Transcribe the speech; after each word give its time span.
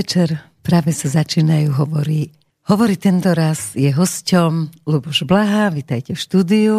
Podvečer, 0.00 0.40
práve 0.64 0.96
sa 0.96 1.12
začínajú 1.12 1.76
hovorí. 1.76 2.32
Hovorí 2.72 2.96
tento 2.96 3.36
raz 3.36 3.76
je 3.76 3.92
hosťom 3.92 4.80
Luboš 4.88 5.28
Blaha, 5.28 5.68
vítajte 5.68 6.16
v 6.16 6.20
štúdiu. 6.24 6.74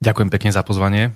Ďakujem 0.00 0.32
pekne 0.32 0.48
za 0.48 0.64
pozvanie. 0.64 1.12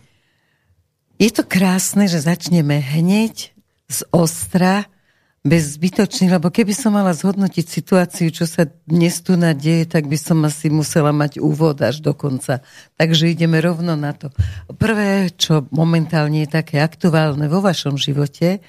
Je 1.16 1.33
to 1.33 1.48
krásne, 1.48 2.05
že 2.05 2.20
začneme 2.20 2.84
hneď 2.84 3.56
z 3.89 4.01
ostra, 4.12 4.92
bez 5.41 5.80
zbytočných, 5.80 6.37
lebo 6.37 6.53
keby 6.53 6.77
som 6.77 6.92
mala 6.92 7.16
zhodnotiť 7.16 7.65
situáciu, 7.65 8.28
čo 8.28 8.45
sa 8.45 8.69
dnes 8.84 9.17
tu 9.25 9.41
nadieje, 9.41 9.89
tak 9.89 10.05
by 10.05 10.20
som 10.20 10.45
asi 10.45 10.69
musela 10.69 11.17
mať 11.17 11.41
úvod 11.41 11.80
až 11.80 12.05
do 12.05 12.12
konca. 12.12 12.61
Takže 13.01 13.33
ideme 13.33 13.56
rovno 13.65 13.97
na 13.97 14.12
to. 14.12 14.28
Prvé, 14.77 15.33
čo 15.33 15.65
momentálne 15.73 16.45
je 16.45 16.61
také 16.61 16.84
aktuálne 16.84 17.48
vo 17.48 17.65
vašom 17.65 17.97
živote, 17.97 18.61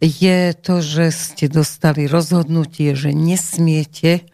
je 0.00 0.52
to, 0.52 0.84
že 0.84 1.08
ste 1.12 1.46
dostali 1.48 2.04
rozhodnutie, 2.04 2.92
že 2.92 3.16
nesmiete 3.16 4.28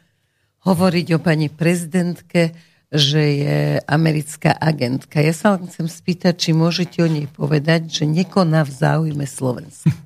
hovoriť 0.67 1.07
o 1.15 1.19
pani 1.23 1.47
prezidentke, 1.47 2.55
že 2.93 3.23
je 3.41 3.59
americká 3.89 4.53
agentka. 4.53 5.23
Ja 5.25 5.33
sa 5.33 5.57
chcem 5.57 5.89
spýtať, 5.89 6.35
či 6.37 6.51
môžete 6.53 7.01
o 7.01 7.09
nej 7.09 7.25
povedať, 7.25 7.89
že 7.89 8.05
nekoná 8.05 8.67
v 8.69 8.73
záujme 8.73 9.25
Slovenska. 9.25 9.91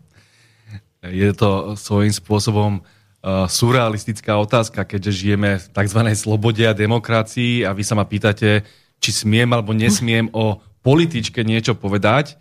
Je 1.06 1.30
to 1.38 1.78
svojím 1.78 2.10
spôsobom 2.10 2.82
uh, 2.82 3.46
surrealistická 3.46 4.34
otázka, 4.42 4.82
keďže 4.82 5.12
žijeme 5.22 5.62
v 5.62 5.66
tzv. 5.70 6.00
slobode 6.18 6.66
a 6.66 6.74
demokracii 6.74 7.62
a 7.62 7.70
vy 7.70 7.86
sa 7.86 7.94
ma 7.94 8.02
pýtate, 8.02 8.66
či 8.98 9.10
smiem 9.14 9.46
alebo 9.54 9.70
nesmiem 9.70 10.26
o 10.34 10.58
političke 10.82 11.46
niečo 11.46 11.78
povedať. 11.78 12.34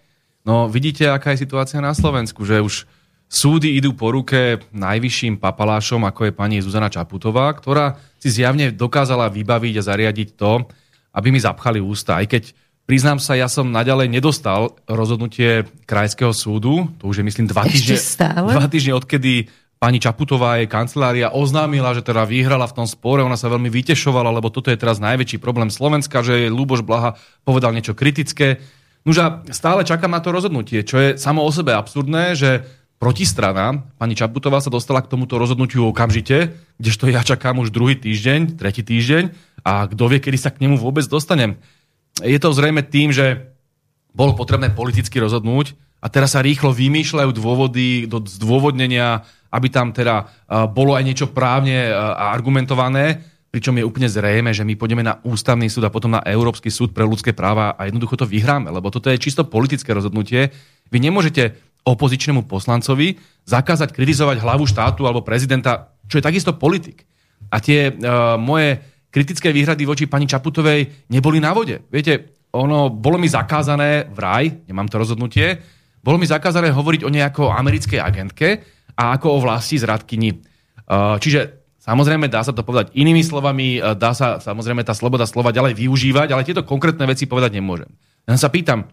No 0.46 0.66
vidíte, 0.66 1.10
aká 1.14 1.38
je 1.38 1.46
situácia 1.46 1.78
na 1.78 1.94
Slovensku, 1.94 2.42
že 2.42 2.58
už 2.58 2.90
Súdy 3.36 3.76
idú 3.76 3.92
po 3.92 4.16
ruke 4.16 4.64
najvyšším 4.72 5.44
papalášom, 5.44 6.08
ako 6.08 6.32
je 6.32 6.32
pani 6.32 6.64
Zuzana 6.64 6.88
Čaputová, 6.88 7.52
ktorá 7.52 8.00
si 8.16 8.32
zjavne 8.32 8.72
dokázala 8.72 9.28
vybaviť 9.28 9.76
a 9.76 9.84
zariadiť 9.84 10.40
to, 10.40 10.64
aby 11.12 11.36
mi 11.36 11.44
zapchali 11.44 11.84
ústa. 11.84 12.16
Aj 12.16 12.24
keď, 12.32 12.56
priznám 12.88 13.20
sa, 13.20 13.36
ja 13.36 13.52
som 13.52 13.76
naďalej 13.76 14.08
nedostal 14.08 14.80
rozhodnutie 14.88 15.68
Krajského 15.84 16.32
súdu, 16.32 16.88
to 16.96 17.12
už 17.12 17.20
je 17.20 17.28
myslím 17.28 17.52
dva 17.52 17.68
týždne, 17.68 18.00
dva 18.56 18.72
týždne 18.72 18.96
odkedy 18.96 19.52
pani 19.84 20.00
Čaputová 20.00 20.64
jej 20.64 20.72
kancelária 20.72 21.28
oznámila, 21.36 21.92
že 21.92 22.08
teda 22.08 22.24
vyhrala 22.24 22.72
v 22.72 22.76
tom 22.80 22.88
spore, 22.88 23.20
ona 23.20 23.36
sa 23.36 23.52
veľmi 23.52 23.68
vytešovala, 23.68 24.32
lebo 24.32 24.48
toto 24.48 24.72
je 24.72 24.80
teraz 24.80 25.04
najväčší 25.04 25.44
problém 25.44 25.68
Slovenska, 25.68 26.24
že 26.24 26.48
Luboš 26.48 26.88
Blaha 26.88 27.20
povedal 27.44 27.76
niečo 27.76 28.00
kritické. 28.00 28.64
Nože 29.04 29.44
stále 29.52 29.84
čakám 29.84 30.16
na 30.16 30.24
to 30.24 30.32
rozhodnutie, 30.32 30.88
čo 30.88 31.04
je 31.04 31.10
samo 31.20 31.44
o 31.44 31.52
sebe 31.52 31.76
absurdné, 31.76 32.40
že 32.40 32.64
protistrana, 33.06 33.86
pani 34.02 34.18
Čaputová 34.18 34.58
sa 34.66 34.74
dostala 34.74 34.98
k 35.06 35.14
tomuto 35.14 35.38
rozhodnutiu 35.38 35.86
okamžite, 35.94 36.58
kdežto 36.82 37.06
ja 37.14 37.22
čakám 37.22 37.62
už 37.62 37.70
druhý 37.70 37.94
týždeň, 37.94 38.58
tretí 38.58 38.82
týždeň 38.82 39.30
a 39.62 39.86
kto 39.86 40.10
vie, 40.10 40.18
kedy 40.18 40.42
sa 40.42 40.50
k 40.50 40.66
nemu 40.66 40.82
vôbec 40.82 41.06
dostanem. 41.06 41.62
Je 42.26 42.34
to 42.42 42.50
zrejme 42.50 42.82
tým, 42.82 43.14
že 43.14 43.54
bolo 44.10 44.34
potrebné 44.34 44.74
politicky 44.74 45.22
rozhodnúť 45.22 45.78
a 46.02 46.10
teraz 46.10 46.34
sa 46.34 46.42
rýchlo 46.42 46.74
vymýšľajú 46.74 47.30
dôvody 47.30 48.10
do 48.10 48.26
zdôvodnenia, 48.26 49.22
aby 49.54 49.70
tam 49.70 49.94
teda 49.94 50.26
bolo 50.74 50.98
aj 50.98 51.06
niečo 51.06 51.30
právne 51.30 51.94
a 51.94 52.34
argumentované, 52.34 53.22
pričom 53.54 53.78
je 53.78 53.86
úplne 53.86 54.10
zrejme, 54.10 54.50
že 54.50 54.66
my 54.66 54.74
pôjdeme 54.74 55.06
na 55.06 55.22
ústavný 55.22 55.70
súd 55.70 55.86
a 55.86 55.94
potom 55.94 56.18
na 56.18 56.26
Európsky 56.26 56.74
súd 56.74 56.90
pre 56.90 57.06
ľudské 57.06 57.38
práva 57.38 57.78
a 57.78 57.86
jednoducho 57.86 58.18
to 58.18 58.26
vyhráme, 58.26 58.74
lebo 58.74 58.90
toto 58.90 59.14
je 59.14 59.22
čisto 59.22 59.46
politické 59.46 59.94
rozhodnutie. 59.94 60.50
Vy 60.90 60.98
nemôžete 61.06 61.62
opozičnému 61.86 62.50
poslancovi 62.50 63.14
zakázať 63.46 63.94
kritizovať 63.94 64.42
hlavu 64.42 64.66
štátu 64.66 65.06
alebo 65.06 65.22
prezidenta, 65.22 65.94
čo 66.10 66.18
je 66.18 66.26
takisto 66.26 66.58
politik. 66.58 67.06
A 67.54 67.62
tie 67.62 67.94
uh, 67.94 68.36
moje 68.42 68.82
kritické 69.14 69.54
výhrady 69.54 69.86
voči 69.86 70.10
pani 70.10 70.26
Čaputovej 70.26 71.08
neboli 71.14 71.38
na 71.38 71.54
vode. 71.54 71.86
Viete, 71.94 72.42
ono 72.52 72.90
bolo 72.90 73.22
mi 73.22 73.30
zakázané 73.30 74.10
v 74.10 74.18
raj, 74.18 74.46
nemám 74.66 74.90
to 74.90 74.98
rozhodnutie, 74.98 75.62
bolo 76.02 76.18
mi 76.18 76.26
zakázané 76.26 76.74
hovoriť 76.74 77.02
o 77.06 77.14
nejakej 77.14 77.54
americkej 77.54 78.00
agentke 78.02 78.48
a 78.98 79.14
ako 79.14 79.38
o 79.38 79.42
vlasti 79.46 79.78
zradkyni. 79.78 80.42
Uh, 80.90 81.22
čiže 81.22 81.66
Samozrejme, 81.86 82.34
dá 82.34 82.42
sa 82.42 82.50
to 82.50 82.66
povedať 82.66 82.98
inými 82.98 83.22
slovami, 83.22 83.78
dá 83.78 84.18
sa 84.18 84.42
samozrejme 84.42 84.82
tá 84.82 84.98
sloboda 84.98 85.30
slova 85.30 85.54
ďalej 85.54 85.78
využívať, 85.78 86.34
ale 86.34 86.42
tieto 86.42 86.66
konkrétne 86.66 87.06
veci 87.06 87.30
povedať 87.30 87.62
nemôžem. 87.62 87.86
Ja 88.26 88.42
sa 88.42 88.50
pýtam, 88.50 88.90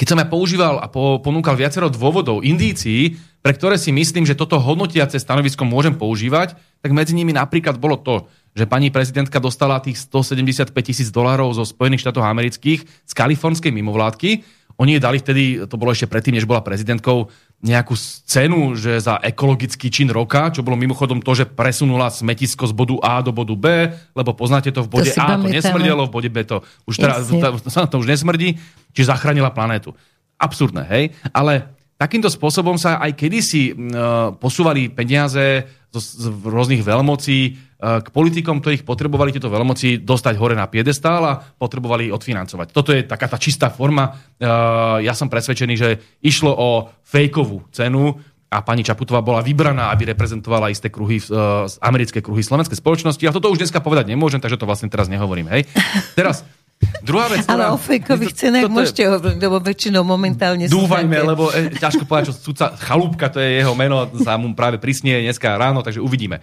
keď 0.00 0.06
som 0.08 0.16
ja 0.16 0.24
používal 0.24 0.80
a 0.80 0.88
po, 0.88 1.20
ponúkal 1.20 1.60
viacero 1.60 1.92
dôvodov, 1.92 2.40
indícií, 2.40 3.20
pre 3.44 3.52
ktoré 3.52 3.76
si 3.76 3.92
myslím, 3.92 4.24
že 4.24 4.32
toto 4.32 4.56
hodnotiace 4.56 5.20
stanovisko 5.20 5.68
môžem 5.68 5.92
používať, 5.92 6.56
tak 6.80 6.96
medzi 6.96 7.12
nimi 7.12 7.36
napríklad 7.36 7.76
bolo 7.76 8.00
to, 8.00 8.24
že 8.56 8.64
pani 8.64 8.88
prezidentka 8.88 9.36
dostala 9.36 9.76
tých 9.84 10.00
175 10.00 10.72
tisíc 10.80 11.12
dolárov 11.12 11.52
zo 11.52 11.68
Spojených 11.68 12.08
štátov 12.08 12.24
amerických 12.24 12.80
z 12.80 13.12
kalifornskej 13.12 13.76
mimovládky, 13.76 14.40
oni 14.80 14.96
jej 14.96 15.02
dali 15.04 15.20
vtedy, 15.20 15.44
to 15.68 15.76
bolo 15.76 15.92
ešte 15.92 16.08
predtým, 16.08 16.40
než 16.40 16.48
bola 16.48 16.64
prezidentkou, 16.64 17.28
nejakú 17.60 17.92
cenu, 18.24 18.72
že 18.72 18.96
za 19.04 19.20
ekologický 19.20 19.92
čin 19.92 20.08
roka, 20.08 20.48
čo 20.48 20.64
bolo 20.64 20.80
mimochodom 20.80 21.20
to, 21.20 21.36
že 21.36 21.44
presunula 21.44 22.08
smetisko 22.08 22.64
z 22.64 22.72
bodu 22.72 22.96
A 23.04 23.20
do 23.20 23.36
bodu 23.36 23.52
B, 23.52 23.92
lebo 24.16 24.32
poznáte 24.32 24.72
to 24.72 24.80
v 24.80 24.88
bode 24.88 25.12
to 25.12 25.20
A 25.20 25.36
to 25.36 25.52
nesmrdelo, 25.52 26.08
v 26.08 26.12
bode 26.16 26.30
B 26.32 26.40
to 26.48 26.64
už 26.88 26.96
teraz, 26.96 27.28
sa 27.68 27.84
to 27.84 28.00
už 28.00 28.08
nesmrdí, 28.08 28.56
čiže 28.96 29.12
zachránila 29.12 29.52
planétu. 29.52 29.92
Absurdné, 30.40 30.88
hej? 30.88 31.04
Ale 31.36 31.76
takýmto 32.00 32.32
spôsobom 32.32 32.80
sa 32.80 32.96
aj 32.96 33.12
kedysi 33.12 33.76
uh, 33.76 34.32
posúvali 34.40 34.88
peniaze 34.88 35.68
z, 35.92 35.96
z 36.00 36.24
rôznych 36.40 36.80
veľmocí 36.80 37.69
k 37.80 38.08
politikom, 38.12 38.60
ktorých 38.60 38.84
potrebovali 38.84 39.32
tieto 39.32 39.48
veľmoci 39.48 40.04
dostať 40.04 40.36
hore 40.36 40.52
na 40.52 40.68
piedestál 40.68 41.24
a 41.24 41.40
potrebovali 41.40 42.12
odfinancovať. 42.12 42.76
Toto 42.76 42.92
je 42.92 43.08
taká 43.08 43.24
tá 43.24 43.40
čistá 43.40 43.72
forma. 43.72 44.20
Ja 45.00 45.16
som 45.16 45.32
presvedčený, 45.32 45.74
že 45.80 45.96
išlo 46.20 46.52
o 46.52 46.92
fejkovú 47.00 47.64
cenu 47.72 48.20
a 48.50 48.60
pani 48.60 48.84
Čaputová 48.84 49.24
bola 49.24 49.40
vybraná, 49.40 49.88
aby 49.94 50.12
reprezentovala 50.12 50.68
isté 50.68 50.92
kruhy, 50.92 51.22
americké 51.80 52.20
kruhy 52.20 52.44
slovenskej 52.44 52.76
spoločnosti. 52.76 53.24
A 53.24 53.32
toto 53.32 53.48
už 53.48 53.64
dneska 53.64 53.80
povedať 53.80 54.12
nemôžem, 54.12 54.42
takže 54.42 54.60
to 54.60 54.68
vlastne 54.68 54.92
teraz 54.92 55.08
nehovorím. 55.08 55.48
Hej. 55.48 55.70
Teraz, 56.18 56.44
Druhá 57.04 57.28
vec, 57.28 57.44
Ale 57.44 57.68
o 57.68 57.76
fejkových 57.76 58.32
cenách 58.32 58.72
môžete 58.72 59.04
hovoriť, 59.04 59.36
lebo 59.36 59.60
väčšinou 59.60 60.00
momentálne 60.00 60.64
Dúfajme, 60.64 61.12
lebo 61.12 61.52
e, 61.52 61.76
ťažko 61.76 62.08
povedať, 62.08 62.32
čo 62.32 62.40
sudca 62.40 62.72
Chalúbka, 62.72 63.28
to 63.28 63.36
je 63.36 63.60
jeho 63.60 63.76
meno, 63.76 64.08
sa 64.16 64.40
mu 64.40 64.56
práve 64.56 64.80
prisnie 64.80 65.20
dneska 65.20 65.60
ráno, 65.60 65.84
takže 65.84 66.00
uvidíme. 66.00 66.40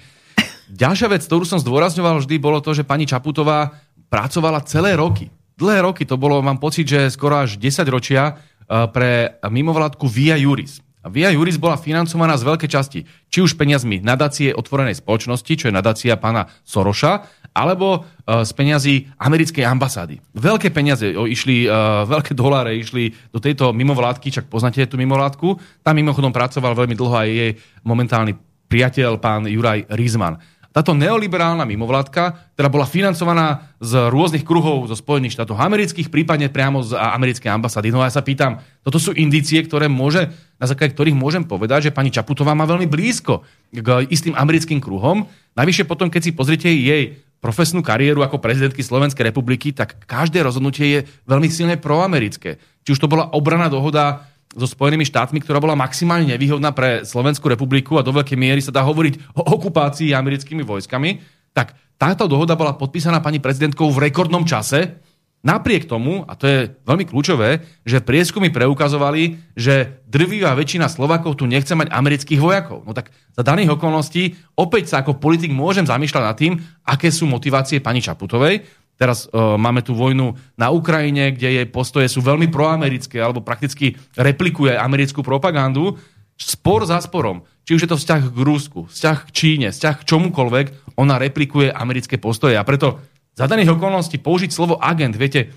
Ďalšia 0.67 1.07
vec, 1.07 1.23
ktorú 1.23 1.47
som 1.47 1.63
zdôrazňoval 1.63 2.19
vždy, 2.23 2.35
bolo 2.43 2.59
to, 2.59 2.75
že 2.75 2.83
pani 2.83 3.07
Čaputová 3.07 3.71
pracovala 4.11 4.63
celé 4.67 4.99
roky. 4.99 5.31
Dlhé 5.57 5.81
roky, 5.81 6.03
to 6.03 6.19
bolo, 6.19 6.43
mám 6.43 6.59
pocit, 6.59 6.85
že 6.85 7.09
skoro 7.09 7.39
až 7.41 7.55
10 7.55 7.87
ročia 7.87 8.35
eh, 8.35 8.85
pre 8.91 9.39
mimovládku 9.47 10.05
Via 10.05 10.35
Juris. 10.35 10.83
Via 11.07 11.31
Juris 11.31 11.55
bola 11.55 11.79
financovaná 11.79 12.35
z 12.35 12.43
veľkej 12.43 12.69
časti, 12.69 12.99
či 13.31 13.39
už 13.39 13.55
peniazmi 13.55 14.03
nadácie 14.03 14.51
otvorenej 14.51 14.99
spoločnosti, 14.99 15.53
čo 15.55 15.67
je 15.71 15.73
nadácia 15.75 16.19
pána 16.19 16.51
Soroša, 16.67 17.23
alebo 17.55 18.03
uh, 18.03 18.43
z 18.43 18.51
peniazy 18.53 18.93
americkej 19.17 19.65
ambasády. 19.65 20.21
Veľké 20.35 20.69
peniaze 20.69 21.09
išli, 21.09 21.65
uh, 21.65 22.05
veľké 22.05 22.37
doláre 22.37 22.77
išli 22.77 23.15
do 23.33 23.39
tejto 23.41 23.73
mimovládky, 23.73 24.29
čak 24.29 24.45
poznáte 24.51 24.85
tú 24.85 24.99
mimovládku. 24.99 25.57
Tam 25.81 25.97
mimochodom 25.97 26.29
pracoval 26.29 26.77
veľmi 26.77 26.93
dlho 26.93 27.15
aj 27.15 27.29
jej 27.31 27.51
momentálny 27.81 28.37
priateľ, 28.67 29.17
pán 29.17 29.47
Juraj 29.47 29.87
Rizman. 29.89 30.37
Táto 30.77 30.93
neoliberálna 30.93 31.65
mimovládka, 31.65 32.53
ktorá 32.53 32.69
bola 32.69 32.85
financovaná 32.85 33.73
z 33.81 33.97
rôznych 34.13 34.45
kruhov 34.45 34.85
zo 34.85 34.93
Spojených 34.93 35.33
štátov 35.33 35.57
amerických, 35.57 36.13
prípadne 36.13 36.53
priamo 36.53 36.85
z 36.85 36.93
americkej 36.93 37.49
ambasády. 37.49 37.89
No 37.89 38.05
a 38.05 38.05
ja 38.05 38.13
sa 38.13 38.21
pýtam, 38.21 38.61
toto 38.85 39.01
sú 39.01 39.09
indície, 39.17 39.57
ktoré 39.65 39.89
môže, 39.89 40.29
na 40.61 40.69
základe 40.69 40.93
ktorých 40.93 41.17
môžem 41.17 41.49
povedať, 41.49 41.89
že 41.89 41.95
pani 41.97 42.13
Čaputová 42.13 42.53
má 42.53 42.69
veľmi 42.69 42.85
blízko 42.85 43.41
k 43.73 44.05
istým 44.13 44.37
americkým 44.37 44.77
kruhom. 44.77 45.25
Najvyššie 45.57 45.89
potom, 45.89 46.13
keď 46.13 46.21
si 46.29 46.37
pozrite 46.37 46.69
jej 46.69 47.25
profesnú 47.41 47.81
kariéru 47.81 48.21
ako 48.21 48.37
prezidentky 48.37 48.85
Slovenskej 48.85 49.33
republiky, 49.33 49.73
tak 49.73 50.05
každé 50.05 50.45
rozhodnutie 50.45 50.85
je 50.93 50.99
veľmi 51.25 51.49
silne 51.49 51.81
proamerické. 51.81 52.61
Či 52.85 52.93
už 52.93 53.01
to 53.01 53.09
bola 53.09 53.33
obraná 53.33 53.65
dohoda 53.65 54.29
so 54.55 54.67
Spojenými 54.69 55.03
štátmi, 55.03 55.43
ktorá 55.43 55.59
bola 55.59 55.75
maximálne 55.75 56.31
nevýhodná 56.31 56.71
pre 56.71 57.03
Slovenskú 57.03 57.51
republiku 57.51 57.99
a 57.99 58.05
do 58.05 58.15
veľkej 58.15 58.37
miery 58.39 58.61
sa 58.63 58.71
dá 58.71 58.85
hovoriť 58.85 59.35
o 59.35 59.41
okupácii 59.57 60.15
americkými 60.15 60.63
vojskami, 60.63 61.19
tak 61.51 61.75
táto 61.97 62.29
dohoda 62.29 62.53
bola 62.53 62.77
podpísaná 62.77 63.19
pani 63.19 63.41
prezidentkou 63.41 63.89
v 63.89 64.07
rekordnom 64.07 64.45
čase, 64.45 65.01
Napriek 65.45 65.85
tomu, 65.85 66.25
a 66.25 66.33
to 66.33 66.49
je 66.49 66.59
veľmi 66.81 67.05
kľúčové, 67.05 67.61
že 67.85 68.01
prieskumy 68.01 68.49
preukazovali, 68.49 69.53
že 69.53 70.01
drvivá 70.09 70.57
väčšina 70.57 70.89
Slovakov 70.89 71.37
tu 71.37 71.45
nechce 71.45 71.77
mať 71.77 71.93
amerických 71.93 72.41
vojakov. 72.41 72.81
No 72.81 72.91
tak 72.91 73.13
za 73.37 73.45
daných 73.45 73.77
okolností 73.77 74.33
opäť 74.57 74.91
sa 74.91 75.05
ako 75.05 75.21
politik 75.21 75.53
môžem 75.53 75.85
zamýšľať 75.85 76.23
nad 76.25 76.35
tým, 76.35 76.57
aké 76.83 77.13
sú 77.13 77.29
motivácie 77.29 77.85
pani 77.85 78.01
Čaputovej, 78.01 78.65
Teraz 78.97 79.29
uh, 79.29 79.55
máme 79.61 79.85
tu 79.85 79.93
vojnu 79.93 80.33
na 80.57 80.73
Ukrajine, 80.73 81.29
kde 81.31 81.61
jej 81.61 81.67
postoje 81.69 82.09
sú 82.09 82.25
veľmi 82.25 82.49
proamerické 82.49 83.21
alebo 83.21 83.45
prakticky 83.45 83.93
replikuje 84.17 84.73
americkú 84.73 85.21
propagandu. 85.21 85.95
spor 86.37 86.85
za 86.85 87.01
sporom, 87.01 87.45
či 87.65 87.77
už 87.77 87.85
je 87.85 87.89
to 87.89 87.97
vzťah 87.97 88.21
k 88.29 88.39
Rusku, 88.45 88.79
vzťah 88.89 89.17
k 89.25 89.29
Číne, 89.33 89.67
vzťah 89.73 89.95
k 90.01 90.07
čomukoľvek, 90.07 90.97
ona 91.01 91.17
replikuje 91.17 91.73
americké 91.73 92.21
postoje. 92.21 92.57
A 92.57 92.65
preto 92.65 93.01
za 93.33 93.49
daných 93.49 93.77
okolností 93.77 94.21
použiť 94.21 94.49
slovo 94.53 94.77
agent, 94.77 95.17
viete, 95.17 95.53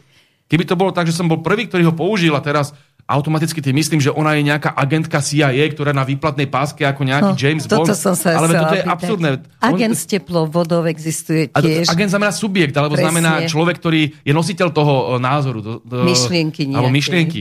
keby 0.48 0.64
to 0.68 0.76
bolo 0.76 0.92
tak, 0.92 1.08
že 1.08 1.16
som 1.16 1.28
bol 1.28 1.44
prvý, 1.44 1.68
ktorý 1.68 1.92
ho 1.92 1.94
použil 1.96 2.32
a 2.36 2.44
teraz 2.44 2.76
automaticky 3.10 3.58
tým 3.58 3.74
myslím, 3.74 3.98
že 3.98 4.14
ona 4.14 4.38
je 4.38 4.46
nejaká 4.46 4.70
agentka 4.78 5.18
CIA, 5.18 5.66
ktorá 5.74 5.90
na 5.90 6.06
výplatnej 6.06 6.46
páske 6.46 6.86
ako 6.86 7.02
nejaký 7.02 7.32
no, 7.34 7.38
James 7.38 7.64
Bond. 7.66 7.90
Som 7.90 8.14
sa 8.14 8.38
ale 8.38 8.54
toto 8.54 8.76
je 8.78 8.84
absurdné. 8.86 9.28
Agent 9.58 9.96
s 9.98 10.06
teplou 10.06 10.46
vodou 10.46 10.86
existuje 10.86 11.50
tiež. 11.50 11.90
Agent 11.90 12.14
znamená 12.14 12.30
subjekt, 12.30 12.78
alebo 12.78 12.94
Presne. 12.94 13.10
znamená 13.10 13.32
človek, 13.50 13.82
ktorý 13.82 14.02
je 14.22 14.32
nositeľ 14.32 14.68
toho 14.70 14.94
e, 14.94 15.04
názoru. 15.18 15.58
Do, 15.58 15.72
do, 15.82 16.06
myšlienky 16.06 16.70
nejaké. 16.70 16.78
Alebo 16.78 16.90
myšlienky. 16.94 17.40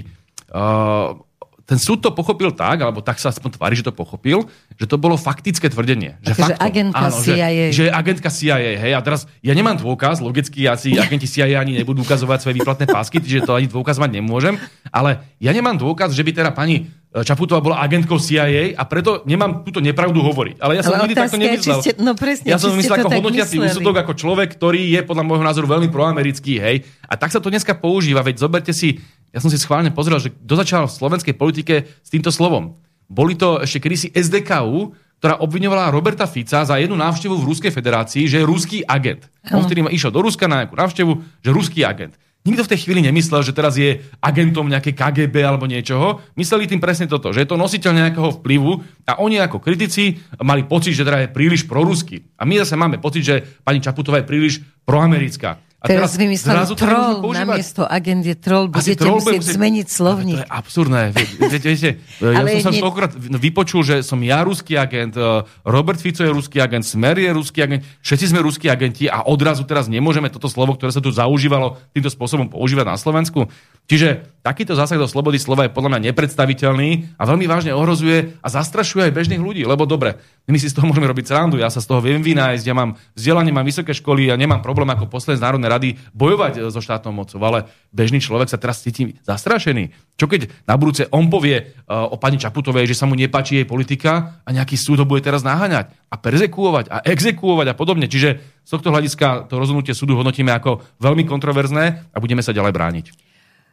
Uh, 0.50 1.22
ten 1.70 1.78
súd 1.78 2.02
to 2.02 2.10
pochopil 2.10 2.50
tak, 2.50 2.82
alebo 2.82 3.06
tak 3.06 3.22
sa 3.22 3.30
aspoň 3.30 3.62
tvári, 3.62 3.78
že 3.78 3.86
to 3.86 3.94
pochopil, 3.94 4.50
že 4.74 4.90
to 4.90 4.98
bolo 4.98 5.14
faktické 5.14 5.70
tvrdenie. 5.70 6.18
Že, 6.26 6.34
faktom, 6.34 6.66
agentka 6.66 7.06
áno, 7.14 7.18
CIA. 7.22 7.48
Že, 7.70 7.78
že 7.78 7.84
agentka 7.94 8.30
CIA. 8.34 8.74
Hej, 8.82 8.98
a 8.98 9.02
teraz 9.06 9.30
ja 9.46 9.54
nemám 9.54 9.78
dôkaz, 9.78 10.18
logicky 10.18 10.66
asi 10.66 10.98
agenti 10.98 11.30
CIA 11.30 11.62
ani 11.62 11.78
nebudú 11.78 12.02
ukazovať 12.02 12.42
svoje 12.42 12.58
výplatné 12.58 12.90
pásky, 12.90 13.22
čiže 13.22 13.46
to 13.46 13.54
ani 13.54 13.70
dôkaz 13.70 14.02
mať 14.02 14.18
nemôžem, 14.18 14.58
ale 14.90 15.22
ja 15.38 15.54
nemám 15.54 15.78
dôkaz, 15.78 16.18
že 16.18 16.26
by 16.26 16.42
teda 16.42 16.50
pani 16.58 16.90
e, 17.14 17.22
Čaputová 17.22 17.62
bola 17.62 17.78
agentkou 17.86 18.18
CIA 18.18 18.74
a 18.74 18.90
preto 18.90 19.22
nemám 19.30 19.62
túto 19.62 19.78
nepravdu 19.78 20.26
hovoriť. 20.26 20.58
Ale 20.58 20.74
ja 20.74 20.82
som 20.82 20.98
ale 20.98 21.06
nikdy 21.06 21.16
takto 21.22 21.38
nemyslel. 21.38 21.80
Ste, 21.86 21.94
no 22.02 22.18
presne, 22.18 22.50
ja 22.50 22.58
som 22.58 22.74
myslel 22.74 23.06
ako 23.06 23.14
hodnotiaci 23.14 23.62
úsudok, 23.62 24.02
ako 24.02 24.18
človek, 24.18 24.58
ktorý 24.58 24.90
je 24.98 25.06
podľa 25.06 25.22
môjho 25.22 25.46
názoru 25.46 25.70
veľmi 25.70 25.94
proamerický, 25.94 26.58
hej. 26.58 26.82
A 27.06 27.14
tak 27.14 27.30
sa 27.30 27.38
to 27.38 27.54
dneska 27.54 27.78
používa, 27.78 28.26
veď 28.26 28.42
zoberte 28.42 28.74
si 28.74 28.98
ja 29.30 29.40
som 29.40 29.50
si 29.54 29.62
schválne 29.62 29.94
pozrel, 29.94 30.18
že 30.18 30.34
kto 30.34 30.54
začal 30.58 30.84
v 30.90 30.98
slovenskej 30.98 31.36
politike 31.38 31.86
s 31.86 32.10
týmto 32.10 32.34
slovom. 32.34 32.82
Boli 33.10 33.38
to 33.38 33.62
ešte 33.62 33.82
kedysi 33.82 34.08
SDKU, 34.14 34.94
ktorá 35.20 35.44
obviňovala 35.44 35.92
Roberta 35.92 36.26
Fica 36.26 36.64
za 36.64 36.76
jednu 36.80 36.96
návštevu 36.96 37.36
v 37.36 37.48
Ruskej 37.52 37.72
federácii, 37.76 38.26
že 38.26 38.40
je 38.40 38.48
ruský 38.48 38.78
agent. 38.88 39.28
On 39.52 39.66
vtedy 39.66 39.84
išiel 39.92 40.16
do 40.16 40.24
Ruska 40.24 40.48
na 40.48 40.64
nejakú 40.64 40.80
návštevu, 40.80 41.12
že 41.44 41.50
ruský 41.52 41.84
agent. 41.84 42.16
Nikto 42.48 42.64
v 42.64 42.72
tej 42.72 42.88
chvíli 42.88 43.04
nemyslel, 43.04 43.44
že 43.44 43.52
teraz 43.52 43.76
je 43.76 44.00
agentom 44.24 44.64
nejaké 44.64 44.96
KGB 44.96 45.44
alebo 45.44 45.68
niečoho. 45.68 46.24
Mysleli 46.40 46.72
tým 46.72 46.80
presne 46.80 47.04
toto, 47.04 47.36
že 47.36 47.44
je 47.44 47.50
to 47.52 47.60
nositeľ 47.60 47.92
nejakého 47.92 48.40
vplyvu 48.40 48.80
a 49.04 49.20
oni 49.20 49.44
ako 49.44 49.60
kritici 49.60 50.24
mali 50.40 50.64
pocit, 50.64 50.96
že 50.96 51.04
teda 51.04 51.28
je 51.28 51.36
príliš 51.36 51.68
proruský. 51.68 52.24
A 52.40 52.48
my 52.48 52.64
zase 52.64 52.80
máme 52.80 53.04
pocit, 53.04 53.28
že 53.28 53.44
pani 53.60 53.84
Čaputová 53.84 54.24
je 54.24 54.30
príliš 54.32 54.64
proamerická. 54.88 55.60
A 55.80 55.88
teraz, 55.88 56.12
teraz 56.12 56.20
vymysleli 56.20 56.76
troll, 56.76 57.24
namiesto 57.32 57.88
agent 57.88 58.28
je 58.28 58.36
troll, 58.36 58.68
budete 58.68 59.00
troll 59.00 59.24
musieť 59.24 59.40
musieť 59.40 59.56
zmeniť 59.56 59.88
slovník. 59.88 60.36
To 60.36 60.44
je 60.44 60.52
absurdné. 60.52 61.02
Viete, 61.40 61.68
viete, 61.72 61.90
ja 62.20 62.44
som 62.60 62.60
sa 62.68 62.72
stokrát 62.76 63.12
vypočul, 63.16 63.88
že 63.88 64.04
som 64.04 64.20
ja 64.20 64.44
ruský 64.44 64.76
agent, 64.76 65.16
e, 65.16 65.48
Robert 65.64 66.04
Fico 66.04 66.20
je 66.20 66.36
ruský 66.36 66.60
agent, 66.60 66.84
Smer 66.84 67.16
je 67.16 67.32
ruský 67.32 67.64
agent, 67.64 67.88
všetci 68.04 68.26
sme 68.28 68.44
ruskí 68.44 68.68
agenti 68.68 69.08
a 69.08 69.24
odrazu 69.24 69.64
teraz 69.64 69.88
nemôžeme 69.88 70.28
toto 70.28 70.52
slovo, 70.52 70.76
ktoré 70.76 70.92
sa 70.92 71.00
tu 71.00 71.16
zaužívalo, 71.16 71.80
týmto 71.96 72.12
spôsobom 72.12 72.52
používať 72.52 72.84
na 72.84 73.00
Slovensku. 73.00 73.48
Čiže 73.88 74.36
takýto 74.44 74.76
zásah 74.76 75.00
do 75.00 75.08
slobody 75.08 75.40
slova 75.40 75.66
je 75.66 75.74
podľa 75.74 75.96
mňa 75.96 76.12
nepredstaviteľný 76.12 77.16
a 77.16 77.24
veľmi 77.24 77.48
vážne 77.48 77.72
ohrozuje 77.72 78.38
a 78.44 78.48
zastrašuje 78.52 79.10
aj 79.10 79.16
bežných 79.16 79.42
ľudí. 79.42 79.64
Lebo 79.64 79.88
dobre, 79.88 80.20
my 80.46 80.60
si 80.60 80.70
z 80.70 80.76
toho 80.76 80.86
môžeme 80.92 81.10
robiť 81.10 81.26
srandu, 81.26 81.58
ja 81.58 81.72
sa 81.72 81.82
z 81.82 81.88
toho 81.88 82.04
viem 82.04 82.22
vynájsť, 82.22 82.66
ja 82.68 82.76
mám 82.76 83.00
vzdelanie, 83.16 83.50
mám 83.50 83.66
vysoké 83.66 83.96
školy 83.96 84.30
a 84.30 84.34
ja 84.34 84.38
nemám 84.38 84.62
problém 84.62 84.92
ako 84.92 85.10
poslanec 85.10 85.42
Národnej 85.42 85.69
rady 85.70 85.96
bojovať 86.18 86.54
e, 86.58 86.60
so 86.74 86.82
štátnou 86.82 87.14
mocou, 87.14 87.38
ale 87.46 87.70
bežný 87.94 88.18
človek 88.18 88.50
sa 88.50 88.58
teraz 88.58 88.82
cíti 88.82 89.16
zastrašený. 89.24 90.18
Čo 90.18 90.26
keď 90.26 90.50
na 90.66 90.76
budúce 90.76 91.08
on 91.16 91.32
povie 91.32 91.64
uh, 91.64 92.12
o 92.12 92.20
pani 92.20 92.36
Čaputovej, 92.36 92.92
že 92.92 92.98
sa 92.98 93.08
mu 93.08 93.16
nepáči 93.16 93.64
jej 93.64 93.68
politika 93.70 94.42
a 94.44 94.50
nejaký 94.52 94.76
súd 94.76 95.00
ho 95.00 95.08
bude 95.08 95.24
teraz 95.24 95.48
naháňať 95.48 95.96
a 96.12 96.16
perzekuovať 96.20 96.86
a 96.92 96.98
exekuovať 97.08 97.72
a 97.72 97.78
podobne. 97.78 98.12
Čiže 98.12 98.30
z 98.66 98.70
tohto 98.70 98.92
hľadiska 98.92 99.48
to 99.48 99.56
rozhodnutie 99.56 99.96
súdu 99.96 100.20
hodnotíme 100.20 100.52
ako 100.52 100.84
veľmi 101.00 101.24
kontroverzné 101.24 102.12
a 102.12 102.18
budeme 102.20 102.44
sa 102.44 102.52
ďalej 102.52 102.74
brániť. 102.76 103.06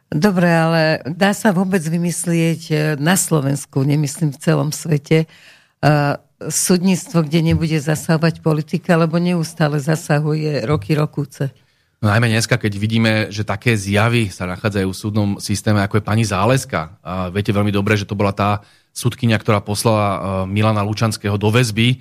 Dobre, 0.07 0.47
ale 0.47 0.81
dá 1.03 1.35
sa 1.35 1.51
vôbec 1.51 1.83
vymyslieť 1.83 2.61
e, 2.71 2.75
na 2.95 3.19
Slovensku, 3.19 3.83
nemyslím 3.83 4.31
v 4.31 4.39
celom 4.39 4.71
svete, 4.71 5.27
súdnictvo, 6.37 7.25
kde 7.25 7.53
nebude 7.53 7.77
zasahovať 7.81 8.45
politika, 8.45 8.97
lebo 8.97 9.17
neustále 9.17 9.81
zasahuje 9.81 10.65
roky 10.69 10.93
rokúce. 10.93 11.49
No 11.97 12.13
najmä 12.13 12.29
dneska, 12.29 12.61
keď 12.61 12.73
vidíme, 12.77 13.13
že 13.33 13.41
také 13.41 13.73
zjavy 13.73 14.29
sa 14.29 14.45
nachádzajú 14.45 14.87
v 14.93 15.01
súdnom 15.01 15.29
systéme, 15.41 15.81
ako 15.81 15.97
je 15.97 16.05
pani 16.05 16.21
Záleska. 16.21 17.01
A 17.01 17.33
viete 17.33 17.49
veľmi 17.49 17.73
dobre, 17.73 17.97
že 17.97 18.05
to 18.05 18.13
bola 18.13 18.29
tá 18.29 18.61
súdkynia, 18.93 19.41
ktorá 19.41 19.65
poslala 19.65 20.05
e, 20.05 20.19
Milana 20.45 20.85
Lučanského 20.85 21.41
do 21.41 21.49
väzby. 21.49 21.97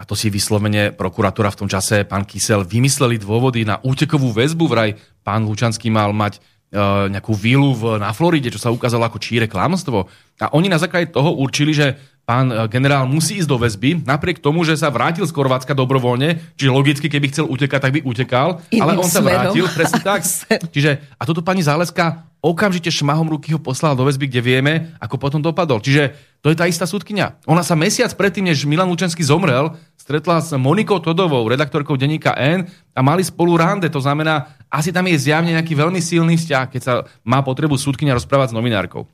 A 0.00 0.08
to 0.08 0.16
si 0.16 0.32
vyslovene 0.32 0.88
prokuratúra 0.92 1.52
v 1.52 1.60
tom 1.64 1.68
čase, 1.68 2.08
pán 2.08 2.24
Kysel, 2.24 2.64
vymysleli 2.64 3.20
dôvody 3.20 3.68
na 3.68 3.76
útekovú 3.84 4.32
väzbu. 4.32 4.64
Vraj 4.72 4.96
pán 5.20 5.44
Lučanský 5.44 5.92
mal 5.92 6.16
mať 6.16 6.40
E, 6.66 6.82
nejakú 7.14 7.30
vilu 7.30 7.78
na 7.94 8.10
Floride, 8.10 8.50
čo 8.50 8.58
sa 8.58 8.74
ukázalo 8.74 9.06
ako 9.06 9.22
číre 9.22 9.46
klamstvo. 9.46 10.10
A 10.42 10.50
oni 10.50 10.66
na 10.66 10.82
základe 10.82 11.14
toho 11.14 11.38
určili, 11.38 11.70
že 11.70 11.94
pán 12.26 12.50
e, 12.50 12.66
generál 12.66 13.06
musí 13.06 13.38
ísť 13.38 13.48
do 13.48 13.56
väzby, 13.56 14.02
napriek 14.02 14.42
tomu, 14.42 14.66
že 14.66 14.74
sa 14.74 14.90
vrátil 14.90 15.22
z 15.24 15.32
Chorvátska 15.32 15.72
dobrovoľne, 15.72 16.58
čiže 16.58 16.74
logicky, 16.74 17.06
keby 17.06 17.30
chcel 17.30 17.46
utekať, 17.46 17.80
tak 17.80 17.94
by 17.94 18.00
utekal, 18.02 18.60
Iným 18.74 18.82
ale 18.82 18.92
on 18.98 19.06
sa 19.06 19.22
vrátil, 19.22 19.64
presne 19.70 20.02
tak. 20.02 20.26
Čiže, 20.74 20.98
a 21.16 21.22
toto 21.22 21.40
pani 21.46 21.62
Záleska 21.62 22.26
okamžite 22.42 22.90
šmahom 22.90 23.30
ruky 23.30 23.54
ho 23.54 23.62
poslala 23.62 23.94
do 23.94 24.02
väzby, 24.02 24.26
kde 24.26 24.42
vieme, 24.42 24.72
ako 24.98 25.16
potom 25.22 25.38
dopadol. 25.38 25.78
Čiže 25.78 26.14
to 26.42 26.50
je 26.50 26.58
tá 26.58 26.66
istá 26.66 26.86
súdkynia. 26.86 27.38
Ona 27.46 27.62
sa 27.62 27.78
mesiac 27.78 28.10
predtým, 28.14 28.46
než 28.46 28.66
Milan 28.66 28.90
Lučenský 28.90 29.22
zomrel, 29.26 29.74
stretla 29.98 30.38
s 30.38 30.54
Monikou 30.54 31.02
Todovou, 31.02 31.46
redaktorkou 31.50 31.98
denníka 31.98 32.34
N 32.38 32.66
a 32.94 33.00
mali 33.02 33.26
spolu 33.26 33.58
rande. 33.58 33.90
To 33.90 33.98
znamená, 33.98 34.54
asi 34.70 34.94
tam 34.94 35.10
je 35.10 35.18
zjavne 35.18 35.54
nejaký 35.54 35.74
veľmi 35.74 35.98
silný 35.98 36.38
vzťah, 36.38 36.64
keď 36.70 36.82
sa 36.82 36.92
má 37.26 37.42
potrebu 37.42 37.74
súdkynia 37.74 38.14
rozprávať 38.14 38.54
s 38.54 38.56
novinárkou. 38.56 39.10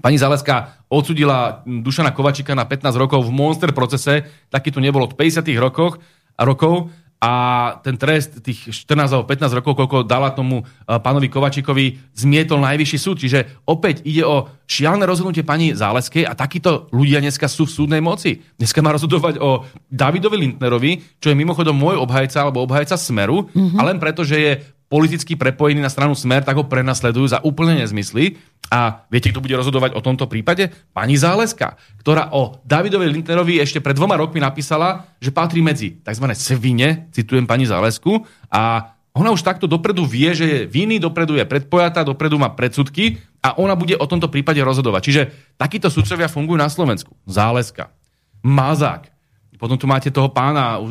Pani 0.00 0.16
Zaleska 0.18 0.86
odsudila 0.88 1.62
Dušana 1.66 2.14
Kovačika 2.14 2.54
na 2.54 2.64
15 2.66 2.94
rokov 2.96 3.26
v 3.26 3.34
Monster 3.34 3.70
procese, 3.74 4.26
taký 4.50 4.70
tu 4.70 4.78
nebolo 4.78 5.10
od 5.10 5.16
50 5.18 5.44
rokoch 5.58 5.98
rokov 6.38 6.90
a 7.24 7.32
ten 7.80 7.96
trest 7.96 8.44
tých 8.44 8.68
14 8.84 9.08
alebo 9.16 9.24
15 9.24 9.56
rokov, 9.56 9.72
koľko 9.80 10.04
dala 10.04 10.36
tomu 10.36 10.60
e, 10.60 10.64
pánovi 11.00 11.32
Kovačikovi, 11.32 12.12
zmietol 12.12 12.60
najvyšší 12.60 12.98
súd. 13.00 13.16
Čiže 13.16 13.64
opäť 13.64 14.04
ide 14.04 14.28
o 14.28 14.44
šialné 14.68 15.08
rozhodnutie 15.08 15.40
pani 15.40 15.72
Záleskej 15.72 16.28
a 16.28 16.36
takíto 16.36 16.92
ľudia 16.92 17.24
dneska 17.24 17.48
sú 17.48 17.64
v 17.64 17.74
súdnej 17.80 18.02
moci. 18.04 18.44
Dneska 18.60 18.84
má 18.84 18.92
rozhodovať 18.92 19.40
o 19.40 19.64
Davidovi 19.88 20.36
Lindnerovi, 20.36 21.00
čo 21.16 21.32
je 21.32 21.40
mimochodom 21.40 21.72
môj 21.72 21.96
obhajca 21.96 22.44
alebo 22.44 22.60
obhajca 22.60 23.00
Smeru, 23.00 23.48
mm-hmm. 23.48 23.80
a 23.80 23.82
len 23.88 23.96
preto, 23.96 24.20
že 24.20 24.36
je 24.36 24.52
politicky 24.88 25.34
prepojený 25.34 25.82
na 25.82 25.90
stranu 25.90 26.14
Smer, 26.14 26.44
tak 26.44 26.54
ho 26.54 26.68
prenasledujú 26.68 27.26
za 27.26 27.38
úplne 27.42 27.82
nezmysly. 27.82 28.38
A 28.72 29.04
viete, 29.12 29.28
kto 29.28 29.44
bude 29.44 29.58
rozhodovať 29.58 29.92
o 29.96 30.04
tomto 30.04 30.24
prípade? 30.30 30.72
Pani 30.92 31.18
Záleska, 31.20 31.76
ktorá 32.00 32.32
o 32.32 32.58
Davidovi 32.64 33.10
Lindnerovi 33.10 33.60
ešte 33.60 33.82
pred 33.82 33.96
dvoma 33.96 34.16
rokmi 34.16 34.40
napísala, 34.40 35.04
že 35.20 35.34
patrí 35.34 35.60
medzi 35.60 36.00
tzv. 36.00 36.26
svine, 36.32 37.12
citujem 37.12 37.44
pani 37.44 37.68
Zálesku, 37.68 38.24
a 38.48 38.94
ona 39.14 39.30
už 39.30 39.46
takto 39.46 39.70
dopredu 39.70 40.02
vie, 40.02 40.34
že 40.34 40.46
je 40.46 40.60
viny, 40.66 40.98
dopredu 40.98 41.38
je 41.38 41.46
predpojatá, 41.46 42.02
dopredu 42.02 42.34
má 42.34 42.50
predsudky 42.50 43.22
a 43.38 43.54
ona 43.62 43.78
bude 43.78 43.94
o 43.94 44.10
tomto 44.10 44.26
prípade 44.26 44.58
rozhodovať. 44.58 45.00
Čiže 45.06 45.22
takíto 45.54 45.86
sudcovia 45.86 46.26
fungujú 46.26 46.58
na 46.58 46.66
Slovensku. 46.66 47.14
Záleska, 47.22 47.94
Mazák, 48.42 49.14
potom 49.54 49.78
tu 49.78 49.86
máte 49.86 50.10
toho 50.10 50.34
pána, 50.34 50.82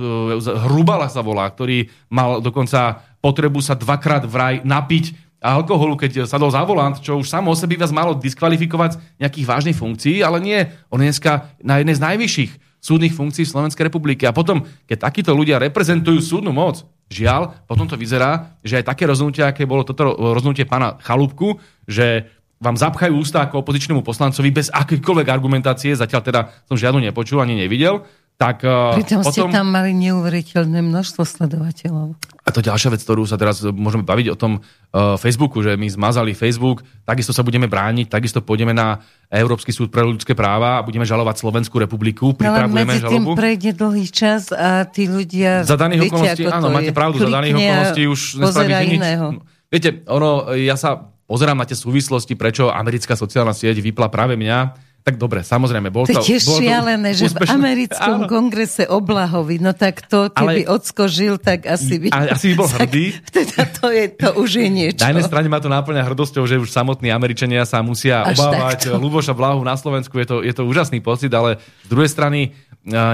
Hrubala 0.72 1.12
sa 1.12 1.20
volá, 1.20 1.52
ktorý 1.52 1.92
mal 2.08 2.40
dokonca 2.40 3.04
potrebu 3.24 3.64
sa 3.64 3.80
dvakrát 3.80 4.28
vraj 4.28 4.60
napiť 4.68 5.16
alkoholu, 5.40 5.96
keď 5.96 6.28
sadol 6.28 6.52
za 6.52 6.64
volant, 6.68 7.00
čo 7.00 7.20
už 7.20 7.28
samo 7.28 7.52
o 7.52 7.56
sebe 7.56 7.80
vás 7.80 7.96
malo 7.96 8.16
diskvalifikovať 8.20 9.00
nejakých 9.20 9.48
vážnych 9.48 9.78
funkcií, 9.80 10.20
ale 10.20 10.44
nie. 10.44 10.60
On 10.92 11.00
je 11.00 11.08
dneska 11.08 11.56
na 11.64 11.80
jednej 11.80 11.96
z 11.96 12.04
najvyšších 12.04 12.52
súdnych 12.84 13.16
funkcií 13.16 13.48
Slovenskej 13.48 13.88
republiky. 13.88 14.28
A 14.28 14.36
potom, 14.36 14.68
keď 14.88 15.08
takíto 15.08 15.32
ľudia 15.32 15.60
reprezentujú 15.60 16.20
súdnu 16.20 16.52
moc, 16.52 16.84
žiaľ, 17.08 17.56
potom 17.64 17.88
to 17.88 17.96
vyzerá, 17.96 18.60
že 18.60 18.84
aj 18.84 18.92
také 18.92 19.08
rozhodnutie, 19.08 19.44
aké 19.44 19.64
bolo 19.64 19.88
toto 19.88 20.16
rozhodnutie 20.16 20.68
pána 20.68 21.00
Chalúbku, 21.00 21.64
že 21.88 22.28
vám 22.64 22.80
zapchajú 22.80 23.20
ústa 23.20 23.44
ako 23.44 23.64
opozičnému 23.64 24.04
poslancovi 24.08 24.52
bez 24.52 24.72
akýkoľvek 24.72 25.28
argumentácie, 25.28 25.92
zatiaľ 26.00 26.22
teda 26.24 26.42
som 26.64 26.80
žiadnu 26.80 27.04
nepočul 27.04 27.44
ani 27.44 27.60
nevidel, 27.60 28.08
tak 28.34 28.66
uh, 28.66 28.98
Pritom 28.98 29.22
potom... 29.22 29.32
ste 29.32 29.42
tam 29.54 29.72
mali 29.72 29.94
neuveriteľné 29.94 30.82
množstvo 30.82 31.22
sledovateľov. 31.22 32.18
A 32.44 32.50
to 32.52 32.60
ďalšia 32.60 32.92
vec, 32.92 33.00
ktorú 33.00 33.24
sa 33.24 33.40
teraz 33.40 33.64
môžeme 33.64 34.04
baviť 34.04 34.28
o 34.34 34.36
tom 34.36 34.60
uh, 34.60 35.16
Facebooku, 35.16 35.64
že 35.64 35.80
my 35.80 35.88
zmazali 35.88 36.36
Facebook, 36.36 36.84
takisto 37.08 37.32
sa 37.32 37.40
budeme 37.40 37.72
brániť, 37.72 38.12
takisto 38.12 38.44
pôjdeme 38.44 38.76
na 38.76 39.00
Európsky 39.32 39.72
súd 39.72 39.94
pre 39.94 40.04
ľudské 40.04 40.36
práva 40.36 40.82
a 40.82 40.84
budeme 40.84 41.08
žalovať 41.08 41.40
Slovenskú 41.40 41.80
republiku. 41.80 42.36
Pripravujeme 42.36 42.84
Ale 42.84 42.90
medzi 43.00 43.08
tým 43.08 43.24
prejde 43.32 43.72
dlhý 43.80 44.06
čas 44.12 44.52
a 44.52 44.84
tí 44.92 45.08
ľudia... 45.08 45.64
Za 45.64 45.80
daných 45.80 46.12
okolností, 46.12 46.44
áno, 46.50 46.68
máte 46.68 46.92
pravdu, 46.92 47.24
za 47.24 47.32
daných 47.32 47.56
okolností 47.56 48.02
už 48.12 48.22
nespravíte 48.44 48.86
nič. 48.92 49.02
Viete, 49.72 49.90
ono, 50.06 50.52
ja 50.54 50.76
sa 50.76 51.16
pozerám 51.24 51.58
na 51.58 51.66
tie 51.66 51.80
súvislosti, 51.80 52.36
prečo 52.36 52.68
americká 52.70 53.16
sociálna 53.16 53.56
sieť 53.56 53.80
vypla 53.80 54.12
práve 54.12 54.36
mňa 54.36 54.92
Tak 55.04 55.20
dobre, 55.20 55.44
samozrejme, 55.44 55.92
bol 55.92 56.08
to... 56.08 56.16
To 56.16 56.24
je 56.24 56.40
bol 56.48 56.64
šialené, 56.64 57.12
to 57.12 57.20
že 57.20 57.26
úspešné. 57.36 57.52
v 57.52 57.60
americkom 57.60 58.18
Áno. 58.24 58.32
kongrese 58.32 58.84
Oblahovi, 58.88 59.60
no 59.60 59.76
tak 59.76 60.08
to, 60.08 60.32
keby 60.32 60.64
Ale... 60.64 60.80
Ocko 60.80 61.12
žil, 61.12 61.36
tak 61.36 61.68
asi 61.68 62.00
by... 62.00 62.08
A, 62.16 62.40
asi 62.40 62.56
by 62.56 62.64
bol 62.64 62.70
hrdý. 62.80 63.12
Teda 63.28 63.68
to, 63.68 63.92
je, 63.92 64.04
to 64.16 64.30
už 64.40 64.64
je 64.64 64.68
niečo. 64.72 65.04
Na 65.04 65.12
jednej 65.12 65.28
strane 65.28 65.52
ma 65.52 65.60
to 65.60 65.68
náplňa 65.68 66.08
hrdosťou, 66.08 66.48
že 66.48 66.56
už 66.56 66.72
samotní 66.72 67.12
Američania 67.12 67.68
sa 67.68 67.84
musia 67.84 68.24
Až 68.24 68.40
obávať 68.40 68.88
takto. 68.88 69.04
Luboša 69.04 69.36
Blahu 69.36 69.60
na 69.68 69.76
Slovensku. 69.76 70.16
Je 70.24 70.28
to, 70.28 70.36
je 70.40 70.56
to 70.56 70.64
úžasný 70.64 71.04
pocit, 71.04 71.36
ale 71.36 71.60
z 71.84 71.90
druhej 71.92 72.08
strany 72.08 72.56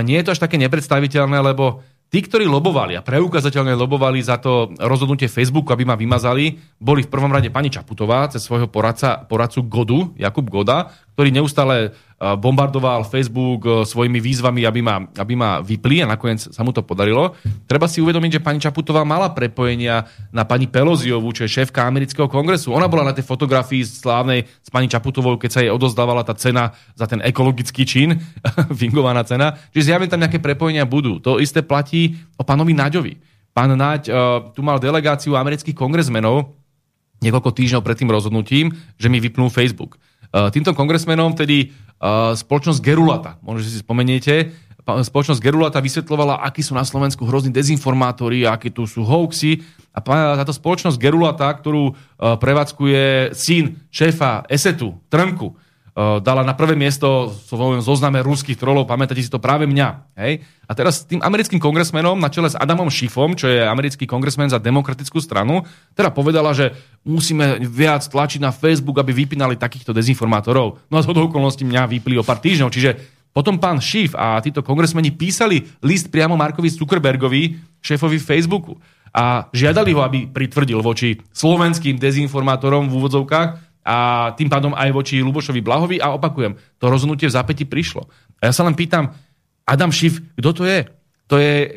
nie 0.05 0.17
je 0.22 0.25
to 0.29 0.34
až 0.38 0.46
také 0.46 0.62
nepredstaviteľné, 0.62 1.41
lebo 1.41 1.81
Tí, 2.10 2.25
ktorí 2.25 2.50
lobovali 2.50 2.98
a 2.98 3.06
preukazateľne 3.06 3.78
lobovali 3.78 4.18
za 4.25 4.42
to 4.42 4.74
rozhodnutie 4.82 5.30
Facebooku, 5.30 5.70
aby 5.70 5.86
ma 5.86 5.94
vymazali, 5.94 6.58
boli 6.82 7.06
v 7.06 7.12
prvom 7.13 7.30
rade 7.30 7.54
pani 7.54 7.70
Čaputová 7.70 8.25
cez 8.34 8.42
svojho 8.42 8.66
poradca, 8.66 9.30
poradcu 9.30 9.70
Godu, 9.70 10.00
Jakub 10.18 10.50
Goda, 10.50 10.89
ktorý 11.13 11.30
neustále 11.30 11.94
bombardoval 12.20 13.08
Facebook 13.08 13.64
e, 13.64 13.88
svojimi 13.88 14.20
výzvami, 14.20 14.68
aby 14.68 14.84
ma, 14.84 15.08
aby 15.08 15.34
ma 15.40 15.64
vypli 15.64 16.04
a 16.04 16.10
nakoniec 16.12 16.52
sa 16.52 16.62
mu 16.68 16.76
to 16.76 16.84
podarilo. 16.84 17.32
Treba 17.64 17.88
si 17.88 18.04
uvedomiť, 18.04 18.38
že 18.38 18.44
pani 18.44 18.60
Čaputová 18.60 19.08
mala 19.08 19.32
prepojenia 19.32 20.04
na 20.36 20.44
pani 20.44 20.68
Peloziovu, 20.68 21.32
čo 21.32 21.48
je 21.48 21.56
šéfka 21.64 21.88
amerického 21.88 22.28
kongresu. 22.28 22.76
Ona 22.76 22.92
bola 22.92 23.08
na 23.08 23.16
tej 23.16 23.24
fotografii 23.24 23.88
slávnej 23.88 24.44
s 24.44 24.68
pani 24.68 24.92
Čaputovou, 24.92 25.40
keď 25.40 25.50
sa 25.50 25.64
jej 25.64 25.72
odozdávala 25.72 26.28
tá 26.28 26.36
cena 26.36 26.76
za 27.00 27.08
ten 27.08 27.24
ekologický 27.24 27.88
čin, 27.88 28.20
fingovaná 28.80 29.24
cena. 29.24 29.56
Čiže 29.72 29.96
zjavne 29.96 30.12
tam 30.12 30.20
nejaké 30.20 30.44
prepojenia 30.44 30.84
budú. 30.84 31.24
To 31.24 31.40
isté 31.40 31.64
platí 31.64 32.20
o 32.36 32.44
pánovi 32.44 32.76
Naďovi. 32.76 33.14
Pán 33.56 33.72
Naď 33.74 34.02
uh, 34.08 34.16
tu 34.52 34.62
mal 34.62 34.78
delegáciu 34.78 35.40
amerických 35.40 35.76
kongresmenov 35.76 36.56
niekoľko 37.20 37.52
týždňov 37.52 37.84
pred 37.84 37.98
tým 38.00 38.12
rozhodnutím, 38.12 38.72
že 38.96 39.12
mi 39.12 39.20
vypnú 39.20 39.52
Facebook. 39.52 40.00
Uh, 40.30 40.48
týmto 40.54 40.72
kongresmenom 40.72 41.36
vtedy 41.36 41.74
spoločnosť 42.36 42.79
Gerulata. 42.79 43.36
Možno, 43.44 43.68
si 43.68 43.79
spomeniete, 43.79 44.56
spoločnosť 44.84 45.44
Gerulata 45.44 45.84
vysvetlovala, 45.84 46.41
akí 46.41 46.63
sú 46.63 46.74
na 46.74 46.88
Slovensku 46.88 47.27
hrozní 47.27 47.53
dezinformátori, 47.53 48.48
aké 48.48 48.74
tu 48.74 48.88
sú 48.88 49.06
hoaxy. 49.06 49.62
A 49.94 50.00
táto 50.39 50.56
spoločnosť 50.56 50.98
Gerulata, 50.98 51.51
ktorú 51.51 51.94
prevádzkuje 52.18 53.36
syn 53.36 53.77
šéfa 53.91 54.48
Esetu, 54.48 54.96
Trnku, 55.12 55.53
Eh, 55.53 55.69
dala 56.00 56.48
na 56.48 56.56
prvé 56.56 56.79
miesto 56.79 57.36
svojom 57.51 57.84
zozname 57.84 58.24
ruských 58.24 58.56
trolov, 58.56 58.88
pamätáte 58.88 59.20
si 59.20 59.27
to 59.27 59.44
práve 59.44 59.68
mňa. 59.68 60.15
Hej? 60.15 60.48
A 60.63 60.72
teraz 60.72 61.03
tým 61.03 61.20
americkým 61.20 61.60
kongresmenom 61.60 62.15
na 62.15 62.32
čele 62.32 62.48
s 62.48 62.56
Adamom 62.56 62.88
Schiffom, 62.88 63.36
čo 63.36 63.51
je 63.51 63.60
americký 63.60 64.08
kongresmen 64.08 64.48
za 64.48 64.63
demokratickú 64.63 65.20
stranu, 65.20 65.68
teda 66.00 66.15
povedala, 66.15 66.56
že 66.56 66.72
musíme 67.03 67.60
viac 67.68 68.08
tlačiť 68.08 68.39
na 68.39 68.56
Facebook, 68.56 68.96
aby 69.03 69.12
vypínali 69.12 69.60
takýchto 69.60 69.91
dezinformátorov. 69.91 70.79
No 70.88 70.96
a 70.96 71.03
z 71.03 71.12
okolností 71.12 71.68
mňa 71.68 71.91
vypli 71.91 72.15
o 72.15 72.24
pár 72.24 72.39
týždňov, 72.39 72.72
čiže 72.72 72.96
potom 73.29 73.62
pán 73.62 73.84
Schiff 73.84 74.18
a 74.18 74.39
títo 74.41 74.65
kongresmeni 74.65 75.13
písali 75.13 75.62
list 75.86 76.10
priamo 76.10 76.34
Markovi 76.34 76.72
Zuckerbergovi, 76.72 77.60
šéfovi 77.84 78.18
Facebooku 78.18 78.79
a 79.13 79.50
žiadali 79.53 79.94
ho, 79.94 80.01
aby 80.06 80.29
pritvrdil 80.29 80.82
voči 80.82 81.18
slovenským 81.34 81.98
dezinformátorom 81.98 82.89
v 82.89 82.94
úvodzovkách, 82.94 83.69
a 83.89 84.29
tým 84.38 84.53
pádom 84.53 84.77
aj 84.77 84.93
voči 84.93 85.17
Lubošovi 85.25 85.65
Blahovi 85.65 85.98
a 85.98 86.13
opakujem, 86.13 86.53
to 86.77 86.86
rozhodnutie 86.86 87.25
v 87.25 87.34
zápäti 87.34 87.65
prišlo. 87.65 88.05
A 88.38 88.50
ja 88.50 88.53
sa 88.53 88.62
len 88.62 88.77
pýtam, 88.77 89.10
Adam 89.65 89.89
Schiff, 89.89 90.22
kto 90.38 90.50
to 90.53 90.63
je? 90.69 90.86
To 91.29 91.41
je 91.41 91.53
e, 91.65 91.67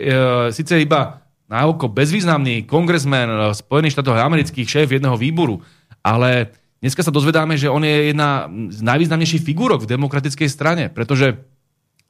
síce 0.52 0.76
iba 0.76 1.24
na 1.48 1.64
oko 1.64 1.88
bezvýznamný 1.88 2.68
kongresmen 2.68 3.56
Spojených 3.56 3.96
štátov 3.96 4.20
amerických, 4.20 4.68
šéf 4.68 4.88
jedného 4.92 5.16
výboru, 5.16 5.64
ale 6.04 6.52
dneska 6.84 7.00
sa 7.00 7.12
dozvedáme, 7.12 7.56
že 7.56 7.72
on 7.72 7.80
je 7.80 8.12
jedna 8.12 8.48
z 8.68 8.80
najvýznamnejších 8.84 9.44
figúrok 9.44 9.84
v 9.84 9.90
demokratickej 9.96 10.48
strane, 10.52 10.84
pretože 10.92 11.40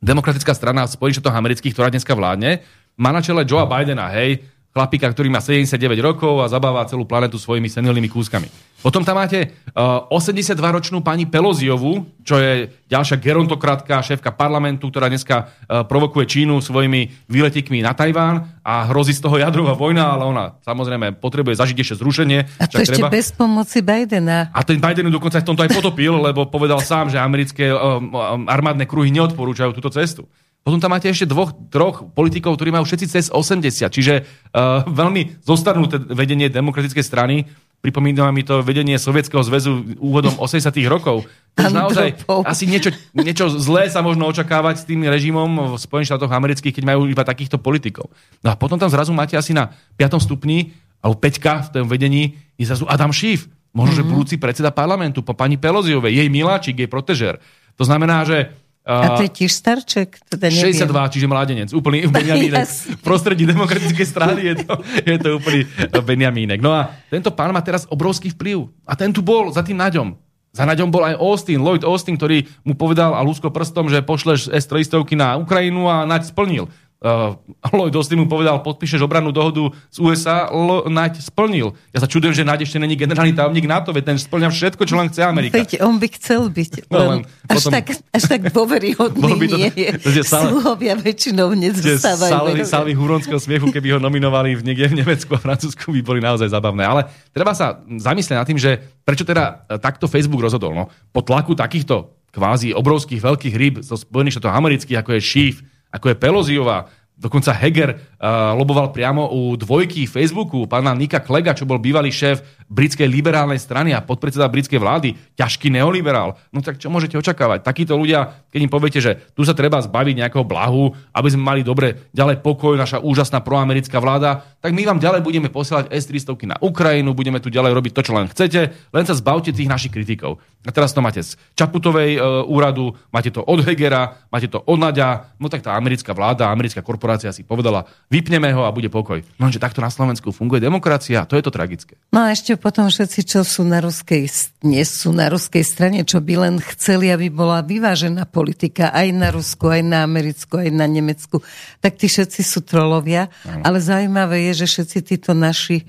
demokratická 0.03 0.51
strana 0.55 0.91
Spojených 0.91 1.23
štátov 1.23 1.39
amerických, 1.39 1.75
ktorá 1.79 1.91
dneska 1.95 2.19
vládne, 2.19 2.63
má 2.99 3.15
na 3.15 3.23
čele 3.23 3.47
Joea 3.47 3.71
Bidena, 3.71 4.11
hej, 4.11 4.43
chlapika, 4.73 5.05
ktorý 5.13 5.29
má 5.29 5.45
79 5.45 5.77
rokov 6.01 6.41
a 6.41 6.49
zabáva 6.49 6.89
celú 6.89 7.05
planetu 7.05 7.37
svojimi 7.37 7.69
senilnými 7.69 8.09
kúskami. 8.09 8.49
Potom 8.83 9.07
tam 9.07 9.21
máte 9.21 9.55
uh, 9.79 10.11
82-ročnú 10.11 11.07
pani 11.07 11.23
Peloziovu, 11.29 12.03
čo 12.27 12.41
je 12.41 12.67
ďalšia 12.91 13.21
gerontokratka, 13.23 14.03
šéfka 14.03 14.35
parlamentu, 14.35 14.91
ktorá 14.91 15.07
dneska 15.07 15.47
uh, 15.47 15.87
provokuje 15.87 16.27
Čínu 16.27 16.59
svojimi 16.59 17.31
výletikmi 17.31 17.79
na 17.79 17.95
Tajván 17.95 18.59
a 18.67 18.91
hrozí 18.91 19.15
z 19.15 19.23
toho 19.23 19.39
jadrová 19.39 19.79
vojna, 19.79 20.19
ale 20.19 20.27
ona 20.27 20.45
samozrejme 20.67 21.15
potrebuje 21.23 21.63
zažiť 21.63 21.79
ešte 21.79 21.97
zrušenie. 22.03 22.39
A 22.59 22.67
to 22.67 22.83
ešte 22.83 22.99
treba... 22.99 23.13
bez 23.13 23.31
pomoci 23.31 23.85
Bidena. 23.87 24.51
A 24.51 24.67
ten 24.67 24.83
Biden 24.83 25.15
dokonca 25.15 25.39
v 25.39 25.47
tomto 25.47 25.63
aj 25.63 25.71
potopil, 25.79 26.19
lebo 26.19 26.51
povedal 26.51 26.83
sám, 26.83 27.07
že 27.07 27.23
americké 27.23 27.71
uh, 27.71 28.03
armádne 28.51 28.89
kruhy 28.89 29.15
neodporúčajú 29.15 29.79
túto 29.79 29.95
cestu. 29.95 30.27
Potom 30.63 30.79
tam 30.79 30.95
máte 30.95 31.11
ešte 31.11 31.27
dvoch, 31.27 31.51
troch 31.75 32.07
politikov, 32.15 32.55
ktorí 32.55 32.71
majú 32.71 32.87
všetci 32.87 33.07
cez 33.11 33.25
80, 33.35 33.91
čiže 33.91 34.15
uh, 34.23 34.87
veľmi 34.87 35.43
zostarnuté 35.43 35.99
vedenie 35.99 36.47
demokratickej 36.47 37.03
strany. 37.03 37.51
Pripomína 37.83 38.31
mi 38.31 38.47
to 38.47 38.63
vedenie 38.63 38.95
Sovietskeho 38.95 39.43
zväzu 39.43 39.99
úvodom 39.99 40.39
80 40.39 40.71
rokov. 40.87 41.27
To 41.59 41.67
už 41.67 41.75
naozaj 41.75 42.09
asi 42.47 42.71
niečo, 42.71 42.95
niečo 43.11 43.51
zlé 43.51 43.91
sa 43.91 44.07
možno 44.07 44.31
očakávať 44.31 44.75
s 44.79 44.87
tým 44.87 45.03
režimom 45.03 45.75
v 45.75 45.83
Spojených 45.83 46.15
štátoch 46.15 46.31
amerických, 46.31 46.79
keď 46.79 46.85
majú 46.95 47.11
iba 47.11 47.27
takýchto 47.27 47.59
politikov. 47.59 48.15
No 48.47 48.55
a 48.55 48.57
potom 48.57 48.79
tam 48.79 48.87
zrazu 48.87 49.11
máte 49.11 49.35
asi 49.35 49.51
na 49.51 49.75
5. 49.99 50.23
stupni, 50.23 50.79
alebo 51.03 51.19
5 51.19 51.43
v 51.43 51.71
tom 51.75 51.85
vedení, 51.91 52.39
je 52.55 52.71
zrazu 52.71 52.87
Adam 52.87 53.11
Schiff. 53.11 53.51
Možno, 53.75 53.99
mm-hmm. 53.99 53.99
že 53.99 54.03
mhm. 54.07 54.11
budúci 54.15 54.35
predseda 54.39 54.71
parlamentu 54.71 55.27
po 55.27 55.35
pani 55.35 55.59
Peloziovej, 55.59 56.23
jej 56.23 56.29
miláčik, 56.31 56.79
jej 56.79 56.87
protežer. 56.87 57.43
To 57.81 57.89
znamená, 57.89 58.23
že 58.23 58.53
a 58.83 59.15
to 59.15 59.23
je 59.23 59.31
tiež 59.31 59.53
starček? 59.55 60.19
Teda 60.27 60.51
62, 60.51 61.15
čiže 61.15 61.27
mládenec. 61.31 61.71
Úplný 61.71 62.07
Benjamínek. 62.15 62.67
V 62.67 63.03
prostredí 63.03 63.47
demokratickej 63.47 64.07
strany 64.07 64.41
je 64.43 64.55
to, 64.67 64.75
je 65.07 65.17
to 65.23 65.29
úplný 65.39 65.63
Benjamínek. 66.03 66.59
No 66.59 66.75
a 66.75 66.91
tento 67.07 67.31
pán 67.31 67.55
má 67.55 67.63
teraz 67.63 67.87
obrovský 67.87 68.35
vplyv. 68.35 68.67
A 68.83 68.99
ten 68.99 69.15
tu 69.15 69.23
bol 69.23 69.55
za 69.55 69.63
tým 69.63 69.79
Naďom. 69.79 70.19
Za 70.53 70.69
Naďom 70.69 70.93
bol 70.93 71.01
aj 71.07 71.17
Austin, 71.17 71.65
Lloyd 71.65 71.87
Austin, 71.87 72.19
ktorý 72.19 72.45
mu 72.67 72.77
povedal 72.77 73.17
a 73.17 73.25
lúsko 73.25 73.49
prstom, 73.49 73.89
že 73.89 74.05
pošleš 74.05 74.53
S-300 74.53 75.01
na 75.17 75.41
Ukrajinu 75.41 75.89
a 75.89 76.05
Naď 76.05 76.29
splnil 76.29 76.69
uh, 77.03 77.75
Lloyd 77.75 77.95
Austin 77.99 78.23
mu 78.23 78.31
povedal, 78.31 78.63
podpíšeš 78.63 79.03
obrannú 79.03 79.35
dohodu 79.35 79.75
z 79.91 79.99
USA, 79.99 80.49
Lo, 80.49 80.87
Naď 80.87 81.19
splnil. 81.19 81.75
Ja 81.91 82.01
sa 82.01 82.09
čudujem, 82.09 82.33
že 82.33 82.47
Naď 82.47 82.65
ešte 82.65 82.79
není 82.79 82.95
generálny 82.95 83.35
tajomník 83.35 83.67
NATO, 83.67 83.91
veď 83.91 84.15
ten 84.15 84.19
splňa 84.19 84.49
všetko, 84.55 84.83
čo 84.87 84.95
len 84.95 85.11
chce 85.11 85.27
Amerika. 85.27 85.59
Veď 85.59 85.83
on 85.83 85.99
by 85.99 86.09
chcel 86.15 86.49
byť, 86.49 86.89
no, 86.89 86.99
len 86.99 87.21
až, 87.51 87.57
potom, 87.59 87.71
tak, 87.75 87.85
až 88.15 88.23
tak 88.31 88.41
dôveryhodný 88.55 89.33
by 89.37 89.47
to, 89.51 89.57
nie 89.59 89.71
je. 89.75 89.91
To, 89.99 90.09
to, 90.09 90.39
Sluhovia 90.49 90.95
väčšinou 90.97 91.53
nezostávajú. 91.59 92.33
Salvy, 92.33 92.61
salvy 92.65 92.93
huronského 92.95 93.41
smiechu, 93.43 93.69
keby 93.75 93.95
ho 93.95 93.99
nominovali 93.99 94.55
v 94.55 94.63
niekde 94.63 94.95
v 94.95 94.95
Nemecku 95.03 95.35
a 95.35 95.41
Francúzsku, 95.43 95.91
by 95.91 96.01
boli 96.07 96.21
naozaj 96.23 96.49
zabavné. 96.49 96.87
Ale 96.87 97.11
treba 97.35 97.53
sa 97.53 97.83
zamyslieť 97.85 98.37
nad 98.39 98.47
tým, 98.47 98.61
že 98.61 98.79
prečo 99.03 99.27
teda 99.27 99.67
takto 99.83 100.07
Facebook 100.07 100.43
rozhodol. 100.43 100.73
No, 100.73 100.85
po 101.11 101.21
tlaku 101.27 101.59
takýchto 101.59 102.15
kvázi 102.33 102.73
obrovských 102.73 103.21
veľkých 103.21 103.55
ryb 103.55 103.75
zo 103.85 104.01
Spojených 104.01 104.41
štátov 104.41 104.57
amerických, 104.57 105.05
ako 105.05 105.11
je 105.19 105.21
Schiff, 105.21 105.57
ako 105.93 106.09
je 106.09 106.17
Peloziová, 106.17 106.89
dokonca 107.23 107.55
Heger 107.55 107.95
uh, 107.95 108.59
loboval 108.59 108.91
priamo 108.91 109.31
u 109.31 109.55
dvojky 109.55 110.11
Facebooku, 110.11 110.67
pána 110.67 110.91
Nika 110.91 111.23
Klega, 111.23 111.55
čo 111.55 111.63
bol 111.63 111.79
bývalý 111.79 112.11
šéf 112.11 112.43
britskej 112.67 113.07
liberálnej 113.07 113.63
strany 113.63 113.95
a 113.95 114.03
podpredseda 114.03 114.51
britskej 114.51 114.83
vlády, 114.83 115.15
ťažký 115.39 115.71
neoliberál. 115.71 116.35
No 116.51 116.59
tak 116.65 116.83
čo 116.83 116.91
môžete 116.91 117.15
očakávať? 117.15 117.63
Takíto 117.63 117.95
ľudia, 117.95 118.43
keď 118.51 118.61
im 118.65 118.73
poviete, 118.73 118.99
že 118.99 119.31
tu 119.39 119.47
sa 119.47 119.55
treba 119.55 119.79
zbaviť 119.79 120.25
nejakého 120.25 120.43
blahu, 120.43 120.91
aby 121.15 121.29
sme 121.31 121.47
mali 121.47 121.61
dobre 121.63 122.11
ďalej 122.11 122.43
pokoj, 122.43 122.75
naša 122.75 122.99
úžasná 122.99 123.45
proamerická 123.45 124.03
vláda, 124.03 124.43
tak 124.59 124.73
my 124.73 124.83
vám 124.89 124.99
ďalej 124.99 125.21
budeme 125.21 125.53
posielať 125.53 125.93
S-300 125.93 126.35
na 126.49 126.57
Ukrajinu, 126.59 127.13
budeme 127.13 127.39
tu 127.39 127.53
ďalej 127.53 127.77
robiť 127.77 127.93
to, 127.93 128.03
čo 128.09 128.13
len 128.17 128.27
chcete, 128.33 128.61
len 128.91 129.05
sa 129.05 129.15
zbavte 129.15 129.53
tých 129.53 129.69
našich 129.69 129.93
kritikov. 129.93 130.41
A 130.65 130.71
teraz 130.71 130.95
to 130.95 131.03
máte 131.03 131.21
z 131.21 131.37
Čaputovej 131.59 132.17
e, 132.17 132.19
úradu, 132.47 132.95
máte 133.11 133.35
to 133.35 133.43
od 133.43 133.61
Hegera, 133.67 134.31
máte 134.31 134.47
to 134.47 134.63
od 134.63 134.79
Nadia, 134.79 135.35
no 135.43 135.51
tak 135.51 135.67
tá 135.67 135.75
americká 135.75 136.15
vláda, 136.15 136.49
americká 136.49 136.81
korporácia 136.81 137.12
si 137.19 137.45
povedala, 137.45 137.85
vypneme 138.09 138.55
ho 138.57 138.65
a 138.65 138.73
bude 138.73 138.89
pokoj. 138.89 139.21
No, 139.37 139.51
že 139.51 139.61
takto 139.61 139.83
na 139.83 139.91
Slovensku 139.91 140.31
funguje 140.31 140.63
demokracia, 140.63 141.27
to 141.27 141.37
je 141.37 141.45
to 141.45 141.53
tragické. 141.53 141.99
No 142.15 142.25
a 142.25 142.33
ešte 142.33 142.55
potom 142.55 142.87
všetci, 142.89 143.21
čo 143.27 143.41
sú 143.43 143.67
na 143.67 143.83
ruskej, 143.83 144.31
nie 144.63 144.85
sú 144.87 145.11
na 145.11 145.29
ruskej 145.29 145.67
strane, 145.67 146.07
čo 146.07 146.23
by 146.23 146.49
len 146.49 146.55
chceli, 146.63 147.11
aby 147.11 147.29
bola 147.29 147.61
vyvážená 147.67 148.25
politika 148.31 148.95
aj 148.95 149.09
na 149.11 149.29
Rusku, 149.35 149.67
aj 149.69 149.83
na 149.83 150.07
Americku, 150.07 150.63
aj 150.63 150.71
na 150.71 150.87
Nemecku, 150.87 151.43
tak 151.83 151.99
tí 151.99 152.07
všetci 152.07 152.41
sú 152.47 152.63
trolovia. 152.63 153.27
Ano. 153.43 153.67
Ale 153.67 153.83
zaujímavé 153.83 154.49
je, 154.53 154.65
že 154.65 154.79
všetci 154.79 154.99
títo 155.03 155.35
naši, 155.35 155.83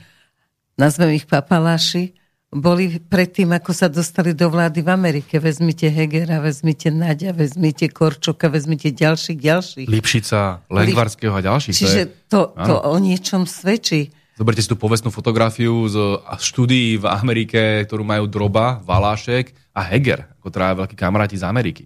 nazvem 0.74 1.22
ich 1.22 1.30
papaláši, 1.30 2.23
boli 2.54 3.02
predtým, 3.02 3.50
ako 3.58 3.72
sa 3.74 3.90
dostali 3.90 4.38
do 4.38 4.48
vlády 4.48 4.86
v 4.86 4.90
Amerike. 4.94 5.42
Vezmite 5.42 5.90
Hegera, 5.90 6.38
vezmite 6.40 6.94
Nadia, 6.94 7.34
vezmite 7.34 7.90
Korčoka, 7.90 8.48
vezmite 8.48 8.94
ďalších, 8.94 9.40
ďalších. 9.42 9.88
Lipšica, 9.90 10.62
Lengvarského 10.70 11.34
a 11.34 11.42
ďalších. 11.42 11.74
Čiže 11.74 12.02
to, 12.30 12.54
to, 12.54 12.66
to 12.70 12.76
o 12.86 12.96
niečom 13.02 13.50
svedčí. 13.50 14.14
Zoberte 14.34 14.66
si 14.66 14.70
tú 14.70 14.78
povestnú 14.78 15.14
fotografiu 15.14 15.86
z 15.90 16.22
štúdií 16.42 16.98
v 16.98 17.06
Amerike, 17.06 17.86
ktorú 17.86 18.02
majú 18.02 18.26
Droba, 18.26 18.82
Valášek 18.82 19.54
a 19.74 19.86
Heger, 19.86 20.26
ako 20.42 20.48
teda 20.50 20.74
veľkí 20.86 20.96
kamaráti 20.98 21.38
z 21.38 21.46
Ameriky. 21.46 21.86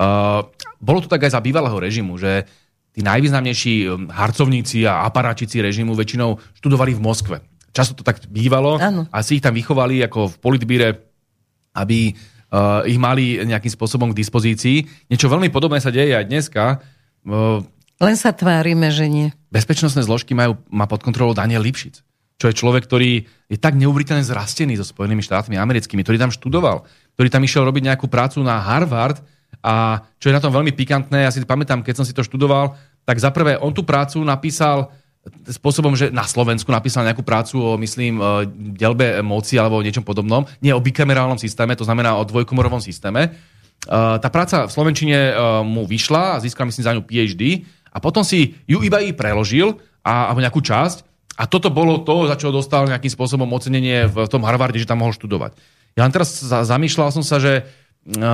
Uh, 0.00 0.48
bolo 0.80 1.04
to 1.04 1.08
tak 1.08 1.28
aj 1.28 1.36
za 1.36 1.44
bývalého 1.44 1.76
režimu, 1.76 2.16
že 2.16 2.48
tí 2.96 3.04
najvýznamnejší 3.04 3.74
um, 3.88 4.08
harcovníci 4.08 4.88
a 4.88 5.04
aparáčici 5.04 5.60
režimu 5.60 5.92
väčšinou 5.92 6.40
študovali 6.56 6.96
v 6.96 7.00
Moskve. 7.04 7.36
Často 7.72 7.96
to 7.96 8.04
tak 8.04 8.20
bývalo 8.28 8.76
Áno. 8.76 9.08
a 9.08 9.24
si 9.24 9.40
ich 9.40 9.44
tam 9.44 9.56
vychovali 9.56 10.04
ako 10.04 10.28
v 10.28 10.36
politbíre, 10.44 10.88
aby 11.72 12.12
uh, 12.12 12.84
ich 12.84 13.00
mali 13.00 13.40
nejakým 13.40 13.72
spôsobom 13.72 14.12
k 14.12 14.20
dispozícii. 14.20 15.08
Niečo 15.08 15.32
veľmi 15.32 15.48
podobné 15.48 15.80
sa 15.80 15.88
deje 15.88 16.12
aj 16.12 16.28
dneska. 16.28 16.84
Uh, 17.24 17.64
Len 17.96 18.16
sa 18.20 18.36
tvárime, 18.36 18.92
že 18.92 19.08
nie. 19.08 19.32
bezpečnostné 19.48 20.04
zložky 20.04 20.36
majú, 20.36 20.60
má 20.68 20.84
pod 20.84 21.00
kontrolou 21.00 21.32
Daniel 21.32 21.64
Lipšic, 21.64 22.04
čo 22.36 22.46
je 22.52 22.58
človek, 22.58 22.84
ktorý 22.84 23.24
je 23.48 23.56
tak 23.56 23.72
neuveriteľne 23.80 24.26
zrastený 24.26 24.76
so 24.76 24.84
Spojenými 24.84 25.24
štátmi 25.24 25.56
americkými, 25.56 26.04
ktorý 26.04 26.20
tam 26.20 26.34
študoval, 26.34 26.84
ktorý 27.16 27.28
tam 27.32 27.40
išiel 27.40 27.64
robiť 27.64 27.88
nejakú 27.88 28.04
prácu 28.04 28.44
na 28.44 28.60
Harvard 28.60 29.24
a 29.62 30.04
čo 30.20 30.28
je 30.28 30.36
na 30.36 30.42
tom 30.42 30.50
veľmi 30.50 30.74
pikantné, 30.74 31.24
ja 31.24 31.30
si 31.30 31.40
pamätám, 31.40 31.86
keď 31.86 32.02
som 32.02 32.06
si 32.08 32.12
to 32.12 32.26
študoval, 32.26 32.74
tak 33.06 33.16
za 33.22 33.30
prvé 33.30 33.56
on 33.56 33.70
tú 33.70 33.86
prácu 33.86 34.18
napísal 34.20 34.90
spôsobom, 35.46 35.94
že 35.94 36.10
na 36.10 36.26
Slovensku 36.26 36.66
napísal 36.74 37.06
nejakú 37.06 37.22
prácu 37.22 37.54
o, 37.62 37.78
myslím, 37.78 38.18
e, 38.18 38.22
delbe 38.74 39.22
moci 39.22 39.54
alebo 39.54 39.78
o 39.78 39.84
niečom 39.84 40.02
podobnom, 40.02 40.42
nie 40.58 40.74
o 40.74 40.82
bikamerálnom 40.82 41.38
systéme, 41.38 41.78
to 41.78 41.86
znamená 41.86 42.18
o 42.18 42.26
dvojkomorovom 42.26 42.82
systéme. 42.82 43.30
E, 43.30 43.30
Tá 43.92 44.28
práca 44.34 44.66
v 44.66 44.74
Slovenčine 44.74 45.30
e, 45.30 45.32
mu 45.62 45.86
vyšla 45.86 46.38
a 46.38 46.40
získal, 46.42 46.66
myslím, 46.66 46.84
za 46.86 46.94
ňu 46.98 47.02
PhD 47.06 47.62
a 47.94 48.02
potom 48.02 48.26
si 48.26 48.58
ju 48.66 48.82
iba 48.82 48.98
i 48.98 49.14
preložil 49.14 49.78
a, 50.02 50.34
alebo 50.34 50.42
nejakú 50.42 50.58
časť 50.58 51.06
a 51.38 51.46
toto 51.46 51.70
bolo 51.70 52.02
to, 52.02 52.26
za 52.26 52.34
čo 52.34 52.50
dostal 52.50 52.90
nejakým 52.90 53.10
spôsobom 53.14 53.46
ocenenie 53.54 54.10
v 54.10 54.26
tom 54.26 54.42
Harvarde, 54.42 54.82
že 54.82 54.90
tam 54.90 55.06
mohol 55.06 55.14
študovať. 55.14 55.54
Ja 55.94 56.02
len 56.02 56.12
teraz 56.12 56.34
za, 56.42 56.66
zamýšľal 56.66 57.14
som 57.14 57.22
sa, 57.22 57.38
že 57.38 57.68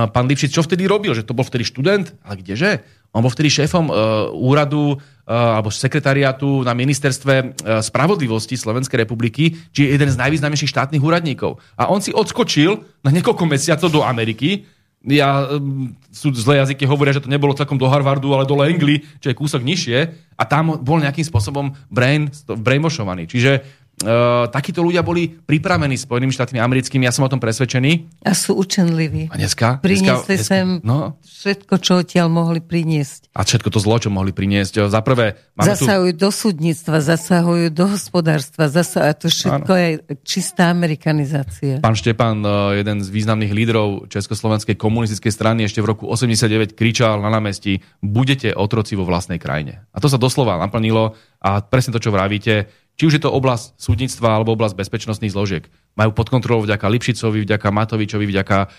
pán 0.09 0.25
Lipšic 0.25 0.57
čo 0.57 0.65
vtedy 0.65 0.89
robil? 0.89 1.13
Že 1.13 1.29
to 1.29 1.37
bol 1.37 1.45
vtedy 1.45 1.61
študent? 1.61 2.17
Ale 2.25 2.41
kdeže? 2.41 2.81
On 3.13 3.21
bol 3.21 3.29
vtedy 3.29 3.53
šéfom 3.53 3.89
úradu 4.33 4.97
alebo 5.29 5.69
sekretariátu 5.69 6.65
na 6.65 6.73
ministerstve 6.73 7.33
uh, 7.41 7.79
spravodlivosti 7.85 8.57
Slovenskej 8.57 9.05
republiky, 9.05 9.53
či 9.69 9.85
je 9.85 9.93
jeden 9.93 10.09
z 10.09 10.17
najvýznamnejších 10.17 10.73
štátnych 10.73 11.05
úradníkov. 11.05 11.61
A 11.77 11.85
on 11.93 12.01
si 12.01 12.09
odskočil 12.09 12.81
na 13.05 13.13
niekoľko 13.13 13.45
mesiacov 13.45 13.93
do 13.93 14.01
Ameriky, 14.01 14.65
ja, 14.99 15.47
um, 15.47 15.95
sú 16.11 16.27
zlé 16.35 16.59
jazyky 16.59 16.83
hovoria, 16.83 17.15
že 17.15 17.23
to 17.23 17.31
nebolo 17.31 17.55
celkom 17.55 17.79
do 17.79 17.87
Harvardu, 17.87 18.35
ale 18.35 18.43
do 18.43 18.59
Langley, 18.59 19.07
čo 19.23 19.31
je 19.31 19.39
kúsok 19.39 19.63
nižšie. 19.63 19.97
A 20.35 20.43
tam 20.43 20.75
bol 20.75 20.99
nejakým 20.99 21.23
spôsobom 21.23 21.71
brain, 21.87 22.27
brainwashovaný. 22.43 23.31
Čiže 23.31 23.63
uh, 24.03 24.47
takíto 24.47 24.79
ľudia 24.81 25.03
boli 25.03 25.27
pripravení 25.27 25.95
Spojenými 25.95 26.31
štátmi 26.31 26.59
americkými, 26.59 27.03
ja 27.03 27.13
som 27.13 27.25
o 27.25 27.31
tom 27.31 27.39
presvedčený. 27.39 28.23
A 28.23 28.31
sú 28.31 28.55
učenliví. 28.55 29.29
A 29.31 29.35
dneska? 29.35 29.79
Priniesli 29.83 30.35
dneska, 30.39 30.47
sem 30.47 30.67
No, 30.83 31.19
všetko, 31.23 31.73
čo 31.83 31.91
odtiaľ 32.01 32.27
mohli 32.31 32.59
priniesť. 32.63 33.31
a 33.35 33.43
všetko 33.43 33.69
to 33.71 33.79
zlo, 33.79 33.95
čo 33.99 34.09
mohli 34.11 34.31
priniesť. 34.31 34.87
Za 34.87 35.01
prvé, 35.03 35.35
máme 35.55 35.75
tu... 35.75 35.85
Zasahujú 35.85 36.13
do 36.15 36.29
súdnictva, 36.31 36.95
zasahujú 37.03 37.67
do 37.71 37.85
hospodárstva, 37.89 38.67
zasahujú, 38.71 39.09
a 39.09 39.13
to 39.15 39.27
všetko 39.27 39.71
je 39.75 39.89
čistá 40.23 40.71
amerikanizácia. 40.71 41.79
Pán 41.79 41.95
Štepan, 41.95 42.41
eh, 42.43 42.83
jeden 42.83 42.99
z 43.03 43.07
významných 43.09 43.53
lídrov 43.53 44.07
Československej 44.11 44.75
komunistickej 44.75 45.31
strany 45.31 45.65
ešte 45.65 45.79
v 45.83 45.89
roku 45.91 46.05
89 46.07 46.75
kričal 46.75 47.19
na 47.19 47.29
námestí 47.29 47.81
budete 47.99 48.53
otroci 48.53 48.95
vo 48.95 49.03
vlastnej 49.07 49.39
krajine. 49.39 49.83
A 49.91 49.97
to 49.99 50.07
sa 50.07 50.19
doslova 50.19 50.59
naplnilo 50.59 51.15
a 51.39 51.63
presne 51.63 51.95
to, 51.95 52.03
čo 52.03 52.11
vravíte, 52.11 52.67
či 52.99 53.07
už 53.07 53.15
je 53.15 53.23
to 53.23 53.31
oblasť 53.31 53.79
súdnictva 53.79 54.35
alebo 54.35 54.51
oblasť 54.59 54.75
bezpečnostných 54.75 55.31
zložiek. 55.31 55.63
Majú 55.95 56.11
pod 56.11 56.27
kontrolou 56.27 56.67
vďaka 56.67 56.83
Lipšicovi, 56.83 57.47
vďaka 57.47 57.71
Matovičovi, 57.71 58.27
vďaka 58.27 58.57
uh, 58.67 58.69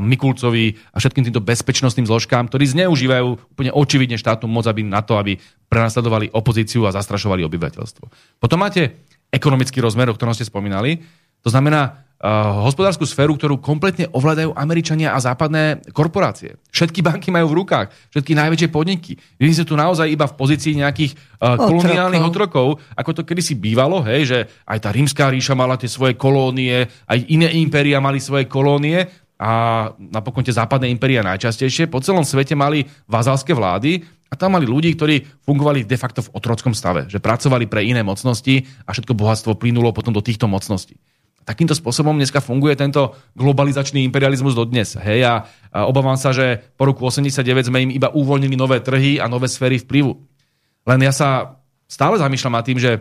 Mikulcovi 0.00 0.80
a 0.88 0.96
všetkým 0.96 1.28
týmto 1.28 1.44
bezpečnostným 1.44 2.08
zložkám, 2.08 2.48
ktorí 2.48 2.64
zneužívajú 2.64 3.28
úplne 3.52 3.68
očividne 3.76 4.16
štátnu 4.16 4.48
moc 4.48 4.64
aby 4.64 4.80
na 4.88 5.04
to, 5.04 5.20
aby 5.20 5.36
prenasledovali 5.68 6.32
opozíciu 6.32 6.88
a 6.88 6.96
zastrašovali 6.96 7.44
obyvateľstvo. 7.44 8.04
Potom 8.40 8.64
máte 8.64 9.04
ekonomický 9.28 9.84
rozmer, 9.84 10.08
o 10.08 10.16
ktorom 10.16 10.32
ste 10.32 10.48
spomínali. 10.48 11.04
To 11.46 11.48
znamená 11.50 12.08
uh, 12.18 12.66
hospodárskú 12.66 13.06
sféru, 13.06 13.38
ktorú 13.38 13.62
kompletne 13.62 14.10
ovládajú 14.10 14.54
Američania 14.58 15.14
a 15.14 15.22
západné 15.22 15.86
korporácie. 15.94 16.58
Všetky 16.74 17.00
banky 17.00 17.30
majú 17.30 17.54
v 17.54 17.58
rukách, 17.62 17.94
všetky 18.10 18.34
najväčšie 18.34 18.68
podniky. 18.74 19.16
Vy 19.38 19.54
ste 19.54 19.68
tu 19.68 19.78
naozaj 19.78 20.10
iba 20.10 20.26
v 20.26 20.36
pozícii 20.38 20.78
nejakých 20.82 21.14
uh, 21.14 21.54
koloniálnych 21.56 22.24
otrokov, 22.26 22.82
ako 22.98 23.10
to 23.14 23.22
kedysi 23.22 23.54
bývalo, 23.54 24.02
hej, 24.02 24.20
že 24.26 24.38
aj 24.66 24.78
tá 24.82 24.90
rímska 24.90 25.30
ríša 25.30 25.54
mala 25.54 25.78
tie 25.78 25.90
svoje 25.90 26.18
kolónie, 26.18 26.86
aj 27.06 27.18
iné 27.30 27.54
impéria 27.58 28.02
mali 28.02 28.18
svoje 28.18 28.50
kolónie 28.50 29.06
a 29.38 29.86
napokon 29.94 30.42
tie 30.42 30.50
západné 30.50 30.90
impéria 30.90 31.22
najčastejšie 31.22 31.86
po 31.86 32.02
celom 32.02 32.26
svete 32.26 32.58
mali 32.58 32.82
vazalské 33.06 33.54
vlády 33.54 34.02
a 34.28 34.34
tam 34.34 34.58
mali 34.58 34.66
ľudí, 34.66 34.92
ktorí 34.98 35.46
fungovali 35.46 35.86
de 35.86 35.94
facto 35.94 36.20
v 36.26 36.32
otrockom 36.34 36.74
stave, 36.74 37.06
že 37.06 37.22
pracovali 37.22 37.70
pre 37.70 37.86
iné 37.86 38.02
mocnosti 38.02 38.66
a 38.84 38.90
všetko 38.90 39.14
bohatstvo 39.14 39.54
plynulo 39.56 39.94
potom 39.94 40.10
do 40.10 40.20
týchto 40.20 40.50
mocností. 40.50 40.98
Takýmto 41.48 41.72
spôsobom 41.72 42.12
dneska 42.12 42.44
funguje 42.44 42.76
tento 42.76 43.16
globalizačný 43.32 44.04
imperializmus 44.04 44.52
dodnes. 44.52 45.00
Hej, 45.00 45.24
a, 45.24 45.34
obávam 45.88 46.20
sa, 46.20 46.36
že 46.36 46.60
po 46.76 46.84
roku 46.84 47.08
89 47.08 47.72
sme 47.72 47.88
im 47.88 47.90
iba 47.96 48.12
uvoľnili 48.12 48.52
nové 48.52 48.84
trhy 48.84 49.16
a 49.16 49.32
nové 49.32 49.48
sféry 49.48 49.80
vplyvu. 49.80 50.12
Len 50.84 51.00
ja 51.00 51.12
sa 51.16 51.56
stále 51.88 52.20
zamýšľam 52.20 52.52
nad 52.52 52.64
tým, 52.68 52.76
že 52.76 53.00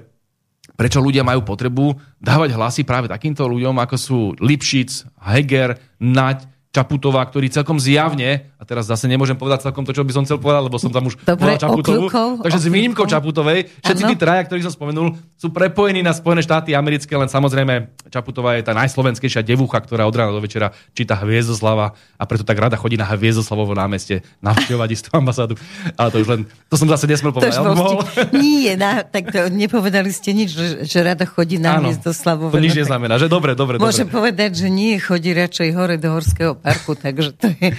prečo 0.80 1.04
ľudia 1.04 1.28
majú 1.28 1.44
potrebu 1.44 2.00
dávať 2.24 2.56
hlasy 2.56 2.82
práve 2.88 3.12
takýmto 3.12 3.44
ľuďom, 3.44 3.76
ako 3.84 3.96
sú 4.00 4.20
Lipšic, 4.40 5.20
Heger, 5.28 5.76
Naď, 6.00 6.48
Čaputová, 6.78 7.26
ktorí 7.26 7.50
celkom 7.50 7.78
zjavne, 7.78 8.54
a 8.54 8.64
teraz 8.64 8.86
zase 8.86 9.06
nemôžem 9.06 9.34
povedať 9.34 9.66
celkom 9.66 9.82
to, 9.82 9.92
čo 9.92 10.02
by 10.02 10.12
som 10.12 10.24
chcel 10.24 10.38
povedať, 10.38 10.62
lebo 10.64 10.78
som 10.78 10.90
tam 10.90 11.06
už 11.06 11.18
Dobre, 11.20 11.58
Čaputovú, 11.58 12.06
okľukov, 12.06 12.30
takže 12.42 12.54
s 12.54 12.62
okľukov. 12.62 12.76
výnimkou 12.76 13.06
Čaputovej, 13.08 13.60
všetci 13.82 14.04
Áno. 14.04 14.10
tí 14.10 14.16
traja, 14.16 14.42
ktorých 14.44 14.62
som 14.64 14.74
spomenul, 14.74 15.08
sú 15.34 15.50
prepojení 15.50 16.00
na 16.00 16.12
Spojené 16.12 16.40
štáty 16.40 16.72
americké, 16.72 17.10
len 17.12 17.26
samozrejme 17.26 17.74
Čaputová 18.08 18.54
je 18.54 18.64
tá 18.64 18.74
najslovenskejšia 18.74 19.42
devúcha, 19.42 19.78
ktorá 19.78 20.04
od 20.04 20.14
rána 20.14 20.30
do 20.30 20.40
večera 20.40 20.70
číta 20.92 21.18
Hviezdoslava 21.18 21.92
a 22.14 22.24
preto 22.24 22.44
tak 22.44 22.56
rada 22.56 22.76
chodí 22.76 22.94
na 22.94 23.06
Hviezdoslavovo 23.06 23.74
námestie 23.74 24.22
navštevovať 24.40 24.90
istú 24.92 25.10
ambasádu. 25.14 25.58
Ale 25.94 26.10
to 26.10 26.18
už 26.20 26.28
len, 26.28 26.40
to 26.68 26.76
som 26.76 26.86
zase 26.88 27.06
nesmel 27.06 27.32
To 27.32 27.38
povedať. 27.38 27.58
bol 27.58 27.74
mohol. 27.74 28.00
Nie, 28.34 28.76
na, 28.76 29.02
tak 29.02 29.30
to 29.30 29.48
nepovedali 29.48 30.10
ste 30.10 30.32
nič, 30.32 30.50
že, 30.52 30.68
že 30.84 31.00
rada 31.02 31.24
chodí 31.24 31.58
na 31.58 31.80
Hviezdoslavovo. 31.80 32.50
to 32.50 32.60
nič 32.60 32.76
neznamená, 32.76 33.16
že 33.16 33.26
dobre, 33.26 33.54
dobre, 33.54 33.78
Môžem 33.78 34.06
dobre. 34.06 34.16
povedať, 34.28 34.52
že 34.58 34.68
nie, 34.68 34.98
chodí 34.98 35.32
radšej 35.32 35.70
hore 35.72 35.96
do 35.96 36.12
Horského 36.12 36.54
parku, 36.68 36.92
takže 37.00 37.32
to 37.40 37.48
je... 37.56 37.72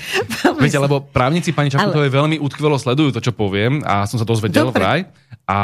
Viete, 0.56 0.80
lebo 0.80 1.04
právnici 1.04 1.52
pani 1.52 1.68
Čaputovej 1.68 2.08
veľmi 2.08 2.36
utkvelo 2.40 2.80
sledujú 2.80 3.12
to, 3.12 3.20
čo 3.20 3.36
poviem 3.36 3.84
a 3.84 4.08
som 4.08 4.16
sa 4.16 4.24
dozvedel 4.24 4.72
Dobre. 4.72 4.80
vraj. 4.80 5.00
A 5.44 5.58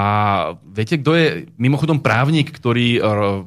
viete, 0.69 1.01
kto 1.01 1.17
je 1.17 1.27
mimochodom 1.57 2.05
právnik, 2.05 2.53
ktorý 2.53 3.01
uh, 3.01 3.03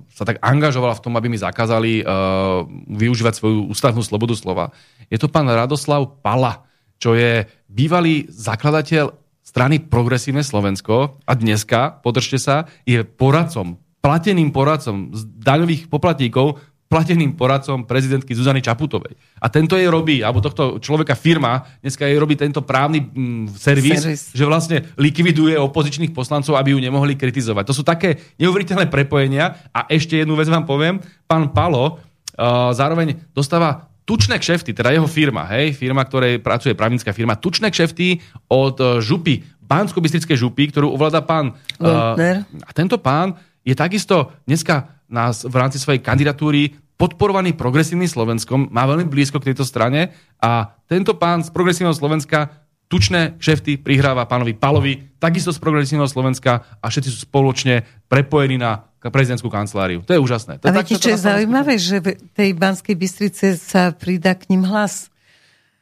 sa 0.10 0.26
tak 0.26 0.42
angažoval 0.42 0.98
v 0.98 1.04
tom, 1.06 1.14
aby 1.14 1.30
mi 1.30 1.38
zakázali 1.38 2.02
uh, 2.02 2.66
využívať 2.90 3.34
svoju 3.38 3.70
ústavnú 3.70 4.02
slobodu 4.02 4.34
slova? 4.34 4.74
Je 5.14 5.22
to 5.22 5.30
pán 5.30 5.46
Radoslav 5.46 6.22
Pala, 6.26 6.66
čo 6.98 7.14
je 7.14 7.46
bývalý 7.70 8.26
zakladateľ 8.34 9.14
strany 9.46 9.80
Progresívne 9.80 10.42
Slovensko 10.44 11.22
a 11.24 11.32
dneska, 11.38 12.02
podržte 12.04 12.38
sa, 12.42 12.68
je 12.84 13.02
poradcom, 13.06 13.80
plateným 14.04 14.54
poradcom 14.54 15.16
z 15.16 15.22
daňových 15.42 15.88
poplatníkov 15.88 16.62
plateným 16.88 17.36
poradcom 17.36 17.84
prezidentky 17.84 18.32
Zuzany 18.32 18.64
Čaputovej. 18.64 19.20
A 19.44 19.52
tento 19.52 19.76
jej 19.76 19.92
robí, 19.92 20.24
alebo 20.24 20.40
tohto 20.40 20.80
človeka 20.80 21.20
firma, 21.20 21.68
dneska 21.84 22.08
jej 22.08 22.16
robí 22.16 22.40
tento 22.40 22.64
právny 22.64 23.04
mm, 23.04 23.46
servis, 23.60 24.00
Servis. 24.00 24.22
že 24.32 24.44
vlastne 24.48 24.78
likviduje 24.96 25.60
opozičných 25.60 26.16
poslancov, 26.16 26.56
aby 26.56 26.72
ju 26.72 26.80
nemohli 26.80 27.20
kritizovať. 27.20 27.64
To 27.68 27.76
sú 27.76 27.84
také 27.84 28.16
neuveriteľné 28.40 28.88
prepojenia. 28.88 29.60
A 29.76 29.84
ešte 29.92 30.16
jednu 30.16 30.40
vec 30.40 30.48
vám 30.48 30.64
poviem. 30.64 31.04
Pán 31.28 31.52
Palo 31.52 32.00
uh, 32.00 32.72
zároveň 32.72 33.20
dostáva 33.36 33.92
tučné 34.08 34.40
kšefty, 34.40 34.72
teda 34.72 34.96
jeho 34.96 35.04
firma, 35.12 35.44
hej, 35.52 35.76
firma, 35.76 36.08
ktorej 36.08 36.40
pracuje 36.40 36.72
právnická 36.72 37.12
firma, 37.12 37.36
tučné 37.36 37.68
kšefty 37.68 38.24
od 38.48 38.80
uh, 38.80 39.04
župy, 39.04 39.44
bansko 39.60 40.00
župy, 40.40 40.72
ktorú 40.72 40.96
ovláda 40.96 41.20
pán... 41.20 41.52
Lundner. 41.76 42.48
a 42.64 42.72
tento 42.72 42.96
pán 42.96 43.36
je 43.68 43.76
takisto 43.76 44.32
dneska 44.48 44.97
nás 45.08 45.48
v 45.48 45.56
rámci 45.56 45.80
svojej 45.80 46.04
kandidatúry 46.04 46.76
podporovaný 46.98 47.54
progresívnym 47.54 48.10
Slovenskom, 48.10 48.74
má 48.74 48.84
veľmi 48.90 49.06
blízko 49.06 49.38
k 49.38 49.54
tejto 49.54 49.64
strane 49.64 50.12
a 50.42 50.74
tento 50.90 51.14
pán 51.14 51.46
z 51.46 51.54
progresívneho 51.54 51.94
Slovenska 51.94 52.68
tučné 52.88 53.36
kšefty 53.38 53.78
prihráva 53.84 54.26
pánovi 54.26 54.56
Palovi, 54.56 55.20
takisto 55.20 55.52
z 55.52 55.60
progresívneho 55.60 56.08
Slovenska 56.08 56.64
a 56.80 56.86
všetci 56.88 57.10
sú 57.12 57.20
spoločne 57.28 57.84
prepojení 58.08 58.58
na 58.58 58.88
prezidentskú 58.98 59.48
kanceláriu. 59.48 60.04
To 60.04 60.16
je 60.16 60.20
úžasné. 60.20 60.60
To 60.60 60.68
A 60.68 60.72
je 60.72 60.76
viete, 60.82 60.96
tak, 60.96 61.04
čo 61.04 61.14
je 61.16 61.20
zaujímavé, 61.22 61.74
že 61.80 62.02
v 62.02 62.18
tej 62.34 62.50
Banskej 62.58 62.96
Bystrice 62.98 63.56
sa 63.56 63.94
pridá 63.96 64.36
k 64.36 64.52
ním 64.52 64.68
hlas. 64.68 65.12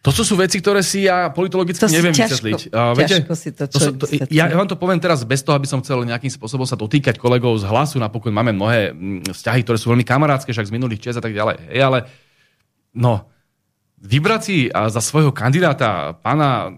To 0.05 0.21
sú 0.21 0.37
veci, 0.37 0.61
ktoré 0.61 0.85
si 0.85 1.09
ja 1.09 1.33
politologicky 1.33 1.81
To 1.81 1.89
neviem 1.89 2.13
ťažko- 2.13 2.45
vysvetliť. 2.45 2.61
A 2.77 2.93
ťažko 2.93 3.33
si 3.33 3.49
to 3.57 3.65
to, 3.65 3.77
vysvetľuje. 4.05 4.29
ja, 4.29 4.45
vám 4.53 4.69
to 4.69 4.77
poviem 4.77 5.01
teraz 5.01 5.25
bez 5.25 5.41
toho, 5.41 5.57
aby 5.57 5.65
som 5.65 5.81
chcel 5.81 6.05
nejakým 6.05 6.29
spôsobom 6.29 6.69
sa 6.69 6.77
dotýkať 6.77 7.17
kolegov 7.17 7.57
z 7.57 7.65
hlasu. 7.65 7.97
Napokon 7.97 8.29
máme 8.29 8.53
mnohé 8.53 8.93
mm, 8.93 9.33
vzťahy, 9.33 9.65
ktoré 9.65 9.81
sú 9.81 9.89
veľmi 9.89 10.05
kamarádske, 10.05 10.53
však 10.53 10.69
z 10.69 10.75
minulých 10.77 11.09
čas 11.09 11.17
a 11.17 11.23
tak 11.25 11.33
ďalej. 11.33 11.57
Hej, 11.73 11.81
ale 11.81 11.99
no, 12.93 13.25
vybrať 14.05 14.41
si 14.45 14.69
za 14.69 15.01
svojho 15.01 15.33
kandidáta 15.33 16.13
pána 16.21 16.69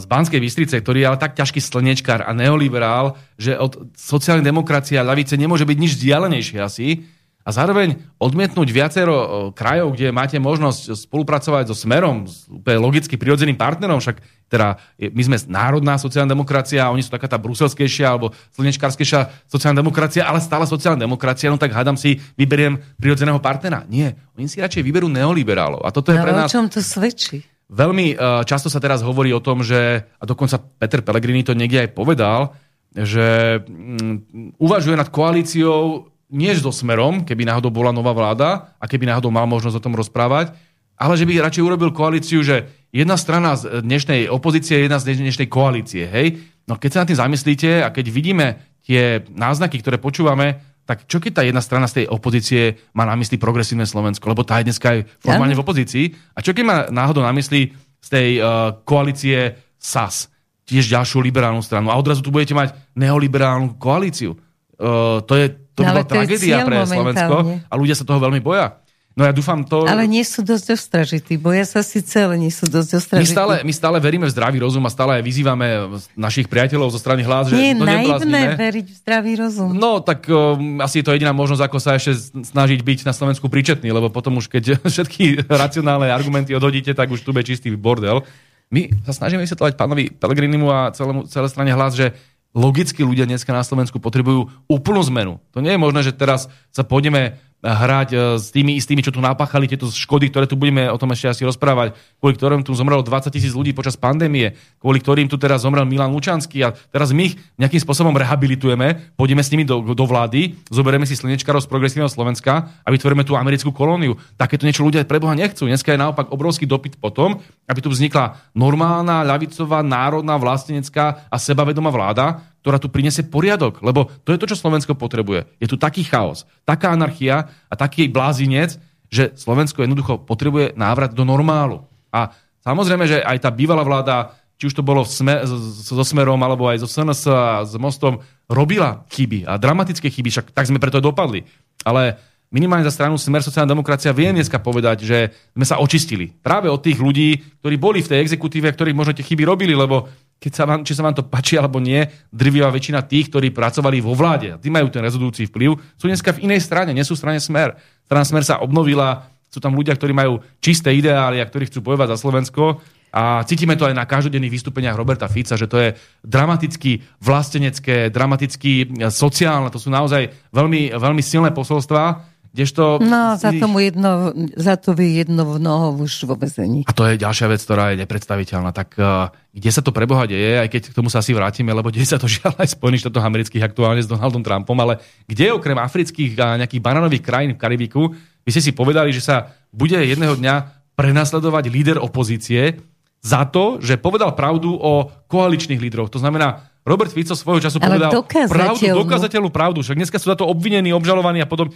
z 0.00 0.04
Banskej 0.08 0.40
Bystrice, 0.40 0.80
ktorý 0.80 1.04
je 1.04 1.08
ale 1.12 1.20
tak 1.20 1.36
ťažký 1.36 1.60
slnečkár 1.60 2.24
a 2.24 2.32
neoliberál, 2.32 3.20
že 3.36 3.60
od 3.60 3.92
sociálnej 3.92 4.46
demokracie 4.46 4.96
a 4.96 5.04
ľavice 5.04 5.36
nemôže 5.36 5.68
byť 5.68 5.76
nič 5.76 6.00
vzdialenejšie 6.00 6.58
asi, 6.64 7.04
a 7.40 7.50
zároveň 7.56 7.96
odmietnúť 8.20 8.68
viacero 8.68 9.48
krajov, 9.56 9.96
kde 9.96 10.12
máte 10.12 10.36
možnosť 10.36 10.92
spolupracovať 10.92 11.72
so 11.72 11.76
Smerom, 11.76 12.28
s 12.28 12.44
úplne 12.52 12.76
logicky 12.76 13.16
prirodzeným 13.16 13.56
partnerom, 13.56 13.96
však 13.96 14.20
teda 14.50 14.76
my 14.98 15.22
sme 15.24 15.36
národná 15.48 15.96
sociálna 15.96 16.34
demokracia 16.34 16.90
oni 16.90 17.00
sú 17.00 17.14
taká 17.14 17.30
tá 17.30 17.38
bruselskejšia 17.40 18.06
alebo 18.12 18.34
slnečkárskejšia 18.52 19.48
sociálna 19.48 19.80
demokracia, 19.80 20.26
ale 20.26 20.42
stále 20.42 20.68
sociálna 20.68 21.00
demokracia, 21.00 21.48
no 21.48 21.56
tak 21.56 21.72
hádam 21.72 21.96
si, 21.96 22.20
vyberiem 22.36 22.76
prirodzeného 23.00 23.40
partnera. 23.40 23.88
Nie, 23.88 24.18
oni 24.36 24.50
si 24.50 24.60
radšej 24.60 24.84
vyberú 24.84 25.08
neoliberálov. 25.08 25.86
A 25.86 25.94
toto 25.94 26.12
je 26.12 26.18
no, 26.20 26.24
pre 26.26 26.34
nás... 26.34 26.50
o 26.50 26.54
čom 26.60 26.68
to 26.68 26.84
svedčí? 26.84 27.40
Veľmi 27.70 28.18
uh, 28.18 28.42
často 28.42 28.66
sa 28.66 28.82
teraz 28.82 29.00
hovorí 29.06 29.30
o 29.30 29.38
tom, 29.38 29.62
že, 29.62 30.02
a 30.18 30.24
dokonca 30.26 30.58
Peter 30.58 31.06
Pellegrini 31.06 31.46
to 31.46 31.54
niekde 31.54 31.86
aj 31.86 31.90
povedal, 31.94 32.50
že 32.90 33.62
um, 33.62 34.18
uvažuje 34.58 34.98
nad 34.98 35.06
koalíciou 35.06 36.10
nie 36.30 36.54
so 36.54 36.70
smerom, 36.70 37.26
keby 37.26 37.42
náhodou 37.46 37.74
bola 37.74 37.90
nová 37.90 38.14
vláda 38.14 38.74
a 38.78 38.84
keby 38.86 39.06
náhodou 39.10 39.34
mal 39.34 39.46
možnosť 39.50 39.76
o 39.78 39.84
tom 39.84 39.98
rozprávať, 39.98 40.54
ale 41.00 41.16
že 41.16 41.26
by 41.26 41.42
radšej 41.42 41.64
urobil 41.64 41.90
koalíciu, 41.90 42.44
že 42.44 42.88
jedna 42.92 43.16
strana 43.16 43.56
z 43.56 43.82
dnešnej 43.82 44.28
opozície 44.28 44.78
je 44.78 44.84
jedna 44.86 45.00
z 45.00 45.16
dnešnej 45.16 45.48
koalície. 45.48 46.04
Hej? 46.06 46.38
No 46.68 46.76
keď 46.76 46.90
sa 46.92 47.00
na 47.02 47.08
tým 47.08 47.18
zamyslíte 47.18 47.70
a 47.82 47.88
keď 47.88 48.06
vidíme 48.12 48.46
tie 48.84 49.24
náznaky, 49.32 49.80
ktoré 49.80 49.96
počúvame, 49.96 50.60
tak 50.84 51.06
čo 51.06 51.22
keď 51.22 51.32
tá 51.38 51.42
jedna 51.46 51.62
strana 51.62 51.86
z 51.86 52.02
tej 52.02 52.06
opozície 52.10 52.90
má 52.98 53.06
na 53.06 53.14
mysli 53.14 53.38
progresívne 53.38 53.86
Slovensko, 53.86 54.26
lebo 54.26 54.42
tá 54.42 54.58
je 54.58 54.74
dneska 54.74 54.86
aj 54.90 54.98
formálne 55.22 55.54
v 55.54 55.62
opozícii. 55.62 56.04
A 56.34 56.42
čo 56.42 56.50
keď 56.50 56.64
má 56.66 56.76
náhodou 56.90 57.22
na 57.22 57.30
mysli 57.30 57.70
z 58.00 58.08
tej 58.10 58.28
uh, 58.40 58.74
koalície 58.82 59.54
SAS, 59.78 60.26
tiež 60.66 60.90
ďalšiu 60.90 61.22
liberálnu 61.22 61.62
stranu. 61.62 61.94
A 61.94 61.98
odrazu 61.98 62.26
tu 62.26 62.34
budete 62.34 62.58
mať 62.58 62.74
neoliberálnu 62.98 63.78
koalíciu. 63.78 64.34
Uh, 64.34 65.22
to 65.24 65.38
je 65.38 65.46
to 65.80 65.88
by 65.88 65.92
bola 65.96 66.04
tragédia 66.04 66.56
pre 66.68 66.76
Slovensko 66.84 67.36
a 67.64 67.74
ľudia 67.80 67.96
sa 67.96 68.04
toho 68.04 68.20
veľmi 68.20 68.44
boja. 68.44 68.76
No 69.18 69.26
ja 69.26 69.34
dúfam 69.34 69.66
to... 69.66 69.90
Ale 69.90 70.06
nie 70.06 70.22
sú 70.22 70.46
dosť 70.46 70.78
ostražití. 70.78 71.34
Boja 71.34 71.66
sa 71.66 71.82
síce, 71.82 72.14
ale 72.14 72.38
nie 72.38 72.48
sú 72.48 72.70
dosť 72.70 72.90
ostražití. 72.94 73.26
My 73.26 73.36
stále, 73.36 73.54
my 73.66 73.72
stále 73.74 73.96
veríme 73.98 74.22
v 74.24 74.32
zdravý 74.32 74.62
rozum 74.62 74.86
a 74.86 74.90
stále 74.90 75.18
aj 75.18 75.22
vyzývame 75.26 75.66
našich 76.14 76.46
priateľov 76.46 76.94
zo 76.94 77.02
strany 77.02 77.26
hlas, 77.26 77.50
že 77.50 77.58
nie, 77.58 77.74
to 77.74 77.84
naivné 77.84 78.54
veriť 78.54 78.86
v 78.86 78.96
zdravý 79.02 79.32
rozum. 79.34 79.74
No, 79.74 79.98
tak 79.98 80.30
um, 80.30 80.78
asi 80.78 81.02
je 81.02 81.10
to 81.10 81.12
jediná 81.12 81.34
možnosť, 81.34 81.62
ako 81.66 81.78
sa 81.82 81.98
ešte 81.98 82.16
snažiť 82.38 82.86
byť 82.86 82.98
na 83.02 83.10
Slovensku 83.10 83.50
príčetný, 83.50 83.90
lebo 83.90 84.14
potom 84.14 84.38
už 84.38 84.46
keď 84.46 84.78
všetky 84.94 85.50
racionálne 85.50 86.06
argumenty 86.06 86.54
odhodíte, 86.54 86.94
tak 86.94 87.10
už 87.10 87.26
tu 87.26 87.34
bude 87.34 87.42
čistý 87.42 87.74
bordel. 87.74 88.22
My 88.70 88.86
sa 89.02 89.10
snažíme 89.10 89.42
vysvetľovať 89.42 89.74
pánovi 89.74 90.14
Pelegrinimu 90.14 90.70
a 90.70 90.94
celému, 90.94 91.26
celé 91.26 91.50
strane 91.50 91.74
hlas, 91.74 91.98
že 91.98 92.14
logicky 92.56 93.06
ľudia 93.06 93.26
dneska 93.26 93.54
na 93.54 93.62
Slovensku 93.62 94.02
potrebujú 94.02 94.50
úplnú 94.66 95.00
zmenu. 95.06 95.38
To 95.54 95.62
nie 95.62 95.74
je 95.74 95.82
možné, 95.82 96.00
že 96.02 96.16
teraz 96.16 96.50
sa 96.74 96.82
pôjdeme 96.82 97.38
hrať 97.60 98.08
e, 98.12 98.18
s 98.40 98.48
tými 98.48 98.76
istými, 98.80 99.04
čo 99.04 99.12
tu 99.12 99.20
napáchali, 99.20 99.68
tieto 99.68 99.88
škody, 99.92 100.32
ktoré 100.32 100.48
tu 100.48 100.56
budeme 100.56 100.88
o 100.88 100.96
tom 100.96 101.12
ešte 101.12 101.28
asi 101.28 101.42
rozprávať, 101.44 101.92
kvôli 102.16 102.34
ktorým 102.36 102.64
tu 102.64 102.72
zomrelo 102.72 103.04
20 103.04 103.28
tisíc 103.28 103.52
ľudí 103.52 103.76
počas 103.76 104.00
pandémie, 104.00 104.56
kvôli 104.80 104.98
ktorým 105.00 105.28
tu 105.28 105.36
teraz 105.36 105.68
zomrel 105.68 105.84
Milan 105.84 106.12
Lučanský 106.12 106.64
a 106.64 106.72
teraz 106.72 107.12
my 107.12 107.32
ich 107.32 107.36
nejakým 107.60 107.80
spôsobom 107.84 108.16
rehabilitujeme, 108.16 109.12
pôjdeme 109.16 109.44
s 109.44 109.52
nimi 109.52 109.68
do, 109.68 109.92
do 109.92 110.04
vlády, 110.08 110.56
zoberieme 110.72 111.04
si 111.04 111.16
slnečkarov 111.16 111.60
z 111.60 111.68
progresívneho 111.68 112.08
Slovenska 112.08 112.72
a 112.80 112.88
vytvoríme 112.88 113.28
tú 113.28 113.36
americkú 113.36 113.76
kolóniu. 113.76 114.16
Takéto 114.40 114.64
niečo 114.64 114.84
ľudia 114.84 115.04
pre 115.04 115.20
Boha 115.20 115.36
nechcú. 115.36 115.68
Dneska 115.68 115.92
je 115.92 116.00
naopak 116.00 116.32
obrovský 116.32 116.64
dopyt 116.64 116.96
potom, 116.96 117.44
aby 117.68 117.80
tu 117.84 117.92
vznikla 117.92 118.40
normálna, 118.56 119.22
ľavicová, 119.22 119.84
národná, 119.84 120.40
vlastenecká 120.40 121.28
a 121.28 121.36
sebavedomá 121.36 121.92
vláda, 121.92 122.40
ktorá 122.60 122.76
tu 122.76 122.92
prinesie 122.92 123.24
poriadok. 123.24 123.80
Lebo 123.80 124.12
to 124.24 124.32
je 124.32 124.40
to, 124.40 124.48
čo 124.52 124.60
Slovensko 124.60 124.96
potrebuje. 124.96 125.48
Je 125.60 125.68
tu 125.68 125.80
taký 125.80 126.04
chaos, 126.04 126.44
taká 126.68 126.92
anarchia 126.92 127.48
a 127.68 127.74
taký 127.74 128.08
blázinec, 128.08 128.76
že 129.10 129.34
Slovensko 129.34 129.82
jednoducho 129.82 130.22
potrebuje 130.22 130.78
návrat 130.78 131.10
do 131.10 131.26
normálu. 131.26 131.82
A 132.14 132.30
samozrejme, 132.62 133.04
že 133.10 133.18
aj 133.24 133.42
tá 133.42 133.50
bývalá 133.50 133.82
vláda, 133.82 134.38
či 134.60 134.70
už 134.70 134.76
to 134.76 134.86
bolo 134.86 135.02
sme, 135.02 135.42
so 135.48 136.04
Smerom, 136.04 136.38
alebo 136.44 136.68
aj 136.68 136.84
so 136.84 136.88
SNS 136.88 137.20
a 137.26 137.64
s 137.66 137.74
Mostom, 137.80 138.22
robila 138.46 139.02
chyby 139.10 139.48
a 139.48 139.56
dramatické 139.56 140.12
chyby, 140.12 140.28
však 140.30 140.46
tak 140.54 140.68
sme 140.68 140.78
preto 140.78 141.02
dopadli. 141.02 141.42
Ale 141.82 142.20
minimálne 142.52 142.84
za 142.84 142.92
stranu 142.94 143.16
Smer 143.16 143.40
sociálna 143.40 143.72
demokracia 143.72 144.14
viem 144.14 144.34
dneska 144.36 144.60
povedať, 144.60 145.06
že 145.06 145.18
sme 145.54 145.64
sa 145.66 145.78
očistili. 145.80 146.30
Práve 146.30 146.68
od 146.68 146.82
tých 146.82 146.98
ľudí, 146.98 147.40
ktorí 147.62 147.76
boli 147.80 147.98
v 148.04 148.10
tej 148.10 148.20
exekutíve, 148.26 148.68
ktorí 148.70 148.90
možno 148.92 149.16
tie 149.16 149.26
chyby 149.26 149.42
robili, 149.46 149.72
lebo 149.72 150.10
keď 150.40 150.52
sa 150.56 150.64
vám, 150.64 150.80
či 150.88 150.96
sa 150.96 151.04
vám 151.04 151.12
to 151.12 151.28
páči 151.28 151.60
alebo 151.60 151.76
nie, 151.78 152.00
drvivá 152.32 152.72
väčšina 152.72 153.04
tých, 153.04 153.28
ktorí 153.28 153.52
pracovali 153.52 154.00
vo 154.00 154.16
vláde, 154.16 154.56
tí 154.64 154.72
majú 154.72 154.88
ten 154.88 155.04
rezolúcií 155.04 155.44
vplyv, 155.52 155.76
sú 156.00 156.08
dneska 156.08 156.32
v 156.32 156.48
inej 156.48 156.64
strane, 156.64 156.96
nie 156.96 157.04
sú 157.04 157.12
v 157.12 157.20
strane 157.20 157.38
Smer. 157.44 157.76
Strana 158.08 158.24
Smer 158.24 158.44
sa 158.48 158.64
obnovila, 158.64 159.28
sú 159.52 159.60
tam 159.60 159.76
ľudia, 159.76 159.92
ktorí 159.92 160.16
majú 160.16 160.40
čisté 160.64 160.96
ideály 160.96 161.44
a 161.44 161.46
ktorí 161.46 161.68
chcú 161.68 161.84
bojovať 161.84 162.16
za 162.16 162.20
Slovensko. 162.24 162.80
A 163.10 163.42
cítime 163.42 163.74
to 163.74 163.90
aj 163.90 163.92
na 163.98 164.06
každodenných 164.06 164.54
vystúpeniach 164.54 164.94
Roberta 164.94 165.26
Fica, 165.26 165.58
že 165.58 165.66
to 165.66 165.76
je 165.82 165.98
dramaticky 166.22 167.02
vlastenecké, 167.18 168.06
dramaticky 168.08 168.86
sociálne, 169.10 169.68
to 169.68 169.82
sú 169.82 169.90
naozaj 169.90 170.30
veľmi, 170.54 170.94
veľmi 170.94 171.18
silné 171.18 171.50
posolstvá 171.50 172.29
Kdežto... 172.50 172.98
No, 172.98 173.38
za, 173.38 173.54
tomu 173.54 173.78
jedno, 173.78 174.34
za 174.58 174.74
to 174.74 174.98
by 174.98 175.22
jedno 175.22 175.46
v 175.46 175.62
noho 175.62 175.94
už 176.02 176.26
vo 176.26 176.34
vezení. 176.34 176.82
A 176.82 176.90
to 176.90 177.06
je 177.06 177.14
ďalšia 177.14 177.46
vec, 177.46 177.62
ktorá 177.62 177.94
je 177.94 178.02
nepredstaviteľná. 178.02 178.74
Tak 178.74 178.98
uh, 178.98 179.30
kde 179.54 179.70
sa 179.70 179.86
to 179.86 179.94
preboha 179.94 180.26
deje, 180.26 180.58
aj 180.58 180.66
keď 180.66 180.82
k 180.90 180.96
tomu 180.98 181.14
sa 181.14 181.22
asi 181.22 181.30
vrátime, 181.30 181.70
lebo 181.70 181.94
deje 181.94 182.10
sa 182.10 182.18
to 182.18 182.26
žiaľ 182.34 182.58
aj 182.58 182.74
Spojených 182.74 183.06
štátoch 183.06 183.22
amerických 183.22 183.62
aktuálne 183.62 184.02
s 184.02 184.10
Donaldom 184.10 184.42
Trumpom, 184.42 184.74
ale 184.82 184.98
kde 185.30 185.54
okrem 185.54 185.78
afrických 185.78 186.34
a 186.42 186.58
nejakých 186.58 186.82
banánových 186.82 187.22
krajín 187.22 187.54
v 187.54 187.62
Karibiku, 187.62 188.02
by 188.42 188.50
ste 188.50 188.66
si 188.66 188.72
povedali, 188.74 189.14
že 189.14 189.22
sa 189.22 189.54
bude 189.70 189.94
jedného 189.94 190.34
dňa 190.34 190.54
prenasledovať 190.98 191.64
líder 191.70 191.96
opozície 192.02 192.82
za 193.22 193.46
to, 193.46 193.78
že 193.78 194.00
povedal 194.00 194.34
pravdu 194.34 194.74
o 194.74 195.06
koaličných 195.30 195.78
lídroch. 195.78 196.10
To 196.10 196.18
znamená, 196.18 196.66
Robert 196.82 197.12
Fico 197.12 197.36
svojho 197.36 197.60
času 197.60 197.76
povedal 197.78 198.10
pravdu, 198.48 198.96
dokázateľnú 199.04 199.52
pravdu. 199.52 199.84
Však 199.84 200.00
dneska 200.00 200.16
sú 200.16 200.32
za 200.32 200.36
to 200.36 200.48
obvinení, 200.48 200.90
obžalovaní 200.96 201.44
a 201.44 201.48
potom 201.48 201.68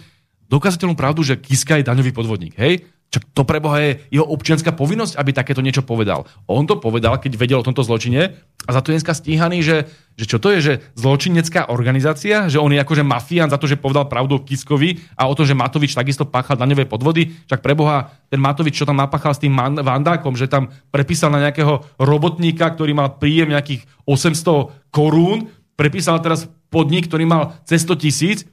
dokázateľnú 0.49 0.93
pravdu, 0.97 1.25
že 1.25 1.39
Kiska 1.39 1.79
je 1.79 1.87
daňový 1.87 2.11
podvodník. 2.13 2.55
Hej? 2.57 2.85
Čak 3.15 3.31
to 3.31 3.47
preboha 3.47 3.79
je 3.79 3.91
jeho 4.11 4.27
občianská 4.27 4.75
povinnosť, 4.75 5.15
aby 5.15 5.31
takéto 5.31 5.63
niečo 5.63 5.85
povedal. 5.87 6.27
On 6.51 6.67
to 6.67 6.75
povedal, 6.81 7.15
keď 7.15 7.39
vedel 7.39 7.61
o 7.61 7.67
tomto 7.67 7.85
zločine 7.85 8.35
a 8.65 8.69
za 8.73 8.83
to 8.83 8.91
je 8.91 8.99
dneska 8.99 9.15
stíhaný, 9.15 9.63
že, 9.63 9.87
že 10.19 10.25
čo 10.27 10.35
to 10.41 10.51
je, 10.51 10.59
že 10.59 10.73
zločinecká 10.99 11.71
organizácia, 11.71 12.51
že 12.51 12.59
on 12.59 12.75
je 12.75 12.81
akože 12.81 13.07
mafián 13.07 13.47
za 13.47 13.55
to, 13.55 13.71
že 13.71 13.79
povedal 13.79 14.09
pravdu 14.11 14.41
Kiskovi 14.43 14.99
a 15.15 15.31
o 15.31 15.33
to, 15.37 15.47
že 15.47 15.55
Matovič 15.55 15.95
takisto 15.95 16.27
páchal 16.27 16.59
daňové 16.59 16.89
podvody. 16.89 17.31
Čak 17.47 17.63
preboha, 17.63 18.09
ten 18.27 18.41
Matovič, 18.41 18.75
čo 18.75 18.89
tam 18.89 18.99
napáchal 18.99 19.31
s 19.31 19.39
tým 19.39 19.55
Vandákom, 19.55 20.35
že 20.35 20.51
tam 20.51 20.67
prepísal 20.91 21.31
na 21.31 21.39
nejakého 21.39 21.87
robotníka, 22.01 22.67
ktorý 22.73 22.91
mal 22.97 23.15
príjem 23.15 23.55
nejakých 23.55 23.87
800 24.03 24.91
korún, 24.91 25.47
prepísal 25.79 26.19
teraz 26.19 26.51
podnik, 26.67 27.07
ktorý 27.07 27.23
mal 27.23 27.55
cez 27.63 27.87
100 27.87 28.03
tisíc 28.03 28.43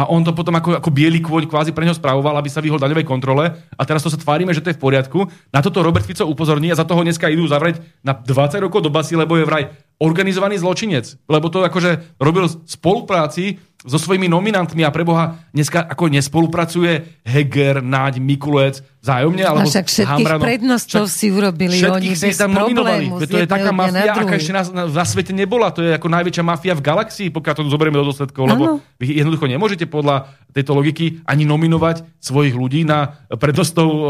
a 0.00 0.08
on 0.08 0.24
to 0.24 0.32
potom 0.32 0.56
ako, 0.56 0.80
ako 0.80 0.88
biely 0.88 1.20
kôň 1.20 1.44
kvázi 1.44 1.76
pre 1.76 1.84
neho 1.84 1.92
spravoval, 1.92 2.32
aby 2.40 2.48
sa 2.48 2.64
vyhol 2.64 2.80
daňovej 2.80 3.04
kontrole 3.04 3.52
a 3.52 3.82
teraz 3.84 4.00
to 4.00 4.08
sa 4.08 4.16
tvárime, 4.16 4.56
že 4.56 4.64
to 4.64 4.72
je 4.72 4.78
v 4.80 4.84
poriadku. 4.88 5.28
Na 5.52 5.60
toto 5.60 5.84
Robert 5.84 6.08
Fico 6.08 6.24
upozorní 6.24 6.72
a 6.72 6.78
za 6.80 6.88
toho 6.88 7.04
dneska 7.04 7.28
idú 7.28 7.44
zavrieť 7.44 7.84
na 8.00 8.16
20 8.16 8.64
rokov 8.64 8.80
do 8.80 8.88
basy, 8.88 9.12
lebo 9.12 9.36
je 9.36 9.44
vraj 9.44 9.68
organizovaný 10.00 10.56
zločinec. 10.56 11.20
Lebo 11.28 11.52
to 11.52 11.60
akože 11.60 12.16
robil 12.16 12.48
spolupráci 12.64 13.60
so 13.80 13.96
svojimi 13.96 14.28
nominantmi 14.28 14.84
a 14.84 14.92
preboha 14.92 15.40
dneska 15.56 15.80
ako 15.80 16.12
nespolupracuje 16.12 17.24
Heger, 17.24 17.80
Náď, 17.80 18.20
Mikulec 18.20 18.84
vzájomne, 19.00 19.40
alebo 19.40 19.64
však 19.64 19.88
všetkých 19.88 20.28
Hamrano. 20.28 20.44
prednostov 20.44 21.08
však, 21.08 21.16
si 21.16 21.26
urobili 21.32 21.80
oni 21.80 22.12
bez 22.12 22.36
tam 22.36 22.52
nominovali. 22.52 23.08
To 23.24 23.36
je 23.40 23.48
taká 23.48 23.72
mafia, 23.72 24.12
aká 24.12 24.36
ešte 24.36 24.52
na, 24.52 24.62
na, 24.68 24.82
na 24.84 25.04
svete 25.08 25.32
nebola. 25.32 25.72
To 25.72 25.80
je 25.80 25.96
ako 25.96 26.08
najväčšia 26.12 26.44
mafia 26.44 26.76
v 26.76 26.84
galaxii, 26.84 27.28
pokiaľ 27.32 27.54
to 27.56 27.72
zoberieme 27.72 27.96
do 27.96 28.04
dôsledkov, 28.04 28.44
lebo 28.44 28.84
vy 29.00 29.16
jednoducho 29.16 29.48
nemôžete 29.48 29.88
podľa 29.88 30.28
tejto 30.52 30.76
logiky 30.76 31.24
ani 31.24 31.48
nominovať 31.48 32.20
svojich 32.20 32.52
ľudí 32.52 32.84
na 32.84 33.24
prednostov 33.32 33.88
uh, 33.88 34.04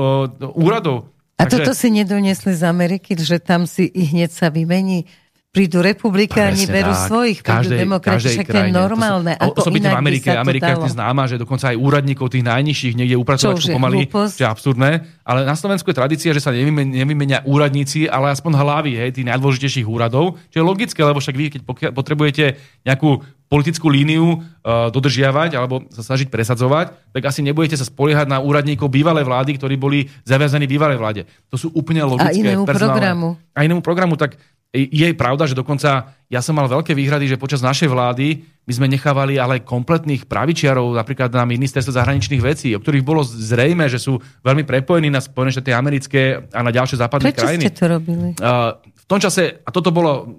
úradov. 0.59 1.15
A 1.41 1.49
Takže... 1.49 1.65
toto 1.65 1.73
si 1.73 1.89
nedoniesli 1.89 2.53
z 2.53 2.69
Ameriky, 2.69 3.17
že 3.17 3.41
tam 3.41 3.65
si 3.65 3.89
i 3.89 4.03
hneď 4.13 4.29
sa 4.29 4.53
vymení 4.53 5.09
prídu 5.51 5.83
republikáni, 5.83 6.63
Presne 6.63 6.75
berú 6.79 6.95
tak. 6.95 7.07
svojich, 7.11 7.39
prídu 7.43 7.59
Každej- 7.59 7.81
demokrati, 7.83 8.23
však 8.23 8.39
to 8.39 8.39
je 8.39 8.47
krajine. 8.47 8.71
To 8.71 8.81
normálne. 8.87 9.33
o- 9.35 9.43
Ako 9.51 9.59
osobitne 9.59 9.91
v 9.91 9.99
Amerike. 9.99 10.31
sa 10.31 10.39
Amerika 10.39 10.71
je 10.79 10.95
známa, 10.95 11.23
že 11.27 11.37
dokonca 11.43 11.75
aj 11.75 11.77
úradníkov 11.77 12.27
tých 12.31 12.47
najnižších 12.47 12.95
niekde 12.95 13.15
je 13.19 13.75
pomaly, 13.75 14.07
čo 14.07 14.31
je 14.39 14.47
absurdné. 14.47 14.91
Ale 15.27 15.43
na 15.43 15.59
Slovensku 15.59 15.91
je 15.91 15.99
tradícia, 15.99 16.31
že 16.31 16.39
sa 16.39 16.55
nevymenia, 16.55 17.03
nevymenia 17.03 17.39
úradníci, 17.43 18.07
ale 18.07 18.31
aspoň 18.31 18.53
hlavy 18.55 18.93
hej, 18.95 19.11
tých 19.11 19.27
najdôležitejších 19.27 19.87
úradov. 19.91 20.39
Čo 20.55 20.63
je 20.63 20.65
logické, 20.65 21.03
lebo 21.03 21.19
však 21.19 21.35
vy, 21.35 21.45
keď 21.51 21.61
potrebujete 21.91 22.55
nejakú 22.87 23.19
politickú 23.51 23.91
líniu 23.91 24.39
uh, 24.39 24.95
dodržiavať 24.95 25.59
alebo 25.59 25.83
sa 25.91 26.07
snažiť 26.07 26.31
presadzovať, 26.31 27.11
tak 27.11 27.23
asi 27.27 27.43
nebudete 27.43 27.75
sa 27.75 27.83
spoliehať 27.83 28.31
na 28.31 28.39
úradníkov 28.39 28.87
bývalej 28.87 29.27
vlády, 29.27 29.59
ktorí 29.59 29.75
boli 29.75 30.07
zaviazaní 30.23 30.71
bývalej 30.71 30.95
vláde. 30.95 31.21
To 31.51 31.59
sú 31.59 31.75
úplne 31.75 32.07
logické. 32.07 32.39
inému 32.39 32.63
personálne- 32.63 32.95
programu. 33.03 33.29
A 33.51 33.67
inému 33.67 33.83
programu, 33.83 34.15
tak 34.15 34.39
je 34.71 35.11
pravda, 35.19 35.51
že 35.51 35.59
dokonca 35.59 36.15
ja 36.31 36.41
som 36.41 36.55
mal 36.55 36.71
veľké 36.71 36.95
výhrady, 36.95 37.27
že 37.27 37.43
počas 37.43 37.59
našej 37.59 37.91
vlády 37.91 38.39
my 38.71 38.73
sme 38.79 38.87
nechávali 38.87 39.35
ale 39.35 39.67
kompletných 39.67 40.31
pravičiarov 40.31 40.95
napríklad 40.95 41.35
na 41.35 41.43
ministerstvo 41.43 41.91
zahraničných 41.91 42.39
vecí, 42.39 42.71
o 42.71 42.79
ktorých 42.79 43.03
bolo 43.03 43.27
zrejme, 43.27 43.91
že 43.91 43.99
sú 43.99 44.23
veľmi 44.47 44.63
prepojení 44.63 45.11
na 45.11 45.19
Spojené 45.19 45.51
štáty 45.51 45.75
americké 45.75 46.47
a 46.55 46.61
na 46.63 46.71
ďalšie 46.71 47.03
západné 47.03 47.35
Prečo 47.35 47.51
krajiny. 47.51 47.63
ste 47.67 47.75
to 47.75 47.85
robili? 47.91 48.39
Uh, 48.39 48.79
v 48.79 49.05
tom 49.11 49.19
čase, 49.19 49.59
a 49.67 49.75
toto 49.75 49.91
bolo 49.91 50.31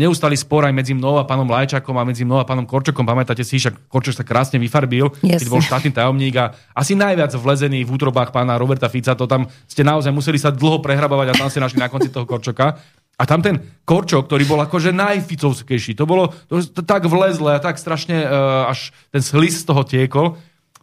neustály 0.00 0.32
spor 0.32 0.64
aj 0.64 0.72
medzi 0.72 0.96
mnou 0.96 1.20
a 1.20 1.28
pánom 1.28 1.44
Lajčakom 1.44 1.92
a 2.00 2.08
medzi 2.08 2.24
mnou 2.24 2.40
a 2.40 2.48
pánom 2.48 2.64
Korčokom, 2.64 3.04
pamätáte 3.04 3.44
si, 3.44 3.60
však 3.60 3.84
Korčok 3.84 4.16
sa 4.16 4.24
krásne 4.24 4.56
vyfarbil, 4.56 5.12
keď 5.20 5.44
Jasne. 5.44 5.52
bol 5.52 5.60
štátny 5.60 5.90
tajomník 5.92 6.40
a 6.40 6.56
asi 6.72 6.96
najviac 6.96 7.36
vlezený 7.36 7.84
v 7.84 7.92
útrobách 7.92 8.32
pána 8.32 8.56
Roberta 8.56 8.88
Fica, 8.88 9.12
to 9.12 9.28
tam 9.28 9.44
ste 9.68 9.84
naozaj 9.84 10.08
museli 10.08 10.40
sa 10.40 10.48
dlho 10.48 10.80
prehrabovať 10.80 11.26
a 11.28 11.34
tam 11.36 11.52
ste 11.52 11.60
našli 11.60 11.84
na 11.84 11.92
konci 11.92 12.08
toho 12.08 12.24
Korčoka. 12.24 12.80
A 13.14 13.22
tam 13.30 13.40
ten 13.42 13.62
Korčok, 13.86 14.26
ktorý 14.26 14.42
bol 14.48 14.58
akože 14.64 14.90
najficovskejší, 14.90 15.94
to 15.94 16.02
bolo 16.02 16.34
to, 16.50 16.58
to 16.64 16.82
tak 16.82 17.06
vlezle 17.06 17.54
a 17.54 17.62
tak 17.62 17.78
strašne 17.78 18.26
uh, 18.26 18.66
až 18.66 18.90
ten 19.14 19.22
slis 19.22 19.62
z 19.62 19.68
toho 19.70 19.86
tiekol, 19.86 20.34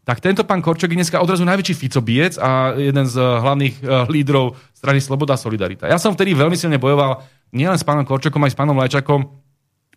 tak 0.08 0.24
tento 0.24 0.48
pán 0.48 0.64
Korčok 0.64 0.96
je 0.96 0.98
dneska 1.02 1.20
odrazu 1.20 1.44
najväčší 1.44 1.76
Ficobiec 1.76 2.40
a 2.40 2.78
jeden 2.80 3.04
z 3.04 3.16
uh, 3.20 3.44
hlavných 3.44 3.76
uh, 3.84 4.08
lídrov 4.08 4.56
strany 4.72 5.04
Sloboda 5.04 5.36
a 5.36 5.42
Solidarita. 5.42 5.92
Ja 5.92 6.00
som 6.00 6.16
vtedy 6.16 6.32
veľmi 6.32 6.56
silne 6.56 6.80
bojoval 6.80 7.20
nielen 7.52 7.76
s 7.76 7.84
pánom 7.84 8.08
Korčokom, 8.08 8.42
aj 8.48 8.56
s 8.56 8.60
pánom 8.60 8.80
Lajčakom 8.80 9.22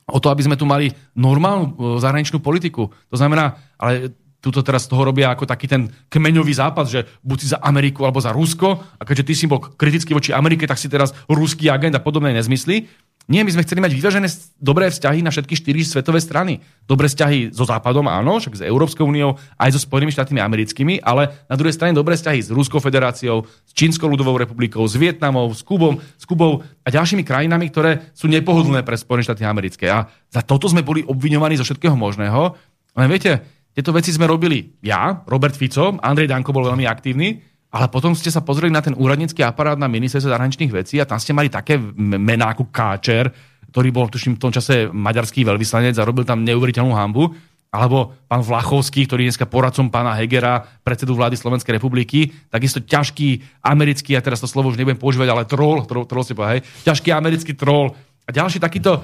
o 0.04 0.18
to, 0.20 0.28
aby 0.28 0.42
sme 0.44 0.58
tu 0.58 0.68
mali 0.68 0.92
normálnu 1.16 1.96
zahraničnú 2.02 2.42
politiku. 2.42 2.92
To 3.08 3.16
znamená, 3.16 3.56
ale 3.80 4.12
tuto 4.44 4.60
teraz 4.60 4.84
z 4.84 4.92
toho 4.92 5.08
robia 5.08 5.32
ako 5.32 5.48
taký 5.48 5.64
ten 5.64 5.88
kmeňový 6.12 6.52
zápas, 6.52 6.92
že 6.92 7.08
buď 7.24 7.38
si 7.40 7.48
za 7.56 7.58
Ameriku 7.64 8.04
alebo 8.04 8.20
za 8.20 8.36
Rusko 8.36 9.00
a 9.00 9.02
keďže 9.08 9.24
ty 9.24 9.32
si 9.32 9.44
bol 9.48 9.64
kritický 9.64 10.12
voči 10.12 10.36
Amerike, 10.36 10.68
tak 10.68 10.76
si 10.76 10.92
teraz 10.92 11.16
ruský 11.32 11.72
agent 11.72 11.96
a 11.96 12.04
podobné 12.04 12.36
nezmysly. 12.36 12.92
Nie, 13.24 13.40
my 13.40 13.56
sme 13.56 13.64
chceli 13.64 13.80
mať 13.80 13.96
vyvážené 13.96 14.28
dobré 14.60 14.92
vzťahy 14.92 15.24
na 15.24 15.32
všetky 15.32 15.56
štyri 15.56 15.80
svetové 15.80 16.20
strany. 16.20 16.60
Dobré 16.84 17.08
vzťahy 17.08 17.56
so 17.56 17.64
Západom, 17.64 18.04
áno, 18.04 18.36
však 18.36 18.60
s 18.60 18.66
Európskou 18.68 19.08
úniou, 19.08 19.40
aj 19.56 19.72
so 19.72 19.80
Spojenými 19.80 20.12
štátmi 20.12 20.44
americkými, 20.44 21.00
ale 21.00 21.32
na 21.48 21.56
druhej 21.56 21.72
strane 21.72 21.96
dobré 21.96 22.20
vzťahy 22.20 22.44
s 22.44 22.52
Ruskou 22.52 22.84
federáciou, 22.84 23.48
s 23.48 23.72
Čínskou 23.72 24.12
ľudovou 24.12 24.36
republikou, 24.36 24.84
s 24.84 25.00
Vietnamom, 25.00 25.56
s 25.56 25.64
Kubou, 25.64 26.04
s 26.20 26.28
Kubou 26.28 26.68
a 26.84 26.88
ďalšími 26.92 27.24
krajinami, 27.24 27.72
ktoré 27.72 28.12
sú 28.12 28.28
nepohodlné 28.28 28.84
pre 28.84 29.00
Spojené 29.00 29.24
štáty 29.24 29.48
americké. 29.48 29.88
A 29.88 30.04
za 30.28 30.44
toto 30.44 30.68
sme 30.68 30.84
boli 30.84 31.00
obviňovaní 31.00 31.56
zo 31.56 31.64
všetkého 31.64 31.96
možného. 31.96 32.60
Ale 32.92 33.08
viete, 33.08 33.40
tieto 33.74 33.90
veci 33.90 34.14
sme 34.14 34.30
robili 34.30 34.78
ja, 34.86 35.26
Robert 35.26 35.58
Fico, 35.58 35.98
Andrej 35.98 36.30
Danko 36.30 36.54
bol 36.54 36.70
veľmi 36.70 36.86
aktívny, 36.86 37.42
ale 37.74 37.90
potom 37.90 38.14
ste 38.14 38.30
sa 38.30 38.46
pozreli 38.46 38.70
na 38.70 38.78
ten 38.78 38.94
úradnícky 38.94 39.42
aparát 39.42 39.74
na 39.74 39.90
ministerstve 39.90 40.30
zahraničných 40.30 40.70
vecí 40.70 41.02
a 41.02 41.08
tam 41.10 41.18
ste 41.18 41.34
mali 41.34 41.50
také 41.50 41.74
mená 41.98 42.54
ako 42.54 42.70
Káčer, 42.70 43.34
ktorý 43.74 43.90
bol 43.90 44.06
tuším 44.06 44.38
v 44.38 44.42
tom 44.46 44.54
čase 44.54 44.86
maďarský 44.94 45.42
veľvyslanec 45.42 45.98
a 45.98 46.06
robil 46.06 46.22
tam 46.22 46.46
neuveriteľnú 46.46 46.94
hambu, 46.94 47.34
alebo 47.74 48.14
pán 48.30 48.46
Vlachovský, 48.46 49.10
ktorý 49.10 49.26
je 49.26 49.28
dneska 49.34 49.50
poradcom 49.50 49.90
pána 49.90 50.14
Hegera, 50.14 50.62
predsedu 50.86 51.18
vlády 51.18 51.34
Slovenskej 51.34 51.82
republiky, 51.82 52.30
takisto 52.46 52.78
ťažký 52.78 53.58
americký, 53.66 54.14
ja 54.14 54.22
teraz 54.22 54.38
to 54.38 54.46
slovo 54.46 54.70
už 54.70 54.78
nebudem 54.78 55.02
používať, 55.02 55.26
ale 55.34 55.50
troll, 55.50 55.82
troll, 55.82 56.06
troll 56.06 56.22
si 56.22 56.38
povedal, 56.38 56.62
hej, 56.62 56.66
ťažký 56.86 57.10
americký 57.10 57.58
troll 57.58 57.90
a 58.22 58.30
ďalší 58.30 58.62
takýto 58.62 59.02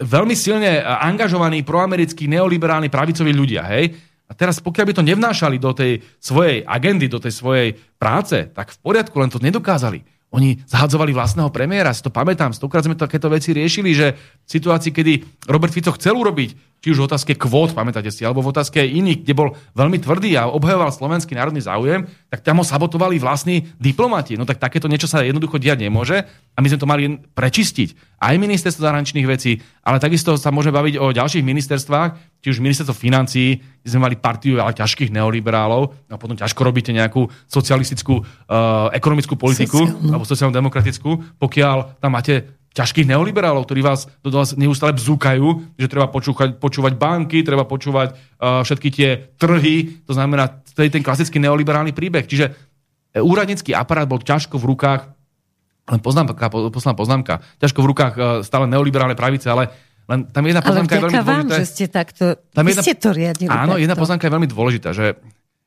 veľmi 0.00 0.34
silne 0.34 0.82
angažovaní 0.82 1.62
proamerickí, 1.62 2.26
neoliberálni, 2.26 2.90
pravicoví 2.90 3.30
ľudia, 3.30 3.62
hej. 3.70 3.94
A 4.24 4.32
teraz 4.32 4.58
pokiaľ 4.58 4.84
by 4.88 4.94
to 4.96 5.04
nevnášali 5.04 5.56
do 5.60 5.70
tej 5.76 6.00
svojej 6.18 6.64
agendy, 6.64 7.06
do 7.06 7.20
tej 7.20 7.30
svojej 7.30 7.76
práce, 8.00 8.50
tak 8.50 8.72
v 8.72 8.78
poriadku, 8.80 9.14
len 9.20 9.30
to 9.30 9.38
nedokázali. 9.38 10.02
Oni 10.34 10.58
zahadzovali 10.66 11.14
vlastného 11.14 11.46
premiéra, 11.54 11.94
si 11.94 12.02
to 12.02 12.10
pamätám, 12.10 12.50
stokrát 12.50 12.82
sme 12.82 12.98
takéto 12.98 13.30
veci 13.30 13.54
riešili, 13.54 13.94
že 13.94 14.18
v 14.18 14.48
situácii, 14.50 14.90
kedy 14.90 15.12
Robert 15.46 15.70
Fico 15.70 15.94
chcel 15.94 16.18
urobiť, 16.18 16.73
či 16.84 16.92
už 16.92 17.00
v 17.00 17.08
otázke 17.08 17.32
kvót, 17.32 17.72
pamätáte 17.72 18.12
si, 18.12 18.28
alebo 18.28 18.44
v 18.44 18.52
otázke 18.52 18.84
iných, 18.84 19.24
kde 19.24 19.32
bol 19.32 19.56
veľmi 19.72 20.04
tvrdý 20.04 20.36
a 20.36 20.52
obhajoval 20.52 20.92
slovenský 20.92 21.32
národný 21.32 21.64
záujem, 21.64 22.04
tak 22.28 22.44
tam 22.44 22.60
ho 22.60 22.64
sabotovali 22.68 23.16
vlastní 23.16 23.72
diplomati. 23.80 24.36
No 24.36 24.44
tak 24.44 24.60
takéto 24.60 24.84
niečo 24.84 25.08
sa 25.08 25.24
jednoducho 25.24 25.56
diať 25.56 25.80
nemôže 25.80 26.28
a 26.28 26.58
my 26.60 26.68
sme 26.68 26.76
to 26.76 26.84
mali 26.84 27.16
prečistiť. 27.32 28.20
Aj 28.20 28.36
ministerstvo 28.36 28.84
zahraničných 28.84 29.24
vecí, 29.24 29.64
ale 29.80 29.96
takisto 29.96 30.36
sa 30.36 30.52
môžeme 30.52 30.76
baviť 30.76 31.00
o 31.00 31.08
ďalších 31.16 31.40
ministerstvách, 31.40 32.36
či 32.44 32.52
už 32.52 32.60
ministerstvo 32.60 32.92
financií, 32.92 33.64
kde 33.80 33.88
sme 33.88 34.04
mali 34.04 34.20
partiu 34.20 34.60
ale 34.60 34.76
ťažkých 34.76 35.08
neoliberálov 35.08 36.12
a 36.12 36.20
potom 36.20 36.36
ťažko 36.36 36.68
robíte 36.68 36.92
nejakú 36.92 37.32
socialistickú 37.48 38.20
uh, 38.20 38.92
ekonomickú 38.92 39.40
politiku 39.40 39.88
Sociálnu. 39.88 40.12
alebo 40.12 40.24
sociálno-demokratickú, 40.28 41.40
pokiaľ 41.40 41.96
tam 42.04 42.12
máte 42.12 42.60
ťažkých 42.74 43.06
neoliberálov, 43.06 43.70
ktorí 43.70 43.86
vás, 43.86 44.10
do 44.18 44.34
vás 44.34 44.58
neustále 44.58 44.90
bzúkajú, 44.98 45.78
že 45.78 45.86
treba 45.86 46.10
počúvať, 46.10 46.58
počúvať 46.58 46.98
banky, 46.98 47.46
treba 47.46 47.62
počúvať 47.62 48.18
uh, 48.18 48.66
všetky 48.66 48.88
tie 48.90 49.08
trhy, 49.38 50.02
to 50.02 50.12
znamená, 50.12 50.50
to 50.74 50.82
je 50.82 50.90
ten 50.90 51.06
klasický 51.06 51.38
neoliberálny 51.38 51.94
príbeh. 51.94 52.26
Čiže 52.26 52.50
e, 53.14 53.22
úradnícky 53.22 53.70
aparát 53.70 54.10
bol 54.10 54.18
ťažko 54.18 54.58
v 54.58 54.74
rukách 54.74 55.06
len 55.86 56.00
poznámka, 56.02 56.50
po- 56.50 56.66
posledná 56.74 56.98
poznámka. 56.98 57.34
Ťažko 57.62 57.78
v 57.78 57.88
rukách 57.94 58.14
e, 58.18 58.22
stále 58.42 58.66
neoliberálne 58.66 59.14
pravice, 59.14 59.46
ale 59.46 59.70
len 60.10 60.26
tam 60.26 60.42
jedna 60.42 60.60
poznámka 60.66 60.98
je 60.98 61.02
veľmi 61.06 61.22
vám, 61.22 61.46
dôležitá. 61.46 61.58
že 61.62 61.64
ste 61.70 61.84
takto... 61.86 62.24
Tam 62.50 62.66
jedna- 62.66 62.82
ste 62.82 62.98
to 62.98 63.10
riadili 63.14 63.48
Áno, 63.54 63.78
takto. 63.78 63.82
jedna 63.86 63.94
poznámka 63.94 64.24
je 64.26 64.32
veľmi 64.34 64.48
dôležitá, 64.50 64.90
že 64.90 65.14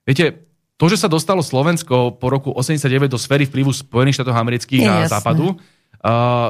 viete, 0.03 0.43
to, 0.75 0.85
že 0.91 0.99
sa 0.99 1.07
dostalo 1.07 1.39
Slovensko 1.39 2.19
po 2.19 2.27
roku 2.27 2.51
89 2.51 3.07
do 3.07 3.17
sféry 3.17 3.47
vplyvu 3.47 3.71
Spojených 3.71 4.21
štátov 4.21 4.35
amerických 4.35 4.83
Je 4.83 4.89
a 4.91 5.07
jasné. 5.07 5.13
západu, 5.15 5.55
uh, 5.55 5.76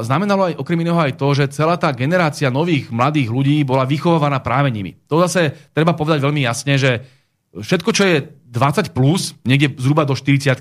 znamenalo 0.04 0.52
aj 0.52 0.60
okrem 0.60 0.80
iného 0.84 1.00
aj 1.00 1.16
to, 1.16 1.28
že 1.34 1.54
celá 1.56 1.80
tá 1.80 1.90
generácia 1.96 2.52
nových 2.52 2.92
mladých 2.92 3.32
ľudí 3.32 3.64
bola 3.64 3.88
vychovávaná 3.88 4.44
práve 4.44 4.70
nimi. 4.70 5.00
To 5.08 5.24
zase 5.24 5.72
treba 5.72 5.96
povedať 5.96 6.20
veľmi 6.20 6.44
jasne, 6.44 6.76
že 6.76 7.04
všetko, 7.56 7.90
čo 7.96 8.04
je 8.06 8.18
20 8.48 8.92
plus, 8.92 9.34
niekde 9.48 9.76
zhruba 9.80 10.04
do 10.04 10.14
40 10.14 10.52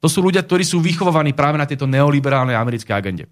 to 0.00 0.08
sú 0.08 0.24
ľudia, 0.24 0.40
ktorí 0.40 0.64
sú 0.64 0.80
vychovávaní 0.80 1.36
práve 1.36 1.60
na 1.60 1.68
tieto 1.68 1.84
neoliberálnej 1.84 2.56
americké 2.56 2.96
agende. 2.96 3.28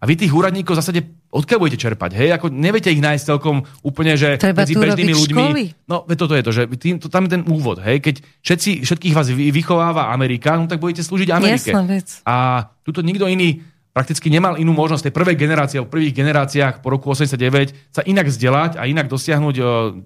A 0.00 0.08
vy 0.08 0.16
tých 0.16 0.32
úradníkov 0.32 0.76
v 0.76 0.80
zásade 0.80 1.00
odkiaľ 1.28 1.58
budete 1.60 1.84
čerpať? 1.84 2.16
Hej, 2.16 2.40
ako 2.40 2.48
neviete 2.48 2.88
ich 2.88 3.04
nájsť 3.04 3.36
celkom 3.36 3.68
úplne, 3.84 4.16
že 4.16 4.40
Treba 4.40 4.64
medzi 4.64 4.72
bežnými 4.72 5.12
ľuďmi. 5.12 5.44
školy. 5.44 5.64
No, 5.84 6.08
toto 6.08 6.32
je 6.32 6.44
to, 6.44 6.52
že 6.56 6.62
tým, 6.80 6.96
to, 6.96 7.12
tam 7.12 7.28
je 7.28 7.36
ten 7.36 7.44
úvod, 7.44 7.84
hej, 7.84 8.00
keď 8.00 8.24
všetci, 8.40 8.80
všetkých 8.88 9.12
vás 9.12 9.28
vy- 9.28 9.52
vychováva 9.52 10.08
Amerika, 10.08 10.56
no 10.56 10.64
tak 10.64 10.80
budete 10.80 11.04
slúžiť 11.04 11.28
Amerike. 11.28 11.68
Jasná 11.72 11.84
vec. 11.84 12.08
A 12.24 12.64
tuto 12.80 13.04
nikto 13.04 13.28
iný 13.28 13.60
prakticky 13.90 14.30
nemal 14.30 14.54
inú 14.54 14.70
možnosť 14.70 15.10
tej 15.10 15.14
prvej 15.14 15.36
generácie, 15.38 15.82
v 15.82 15.90
prvých 15.90 16.14
generáciách 16.14 16.82
po 16.82 16.94
roku 16.94 17.10
89 17.10 17.94
sa 17.94 18.02
inak 18.06 18.30
vzdelať 18.30 18.78
a 18.78 18.86
inak 18.86 19.10
dosiahnuť 19.10 19.56
o, 19.58 19.64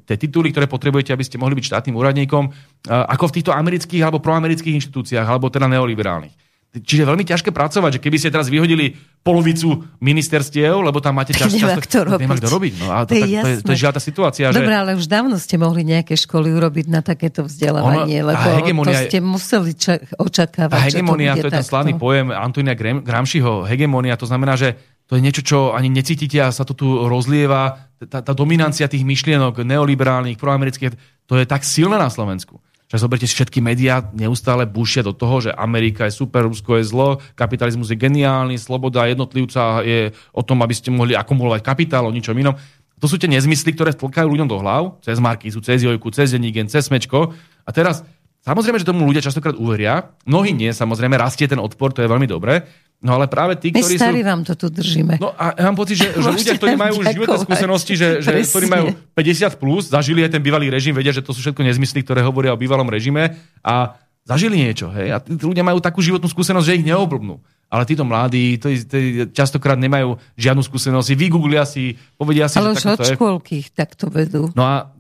tie 0.08 0.16
tituly, 0.16 0.52
ktoré 0.52 0.64
potrebujete, 0.64 1.12
aby 1.12 1.24
ste 1.24 1.36
mohli 1.36 1.56
byť 1.56 1.64
štátnym 1.68 1.96
úradníkom, 1.96 2.44
a, 2.48 3.04
ako 3.12 3.32
v 3.32 3.34
týchto 3.40 3.52
amerických 3.52 4.02
alebo 4.04 4.24
proamerických 4.24 4.76
inštitúciách, 4.80 5.26
alebo 5.28 5.52
teda 5.52 5.68
neoliberálnych. 5.68 6.43
Čiže 6.74 7.02
veľmi 7.04 7.22
ťažké 7.22 7.50
pracovať, 7.50 7.90
že 7.96 8.02
keby 8.02 8.16
ste 8.16 8.28
teraz 8.28 8.46
vyhodili 8.46 8.92
polovicu 9.20 9.86
ministerstiev, 9.98 10.74
lebo 10.76 10.98
tam 10.98 11.14
máte 11.14 11.30
čas, 11.36 11.48
Nemá 11.48 11.76
kto 11.76 12.02
robiť. 12.04 12.20
nemá 12.20 12.34
kto 12.34 12.48
robiť. 12.48 12.72
No, 12.76 12.86
a 12.88 12.98
to, 13.02 13.08
To 13.08 13.14
je 13.14 13.22
tak, 13.22 13.30
to, 13.30 13.48
je, 13.48 13.56
to 13.60 13.70
je 13.70 13.78
žiaľ 13.78 13.92
tá 13.92 14.02
situácia, 14.02 14.44
že... 14.48 14.56
Dobre, 14.56 14.74
ale 14.74 14.90
už 14.92 15.06
dávno 15.06 15.34
ste 15.36 15.54
mohli 15.54 15.82
nejaké 15.82 16.14
školy 16.14 16.50
urobiť 16.50 16.86
na 16.86 17.00
takéto 17.00 17.42
vzdelávanie, 17.42 18.18
Ono- 18.18 18.28
lebo 18.28 18.42
to 18.42 18.50
hegemonia 18.56 18.98
je- 18.98 19.06
ste 19.06 19.18
museli 19.20 19.70
ča- 19.72 20.02
očakávať, 20.16 20.74
A 20.74 20.82
hegemonia, 20.84 21.32
že 21.32 21.36
to, 21.36 21.40
to 21.40 21.46
je 21.46 21.52
ten 21.52 21.58
takto. 21.60 21.70
slavný 21.70 21.92
pojem 21.94 22.26
Antonia 22.28 22.74
Gram- 22.74 23.00
Gramsciho. 23.00 23.62
Hegemonia, 23.64 24.14
to 24.14 24.26
znamená, 24.26 24.54
že 24.54 24.74
to 25.04 25.14
je 25.14 25.22
niečo, 25.22 25.42
čo 25.42 25.58
ani 25.70 25.86
necítite 25.88 26.38
a 26.38 26.48
sa 26.48 26.64
to 26.64 26.72
tu 26.72 26.86
rozlieva. 27.04 27.76
Tá, 28.02 28.18
tá 28.18 28.32
dominancia 28.32 28.84
tých 28.84 29.00
myšlienok 29.00 29.62
neoliberálnych, 29.62 30.36
proamerických, 30.36 30.92
to 31.24 31.36
je 31.36 31.44
tak 31.44 31.62
silné 31.62 31.94
na 31.94 32.08
Slovensku. 32.08 32.58
Že 32.84 33.00
zoberte 33.00 33.24
si 33.24 33.32
všetky 33.32 33.64
médiá, 33.64 34.12
neustále 34.12 34.68
bušia 34.68 35.00
do 35.00 35.16
toho, 35.16 35.40
že 35.40 35.50
Amerika 35.56 36.04
je 36.04 36.12
super, 36.12 36.44
Rusko 36.44 36.76
je 36.78 36.84
zlo, 36.84 37.18
kapitalizmus 37.32 37.88
je 37.88 37.96
geniálny, 37.96 38.60
sloboda 38.60 39.08
jednotlivca 39.08 39.80
je 39.80 40.12
o 40.36 40.42
tom, 40.44 40.60
aby 40.60 40.74
ste 40.76 40.92
mohli 40.92 41.16
akumulovať 41.16 41.64
kapitál, 41.64 42.04
o 42.04 42.12
ničom 42.12 42.36
inom. 42.36 42.54
To 43.00 43.10
sú 43.10 43.16
tie 43.16 43.28
nezmysly, 43.28 43.72
ktoré 43.72 43.92
vtlkajú 43.96 44.28
ľuďom 44.28 44.48
do 44.48 44.60
hlav, 44.60 45.00
cez 45.00 45.16
Markizu, 45.20 45.60
cez 45.64 45.84
Jojku, 45.84 46.12
cez 46.12 46.32
Denigen, 46.32 46.68
cez 46.68 46.88
Smečko. 46.88 47.32
A 47.64 47.70
teraz, 47.72 48.04
samozrejme, 48.44 48.78
že 48.78 48.86
tomu 48.86 49.08
ľudia 49.08 49.24
častokrát 49.24 49.56
uveria, 49.56 50.14
mnohí 50.28 50.52
nie, 50.52 50.70
samozrejme, 50.70 51.16
rastie 51.16 51.48
ten 51.48 51.58
odpor, 51.58 51.90
to 51.96 52.04
je 52.04 52.08
veľmi 52.08 52.28
dobré, 52.28 52.68
No 53.04 53.20
ale 53.20 53.28
práve 53.28 53.60
tí, 53.60 53.68
My 53.68 53.84
ktorí 53.84 54.00
starí 54.00 54.20
sú... 54.24 54.28
vám 54.32 54.40
to 54.48 54.56
tu 54.56 54.72
držíme. 54.72 55.20
No 55.20 55.36
a 55.36 55.52
ja 55.52 55.68
mám 55.68 55.76
pocit, 55.76 56.00
že, 56.00 56.08
že 56.24 56.24
ľudia, 56.24 56.56
ktorí 56.56 56.72
majú 56.72 57.04
už 57.04 57.06
životné 57.12 57.36
skúsenosti, 57.44 57.92
že, 58.00 58.08
že 58.24 58.30
Presne. 58.32 58.48
ktorí 58.48 58.66
majú 58.72 58.86
50 59.12 59.60
plus, 59.60 59.92
zažili 59.92 60.24
aj 60.24 60.32
ten 60.32 60.40
bývalý 60.40 60.72
režim, 60.72 60.96
vedia, 60.96 61.12
že 61.12 61.20
to 61.20 61.36
sú 61.36 61.44
všetko 61.44 61.60
nezmysly, 61.68 62.00
ktoré 62.00 62.24
hovoria 62.24 62.56
o 62.56 62.58
bývalom 62.58 62.88
režime 62.88 63.36
a 63.60 64.00
zažili 64.24 64.56
niečo. 64.56 64.88
Hej? 64.88 65.08
A 65.12 65.16
tí 65.20 65.36
ľudia 65.36 65.60
majú 65.60 65.84
takú 65.84 66.00
životnú 66.00 66.32
skúsenosť, 66.32 66.64
že 66.64 66.76
ich 66.80 66.88
neoblbnú. 66.88 67.36
Ale 67.68 67.84
títo 67.84 68.08
mladí, 68.08 68.56
to, 68.56 68.72
to, 68.72 69.28
častokrát 69.36 69.76
nemajú 69.76 70.16
žiadnu 70.40 70.64
skúsenosť, 70.64 71.12
vygooglia 71.12 71.68
si, 71.68 72.00
povedia 72.16 72.48
si, 72.48 72.56
Ale 72.56 72.72
že 72.72 72.88
už 72.88 72.96
od 72.96 73.08
škôlky 73.20 73.66
ich 73.66 73.68
takto 73.68 74.08
vedú. 74.08 74.48
No 74.56 74.64
a 74.64 74.94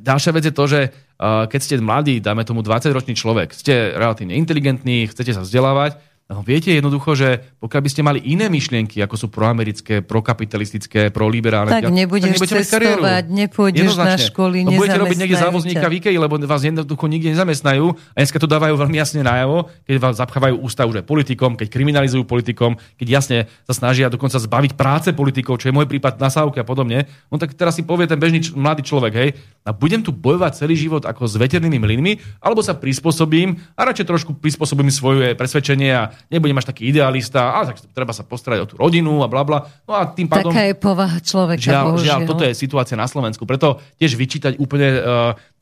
ďalšia 0.00 0.30
vec 0.34 0.44
je 0.46 0.54
to, 0.54 0.64
že 0.66 0.80
uh, 0.88 1.46
keď 1.50 1.60
ste 1.60 1.74
mladý, 1.82 2.18
dáme 2.22 2.46
tomu 2.46 2.62
20-ročný 2.64 3.14
človek, 3.14 3.52
ste 3.52 3.94
relatívne 3.94 4.34
inteligentní, 4.38 5.10
chcete 5.10 5.34
sa 5.34 5.42
vzdelávať, 5.42 5.98
viete 6.40 6.72
jednoducho, 6.72 7.12
že 7.12 7.28
pokiaľ 7.60 7.80
by 7.84 7.90
ste 7.92 8.00
mali 8.00 8.20
iné 8.24 8.48
myšlienky, 8.48 8.96
ako 9.04 9.16
sú 9.16 9.26
proamerické, 9.28 10.00
prokapitalistické, 10.00 11.12
proliberálne, 11.12 11.68
Tak 11.68 11.92
nebudeš 11.92 12.40
kariéru. 12.40 13.04
cestovať, 13.04 13.24
nepôjdeš 13.28 13.92
na 13.92 14.16
školy, 14.16 14.64
no, 14.64 14.72
budete 14.72 15.04
robiť 15.04 15.18
niekde 15.20 15.36
závozníka 15.36 15.84
v 15.84 16.00
IKEA, 16.00 16.16
lebo 16.16 16.40
vás 16.40 16.64
jednoducho 16.64 17.04
nikde 17.12 17.36
nezamestnajú 17.36 17.92
a 17.92 18.16
dneska 18.16 18.40
to 18.40 18.48
dávajú 18.48 18.72
veľmi 18.72 18.96
jasne 18.96 19.20
najavo, 19.20 19.68
keď 19.84 19.96
vás 20.00 20.16
zapchávajú 20.16 20.64
ústa 20.64 20.88
už 20.88 21.04
aj 21.04 21.04
politikom, 21.04 21.60
keď 21.60 21.68
kriminalizujú 21.68 22.24
politikom, 22.24 22.80
keď 22.96 23.06
jasne 23.20 23.38
sa 23.68 23.76
snažia 23.76 24.08
dokonca 24.08 24.40
zbaviť 24.40 24.72
práce 24.80 25.12
politikov, 25.12 25.60
čo 25.60 25.68
je 25.68 25.76
môj 25.76 25.84
prípad 25.84 26.16
na 26.16 26.32
Sávke 26.32 26.56
a 26.56 26.64
podobne. 26.64 27.04
No 27.28 27.36
tak 27.36 27.52
teraz 27.52 27.76
si 27.76 27.84
povie 27.84 28.08
ten 28.08 28.16
bežný 28.16 28.40
č- 28.40 28.56
mladý 28.56 28.80
človek, 28.80 29.12
hej, 29.12 29.30
a 29.64 29.76
budem 29.76 30.00
tu 30.00 30.08
bojovať 30.08 30.64
celý 30.64 30.76
život 30.76 31.04
ako 31.04 31.28
s 31.28 31.36
veternými 31.36 31.76
mlynmi, 31.76 32.12
alebo 32.40 32.64
sa 32.64 32.72
prispôsobím 32.76 33.60
a 33.76 33.80
radšej 33.84 34.08
trošku 34.08 34.30
prispôsobím 34.40 34.88
svoje 34.88 35.36
presvedčenie 35.36 35.92
a 35.92 36.13
nebudem 36.28 36.56
až 36.58 36.66
taký 36.70 36.88
idealista, 36.88 37.54
a 37.56 37.68
tak 37.68 37.80
treba 37.92 38.10
sa 38.10 38.26
postarať 38.26 38.58
o 38.62 38.66
tú 38.66 38.74
rodinu 38.80 39.22
a 39.22 39.28
bla 39.28 39.42
bla. 39.42 39.58
No 39.84 39.92
a 39.94 40.08
tým 40.10 40.26
pádom... 40.30 40.50
Taká 40.52 40.70
je 40.70 40.74
povaha 40.76 41.18
človeka, 41.20 41.62
Žiaľ, 41.62 41.84
bohužiaľ. 41.90 42.06
žiaľ, 42.06 42.20
toto 42.26 42.42
je 42.42 42.52
situácia 42.54 42.96
na 42.96 43.06
Slovensku. 43.06 43.44
Preto 43.44 43.82
tiež 43.98 44.16
vyčítať 44.16 44.56
úplne 44.58 44.88
uh, 44.98 45.02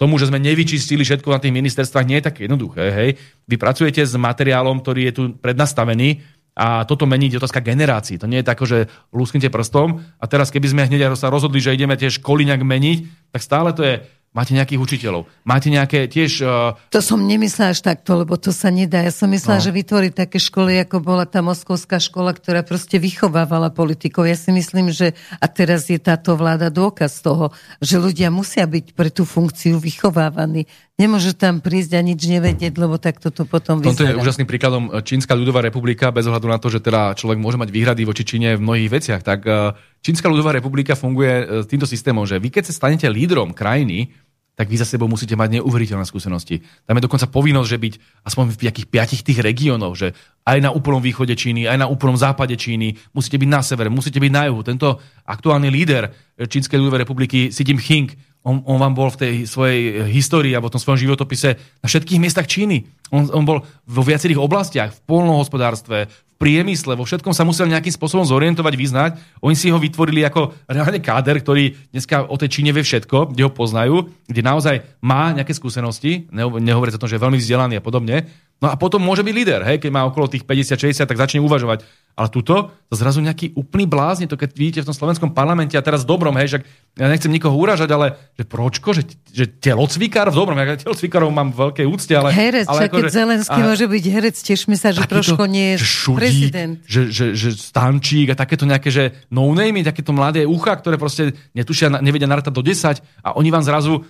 tomu, 0.01 0.17
že 0.17 0.29
sme 0.29 0.39
nevyčistili 0.39 1.03
všetko 1.03 1.29
na 1.31 1.41
tých 1.41 1.55
ministerstvách, 1.55 2.09
nie 2.09 2.19
je 2.21 2.27
také 2.29 2.41
jednoduché. 2.47 2.85
Hej? 2.93 3.11
Vy 3.47 3.57
pracujete 3.59 4.03
s 4.03 4.15
materiálom, 4.15 4.81
ktorý 4.81 5.11
je 5.11 5.13
tu 5.13 5.23
prednastavený 5.39 6.23
a 6.53 6.85
toto 6.85 7.09
mení 7.09 7.33
je 7.33 7.41
otázka 7.41 7.65
generácií. 7.65 8.21
To 8.21 8.29
nie 8.29 8.45
je 8.45 8.47
tak, 8.47 8.61
že 8.61 8.93
lúsknete 9.09 9.49
prstom 9.49 10.05
a 10.21 10.25
teraz 10.29 10.53
keby 10.53 10.69
sme 10.69 10.83
hneď 10.85 11.17
sa 11.17 11.33
rozhodli, 11.33 11.65
že 11.65 11.73
ideme 11.73 11.97
tie 11.97 12.13
školy 12.13 12.45
nejak 12.45 12.61
meniť, 12.61 12.99
tak 13.33 13.41
stále 13.41 13.73
to 13.73 13.81
je 13.81 13.95
Máte 14.33 14.57
nejakých 14.57 14.81
učiteľov, 14.81 15.29
máte 15.45 15.69
nejaké 15.69 16.09
tiež... 16.09 16.41
Uh, 16.41 16.73
To 16.89 17.05
som 17.05 17.21
nemyslela 17.21 17.77
až 17.77 17.85
takto, 17.85 18.17
lebo 18.17 18.41
to 18.41 18.49
sa 18.49 18.73
nedá. 18.73 19.05
Ja 19.05 19.13
som 19.13 19.29
myslela, 19.29 19.61
No. 19.61 19.65
že 19.69 19.77
vytvoriť 19.77 20.13
také 20.17 20.41
školy, 20.41 20.81
ako 20.89 21.05
bola 21.05 21.29
tá 21.29 21.45
moskovská 21.45 22.01
škola, 22.01 22.33
ktorá 22.33 22.65
proste 22.65 22.97
vychovávala 22.97 23.69
politikov. 23.69 24.25
Ja 24.25 24.33
si 24.41 24.49
myslím, 24.57 24.89
že 24.89 25.13
a 25.37 25.47
teraz 25.53 25.93
je 25.93 26.01
táto 26.01 26.33
vláda 26.33 26.73
dôkaz 26.73 27.21
toho, 27.21 27.53
že 27.85 28.01
ľudia 28.01 28.33
musia 28.33 28.65
byť 28.65 28.97
pre 28.97 29.13
tú 29.13 29.29
funkciu 29.29 29.77
vychovávaní. 29.77 30.65
Nemôžu 31.01 31.33
tam 31.33 31.65
prísť 31.65 31.97
a 31.97 32.05
nič 32.05 32.21
nevedieť, 32.21 32.77
lebo 32.77 33.01
tak 33.01 33.17
toto 33.17 33.49
potom 33.49 33.81
v 33.81 33.91
tomto 33.91 34.05
je 34.05 34.13
vyzerá. 34.13 34.23
úžasným 34.23 34.45
príkladom 34.45 34.93
Čínska 35.01 35.33
ľudová 35.33 35.65
republika, 35.65 36.13
bez 36.13 36.29
ohľadu 36.29 36.47
na 36.53 36.61
to, 36.61 36.69
že 36.69 36.85
teda 36.85 37.17
človek 37.17 37.41
môže 37.41 37.57
mať 37.57 37.73
výhrady 37.73 38.05
voči 38.05 38.29
Číne 38.29 38.61
v 38.61 38.63
mnohých 38.63 38.93
veciach, 38.93 39.25
tak 39.25 39.41
uh, 39.49 39.73
Čínska 40.05 40.29
ľudová 40.29 40.53
republika 40.53 40.93
funguje 40.93 41.33
uh, 41.33 41.45
týmto 41.65 41.89
systémom, 41.89 42.29
že 42.29 42.37
vy 42.37 42.53
keď 42.53 42.69
sa 42.69 42.77
stanete 42.77 43.09
lídrom 43.09 43.57
krajiny, 43.57 44.13
tak 44.53 44.69
vy 44.69 44.77
za 44.77 44.85
sebou 44.85 45.09
musíte 45.09 45.33
mať 45.33 45.59
neuveriteľné 45.59 46.05
skúsenosti. 46.05 46.61
Tam 46.85 46.93
je 47.01 47.03
dokonca 47.09 47.25
povinnosť, 47.25 47.69
že 47.73 47.79
byť 47.81 47.95
aspoň 48.29 48.45
v 48.53 48.63
nejakých 48.69 48.87
piatich 48.93 49.23
tých 49.25 49.41
regiónoch, 49.41 49.97
že 49.97 50.13
aj 50.45 50.61
na 50.61 50.71
úplnom 50.77 51.01
východe 51.01 51.33
Číny, 51.33 51.65
aj 51.65 51.81
na 51.81 51.89
úplnom 51.89 52.21
západe 52.21 52.53
Číny, 52.61 53.01
musíte 53.17 53.41
byť 53.41 53.49
na 53.49 53.65
severe, 53.65 53.89
musíte 53.89 54.21
byť 54.21 54.29
na 54.29 54.53
juhu. 54.53 54.61
Tento 54.61 55.01
aktuálny 55.25 55.73
líder 55.73 56.13
Čínskej 56.37 56.77
ľudovej 56.77 57.09
republiky, 57.09 57.49
Xi 57.49 57.65
Jinping, 57.65 58.13
on, 58.43 58.63
on 58.67 58.79
vám 58.79 58.95
bol 58.95 59.09
v 59.11 59.19
tej 59.19 59.35
svojej 59.47 60.11
histórii 60.11 60.51
alebo 60.55 60.67
v 60.67 60.75
tom 60.79 60.83
svojom 60.83 61.01
životopise 61.01 61.55
na 61.79 61.87
všetkých 61.87 62.19
miestach 62.19 62.51
Číny. 62.51 62.91
On, 63.15 63.31
on 63.31 63.47
bol 63.47 63.63
vo 63.67 64.03
viacerých 64.03 64.41
oblastiach, 64.43 64.91
v 64.91 65.01
polnohospodárstve, 65.07 66.11
v 66.11 66.35
priemysle, 66.43 66.99
vo 66.99 67.07
všetkom 67.07 67.31
sa 67.31 67.47
musel 67.47 67.71
nejakým 67.71 67.95
spôsobom 67.95 68.27
zorientovať, 68.27 68.75
vyznať. 68.75 69.11
Oni 69.47 69.55
si 69.55 69.71
ho 69.71 69.79
vytvorili 69.79 70.27
ako 70.27 70.67
reálne 70.67 70.99
káder, 70.99 71.39
ktorý 71.39 71.95
dneska 71.95 72.27
o 72.27 72.35
tej 72.35 72.51
Číne 72.51 72.75
vie 72.75 72.83
všetko, 72.83 73.31
kde 73.31 73.47
ho 73.47 73.55
poznajú, 73.55 74.11
kde 74.27 74.43
naozaj 74.43 74.77
má 75.07 75.31
nejaké 75.31 75.55
skúsenosti, 75.55 76.27
neho- 76.35 76.59
nehovoriac 76.59 76.99
o 76.99 77.03
tom, 77.03 77.07
že 77.07 77.23
je 77.23 77.25
veľmi 77.25 77.39
vzdelaný 77.39 77.79
a 77.79 77.85
podobne. 77.85 78.27
No 78.63 78.71
a 78.71 78.79
potom 78.79 79.03
môže 79.03 79.27
byť 79.27 79.35
líder, 79.35 79.61
hej, 79.67 79.83
keď 79.83 79.91
má 79.91 80.07
okolo 80.07 80.31
tých 80.31 80.47
50-60, 80.47 81.03
tak 81.03 81.19
začne 81.19 81.43
uvažovať. 81.43 81.83
Ale 82.15 82.29
tuto 82.31 82.71
to 82.87 82.95
zrazu 82.95 83.19
nejaký 83.19 83.57
úplný 83.59 83.89
blázni, 83.89 84.31
to 84.31 84.37
keď 84.37 84.55
vidíte 84.55 84.81
v 84.85 84.89
tom 84.93 84.95
slovenskom 84.95 85.35
parlamente 85.35 85.75
a 85.75 85.83
teraz 85.83 86.07
v 86.07 86.13
dobrom, 86.13 86.37
hej, 86.39 86.55
že 86.55 86.59
ja 86.95 87.09
nechcem 87.09 87.33
nikoho 87.33 87.57
uražať, 87.57 87.89
ale 87.91 88.15
že 88.37 88.45
pročko, 88.47 88.95
že, 88.95 89.03
že 89.33 89.49
telocvikár 89.49 90.29
v 90.29 90.37
dobrom, 90.37 90.55
ja 90.55 90.77
telocvikárov 90.77 91.33
mám 91.33 91.51
v 91.51 91.59
veľkej 91.59 91.87
úcte, 91.89 92.13
ale... 92.13 92.31
Herec, 92.31 92.69
ale 92.69 92.79
však 92.79 92.91
keď 92.93 93.05
Zelenský 93.11 93.59
a- 93.59 93.67
môže 93.67 93.87
byť 93.89 94.05
herec, 94.07 94.37
tešme 94.39 94.77
sa, 94.79 94.93
že 94.93 95.03
trošku 95.09 95.43
nie 95.49 95.75
je 95.75 95.77
že 95.81 95.89
šudík, 95.89 96.21
prezident. 96.21 96.75
Že, 96.85 97.01
že, 97.11 97.27
že 97.33 97.49
stančík 97.57 98.31
a 98.31 98.37
takéto 98.37 98.63
nejaké, 98.63 98.93
že 98.93 99.05
no 99.33 99.49
name 99.51 99.83
takéto 99.83 100.13
mladé 100.15 100.45
ucha, 100.45 100.77
ktoré 100.77 101.01
proste 101.01 101.35
netušia, 101.51 101.91
nevedia 101.99 102.29
narátať 102.29 102.53
do 102.53 102.63
10 102.63 103.01
a 103.25 103.29
oni 103.35 103.49
vám 103.51 103.65
zrazu 103.65 104.05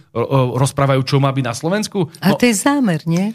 rozprávajú, 0.59 1.01
čo 1.07 1.23
má 1.23 1.31
byť 1.31 1.45
na 1.47 1.55
Slovensku. 1.55 2.11
A 2.21 2.35
No, 2.35 2.37
to 2.37 2.51
je 2.51 2.55
zámer, 2.59 3.01
nie? 3.07 3.33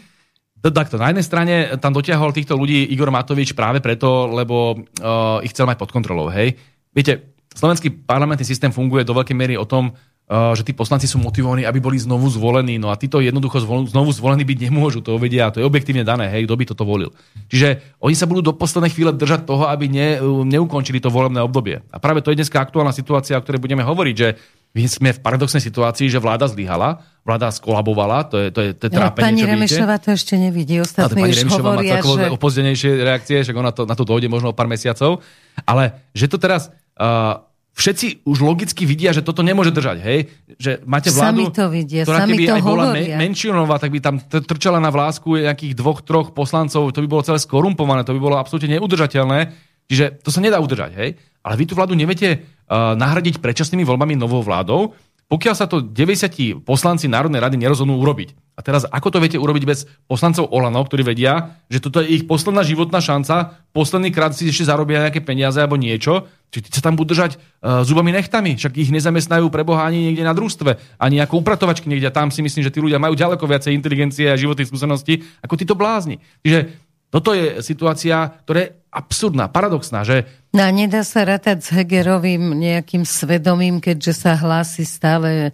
To- 0.62 0.74
Takto, 0.74 0.98
na 0.98 1.10
jednej 1.10 1.26
strane 1.26 1.54
tam 1.78 1.94
dotiahol 1.94 2.34
týchto 2.34 2.58
ľudí 2.58 2.90
Igor 2.90 3.10
Matovič 3.10 3.54
práve 3.54 3.78
preto, 3.78 4.26
lebo 4.30 4.74
uh, 4.74 5.38
ich 5.42 5.50
chcel 5.54 5.66
mať 5.66 5.78
pod 5.78 5.90
kontrolou, 5.94 6.30
hej. 6.30 6.58
Viete, 6.90 7.34
slovenský 7.54 7.90
parlamentný 8.06 8.46
systém 8.46 8.74
funguje 8.74 9.06
do 9.06 9.14
veľkej 9.14 9.36
miery 9.38 9.54
o 9.54 9.66
tom, 9.66 9.94
uh, 9.94 10.52
že 10.58 10.66
tí 10.66 10.74
poslanci 10.74 11.06
sú 11.06 11.18
motivovaní, 11.22 11.62
aby 11.62 11.78
boli 11.78 11.98
znovu 11.98 12.26
zvolení, 12.30 12.78
no 12.78 12.90
a 12.90 12.98
títo 12.98 13.22
jednoducho 13.22 13.62
zvol, 13.62 13.86
znovu 13.86 14.10
zvolení 14.10 14.42
byť 14.42 14.58
nemôžu, 14.70 14.98
to 15.02 15.14
vedia, 15.18 15.50
to 15.50 15.62
je 15.62 15.68
objektívne 15.68 16.02
dané, 16.02 16.30
hej, 16.30 16.46
kto 16.46 16.54
by 16.58 16.64
toto 16.68 16.84
volil. 16.86 17.10
Čiže 17.48 17.98
oni 18.02 18.14
sa 18.18 18.26
budú 18.26 18.50
do 18.50 18.54
poslednej 18.54 18.90
chvíle 18.90 19.14
držať 19.14 19.46
toho, 19.46 19.66
aby 19.70 19.86
ne, 19.86 20.18
neukončili 20.46 20.98
to 20.98 21.10
volebné 21.10 21.38
obdobie. 21.42 21.82
A 21.90 21.96
práve 22.02 22.20
to 22.20 22.34
je 22.34 22.38
dneska 22.38 22.58
aktuálna 22.58 22.92
situácia, 22.92 23.38
o 23.38 23.42
ktorej 23.42 23.62
budeme 23.62 23.86
hovoriť, 23.86 24.14
že 24.14 24.38
my 24.76 24.84
sme 24.84 25.10
v 25.16 25.22
paradoxnej 25.24 25.64
situácii, 25.64 26.12
že 26.12 26.20
vláda 26.20 26.44
zlyhala, 26.44 27.00
vláda 27.28 27.52
skolabovala, 27.52 28.24
to 28.24 28.40
je, 28.40 28.48
to 28.48 28.60
je, 28.64 28.70
to 28.72 28.88
je 28.88 28.92
trápenie, 28.96 29.44
pani. 29.44 29.44
Remešová 29.44 30.00
to 30.00 30.16
ešte 30.16 30.40
nevidí. 30.40 30.80
Ostatní 30.80 31.28
už 31.28 31.44
Remišová 31.44 31.60
má 31.60 31.72
hovoria, 31.76 32.00
takové 32.00 32.24
že... 32.24 32.32
opozdenejšie 32.32 32.90
reakcie, 33.04 33.36
však 33.44 33.56
ona 33.60 33.70
to, 33.76 33.84
na 33.84 33.92
to 33.92 34.08
dojde 34.08 34.32
možno 34.32 34.50
o 34.50 34.56
pár 34.56 34.64
mesiacov. 34.64 35.20
Ale 35.68 36.08
že 36.16 36.24
to 36.32 36.40
teraz 36.40 36.72
uh, 36.96 37.44
všetci 37.76 38.24
už 38.24 38.38
logicky 38.40 38.88
vidia, 38.88 39.12
že 39.12 39.20
toto 39.20 39.44
nemôže 39.44 39.70
držať, 39.70 39.98
hej? 40.00 40.18
Že 40.56 40.88
máte 40.88 41.12
vládu, 41.12 41.46
Sami 41.46 41.54
to 41.54 41.64
vidia, 41.68 42.02
ktorá 42.08 42.18
sami 42.24 42.32
keby 42.32 42.44
to 42.48 42.54
aj 42.56 42.62
bola 42.64 42.84
hovoria. 42.90 43.16
menšinová, 43.20 43.76
tak 43.76 43.90
by 43.92 44.00
tam 44.00 44.16
trčala 44.24 44.80
na 44.80 44.88
vlásku 44.88 45.28
nejakých 45.36 45.76
dvoch, 45.76 46.00
troch 46.00 46.32
poslancov, 46.32 46.90
to 46.90 47.04
by 47.04 47.08
bolo 47.12 47.22
celé 47.22 47.38
skorumpované, 47.38 48.08
to 48.08 48.16
by 48.16 48.20
bolo 48.24 48.40
absolútne 48.40 48.72
neudržateľné. 48.80 49.68
Čiže 49.88 50.20
to 50.20 50.28
sa 50.32 50.40
nedá 50.40 50.60
udržať, 50.60 50.96
hej? 50.96 51.10
Ale 51.44 51.54
vy 51.54 51.64
tú 51.64 51.72
vládu 51.78 51.92
neviete 51.96 52.44
uh, 52.68 52.92
nahradiť 52.98 53.40
predčasnými 53.40 53.86
voľbami 53.86 54.18
novou 54.18 54.44
vládou, 54.44 54.92
pokiaľ 55.28 55.54
sa 55.54 55.68
to 55.68 55.84
90 55.84 56.64
poslanci 56.64 57.04
Národnej 57.04 57.44
rady 57.44 57.60
nerozhodnú 57.60 58.00
urobiť. 58.00 58.32
A 58.58 58.64
teraz 58.64 58.88
ako 58.88 59.14
to 59.14 59.22
viete 59.22 59.38
urobiť 59.38 59.64
bez 59.68 59.86
poslancov 60.10 60.50
Olano, 60.50 60.82
ktorí 60.82 61.06
vedia, 61.06 61.62
že 61.70 61.78
toto 61.78 62.02
je 62.02 62.10
ich 62.10 62.24
posledná 62.26 62.66
životná 62.66 62.98
šanca, 62.98 63.60
posledný 63.70 64.10
krát 64.10 64.34
si 64.34 64.50
ešte 64.50 64.66
zarobia 64.66 65.06
nejaké 65.06 65.22
peniaze 65.22 65.62
alebo 65.62 65.78
niečo, 65.78 66.26
či 66.50 66.64
sa 66.66 66.82
tam 66.82 66.98
budú 66.98 67.14
držať 67.14 67.38
uh, 67.38 67.84
zubami 67.86 68.10
nechtami, 68.10 68.56
však 68.56 68.74
ich 68.80 68.90
nezamestnajú 68.90 69.46
pre 69.52 69.62
ani 69.62 70.10
niekde 70.10 70.24
na 70.26 70.34
družstve, 70.34 70.98
ani 70.98 71.22
ako 71.22 71.44
upratovačky 71.44 71.86
niekde. 71.86 72.10
Tam 72.10 72.32
si 72.32 72.40
myslím, 72.42 72.64
že 72.66 72.72
tí 72.72 72.80
ľudia 72.82 72.98
majú 72.98 73.14
ďaleko 73.14 73.44
viacej 73.44 73.76
inteligencie 73.76 74.26
a 74.26 74.40
životných 74.40 74.66
skúseností 74.66 75.22
ako 75.44 75.54
títo 75.54 75.76
blázni. 75.76 76.18
Čiže 76.42 76.87
toto 77.08 77.32
je 77.32 77.64
situácia, 77.64 78.36
ktorá 78.44 78.58
je 78.68 78.70
absurdná, 78.92 79.48
paradoxná, 79.48 80.04
že 80.04 80.28
No 80.48 80.64
a 80.64 80.72
nedá 80.72 81.04
sa 81.04 81.28
rátať 81.28 81.60
s 81.60 81.68
Hegerovým 81.76 82.56
nejakým 82.56 83.04
svedomím, 83.04 83.84
keďže 83.84 84.12
sa 84.16 84.32
hlási 84.32 84.88
stále 84.88 85.52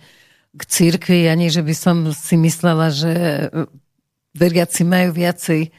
k 0.55 0.63
cirkvi, 0.63 1.27
ani 1.27 1.51
že 1.51 1.67
by 1.67 1.75
som 1.75 1.97
si 2.15 2.39
myslela, 2.39 2.95
že 2.95 3.13
veriaci 4.39 4.87
majú 4.87 5.19
viacej 5.19 5.61
e, 5.67 5.71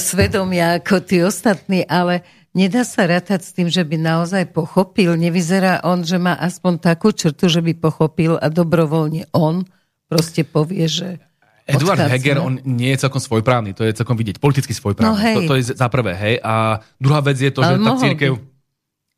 svedomia 0.00 0.80
ako 0.80 0.96
tí 1.04 1.20
ostatní, 1.20 1.84
ale 1.84 2.24
nedá 2.56 2.88
sa 2.88 3.04
rátať 3.04 3.44
s 3.44 3.52
tým, 3.52 3.68
že 3.68 3.84
by 3.84 4.00
naozaj 4.00 4.48
pochopil. 4.56 5.12
Nevyzerá 5.20 5.84
on, 5.84 6.08
že 6.08 6.16
má 6.16 6.40
aspoň 6.40 6.80
takú 6.80 7.12
črtu, 7.12 7.52
že 7.52 7.60
by 7.60 7.76
pochopil 7.76 8.40
a 8.40 8.48
dobrovoľne 8.48 9.28
on 9.36 9.68
proste 10.08 10.40
povie, 10.48 10.88
že 10.88 11.20
Eduard 11.64 11.96
odchádzame. 11.96 12.12
Heger, 12.12 12.36
on 12.44 12.54
nie 12.68 12.92
je 12.92 13.08
celkom 13.08 13.24
svojprávny, 13.24 13.72
to 13.72 13.88
je 13.88 13.96
celkom 13.96 14.20
vidieť, 14.20 14.36
politicky 14.36 14.76
svojprávny. 14.76 15.08
No 15.08 15.16
hej. 15.16 15.34
to, 15.34 15.40
to 15.48 15.54
je 15.56 15.72
za 15.72 15.88
prvé, 15.88 16.12
hej. 16.12 16.34
A 16.44 16.84
druhá 17.00 17.24
vec 17.24 17.40
je 17.40 17.48
to, 17.48 17.64
že 17.64 17.80
Ale 17.80 17.80
tá 17.80 17.96
církev, 17.96 18.36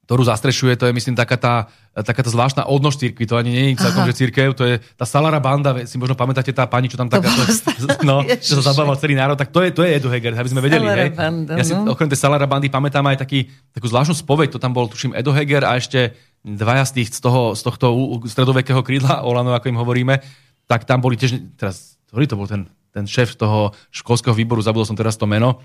ktorú 0.07 0.23
zastrešuje, 0.23 0.79
to 0.79 0.87
je 0.87 0.95
myslím 0.95 1.19
taká 1.19 1.35
tá, 1.35 1.55
taká 2.07 2.23
tá 2.23 2.31
zvláštna 2.31 2.71
odnož 2.71 3.03
cirkvi, 3.03 3.27
to 3.27 3.35
ani 3.35 3.51
nie 3.51 3.65
je 3.75 3.83
celkom, 3.83 4.07
že 4.07 4.15
cirkev, 4.15 4.55
to 4.55 4.63
je 4.63 4.79
tá 4.95 5.03
Salara 5.03 5.43
banda, 5.43 5.75
si 5.91 5.99
možno 5.99 6.15
pamätáte 6.15 6.55
tá 6.55 6.71
pani, 6.71 6.87
čo 6.87 6.95
tam 6.95 7.11
taká, 7.11 7.27
to, 7.27 7.43
no, 8.07 8.23
čo 8.23 8.63
sa 8.63 8.71
zabával 8.71 8.95
celý 9.03 9.19
národ, 9.19 9.35
tak 9.35 9.51
to 9.51 9.67
je, 9.67 9.75
to 9.75 9.83
je 9.83 9.99
Edu 9.99 10.07
Heger, 10.07 10.39
aby 10.39 10.47
sme 10.47 10.63
vedeli, 10.63 10.87
Salara 10.87 11.03
hej. 11.03 11.11
banda, 11.19 11.53
ja 11.59 11.65
si 11.67 11.75
no. 11.75 11.91
okrem 11.91 12.07
tej 12.07 12.23
Salara 12.23 12.47
bandy 12.47 12.71
pamätám 12.71 13.03
aj 13.11 13.27
taký, 13.27 13.51
takú 13.75 13.91
zvláštnu 13.91 14.15
spoveď, 14.15 14.55
to 14.55 14.63
tam 14.63 14.71
bol, 14.71 14.87
tuším, 14.87 15.19
Edo 15.19 15.35
Heger 15.35 15.67
a 15.67 15.75
ešte 15.75 16.15
dvaja 16.47 16.87
z, 16.87 17.03
tých, 17.03 17.09
z, 17.11 17.21
toho, 17.27 17.59
z 17.59 17.67
tohto 17.67 17.91
stredovekého 18.31 18.87
krídla, 18.87 19.27
Olano, 19.27 19.51
ako 19.59 19.75
im 19.75 19.83
hovoríme, 19.83 20.15
tak 20.71 20.87
tam 20.87 21.03
boli 21.03 21.19
tiež, 21.19 21.59
teraz, 21.59 21.96
ktorý 22.11 22.25
to 22.27 22.39
bol 22.39 22.49
ten, 22.49 22.67
ten 22.95 23.05
šéf 23.05 23.35
toho 23.35 23.75
školského 23.91 24.33
výboru, 24.33 24.63
zabudol 24.63 24.89
som 24.89 24.99
teraz 24.99 25.19
to 25.19 25.27
meno, 25.29 25.61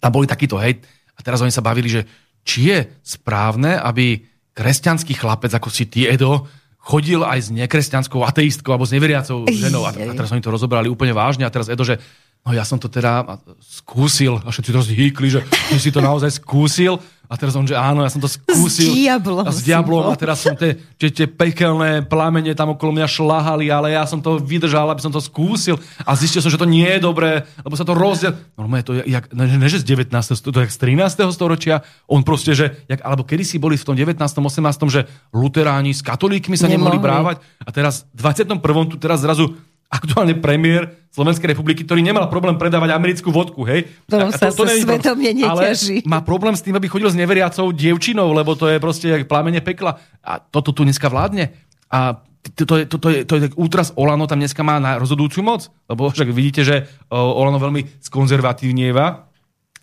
tam 0.00 0.10
boli 0.12 0.28
takíto, 0.28 0.60
hej, 0.60 0.78
a 1.16 1.20
teraz 1.24 1.40
oni 1.40 1.52
sa 1.52 1.64
bavili, 1.64 1.88
že 1.88 2.04
či 2.46 2.70
je 2.70 2.78
správne, 3.02 3.74
aby 3.80 4.22
kresťanský 4.54 5.16
chlapec, 5.18 5.52
ako 5.52 5.68
si 5.68 5.88
ty, 5.88 6.06
Edo, 6.06 6.46
chodil 6.86 7.18
aj 7.26 7.38
s 7.42 7.48
nekresťanskou 7.50 8.22
ateistkou 8.22 8.70
alebo 8.70 8.86
s 8.86 8.94
neveriacou 8.94 9.42
ženou. 9.50 9.82
A, 9.82 9.90
a 9.90 10.14
teraz 10.14 10.30
oni 10.30 10.38
to 10.38 10.54
rozobrali 10.54 10.86
úplne 10.86 11.10
vážne 11.10 11.42
a 11.42 11.50
teraz 11.50 11.66
Edo, 11.66 11.82
že 11.82 11.98
no 12.46 12.54
ja 12.54 12.62
som 12.62 12.78
to 12.78 12.86
teda 12.86 13.42
skúsil. 13.58 14.38
A 14.46 14.54
všetci 14.54 14.70
teraz 14.70 14.86
hýkli, 14.86 15.28
že 15.28 15.40
ty 15.66 15.82
si 15.82 15.90
to 15.90 15.98
naozaj 15.98 16.38
skúsil 16.38 17.02
a 17.26 17.34
teraz 17.34 17.58
on, 17.58 17.66
že 17.66 17.74
áno, 17.74 18.06
ja 18.06 18.10
som 18.10 18.22
to 18.22 18.30
skúsil. 18.30 18.94
diablom 18.94 19.42
A 19.42 19.50
s 19.50 19.66
diablom 19.66 20.06
a 20.06 20.14
teraz 20.14 20.46
som 20.46 20.54
tie, 20.54 20.78
tie, 20.94 21.10
tie 21.10 21.26
pekelné 21.26 22.06
plamene 22.06 22.54
tam 22.54 22.78
okolo 22.78 22.94
mňa 22.94 23.08
šlahali, 23.10 23.66
ale 23.66 23.98
ja 23.98 24.06
som 24.06 24.22
to 24.22 24.38
vydržal, 24.38 24.86
aby 24.94 25.02
som 25.02 25.10
to 25.10 25.18
skúsil 25.18 25.76
a 26.06 26.14
zistil 26.14 26.38
som, 26.38 26.48
že 26.48 26.58
to 26.58 26.64
nie 26.70 26.86
je 26.86 27.02
dobré, 27.02 27.42
lebo 27.66 27.74
sa 27.74 27.82
to 27.82 27.98
rozdiel... 27.98 28.30
Normálne 28.54 28.86
to 28.86 28.94
je, 28.94 29.10
jak, 29.10 29.26
ne, 29.34 29.44
ne, 29.58 29.66
že 29.66 29.82
z 29.82 29.86
19. 29.90 30.10
sto- 30.38 30.54
to 30.54 30.58
je 30.62 30.64
jak 30.64 30.72
z 30.72 30.78
13. 30.78 31.26
storočia, 31.34 31.82
on 32.06 32.22
proste, 32.22 32.54
že, 32.54 32.86
jak, 32.86 33.02
alebo 33.02 33.26
kedy 33.26 33.42
si 33.42 33.58
boli 33.58 33.74
v 33.74 33.84
tom 33.84 33.98
19. 33.98 34.16
18. 34.22 34.62
že 34.86 35.10
luteráni 35.34 35.90
s 35.92 36.00
katolíkmi 36.06 36.54
sa 36.54 36.70
nemohli, 36.70 36.96
Nemohli. 36.96 37.04
brávať 37.04 37.36
a 37.66 37.70
teraz 37.74 38.06
v 38.14 38.22
21. 38.22 38.62
tu 38.86 38.96
teraz 38.96 39.20
zrazu 39.20 39.58
aktuálne 39.86 40.34
premiér 40.38 41.06
Slovenskej 41.14 41.56
republiky, 41.56 41.86
ktorý 41.86 42.04
nemal 42.04 42.28
problém 42.28 42.60
predávať 42.60 42.92
americkú 42.92 43.32
vodku, 43.32 43.64
hej? 43.64 43.88
Ktorom 44.10 44.34
sa 44.36 44.52
není 44.52 44.58
problém. 44.58 44.84
svedomie 44.84 45.30
neťaží. 45.32 45.96
Ale 46.04 46.10
má 46.10 46.20
problém 46.20 46.52
s 46.52 46.60
tým, 46.60 46.76
aby 46.76 46.90
chodil 46.92 47.08
s 47.08 47.16
neveriacou 47.16 47.72
dievčinou, 47.72 48.36
lebo 48.36 48.52
to 48.52 48.68
je 48.68 48.76
proste 48.76 49.06
jak 49.08 49.24
plamene 49.24 49.64
pekla. 49.64 49.96
A 50.20 50.42
toto 50.42 50.76
tu 50.76 50.84
dneska 50.84 51.08
vládne. 51.08 51.56
A 51.88 52.20
to, 52.52 52.62
to, 52.68 52.74
je, 52.78 52.84
to, 52.84 52.96
to, 53.00 53.08
je, 53.10 53.18
to 53.24 53.32
je 53.38 53.40
tak 53.48 53.54
útras 53.58 53.90
Olano 53.96 54.28
tam 54.28 54.38
dneska 54.38 54.62
má 54.62 54.76
na 54.78 55.00
rozhodujúcu 55.00 55.40
moc. 55.40 55.72
Lebo 55.88 56.12
však 56.12 56.28
vidíte, 56.30 56.62
že 56.62 56.76
o, 57.08 57.16
Olano 57.16 57.58
veľmi 57.58 58.02
skonzervatívnieva 58.02 59.26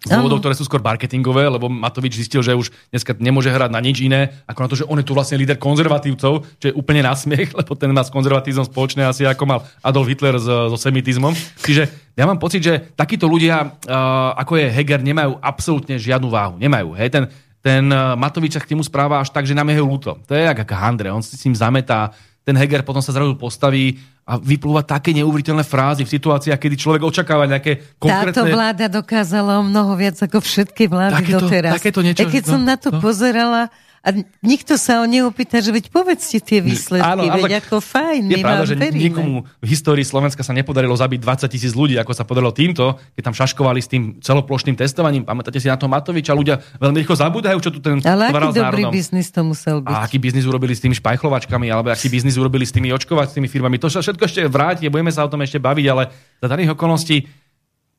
z 0.04 0.12
dôvodov, 0.12 0.44
ktoré 0.44 0.52
sú 0.52 0.68
skôr 0.68 0.84
marketingové, 0.84 1.48
lebo 1.48 1.72
Matovič 1.72 2.20
zistil, 2.20 2.44
že 2.44 2.52
už 2.52 2.76
dneska 2.92 3.16
nemôže 3.16 3.48
hrať 3.48 3.72
na 3.72 3.80
nič 3.80 4.04
iné, 4.04 4.36
ako 4.44 4.60
na 4.60 4.68
to, 4.68 4.76
že 4.84 4.88
on 4.92 5.00
je 5.00 5.08
tu 5.08 5.16
vlastne 5.16 5.40
líder 5.40 5.56
konzervatívcov, 5.56 6.44
čo 6.60 6.66
je 6.68 6.76
úplne 6.76 7.00
nasmiech, 7.08 7.56
lebo 7.60 7.72
ten 7.80 7.88
má 7.96 8.04
s 8.04 8.12
konzervatizmom 8.12 8.68
spoločné 8.68 9.08
asi 9.08 9.24
ako 9.24 9.44
mal 9.48 9.60
Adolf 9.80 10.12
Hitler 10.12 10.36
so, 10.36 10.76
so 10.76 10.78
semitizmom. 10.78 11.32
Čiže 11.64 11.88
ja 12.20 12.28
mám 12.28 12.36
pocit, 12.36 12.60
že 12.60 12.94
takíto 12.94 13.32
ľudia, 13.32 13.64
uh, 13.64 14.36
ako 14.36 14.60
je 14.60 14.68
Heger, 14.68 15.00
nemajú 15.00 15.40
absolútne 15.40 15.96
žiadnu 15.96 16.28
váhu. 16.28 16.60
Nemajú. 16.60 16.94
Hej? 17.00 17.10
Ten, 17.10 17.24
ten 17.64 17.84
uh, 17.88 18.20
Matovič 18.20 18.60
sa 18.60 18.62
k 18.62 18.76
nemu 18.76 18.84
správa 18.84 19.24
až 19.24 19.32
tak, 19.32 19.48
že 19.48 19.56
nám 19.56 19.72
je 19.72 19.80
ľúto. 19.80 20.20
To 20.28 20.32
je 20.36 20.44
ako 20.44 20.76
Handre, 20.76 21.16
on 21.16 21.24
si 21.24 21.40
s 21.40 21.48
ním 21.48 21.56
zametá, 21.56 22.12
ten 22.44 22.60
Heger 22.60 22.84
potom 22.84 23.00
sa 23.00 23.16
zrazu 23.16 23.40
postaví 23.40 24.04
a 24.24 24.40
vyplúva 24.40 24.88
také 24.88 25.12
neuveriteľné 25.12 25.68
frázy 25.68 26.08
v 26.08 26.14
situáciách, 26.16 26.56
kedy 26.56 26.76
človek 26.80 27.02
očakáva 27.04 27.44
nejaké 27.44 28.00
konkrétne... 28.00 28.32
Táto 28.32 28.48
vláda 28.48 28.86
dokázala 28.88 29.60
o 29.60 29.64
mnoho 29.68 30.00
viac 30.00 30.16
ako 30.16 30.40
všetky 30.40 30.88
vlády 30.88 31.28
Takéto- 31.28 31.44
doteraz. 31.44 31.72
takéto 31.76 32.00
niečo, 32.00 32.24
A 32.24 32.32
keď 32.32 32.44
no, 32.48 32.52
som 32.56 32.62
na 32.64 32.76
to 32.80 32.90
no. 32.96 33.04
pozerala, 33.04 33.68
a 34.04 34.12
nikto 34.44 34.76
sa 34.76 35.00
o 35.00 35.08
neopýta, 35.08 35.64
že 35.64 35.72
veď 35.72 35.88
povedzte 35.88 36.44
tie 36.44 36.60
výsledky, 36.60 37.08
Áno, 37.08 37.24
ale 37.24 37.48
veď 37.48 37.64
ako 37.64 37.80
fajn, 37.80 38.36
Je 38.36 38.44
pravda, 38.44 38.64
že 38.68 38.76
veríme. 38.76 39.00
nikomu 39.00 39.36
v 39.64 39.68
histórii 39.72 40.04
Slovenska 40.04 40.44
sa 40.44 40.52
nepodarilo 40.52 40.92
zabiť 40.92 41.24
20 41.24 41.48
tisíc 41.48 41.72
ľudí, 41.72 41.96
ako 41.96 42.12
sa 42.12 42.28
podarilo 42.28 42.52
týmto, 42.52 43.00
keď 43.16 43.32
tam 43.32 43.36
šaškovali 43.40 43.80
s 43.80 43.88
tým 43.88 44.04
celoplošným 44.20 44.76
testovaním. 44.76 45.24
Pamätáte 45.24 45.56
si 45.64 45.72
na 45.72 45.80
to 45.80 45.88
Matoviča? 45.88 46.36
Ľudia 46.36 46.60
veľmi 46.84 47.00
rýchlo 47.00 47.16
zabúdajú, 47.16 47.58
čo 47.64 47.72
tu 47.72 47.80
ten 47.80 48.04
Ale 48.04 48.28
aký 48.28 48.52
dobrý 48.52 48.84
národom. 48.84 48.92
biznis 48.92 49.32
to 49.32 49.40
musel 49.48 49.80
byť. 49.80 49.96
A 49.96 50.04
aký 50.04 50.20
biznis 50.20 50.44
urobili 50.44 50.76
s 50.76 50.84
tými 50.84 51.00
špajchlovačkami, 51.00 51.72
alebo 51.72 51.96
aký 51.96 52.12
biznis 52.12 52.36
urobili 52.36 52.68
s 52.68 52.76
tými 52.76 52.92
očkovacími 52.92 53.48
firmami. 53.48 53.80
To 53.80 53.88
sa 53.88 54.04
všetko 54.04 54.28
ešte 54.28 54.42
vráti, 54.52 54.92
budeme 54.92 55.16
sa 55.16 55.24
o 55.24 55.32
tom 55.32 55.40
ešte 55.40 55.64
baviť, 55.64 55.86
ale 55.88 56.12
za 56.44 56.52
daných 56.52 56.76
okolností 56.76 57.43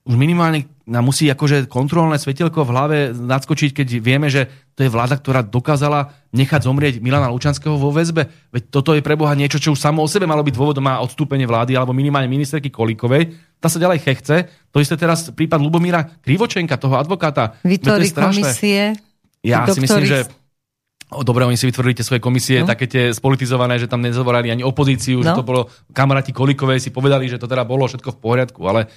už 0.05 0.15
minimálne 0.21 0.69
nám 0.85 1.09
musí 1.09 1.25
akože 1.33 1.65
kontrolné 1.65 2.21
svetelko 2.21 2.61
v 2.61 2.73
hlave 2.77 2.99
nadskočiť, 3.17 3.73
keď 3.73 3.89
vieme, 4.05 4.29
že 4.29 4.53
to 4.77 4.85
je 4.85 4.93
vláda, 4.93 5.17
ktorá 5.17 5.41
dokázala 5.41 6.13
nechať 6.37 6.69
zomrieť 6.69 6.95
Milana 7.01 7.33
Lučanského 7.33 7.81
vo 7.81 7.89
väzbe. 7.89 8.29
Veď 8.53 8.63
toto 8.69 8.93
je 8.93 9.01
pre 9.01 9.17
Boha 9.17 9.33
niečo, 9.33 9.57
čo 9.57 9.73
už 9.73 9.81
samo 9.81 10.05
o 10.05 10.09
sebe 10.11 10.29
malo 10.29 10.45
byť 10.45 10.53
dôvodom 10.53 10.85
na 10.85 11.01
odstúpenie 11.01 11.49
vlády, 11.49 11.73
alebo 11.73 11.97
minimálne 11.97 12.29
ministerky 12.29 12.69
Kolíkovej. 12.69 13.33
Tá 13.57 13.73
sa 13.73 13.81
ďalej 13.81 14.05
chechce. 14.05 14.45
To 14.69 14.77
isté 14.77 15.01
teraz 15.01 15.33
prípad 15.33 15.57
Lubomíra 15.57 16.05
Krivočenka, 16.21 16.77
toho 16.77 17.01
advokáta. 17.01 17.57
To 17.65 17.65
Vytvorí 17.65 18.05
strašné. 18.05 18.45
komisie. 18.45 18.81
Ja 19.41 19.65
si 19.65 19.81
myslím, 19.81 20.05
že 20.05 20.29
dobre, 21.25 21.49
oni 21.49 21.57
si 21.57 21.65
vytvorili 21.65 21.97
tie 21.97 22.05
svoje 22.05 22.21
komisie, 22.21 22.61
No. 22.61 22.69
také 22.69 22.85
tie 22.85 23.09
spolitizované, 23.09 23.81
že 23.81 23.89
tam 23.89 24.05
nezavorali 24.05 24.53
ani 24.53 24.61
opozíciu, 24.61 25.23
no. 25.23 25.25
že 25.25 25.31
to 25.33 25.47
bolo, 25.47 25.73
kamaráti 25.97 26.37
Kolíkovej 26.37 26.83
si 26.83 26.93
povedali, 26.93 27.25
že 27.25 27.41
to 27.41 27.49
teda 27.49 27.65
bolo 27.65 27.89
všetko 27.89 28.11
v 28.13 28.19
poriadku, 28.21 28.61
ale 28.69 28.91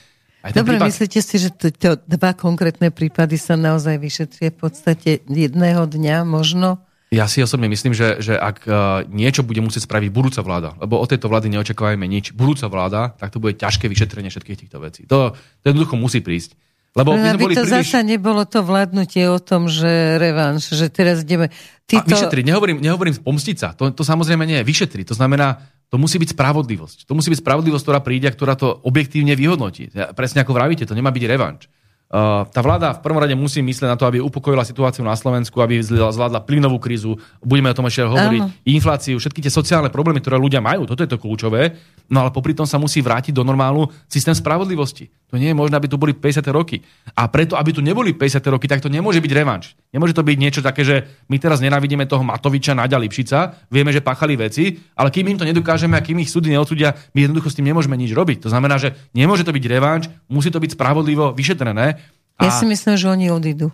aj 0.48 0.56
Dobre, 0.56 0.80
prípad... 0.80 0.88
myslíte 0.88 1.20
si, 1.20 1.36
že 1.36 1.50
to, 1.52 1.68
to 1.76 2.00
dva 2.08 2.32
konkrétne 2.32 2.88
prípady 2.88 3.36
sa 3.36 3.60
naozaj 3.60 4.00
vyšetria 4.00 4.56
v 4.56 4.58
podstate 4.58 5.10
jedného 5.28 5.84
dňa 5.84 6.24
možno? 6.24 6.80
Ja 7.08 7.24
si 7.32 7.39
osobne 7.39 7.72
myslím, 7.72 7.95
že, 7.95 8.20
že 8.20 8.36
ak 8.36 8.68
uh, 8.68 9.04
niečo 9.08 9.39
bude 9.39 9.64
musieť 9.64 9.88
spraviť 9.88 10.12
budúca 10.12 10.43
vláda, 10.43 10.76
lebo 10.76 11.00
od 11.00 11.08
tejto 11.08 11.32
vlády 11.32 11.48
neočakávajme 11.56 12.04
nič, 12.04 12.36
budúca 12.36 12.68
vláda, 12.68 13.16
tak 13.16 13.32
to 13.32 13.39
bude 13.39 13.56
ťažké 13.56 13.88
vyšetrenie 13.88 14.28
všetkých 14.28 14.60
týchto 14.68 14.78
vecí. 14.84 15.08
To, 15.08 15.32
to 15.36 15.66
jednoducho 15.72 15.95
musí 15.95 16.20
prísť. 16.20 16.60
Lebo 16.98 17.14
my 17.14 17.30
aby 17.30 17.54
to 17.54 17.62
príliš... 17.62 17.93
zasa 17.93 18.02
nebolo 18.02 18.41
to 18.50 18.66
vládnutie 18.66 19.30
o 19.30 19.38
tom, 19.38 19.70
že 19.70 20.18
revanš, 20.18 20.74
že 20.74 20.89
teraz 20.89 21.22
ideme... 21.22 21.54
A 21.54 21.54
Títo... 21.86 22.10
vyšetriť, 22.10 22.43
nehovorím, 22.43 22.78
nehovorím 22.82 23.16
pomstiť 23.22 23.56
sa, 23.56 23.72
to, 23.78 23.93
to 23.93 24.02
samozrejme 24.02 24.43
nie 24.43 24.60
je. 24.60 24.66
Vyšetriť, 24.66 25.14
to 25.14 25.16
znamená, 25.16 25.62
to 25.88 25.95
musí 25.95 26.20
byť 26.20 26.36
spravodlivosť. 26.36 27.08
To 27.08 27.14
musí 27.16 27.32
byť 27.32 27.39
spravodlivosť, 27.39 27.84
ktorá 27.86 28.00
príde 28.04 28.28
a 28.28 28.36
ktorá 28.36 28.60
to 28.60 28.82
objektívne 28.84 29.38
vyhodnotí. 29.38 29.93
Presne 30.18 30.43
ako 30.43 30.52
vravíte, 30.58 30.84
to 30.84 30.98
nemá 30.98 31.14
byť 31.14 31.24
revanč. 31.30 31.72
Uh, 32.08 32.47
tá 32.55 32.64
vláda 32.64 32.95
v 32.95 33.03
prvom 33.03 33.20
rade 33.20 33.36
musí 33.36 33.60
myslieť 33.60 33.91
na 33.91 33.99
to, 33.99 34.08
aby 34.08 34.24
upokojila 34.24 34.64
situáciu 34.64 35.03
na 35.03 35.20
Slovensku, 35.20 35.60
aby 35.60 35.84
zvládla 35.84 36.39
plynovú 36.47 36.80
krízu, 36.80 37.20
budeme 37.43 37.68
o 37.68 37.76
tom 37.76 37.84
ešte 37.84 38.08
hovoriť, 38.08 38.41
Áno. 38.47 38.55
infláciu, 38.64 39.20
všetky 39.20 39.43
tie 39.43 39.51
sociálne 39.51 39.91
problémy, 39.91 40.24
ktoré 40.24 40.39
ľudia 40.39 40.64
majú, 40.64 40.88
toto 40.88 41.03
je 41.03 41.12
to 41.12 41.20
kľúčové, 41.20 41.76
no 42.08 42.24
ale 42.24 42.32
popri 42.32 42.55
tom 42.55 42.64
sa 42.64 42.80
musí 42.80 43.03
vrátiť 43.03 43.36
do 43.36 43.43
normálu 43.43 43.91
systém 44.08 44.32
spravodlivosti. 44.32 45.12
To 45.28 45.36
nie 45.36 45.51
je 45.51 45.60
možné, 45.60 45.76
aby 45.76 45.91
tu 45.91 45.99
boli 45.99 46.16
50. 46.16 46.39
roky. 46.55 46.80
A 47.12 47.28
preto, 47.28 47.60
aby 47.60 47.76
tu 47.76 47.84
neboli 47.84 48.16
50. 48.16 48.39
roky, 48.47 48.64
tak 48.72 48.80
to 48.80 48.88
nemôže 48.88 49.20
byť 49.20 49.32
revanš. 49.36 49.76
Nemôže 49.91 50.16
to 50.16 50.24
byť 50.24 50.38
niečo 50.39 50.64
také, 50.64 50.88
že 50.88 51.03
my 51.28 51.36
teraz 51.36 51.60
nenávidíme 51.60 52.08
toho 52.08 52.24
Matoviča, 52.24 52.72
Naďa 52.72 52.95
Lipšica, 52.95 53.68
vieme, 53.68 53.91
že 53.91 53.99
pachali 53.99 54.39
veci, 54.39 54.80
ale 54.95 55.12
kým 55.12 55.28
im 55.28 55.36
to 55.36 55.43
nedokážeme 55.43 55.99
a 55.99 56.05
kým 56.05 56.24
ich 56.24 56.32
súdy 56.32 56.55
neodsúdia, 56.55 56.95
my 57.12 57.28
jednoducho 57.28 57.51
s 57.51 57.60
tým 57.60 57.68
nemôžeme 57.68 57.99
nič 57.99 58.16
robiť. 58.16 58.47
To 58.47 58.49
znamená, 58.55 58.80
že 58.80 58.95
nemôže 59.12 59.43
to 59.43 59.51
byť 59.51 59.66
revanš, 59.68 60.08
musí 60.32 60.47
to 60.47 60.64
byť 60.64 60.80
spravodlivo 60.80 61.36
vyšetrené. 61.36 61.97
Ja 62.38 62.54
si 62.54 62.66
myslím, 62.70 62.96
že 62.98 63.08
oni 63.10 63.34
odídu. 63.34 63.74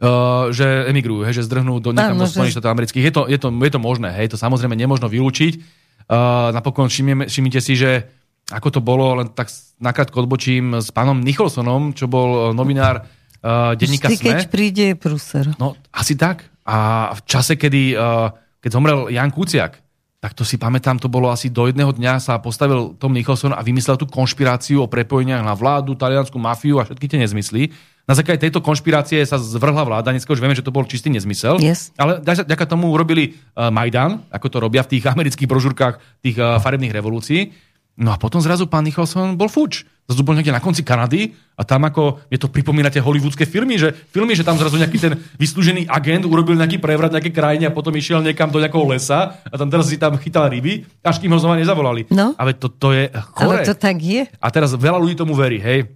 uh, 0.00 0.52
že 0.52 0.88
emigrujú, 0.88 1.24
hej, 1.24 1.40
že 1.40 1.46
zdrhnú 1.48 1.80
do 1.80 1.92
niekam 1.92 2.16
do 2.16 2.28
Spojených 2.28 2.56
štátov 2.56 2.72
amerických. 2.72 3.04
Je 3.04 3.12
to, 3.12 3.22
je, 3.28 3.38
to, 3.40 3.48
je 3.52 3.72
to 3.72 3.80
možné, 3.80 4.12
hej, 4.12 4.32
to 4.32 4.36
samozrejme 4.40 4.76
nemožno 4.76 5.08
vylúčiť. 5.08 5.60
Uh, 6.06 6.52
napokon 6.54 6.86
všimneme, 6.86 7.26
všimnite 7.26 7.60
si, 7.64 7.74
že 7.74 8.06
ako 8.46 8.78
to 8.78 8.80
bolo, 8.84 9.18
len 9.18 9.34
tak 9.34 9.50
nakrátko 9.82 10.22
odbočím 10.22 10.78
s 10.78 10.94
pánom 10.94 11.18
Nicholsonom, 11.18 11.90
čo 11.98 12.06
bol 12.06 12.54
novinár 12.54 13.02
uh, 13.02 13.74
denníka 13.74 14.06
Vždy, 14.06 14.22
keď 14.22 14.36
SME. 14.46 14.52
príde, 14.52 14.84
je 14.92 14.96
prúser. 14.96 15.44
No, 15.58 15.74
asi 15.90 16.14
tak. 16.14 16.46
A 16.62 17.10
v 17.14 17.20
čase, 17.26 17.58
kedy, 17.58 17.98
uh, 17.98 18.30
keď 18.62 18.70
zomrel 18.70 19.10
Jan 19.10 19.34
Kuciak, 19.34 19.82
tak 20.16 20.32
to 20.32 20.42
si 20.48 20.56
pamätám, 20.56 20.96
to 20.96 21.12
bolo 21.12 21.28
asi 21.28 21.52
do 21.52 21.68
jedného 21.68 21.92
dňa 21.92 22.18
sa 22.18 22.40
postavil 22.40 22.96
Tom 22.96 23.12
Nicholson 23.12 23.52
a 23.52 23.60
vymyslel 23.60 24.00
tú 24.00 24.08
konšpiráciu 24.08 24.82
o 24.82 24.90
prepojeniach 24.90 25.44
na 25.44 25.52
vládu, 25.52 25.92
taliansku 25.92 26.40
mafiu 26.40 26.80
a 26.80 26.88
všetky 26.88 27.06
tie 27.06 27.20
nezmysly. 27.20 27.70
Na 28.06 28.14
základe 28.14 28.38
tejto 28.38 28.62
konšpirácie 28.62 29.18
sa 29.26 29.34
zvrhla 29.34 29.82
vláda, 29.82 30.14
dneska 30.14 30.30
už 30.30 30.38
vieme, 30.38 30.54
že 30.54 30.62
to 30.62 30.70
bol 30.70 30.86
čistý 30.86 31.10
nezmysel. 31.10 31.58
Yes. 31.58 31.90
Ale 31.98 32.22
ďaká 32.22 32.62
tomu 32.62 32.94
urobili 32.94 33.34
uh, 33.34 33.68
Majdan, 33.74 34.22
ako 34.30 34.46
to 34.46 34.58
robia 34.62 34.86
v 34.86 34.94
tých 34.96 35.04
amerických 35.10 35.50
brožúrkach 35.50 35.98
tých 36.22 36.38
uh, 36.38 36.62
farebných 36.62 36.94
revolúcií. 36.94 37.50
No 37.96 38.12
a 38.12 38.20
potom 38.20 38.44
zrazu 38.44 38.68
pán 38.68 38.84
Nicholson 38.84 39.40
bol 39.40 39.48
fuč. 39.48 39.88
Zrazu 40.06 40.22
bol 40.22 40.36
niekde 40.36 40.54
na 40.54 40.62
konci 40.62 40.84
Kanady 40.86 41.34
a 41.58 41.64
tam 41.66 41.82
ako, 41.82 42.22
je 42.30 42.38
to 42.38 42.52
pripomínate 42.52 43.00
hollywoodske 43.00 43.42
filmy, 43.48 43.80
že 43.80 43.90
filmy, 43.90 44.36
že 44.36 44.46
tam 44.46 44.54
zrazu 44.54 44.78
nejaký 44.78 44.98
ten 45.00 45.18
vyslúžený 45.40 45.90
agent 45.90 46.28
urobil 46.28 46.54
nejaký 46.54 46.78
prevrat 46.78 47.10
nejaké 47.10 47.34
krajine 47.34 47.66
a 47.66 47.74
potom 47.74 47.90
išiel 47.96 48.22
niekam 48.22 48.52
do 48.52 48.60
nejakého 48.60 48.86
lesa 48.86 49.40
a 49.42 49.54
tam 49.58 49.66
teraz 49.66 49.90
si 49.90 49.98
tam 49.98 50.14
chytal 50.20 50.46
ryby, 50.46 50.86
až 51.02 51.18
kým 51.18 51.32
ho 51.32 51.40
znova 51.40 51.58
nezavolali. 51.58 52.06
No. 52.12 52.36
Ale 52.38 52.54
to, 52.54 52.70
to 52.70 52.94
je 52.94 53.10
chore. 53.34 53.64
Ale 53.64 53.66
to 53.66 53.74
tak 53.74 53.98
je. 53.98 54.28
A 54.38 54.46
teraz 54.52 54.76
veľa 54.76 55.00
ľudí 55.00 55.16
tomu 55.18 55.34
verí, 55.34 55.58
hej. 55.58 55.90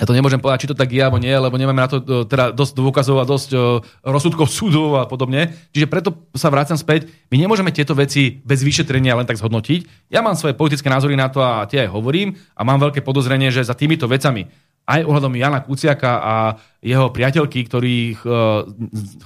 Ja 0.00 0.08
to 0.08 0.16
nemôžem 0.16 0.40
povedať, 0.40 0.64
či 0.64 0.70
to 0.72 0.80
tak 0.80 0.88
je 0.88 1.04
alebo 1.04 1.20
nie, 1.20 1.28
lebo 1.28 1.60
nemáme 1.60 1.76
na 1.76 1.84
to 1.84 2.00
e, 2.00 2.24
teda 2.24 2.56
dosť 2.56 2.72
dôkazov 2.72 3.20
a 3.20 3.28
dosť 3.28 3.50
uh, 3.52 3.84
rozsudkov 4.00 4.48
súdov 4.56 4.96
a 4.96 5.04
podobne. 5.04 5.52
Čiže 5.76 5.92
preto 5.92 6.24
sa 6.32 6.48
vrácam 6.48 6.80
späť. 6.80 7.12
My 7.28 7.36
nemôžeme 7.36 7.68
tieto 7.68 7.92
veci 7.92 8.40
bez 8.40 8.64
vyšetrenia 8.64 9.12
len 9.12 9.28
tak 9.28 9.36
zhodnotiť. 9.36 10.08
Ja 10.08 10.24
mám 10.24 10.40
svoje 10.40 10.56
politické 10.56 10.88
názory 10.88 11.20
na 11.20 11.28
to 11.28 11.44
a 11.44 11.68
tie 11.68 11.84
aj 11.84 11.92
hovorím 11.92 12.32
a 12.56 12.64
mám 12.64 12.80
veľké 12.80 13.04
podozrenie, 13.04 13.52
že 13.52 13.60
za 13.60 13.76
týmito 13.76 14.08
vecami 14.08 14.48
aj 14.88 15.04
ohľadom 15.04 15.36
Jana 15.36 15.60
Kuciaka 15.60 16.12
a 16.18 16.34
jeho 16.80 17.12
priateľky, 17.12 17.60
ktorých 17.68 18.24
uh, 18.24 18.64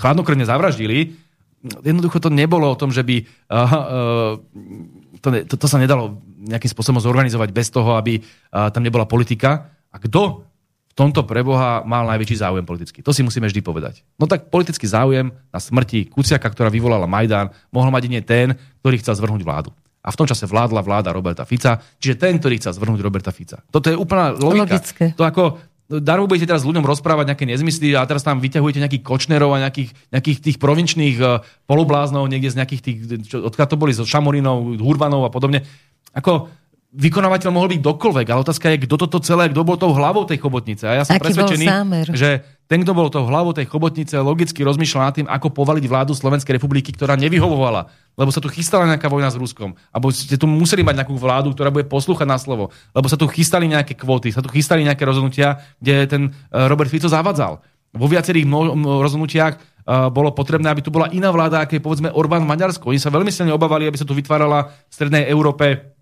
chladnokrvne 0.03 0.43
zavraždili, 0.43 1.14
jednoducho 1.87 2.18
to 2.18 2.35
nebolo 2.35 2.68
o 2.68 2.77
tom, 2.77 2.93
že 2.93 3.01
by 3.01 3.25
to, 5.25 5.29
to, 5.49 5.55
to 5.57 5.64
sa 5.64 5.81
nedalo 5.81 6.20
nejakým 6.45 6.68
spôsobom 6.68 7.01
zorganizovať 7.01 7.57
bez 7.57 7.72
toho, 7.72 7.97
aby 7.97 8.20
tam 8.53 8.85
nebola 8.85 9.09
politika. 9.09 9.72
A 9.89 9.97
kto 9.97 10.45
v 10.95 11.03
tomto 11.03 11.26
preboha 11.26 11.82
mal 11.82 12.07
najväčší 12.07 12.38
záujem 12.38 12.62
politický. 12.62 13.03
To 13.03 13.11
si 13.11 13.26
musíme 13.26 13.51
vždy 13.51 13.66
povedať. 13.66 14.07
No 14.14 14.30
tak 14.30 14.47
politický 14.47 14.86
záujem 14.86 15.34
na 15.51 15.59
smrti 15.59 16.07
Kuciaka, 16.07 16.47
ktorá 16.47 16.70
vyvolala 16.70 17.11
Majdan, 17.11 17.51
mohol 17.74 17.90
mať 17.90 18.07
nie 18.07 18.22
ten, 18.22 18.55
ktorý 18.78 19.03
chcel 19.03 19.18
zvrhnúť 19.18 19.42
vládu. 19.42 19.74
A 20.07 20.14
v 20.14 20.18
tom 20.22 20.30
čase 20.30 20.47
vládla 20.47 20.86
vláda 20.86 21.11
Roberta 21.11 21.42
Fica, 21.42 21.82
čiže 21.99 22.14
ten, 22.14 22.38
ktorý 22.38 22.62
chcel 22.62 22.78
zvrhnúť 22.78 23.03
Roberta 23.03 23.34
Fica. 23.34 23.59
Toto 23.74 23.90
je 23.90 23.99
úplná 23.99 24.38
logika. 24.38 24.78
Logické. 24.78 25.05
To 25.18 25.26
ako, 25.26 25.59
darmo 25.90 26.30
budete 26.30 26.47
teraz 26.47 26.62
ľuďom 26.62 26.86
rozprávať 26.86 27.34
nejaké 27.34 27.45
nezmysly 27.51 27.99
a 27.99 28.07
teraz 28.07 28.22
tam 28.22 28.38
vyťahujete 28.38 28.78
nejakých 28.78 29.03
kočnerov 29.03 29.51
a 29.51 29.66
nejakých, 29.66 29.90
nejakých 30.14 30.38
tých 30.47 30.57
provinčných 30.62 31.16
uh, 31.18 31.42
polubláznov 31.66 32.30
niekde 32.30 32.55
z 32.55 32.59
nejakých 32.62 32.82
tých, 32.86 32.99
čo, 33.26 33.42
odkiaľ 33.42 33.66
to 33.66 33.80
boli, 33.80 33.90
zo 33.90 34.07
Šamorinov, 34.07 34.78
Hurbanov 34.78 35.26
a 35.26 35.30
podobne. 35.34 35.66
Ako, 36.14 36.47
vykonávateľ 36.95 37.51
mohol 37.51 37.74
byť 37.74 37.80
dokoľvek, 37.82 38.26
ale 38.30 38.40
otázka 38.47 38.70
je, 38.70 38.86
kto 38.86 38.95
toto 38.95 39.18
celé, 39.18 39.51
kto 39.51 39.66
bol 39.66 39.74
tou 39.74 39.90
hlavou 39.90 40.22
tej 40.30 40.38
chobotnice. 40.38 40.86
A 40.86 40.92
ja 40.95 41.03
som 41.03 41.18
Aký 41.18 41.26
presvedčený, 41.26 41.66
že 42.14 42.47
ten, 42.70 42.86
kto 42.86 42.95
bol 42.95 43.11
tou 43.11 43.26
hlavou 43.26 43.51
tej 43.51 43.66
chobotnice, 43.66 44.14
logicky 44.22 44.62
rozmýšľal 44.62 45.03
nad 45.03 45.14
tým, 45.18 45.26
ako 45.26 45.51
povaliť 45.51 45.84
vládu 45.90 46.14
Slovenskej 46.14 46.55
republiky, 46.55 46.95
ktorá 46.95 47.18
nevyhovovala. 47.18 47.90
Lebo 48.14 48.30
sa 48.30 48.38
tu 48.38 48.47
chystala 48.47 48.86
nejaká 48.86 49.11
vojna 49.11 49.26
s 49.26 49.36
Ruskom. 49.36 49.74
Alebo 49.90 50.14
ste 50.14 50.38
tu 50.38 50.47
museli 50.47 50.86
mať 50.86 51.03
nejakú 51.03 51.18
vládu, 51.18 51.51
ktorá 51.51 51.74
bude 51.74 51.90
poslúchať 51.90 52.30
na 52.30 52.38
slovo. 52.38 52.70
Lebo 52.95 53.11
sa 53.11 53.18
tu 53.18 53.26
chystali 53.26 53.66
nejaké 53.66 53.99
kvóty, 53.99 54.30
sa 54.30 54.38
tu 54.38 54.49
chystali 54.55 54.86
nejaké 54.86 55.03
rozhodnutia, 55.03 55.66
kde 55.82 55.95
ten 56.07 56.22
eh, 56.30 56.70
Robert 56.70 56.88
Fico 56.95 57.11
zavadzal. 57.11 57.59
Vo 57.90 58.07
viacerých 58.07 58.47
rozhodnutiach 59.03 59.55
eh, 59.59 59.62
bolo 60.14 60.30
potrebné, 60.30 60.70
aby 60.70 60.78
tu 60.78 60.95
bola 60.95 61.11
iná 61.11 61.34
vláda, 61.34 61.59
aké 61.59 61.82
povedzme 61.82 62.14
Orbán 62.14 62.47
v 62.47 62.55
Maďarsku. 62.55 62.86
Oni 62.86 63.03
sa 63.03 63.11
veľmi 63.11 63.34
silne 63.34 63.51
obávali, 63.51 63.90
aby 63.90 63.99
sa 63.99 64.07
tu 64.07 64.14
vytvárala 64.14 64.70
v 64.70 64.92
Strednej 64.95 65.26
Európe 65.26 65.93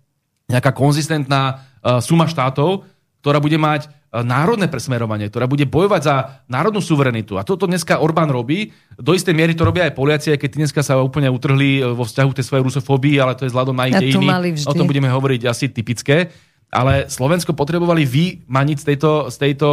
nejaká 0.53 0.69
konzistentná 0.69 1.65
uh, 1.81 1.97
suma 1.97 2.29
štátov, 2.29 2.85
ktorá 3.25 3.41
bude 3.41 3.57
mať 3.57 3.89
uh, 3.89 4.21
národné 4.21 4.69
presmerovanie, 4.69 5.33
ktorá 5.33 5.49
bude 5.49 5.65
bojovať 5.65 6.01
za 6.05 6.15
národnú 6.45 6.85
suverenitu. 6.85 7.41
A 7.41 7.43
toto 7.43 7.65
dneska 7.65 7.97
Orbán 7.97 8.29
robí. 8.29 8.69
Do 8.93 9.17
istej 9.17 9.33
miery 9.33 9.57
to 9.57 9.65
robia 9.65 9.89
aj 9.89 9.97
Poliaci, 9.97 10.37
aj 10.37 10.39
keď 10.45 10.51
dneska 10.61 10.85
sa 10.85 11.01
úplne 11.01 11.33
utrhli 11.33 11.81
uh, 11.81 11.97
vo 11.97 12.05
vzťahu 12.05 12.29
tej 12.37 12.45
svojej 12.45 12.63
rusofóbii, 12.69 13.17
ale 13.17 13.33
to 13.33 13.49
je 13.49 13.51
vzhľadom 13.51 13.73
na 13.73 13.89
ich 13.89 13.97
dejiny. 13.97 14.29
O 14.69 14.77
tom 14.77 14.85
budeme 14.85 15.09
hovoriť 15.09 15.41
asi 15.49 15.73
typické. 15.73 16.29
Ale 16.73 17.05
Slovensko 17.07 17.53
potrebovali 17.53 18.03
vymaniť 18.03 18.77
z 18.81 18.85
tejto, 18.89 19.11
z 19.29 19.37
tejto 19.37 19.67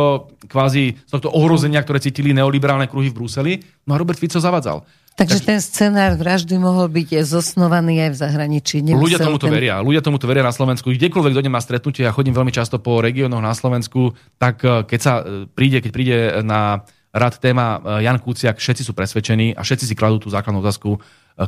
kvázi, 0.44 1.00
z 1.00 1.10
tohto 1.10 1.32
ohrozenia, 1.32 1.80
ktoré 1.80 1.98
cítili 1.98 2.36
neoliberálne 2.36 2.86
kruhy 2.86 3.08
v 3.08 3.16
Bruseli. 3.16 3.52
No 3.88 3.96
a 3.96 4.00
Robert 4.00 4.20
Fico 4.20 4.36
zavadzal. 4.36 4.84
Takže 5.18 5.44
ten 5.44 5.60
scenár 5.60 6.16
vraždy 6.16 6.56
mohol 6.56 6.88
byť 6.88 7.28
zosnovaný 7.28 8.08
aj 8.08 8.10
v 8.14 8.18
zahraničí. 8.24 8.76
Nemusel 8.80 9.04
ľudia 9.04 9.18
tomuto 9.20 9.46
ten... 9.50 9.52
veria. 9.52 9.76
Ľudia 9.84 10.00
tomuto 10.00 10.24
veria 10.24 10.40
na 10.40 10.54
Slovensku. 10.54 10.88
Kdekoľvek, 10.96 11.32
kto 11.36 11.42
nemá 11.44 11.60
stretnutie, 11.60 12.08
ja 12.08 12.14
chodím 12.14 12.32
veľmi 12.32 12.48
často 12.48 12.80
po 12.80 13.04
regiónoch 13.04 13.44
na 13.44 13.52
Slovensku, 13.52 14.16
tak 14.40 14.64
eh, 14.64 14.86
keď 14.88 15.00
sa 15.00 15.12
eh, 15.20 15.44
príde, 15.50 15.84
keď 15.84 15.90
príde 15.92 16.18
na 16.40 16.86
rad 17.12 17.36
téma 17.36 17.82
eh, 18.00 18.08
Jan 18.08 18.16
Kuciak, 18.22 18.56
všetci 18.56 18.80
sú 18.86 18.96
presvedčení 18.96 19.52
a 19.52 19.60
všetci 19.60 19.92
si 19.92 19.94
kladú 19.98 20.24
tú 20.24 20.28
základnú 20.32 20.64
otázku, 20.64 20.96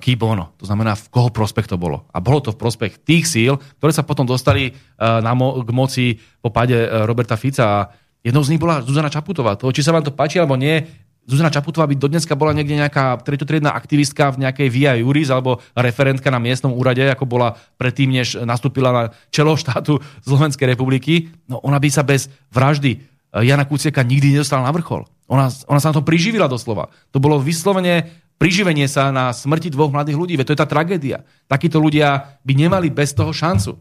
ký 0.00 0.16
bono. 0.16 0.56
To 0.60 0.64
znamená, 0.64 0.96
v 0.96 1.08
koho 1.12 1.28
prospech 1.28 1.68
to 1.68 1.76
bolo. 1.76 2.08
A 2.12 2.22
bolo 2.24 2.40
to 2.40 2.54
v 2.54 2.60
prospech 2.60 3.04
tých 3.04 3.28
síl, 3.28 3.60
ktoré 3.80 3.92
sa 3.92 4.06
potom 4.06 4.24
dostali 4.24 4.72
na 4.96 5.36
mo- 5.36 5.60
k 5.60 5.70
moci 5.74 6.06
po 6.40 6.48
pade 6.48 6.76
Roberta 7.04 7.36
Fica. 7.36 7.64
A 7.64 7.78
jednou 8.24 8.40
z 8.40 8.54
nich 8.54 8.62
bola 8.62 8.80
Zuzana 8.80 9.12
Čaputová. 9.12 9.58
To, 9.60 9.68
či 9.68 9.84
sa 9.84 9.92
vám 9.92 10.06
to 10.06 10.14
páči 10.14 10.40
alebo 10.40 10.56
nie, 10.56 10.80
Zuzana 11.22 11.54
Čaputová 11.54 11.86
by 11.86 11.94
dodneska 11.94 12.34
bola 12.34 12.50
niekde 12.50 12.74
nejaká 12.74 13.14
tretotriedná 13.22 13.70
aktivistka 13.70 14.34
v 14.34 14.42
nejakej 14.42 14.68
Via 14.74 14.92
Juris 14.98 15.30
alebo 15.30 15.62
referentka 15.78 16.34
na 16.34 16.42
miestnom 16.42 16.74
úrade, 16.74 17.06
ako 17.06 17.30
bola 17.30 17.54
predtým, 17.78 18.10
než 18.10 18.42
nastúpila 18.42 18.90
na 18.90 19.02
čelo 19.30 19.54
štátu 19.54 20.02
Slovenskej 20.26 20.74
republiky. 20.74 21.30
No 21.46 21.62
ona 21.62 21.78
by 21.78 21.88
sa 21.94 22.02
bez 22.02 22.26
vraždy 22.50 22.98
eh, 22.98 23.46
Jana 23.46 23.70
Kuciaka 23.70 24.02
nikdy 24.02 24.34
nedostala 24.34 24.66
na 24.66 24.74
vrchol. 24.74 25.06
Ona, 25.30 25.46
ona 25.70 25.78
sa 25.78 25.94
na 25.94 25.96
to 25.96 26.02
priživila 26.02 26.50
doslova. 26.50 26.90
To 27.14 27.22
bolo 27.22 27.38
vyslovene 27.38 28.21
priživenie 28.42 28.90
sa 28.90 29.14
na 29.14 29.30
smrti 29.30 29.70
dvoch 29.70 29.94
mladých 29.94 30.18
ľudí. 30.18 30.34
Veď 30.34 30.50
to 30.50 30.54
je 30.58 30.62
tá 30.62 30.66
tragédia. 30.66 31.22
Takíto 31.46 31.78
ľudia 31.78 32.42
by 32.42 32.52
nemali 32.58 32.90
bez 32.90 33.14
toho 33.14 33.30
šancu. 33.30 33.78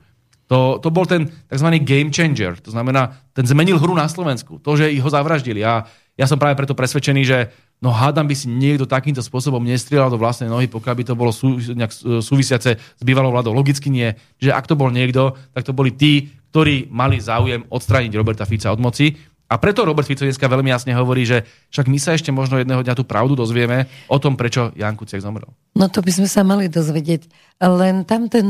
To, 0.54 0.78
to 0.78 0.94
bol 0.94 1.10
ten 1.10 1.34
tzv. 1.50 1.68
game 1.82 2.14
changer. 2.14 2.62
To 2.62 2.70
znamená, 2.70 3.18
ten 3.34 3.42
zmenil 3.42 3.82
hru 3.82 3.98
na 3.98 4.06
Slovensku. 4.06 4.62
To, 4.62 4.78
že 4.78 4.94
ich 4.94 5.02
ho 5.02 5.10
zavraždili. 5.10 5.66
A 5.66 5.90
ja 6.14 6.30
som 6.30 6.38
práve 6.38 6.60
preto 6.60 6.78
presvedčený, 6.78 7.22
že 7.26 7.50
no 7.82 7.90
hádam 7.90 8.30
by 8.30 8.36
si 8.38 8.46
niekto 8.52 8.86
takýmto 8.86 9.26
spôsobom 9.26 9.64
nestrieľal 9.66 10.14
do 10.14 10.22
vlastnej 10.22 10.52
nohy, 10.52 10.70
pokiaľ 10.70 10.94
by 10.94 11.04
to 11.10 11.14
bolo 11.18 11.34
sú, 11.34 11.58
nejak 11.58 12.22
súvisiace 12.22 12.78
s 12.78 13.02
bývalou 13.02 13.34
vládou. 13.34 13.58
Logicky 13.58 13.90
nie. 13.90 14.14
Že 14.38 14.54
ak 14.54 14.70
to 14.70 14.78
bol 14.78 14.94
niekto, 14.94 15.34
tak 15.58 15.66
to 15.66 15.74
boli 15.74 15.96
tí, 15.96 16.30
ktorí 16.52 16.92
mali 16.92 17.18
záujem 17.18 17.66
odstrániť 17.72 18.12
Roberta 18.14 18.44
Fica 18.44 18.76
od 18.76 18.84
moci. 18.84 19.16
A 19.52 19.60
preto 19.60 19.84
Robert 19.84 20.08
Fico 20.08 20.24
dneska 20.24 20.48
veľmi 20.48 20.72
jasne 20.72 20.96
hovorí, 20.96 21.28
že 21.28 21.44
však 21.76 21.92
my 21.92 22.00
sa 22.00 22.16
ešte 22.16 22.32
možno 22.32 22.56
jedného 22.56 22.88
dňa 22.88 22.96
tú 22.96 23.04
pravdu 23.04 23.36
dozvieme 23.36 23.92
o 24.08 24.16
tom, 24.16 24.40
prečo 24.40 24.72
Jan 24.80 24.96
Kuciak 24.96 25.20
zomrel. 25.20 25.52
No 25.76 25.92
to 25.92 26.00
by 26.00 26.12
sme 26.16 26.28
sa 26.32 26.48
mali 26.48 26.72
dozvedieť. 26.72 27.28
Len 27.60 28.08
tam 28.08 28.32
ten... 28.32 28.48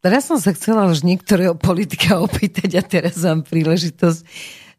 Teraz 0.00 0.32
som 0.32 0.40
sa 0.40 0.56
chcela 0.56 0.88
už 0.88 1.04
niektorého 1.04 1.52
politika 1.60 2.16
opýtať 2.24 2.80
a 2.80 2.82
teraz 2.82 3.20
mám 3.20 3.44
príležitosť, 3.44 4.20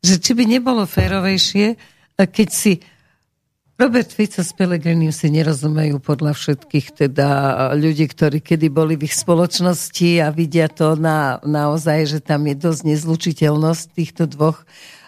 že 0.01 0.17
či 0.17 0.31
by 0.33 0.49
nebolo 0.49 0.89
férovejšie, 0.89 1.77
keď 2.17 2.49
si 2.49 2.81
Robert 3.77 4.13
Fico 4.13 4.41
s 4.45 4.53
Pelegrinim 4.53 5.09
si 5.09 5.29
nerozumejú 5.29 6.01
podľa 6.01 6.37
všetkých 6.37 7.05
teda 7.05 7.29
ľudí, 7.77 8.09
ktorí 8.09 8.41
kedy 8.41 8.69
boli 8.69 8.93
v 8.93 9.09
ich 9.09 9.17
spoločnosti 9.17 10.21
a 10.21 10.29
vidia 10.29 10.69
to 10.69 10.93
na, 10.97 11.41
naozaj, 11.41 12.17
že 12.17 12.19
tam 12.21 12.45
je 12.45 12.57
dosť 12.57 12.81
nezlučiteľnosť 12.85 13.83
týchto 13.93 14.29
dvoch 14.29 14.65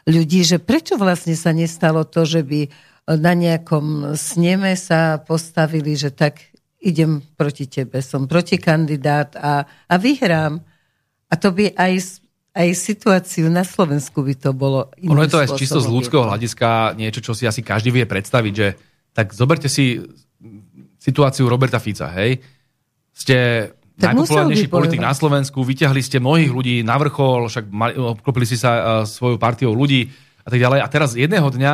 ľudí, 0.08 0.43
že 0.43 0.60
prečo 0.60 0.99
vlastne 0.99 1.36
sa 1.36 1.51
nestalo 1.56 2.04
to, 2.04 2.24
že 2.28 2.43
by 2.43 2.68
na 3.08 3.34
nejakom 3.36 4.16
sneme 4.16 4.76
sa 4.80 5.20
postavili, 5.20 5.95
že 5.99 6.12
tak 6.12 6.39
idem 6.84 7.24
proti 7.36 7.68
tebe, 7.68 7.99
som 8.04 8.28
protikandidát 8.28 9.36
a, 9.39 9.64
a 9.68 9.95
vyhrám. 9.99 10.60
A 11.32 11.34
to 11.39 11.51
by 11.51 11.72
aj 11.76 12.24
aj 12.54 12.70
situáciu 12.78 13.49
na 13.49 13.66
Slovensku 13.66 14.22
by 14.22 14.38
to 14.38 14.54
bolo 14.54 14.93
Ono 15.01 15.26
je 15.26 15.32
to 15.34 15.41
aj 15.41 15.58
čisto 15.58 15.82
z 15.82 15.89
ľudského 15.89 16.22
hľadiska 16.22 16.93
niečo, 16.93 17.26
čo 17.26 17.34
si 17.34 17.49
asi 17.49 17.66
každý 17.66 17.89
vie 17.89 18.06
predstaviť, 18.06 18.54
že 18.54 18.78
tak 19.10 19.34
zoberte 19.34 19.66
si 19.66 19.97
situáciu 21.01 21.49
Roberta 21.49 21.82
Fica, 21.82 22.14
hej? 22.14 22.38
Ste 23.10 23.70
najpopulárnejší 24.00 24.68
politik 24.72 25.02
na 25.02 25.14
Slovensku, 25.14 25.62
vyťahli 25.62 26.02
ste 26.02 26.18
mnohých 26.18 26.50
ľudí 26.50 26.76
na 26.82 26.98
vrchol, 26.98 27.52
však 27.52 27.66
obklopili 28.18 28.46
si 28.50 28.58
sa 28.58 28.72
uh, 28.72 28.82
svojou 29.06 29.38
partiou 29.38 29.76
ľudí 29.76 30.10
a 30.44 30.50
tak 30.50 30.60
ďalej. 30.60 30.80
A 30.82 30.88
teraz 30.89 31.14
jedného 31.14 31.46
dňa 31.46 31.74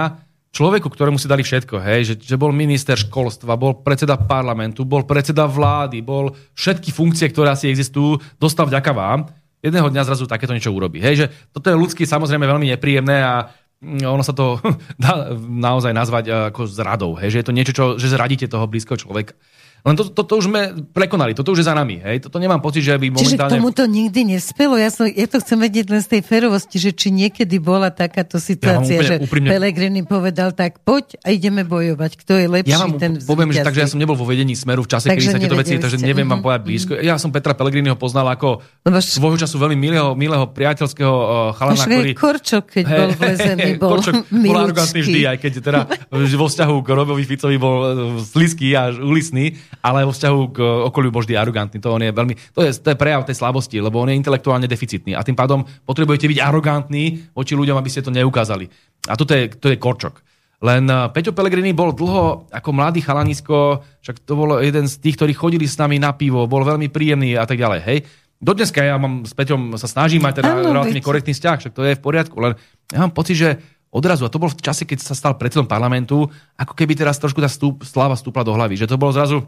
človeku, 0.52 0.90
ktorému 0.90 1.22
si 1.22 1.30
dali 1.30 1.46
všetko, 1.46 1.80
hej, 1.80 2.02
že, 2.12 2.16
že 2.20 2.36
bol 2.36 2.50
minister 2.52 2.98
školstva, 2.98 3.56
bol 3.56 3.80
predseda 3.86 4.18
parlamentu, 4.18 4.84
bol 4.84 5.06
predseda 5.06 5.46
vlády, 5.46 6.02
bol 6.02 6.34
všetky 6.58 6.90
funkcie, 6.92 7.30
ktoré 7.30 7.54
asi 7.54 7.70
existujú, 7.70 8.18
dostal 8.42 8.66
vďaka 8.68 8.92
vám 8.92 9.30
jedného 9.60 9.88
dňa 9.92 10.08
zrazu 10.08 10.24
takéto 10.26 10.56
niečo 10.56 10.72
urobí. 10.72 11.04
Hej, 11.04 11.16
že 11.16 11.26
toto 11.52 11.68
je 11.68 11.80
ľudský 11.80 12.08
samozrejme 12.08 12.48
veľmi 12.48 12.72
nepríjemné 12.76 13.18
a 13.24 13.52
mm, 13.84 14.08
ono 14.08 14.24
sa 14.24 14.32
to 14.32 14.60
dá 15.04 15.36
naozaj 15.38 15.92
nazvať 15.92 16.26
eh, 16.28 16.34
ako 16.52 16.62
zradou. 16.68 17.12
Hej, 17.20 17.36
že 17.36 17.40
je 17.44 17.48
to 17.48 17.56
niečo, 17.56 17.74
čo, 17.76 17.84
že 18.00 18.12
zradíte 18.12 18.48
toho 18.48 18.66
blízkeho 18.68 19.00
človeka. 19.00 19.36
Len 19.80 19.96
toto 19.96 20.12
to, 20.12 20.22
to 20.28 20.34
už 20.44 20.46
sme 20.52 20.62
prekonali, 20.92 21.32
toto 21.32 21.56
už 21.56 21.64
je 21.64 21.68
za 21.72 21.76
nami. 21.76 22.04
Hej? 22.04 22.28
Toto 22.28 22.36
nemám 22.36 22.60
pocit, 22.60 22.84
že 22.84 23.00
by 23.00 23.16
momentálne... 23.16 23.32
Čiže 23.32 23.40
k 23.40 23.54
tomuto 23.64 23.84
nikdy 23.88 24.20
nespelo? 24.36 24.76
Ja, 24.76 24.92
som, 24.92 25.08
ja 25.08 25.28
to 25.32 25.40
chcem 25.40 25.56
vedieť 25.56 25.86
len 25.88 26.02
z 26.04 26.08
tej 26.20 26.22
ferovosti, 26.28 26.78
že 26.84 26.92
či 26.92 27.16
niekedy 27.16 27.64
bola 27.64 27.88
takáto 27.88 28.44
situácia, 28.44 29.00
ja 29.00 29.02
úplne, 29.02 29.10
že 29.10 29.16
úprimne... 29.24 29.50
Pelegrini 29.56 30.02
povedal 30.04 30.52
tak, 30.52 30.84
poď 30.84 31.16
a 31.24 31.32
ideme 31.32 31.64
bojovať. 31.64 32.12
Kto 32.20 32.34
je 32.36 32.46
lepší, 32.52 32.76
ja 32.76 32.84
vám 32.84 33.00
ten 33.00 33.12
poviem, 33.24 33.56
že, 33.56 33.64
takže 33.64 33.82
ja 33.86 33.88
som 33.88 34.00
nebol 34.04 34.20
vo 34.20 34.28
vedení 34.28 34.52
Smeru 34.52 34.84
v 34.84 34.90
čase, 34.92 35.08
takže 35.08 35.32
kedy 35.32 35.36
sa 35.36 35.40
tieto 35.40 35.56
veci, 35.56 35.74
takže 35.80 35.98
neviem 36.04 36.28
vám 36.28 36.44
mhm. 36.44 36.46
povedať 36.46 36.62
blízko. 36.68 36.92
Ja 37.00 37.16
som 37.16 37.32
Petra 37.32 37.56
Pelegriniho 37.56 37.96
poznal 37.96 38.28
ako 38.36 38.60
Lebo... 38.84 39.00
svojho 39.00 39.38
času 39.40 39.56
veľmi 39.56 39.78
milého, 39.80 40.12
milého 40.20 40.44
priateľského 40.52 41.16
uh, 41.16 41.30
chalana, 41.56 41.84
ktorý... 41.88 42.12
Korčok, 42.20 42.64
keď 42.68 42.84
hey, 42.84 42.98
bol 43.00 43.10
vlezený, 43.16 43.70
bol 43.80 43.92
Korčok 43.96 44.16
bol 44.28 44.58
arogantný 44.60 45.00
vždy, 45.08 45.20
aj 45.24 45.38
keď 45.40 45.52
teda 45.64 45.80
vo 46.42 46.48
vzťahu 46.52 46.76
k 46.84 46.88
Robovi 46.92 47.24
Ficovi 47.24 47.56
bol 47.56 47.78
uh, 47.80 47.88
slizký 48.20 48.76
až 48.76 49.00
ulisný 49.00 49.56
ale 49.80 50.04
vo 50.04 50.14
vzťahu 50.14 50.40
k 50.52 50.58
okoliu 50.90 51.12
vždy 51.14 51.34
arogantný. 51.38 51.78
To, 51.80 51.96
on 51.96 52.04
je 52.04 52.12
veľmi, 52.12 52.34
to, 52.56 52.62
je, 52.66 52.72
to 52.80 52.88
je 52.92 52.98
prejav 52.98 53.24
tej 53.24 53.40
slabosti, 53.40 53.78
lebo 53.80 54.02
on 54.02 54.10
je 54.12 54.20
intelektuálne 54.20 54.68
deficitný 54.68 55.16
a 55.16 55.24
tým 55.24 55.38
pádom 55.38 55.64
potrebujete 55.88 56.28
byť 56.28 56.40
arogantní 56.42 57.32
voči 57.32 57.54
ľuďom, 57.56 57.78
aby 57.80 57.90
ste 57.90 58.04
to 58.04 58.12
neukázali. 58.12 58.68
A 59.08 59.16
toto 59.16 59.32
je, 59.34 59.48
to 59.54 59.72
je 59.72 59.80
korčok. 59.80 60.20
Len 60.60 60.84
eh, 60.92 61.08
Peťo 61.16 61.32
Pellegrini 61.32 61.72
bol 61.72 61.96
dlho 61.96 62.52
ako 62.52 62.70
mladý 62.76 63.00
chalanisko, 63.00 63.80
však 64.04 64.28
to 64.28 64.34
bol 64.36 64.60
jeden 64.60 64.86
z 64.92 64.96
tých, 65.00 65.16
ktorí 65.16 65.32
chodili 65.32 65.66
s 65.66 65.80
nami 65.80 65.98
na 66.00 66.12
pivo, 66.12 66.44
bol 66.52 66.68
veľmi 66.68 66.92
príjemný 66.92 67.40
a 67.40 67.48
tak 67.48 67.60
ďalej. 67.60 67.82
Hej. 67.88 68.00
Dodneska 68.40 68.80
ja 68.80 68.96
mám 68.96 69.28
s 69.28 69.36
Peťom 69.36 69.76
sa 69.76 69.88
snažím 69.88 70.24
mať 70.24 70.40
teda 70.40 70.64
ano, 70.64 70.72
relatívne 70.72 71.04
korektný 71.04 71.36
vzťah, 71.36 71.58
však 71.60 71.76
to 71.76 71.84
je 71.84 72.00
v 72.00 72.04
poriadku, 72.04 72.40
len 72.40 72.56
ja 72.88 73.04
mám 73.04 73.12
pocit, 73.12 73.36
že 73.36 73.60
odrazu, 73.90 74.26
a 74.26 74.32
to 74.32 74.42
bol 74.42 74.50
v 74.50 74.62
čase, 74.62 74.86
keď 74.86 75.02
sa 75.02 75.18
stal 75.18 75.34
predsedom 75.36 75.66
parlamentu, 75.66 76.30
ako 76.56 76.74
keby 76.78 76.94
teraz 76.94 77.18
trošku 77.18 77.42
tá 77.42 77.50
stúp, 77.50 77.82
sláva 77.86 78.14
stúpla 78.14 78.46
do 78.46 78.54
hlavy, 78.54 78.78
že 78.78 78.90
to 78.90 78.98
bolo 78.98 79.14
zrazu 79.14 79.46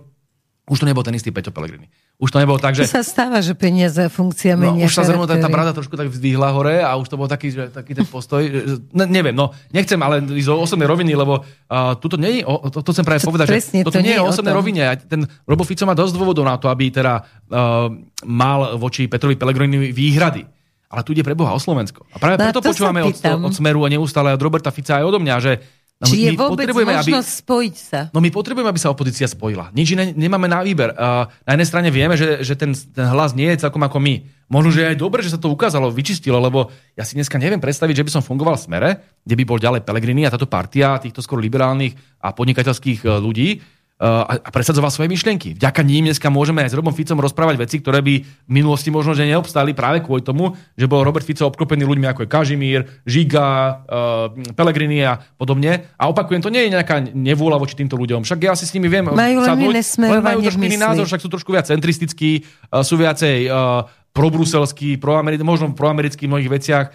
už 0.70 0.78
to 0.78 0.86
nebol 0.86 1.02
ten 1.04 1.18
istý 1.18 1.34
Peťo 1.34 1.50
Pellegrini. 1.50 1.92
Už 2.22 2.32
to 2.32 2.38
nebolo 2.38 2.62
tak, 2.62 2.78
že... 2.78 2.86
To 2.86 3.02
sa 3.02 3.04
stáva, 3.04 3.42
že 3.42 3.58
peniaze 3.58 3.98
a 3.98 4.08
funkcia 4.08 4.54
no, 4.54 4.72
menia. 4.72 4.86
Už 4.86 4.94
sa 4.94 5.04
zrovna 5.04 5.26
tá, 5.26 5.36
tá 5.36 5.50
brada 5.50 5.74
trošku 5.74 5.98
tak 6.00 6.08
vzdvihla 6.08 6.54
hore 6.54 6.80
a 6.86 6.96
už 7.02 7.12
to 7.12 7.18
bol 7.20 7.26
taký, 7.26 7.50
že, 7.50 7.74
taký 7.74 7.92
ten 7.92 8.06
postoj. 8.08 8.46
Ne, 8.94 9.10
neviem, 9.10 9.34
no 9.34 9.52
nechcem 9.74 9.98
ale 10.00 10.22
ísť 10.22 10.48
o 10.54 10.62
osobnej 10.62 10.86
roviny, 10.86 11.18
lebo 11.18 11.42
uh, 11.42 11.98
tuto 11.98 12.16
nie 12.16 12.40
je, 12.40 12.42
o, 12.48 12.72
to, 12.72 12.86
to 12.86 12.94
chcem 12.94 13.04
práve 13.04 13.26
povedať, 13.26 13.50
Presne, 13.50 13.82
že 13.82 13.86
toto 13.90 14.00
to 14.00 14.06
nie 14.06 14.14
je 14.14 14.22
o 14.22 14.30
osobnej 14.30 14.54
rovine. 14.54 14.86
Ten 15.10 15.26
Robo 15.50 15.66
Fico 15.66 15.84
má 15.90 15.98
dosť 15.98 16.14
dôvodov 16.14 16.46
na 16.46 16.62
to, 16.62 16.70
aby 16.70 16.94
teda 16.94 17.26
uh, 17.26 17.90
mal 18.24 18.78
voči 18.78 19.10
Petrovi 19.10 19.36
Pellegrini 19.36 19.90
výhrady. 19.90 20.61
Ale 20.92 21.08
tu 21.08 21.16
ide 21.16 21.24
pre 21.24 21.34
Boha 21.34 21.56
o 21.56 21.60
Slovensko. 21.60 22.04
A 22.12 22.20
práve 22.20 22.36
no, 22.36 22.52
preto 22.52 22.60
počúvame 22.60 23.00
od, 23.00 23.16
od 23.16 23.54
Smeru 23.56 23.88
a 23.88 23.90
neustále 23.90 24.36
od 24.36 24.42
Roberta 24.44 24.76
Fica 24.76 25.00
aj 25.00 25.08
odo 25.08 25.24
mňa, 25.24 25.36
že 25.40 25.54
No, 26.02 26.10
Či 26.10 26.18
je 26.26 26.32
vôbec 26.34 26.66
možnosť 26.66 27.14
aby, 27.14 27.14
spojiť 27.46 27.76
sa? 27.78 28.00
No 28.10 28.26
my 28.26 28.34
potrebujeme, 28.34 28.66
aby 28.74 28.82
sa 28.82 28.90
opozícia 28.90 29.30
spojila. 29.30 29.70
Nič 29.70 29.94
iné 29.94 30.10
nemáme 30.18 30.50
na 30.50 30.66
výber. 30.66 30.98
Uh, 30.98 31.30
na 31.46 31.54
jednej 31.54 31.70
strane 31.70 31.90
vieme, 31.94 32.18
že, 32.18 32.42
že 32.42 32.58
ten, 32.58 32.74
ten 32.74 33.06
hlas 33.06 33.38
nie 33.38 33.46
je 33.54 33.62
celkom 33.62 33.86
ako 33.86 34.02
my. 34.02 34.26
Možno, 34.50 34.74
že 34.74 34.82
je 34.82 34.92
aj 34.92 34.98
dobre, 34.98 35.22
že 35.22 35.30
sa 35.30 35.38
to 35.38 35.54
ukázalo, 35.54 35.94
vyčistilo, 35.94 36.42
lebo 36.42 36.74
ja 36.98 37.06
si 37.06 37.14
dneska 37.14 37.38
neviem 37.38 37.62
predstaviť, 37.62 38.02
že 38.02 38.06
by 38.10 38.12
som 38.18 38.26
fungoval 38.26 38.58
v 38.58 38.66
smere, 38.66 38.90
kde 39.22 39.36
by 39.38 39.44
bol 39.46 39.62
ďalej 39.62 39.86
Pelegrini 39.86 40.26
a 40.26 40.34
táto 40.34 40.50
partia 40.50 40.98
týchto 40.98 41.22
skôr 41.22 41.38
liberálnych 41.38 41.94
a 42.18 42.34
podnikateľských 42.34 43.06
e, 43.06 43.08
ľudí, 43.22 43.62
a 44.02 44.50
presadzoval 44.50 44.90
svoje 44.90 45.14
myšlienky. 45.14 45.54
Vďaka 45.54 45.86
ním 45.86 46.10
dneska 46.10 46.34
môžeme 46.34 46.66
aj 46.66 46.74
s 46.74 46.78
Robom 46.78 46.90
Ficom 46.90 47.22
rozprávať 47.22 47.62
veci, 47.62 47.78
ktoré 47.78 48.02
by 48.02 48.14
v 48.26 48.50
minulosti 48.50 48.90
možno 48.90 49.14
že 49.14 49.30
neobstáli 49.30 49.78
práve 49.78 50.02
kvôli 50.02 50.26
tomu, 50.26 50.58
že 50.74 50.90
bol 50.90 51.06
Robert 51.06 51.22
Fico 51.22 51.46
obklopený 51.46 51.86
ľuďmi 51.86 52.10
ako 52.10 52.26
je 52.26 52.30
Kažimír, 52.34 52.80
Žiga, 53.06 53.46
uh, 53.46 54.54
Pelegrini 54.58 55.06
a 55.06 55.22
podobne. 55.38 55.94
A 56.02 56.10
opakujem, 56.10 56.42
to 56.42 56.50
nie 56.50 56.66
je 56.66 56.74
nejaká 56.74 57.14
nevôľa 57.14 57.62
voči 57.62 57.78
týmto 57.78 57.94
ľuďom. 57.94 58.26
Však 58.26 58.42
ja 58.42 58.58
si 58.58 58.66
s 58.66 58.74
nimi 58.74 58.90
viem 58.90 59.06
majú 59.06 59.46
sadnúť, 59.46 59.74
len 60.02 60.22
majú 60.26 60.40
trošku 60.50 60.66
iný 60.66 60.82
názor, 60.82 61.06
však 61.06 61.22
sú 61.22 61.30
trošku 61.30 61.54
viac 61.54 61.70
centristickí, 61.70 62.42
uh, 62.74 62.82
sú 62.82 62.98
viacej 62.98 63.54
uh, 63.54 63.86
probruselskí, 64.18 64.98
proameri- 64.98 65.38
možno 65.46 65.78
proamerickí 65.78 66.26
v 66.26 66.32
mnohých 66.34 66.54
veciach 66.58 66.86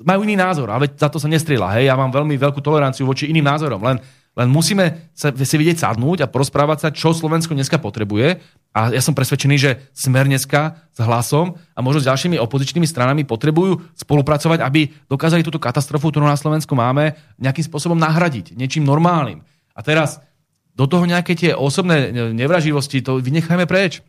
majú 0.00 0.24
iný 0.24 0.36
názor, 0.36 0.72
ale 0.72 0.88
za 0.88 1.12
to 1.12 1.20
sa 1.20 1.28
nestrieľa. 1.28 1.76
Hej, 1.76 1.92
ja 1.92 1.94
mám 1.96 2.08
veľmi 2.08 2.32
veľkú 2.36 2.64
toleranciu 2.64 3.04
voči 3.04 3.28
iným 3.28 3.44
názorom, 3.44 3.80
len 3.84 4.00
len 4.38 4.46
musíme 4.46 5.10
sa, 5.10 5.34
si 5.34 5.56
vidieť 5.58 5.82
sadnúť 5.82 6.22
a 6.22 6.30
porozprávať 6.30 6.78
sa, 6.78 6.88
čo 6.94 7.10
Slovensko 7.10 7.52
dneska 7.52 7.82
potrebuje. 7.82 8.38
A 8.70 8.94
ja 8.94 9.02
som 9.02 9.10
presvedčený, 9.10 9.56
že 9.58 9.70
Smer 9.90 10.30
dneska 10.30 10.86
s 10.94 11.02
hlasom 11.02 11.58
a 11.74 11.78
možno 11.82 11.98
s 11.98 12.06
ďalšími 12.06 12.38
opozičnými 12.38 12.86
stranami 12.86 13.26
potrebujú 13.26 13.82
spolupracovať, 13.98 14.62
aby 14.62 14.86
dokázali 15.10 15.42
túto 15.42 15.58
katastrofu, 15.58 16.14
ktorú 16.14 16.30
na 16.30 16.38
Slovensku 16.38 16.78
máme, 16.78 17.18
nejakým 17.42 17.66
spôsobom 17.66 17.98
nahradiť, 17.98 18.54
niečím 18.54 18.86
normálnym. 18.86 19.42
A 19.74 19.82
teraz 19.82 20.22
do 20.78 20.86
toho 20.86 21.02
nejaké 21.04 21.34
tie 21.34 21.50
osobné 21.50 22.14
nevraživosti, 22.30 23.02
to 23.02 23.18
vynechajme 23.18 23.66
preč. 23.66 24.00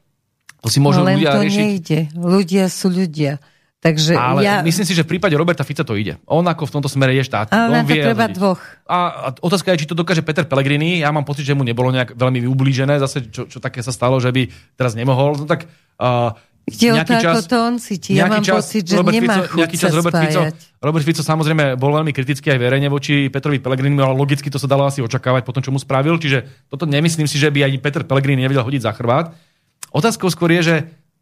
To 0.62 0.70
si 0.70 0.78
môžu 0.78 1.02
no, 1.02 1.10
len 1.10 1.18
ľudia 1.18 1.34
to 1.34 1.42
riešiť. 1.42 1.58
nejde. 1.58 2.00
Ľudia 2.14 2.66
sú 2.70 2.88
ľudia. 2.94 3.42
Takže 3.82 4.14
ale 4.14 4.46
ja... 4.46 4.62
myslím 4.62 4.86
si, 4.86 4.94
že 4.94 5.02
v 5.02 5.18
prípade 5.18 5.34
Roberta 5.34 5.66
Fica 5.66 5.82
to 5.82 5.98
ide. 5.98 6.22
On 6.30 6.46
ako 6.46 6.70
v 6.70 6.74
tomto 6.78 6.86
smere 6.86 7.18
je 7.18 7.26
štát. 7.26 7.50
Ale 7.50 7.82
on 7.82 7.90
vie 7.90 7.98
treba 7.98 8.30
ľudí. 8.30 8.38
dvoch. 8.38 8.62
A, 8.86 8.98
a 9.10 9.28
otázka 9.42 9.74
je, 9.74 9.82
či 9.82 9.90
to 9.90 9.98
dokáže 9.98 10.22
Peter 10.22 10.46
Pellegrini. 10.46 11.02
Ja 11.02 11.10
mám 11.10 11.26
pocit, 11.26 11.50
že 11.50 11.58
mu 11.58 11.66
nebolo 11.66 11.90
nejak 11.90 12.14
veľmi 12.14 12.46
ublížené, 12.46 13.02
zase 13.02 13.34
čo, 13.34 13.50
čo 13.50 13.58
také 13.58 13.82
sa 13.82 13.90
stalo, 13.90 14.22
že 14.22 14.30
by 14.30 14.54
teraz 14.78 14.94
nemohol. 14.94 15.34
No 15.34 15.50
tak 15.50 15.66
uh, 15.98 16.38
kde 16.62 16.94
nejaký 16.94 17.26
čas, 17.26 17.50
to 17.50 17.58
on 17.58 17.82
cíti. 17.82 18.14
Ja 18.14 18.30
mám 18.30 18.46
čas, 18.46 18.70
pocit, 18.70 18.86
že 18.86 19.02
Robert 19.02 19.18
nemá 19.18 19.50
Fico, 19.50 19.58
nejaký 19.58 19.78
čas 19.82 19.92
Robert 19.98 20.14
Fico, 20.14 20.42
Robert 20.78 21.06
Fico 21.10 21.24
samozrejme 21.26 21.74
bol 21.74 21.90
veľmi 21.98 22.14
kritický 22.14 22.54
aj 22.54 22.60
verejne 22.62 22.86
voči 22.86 23.34
Petrovi 23.34 23.58
Pellegrini, 23.58 23.98
ale 23.98 24.14
logicky 24.14 24.46
to 24.54 24.62
sa 24.62 24.70
dalo 24.70 24.86
asi 24.86 25.02
očakávať 25.02 25.42
po 25.42 25.58
tom, 25.58 25.66
čo 25.66 25.74
mu 25.74 25.82
spravil. 25.82 26.22
Čiže 26.22 26.70
toto 26.70 26.86
nemyslím 26.86 27.26
si, 27.26 27.42
že 27.42 27.50
by 27.50 27.66
aj 27.66 27.82
Peter 27.82 28.04
Pellegrini 28.06 28.46
nevedel 28.46 28.62
hodiť 28.62 28.86
za 28.86 28.94
chrbát. 28.94 29.34
Otázkou 29.90 30.30
skôr 30.30 30.54
je, 30.54 30.62
že 30.62 30.76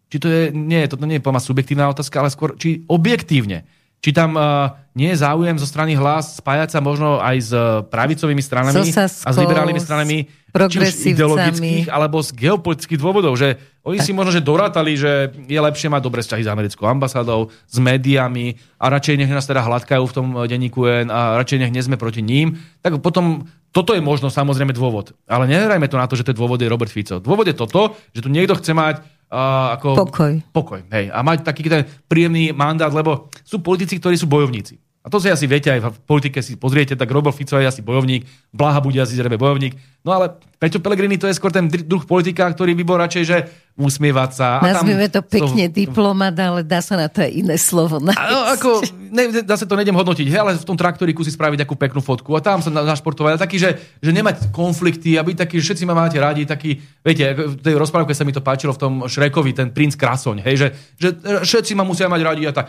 či 0.09 0.17
to 0.17 0.27
je, 0.27 0.43
nie, 0.49 0.89
toto 0.89 1.05
nie 1.05 1.21
je 1.21 1.25
plná 1.25 1.37
subjektívna 1.37 1.93
otázka, 1.93 2.19
ale 2.19 2.33
skôr, 2.33 2.57
či 2.57 2.81
objektívne, 2.89 3.63
či 3.99 4.15
tam 4.15 4.33
uh, 4.33 4.73
nie 4.95 5.11
je 5.11 5.21
záujem 5.21 5.59
zo 5.59 5.67
strany 5.67 5.91
hlas 5.93 6.39
spájať 6.39 6.71
sa 6.71 6.79
možno 6.79 7.19
aj 7.19 7.37
s 7.39 7.51
pravicovými 7.91 8.39
stranami 8.39 8.79
a 8.95 9.29
s 9.29 9.37
liberálnymi 9.37 9.81
stranami, 9.83 10.17
či 10.49 10.77
už 10.79 11.13
ideologických 11.13 11.91
alebo 11.91 12.23
z 12.23 12.31
geopolitických 12.31 12.95
dôvodov, 12.95 13.35
že 13.35 13.59
oni 13.83 13.99
si 13.99 14.15
možno, 14.15 14.31
že 14.31 14.41
dorátali, 14.41 14.95
že 14.95 15.35
je 15.35 15.59
lepšie 15.59 15.91
mať 15.91 16.01
dobré 16.03 16.23
vzťahy 16.23 16.43
s 16.47 16.49
americkou 16.49 16.87
ambasádou, 16.87 17.51
s 17.67 17.77
médiami 17.79 18.55
a 18.79 18.87
radšej 18.87 19.19
nech 19.19 19.31
nás 19.35 19.45
teda 19.45 19.67
hladkajú 19.67 20.03
v 20.07 20.15
tom 20.15 20.27
denníku 20.47 20.87
N 20.87 21.11
a 21.11 21.35
radšej 21.35 21.59
nech 21.59 21.73
nie 21.75 21.83
sme 21.83 21.99
proti 21.99 22.23
ním, 22.23 22.55
tak 22.79 22.97
potom 23.03 23.51
toto 23.69 23.93
je 23.93 24.01
možno 24.01 24.33
samozrejme 24.33 24.73
dôvod. 24.73 25.13
Ale 25.29 25.45
nehrajme 25.45 25.85
to 25.85 25.99
na 25.99 26.09
to, 26.09 26.17
že 26.17 26.25
ten 26.25 26.33
dôvod 26.33 26.57
je 26.57 26.71
Robert 26.71 26.89
Fico. 26.89 27.21
Dôvod 27.21 27.45
je 27.45 27.53
toto, 27.53 27.93
že 28.15 28.25
tu 28.25 28.31
niekto 28.31 28.57
chce 28.57 28.73
mať 28.73 28.95
uh, 29.29 29.77
ako 29.77 30.09
pokoj. 30.09 30.33
pokoj 30.51 30.79
hej, 30.91 31.13
a 31.13 31.19
mať 31.21 31.45
taký 31.45 31.69
ten 31.69 31.85
príjemný 32.09 32.51
mandát, 32.51 32.91
lebo 32.91 33.29
sú 33.45 33.61
politici, 33.61 34.01
ktorí 34.01 34.17
sú 34.17 34.25
bojovníci. 34.25 34.88
A 34.99 35.07
to 35.07 35.15
si 35.15 35.31
asi 35.31 35.47
viete, 35.47 35.71
aj 35.71 35.79
v 35.79 35.99
politike 36.03 36.43
si 36.43 36.59
pozriete, 36.59 36.91
tak 36.91 37.07
Robert 37.07 37.31
Fico 37.31 37.55
je 37.55 37.63
asi 37.63 37.79
bojovník, 37.79 38.27
Blaha 38.51 38.83
bude 38.83 38.99
asi 38.99 39.15
zrejme 39.15 39.39
bojovník. 39.39 39.79
No 40.03 40.11
ale 40.11 40.35
Peťo 40.59 40.83
Pellegrini 40.83 41.15
to 41.15 41.27
je 41.27 41.39
skôr 41.39 41.55
ten 41.55 41.71
druh 41.71 42.03
politika, 42.03 42.43
ktorý 42.51 42.75
by 42.75 42.83
bol 42.83 42.99
radšej, 42.99 43.23
že 43.23 43.37
usmievať 43.79 44.29
sa. 44.35 44.47
Nazvieme 44.59 45.07
to 45.07 45.23
pekne 45.23 45.71
to... 45.71 45.75
diplomat, 45.75 46.35
ale 46.35 46.67
dá 46.67 46.83
sa 46.83 46.99
na 46.99 47.07
to 47.07 47.23
aj 47.23 47.31
iné 47.31 47.55
slovo 47.55 47.95
nájsť. 48.03 48.27
No, 48.27 48.39
ako, 48.51 48.69
ne, 49.07 49.23
zase 49.39 49.63
to 49.63 49.79
nejdem 49.79 49.95
hodnotiť, 49.95 50.27
hej, 50.27 50.39
ale 50.43 50.59
v 50.59 50.67
tom 50.67 50.75
traktoriku 50.75 51.23
si 51.23 51.31
spraviť 51.31 51.63
takú 51.63 51.79
peknú 51.79 52.03
fotku 52.03 52.35
a 52.35 52.43
tam 52.43 52.59
sa 52.59 52.67
našportovať. 52.67 53.39
Taký, 53.39 53.55
že, 53.55 53.79
že 54.03 54.11
nemať 54.11 54.51
konflikty 54.51 55.15
a 55.15 55.23
byť 55.23 55.47
taký, 55.47 55.63
že 55.63 55.71
všetci 55.71 55.87
ma 55.87 55.95
máte 55.95 56.19
radi, 56.19 56.43
taký, 56.43 56.75
viete, 56.99 57.23
v 57.39 57.55
tej 57.55 57.79
rozprávke 57.79 58.11
sa 58.11 58.27
mi 58.27 58.35
to 58.35 58.43
páčilo 58.43 58.75
v 58.75 58.81
tom 58.83 58.93
Šrekovi, 59.07 59.55
ten 59.55 59.71
princ 59.71 59.95
Krasoň, 59.95 60.43
hej, 60.43 60.55
že, 60.59 60.67
že 60.99 61.07
všetci 61.47 61.71
ma 61.71 61.87
musia 61.87 62.11
mať 62.11 62.19
radi 62.19 62.43
a 62.43 62.51
tak. 62.51 62.67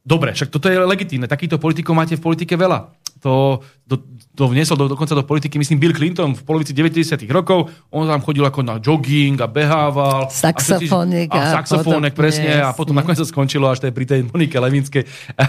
Dobre, 0.00 0.32
však 0.32 0.48
toto 0.48 0.72
je 0.72 0.80
legitímne. 0.80 1.28
Takýchto 1.28 1.60
politikov 1.60 1.92
máte 1.92 2.16
v 2.16 2.24
politike 2.24 2.56
veľa. 2.56 2.88
To, 3.20 3.60
to, 3.84 4.00
to 4.32 4.48
vniesol 4.48 4.80
do, 4.80 4.88
dokonca 4.88 5.12
do 5.12 5.20
politiky, 5.20 5.60
myslím, 5.60 5.76
Bill 5.76 5.92
Clinton 5.92 6.32
v 6.32 6.40
polovici 6.40 6.72
90. 6.72 7.20
rokov. 7.28 7.68
On 7.92 8.08
tam 8.08 8.24
chodil 8.24 8.40
ako 8.40 8.64
na 8.64 8.80
jogging 8.80 9.36
a 9.36 9.44
behával. 9.44 10.32
Saxofónik. 10.32 11.28
A, 11.28 11.36
a 11.36 11.60
saxofónek, 11.60 12.16
presne. 12.16 12.48
Jasne. 12.48 12.64
A 12.64 12.72
potom 12.72 12.96
nakoniec 12.96 13.20
to 13.20 13.28
skončilo 13.28 13.68
až 13.68 13.84
tej, 13.84 13.92
pri 13.92 14.08
tej 14.08 14.20
Monike 14.24 14.56
Levinskej. 14.56 15.04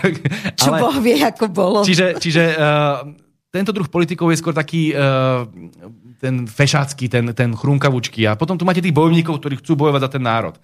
Čo 0.60 0.68
Ale, 0.68 0.80
Boh 0.84 1.00
vie, 1.00 1.16
ako 1.24 1.48
bolo. 1.48 1.80
Čiže, 1.88 2.20
čiže 2.20 2.44
uh, 2.60 3.08
tento 3.56 3.72
druh 3.72 3.88
politikov 3.88 4.36
je 4.36 4.40
skôr 4.44 4.52
taký 4.52 4.92
uh, 4.92 5.48
ten 6.20 6.44
fešácky, 6.44 7.08
ten, 7.08 7.32
ten 7.32 7.56
chrumkavučky. 7.56 8.28
A 8.28 8.36
potom 8.36 8.60
tu 8.60 8.68
máte 8.68 8.84
tých 8.84 8.94
bojovníkov, 8.94 9.40
ktorí 9.40 9.64
chcú 9.64 9.80
bojovať 9.80 10.02
za 10.06 10.10
ten 10.12 10.24
národ. 10.28 10.60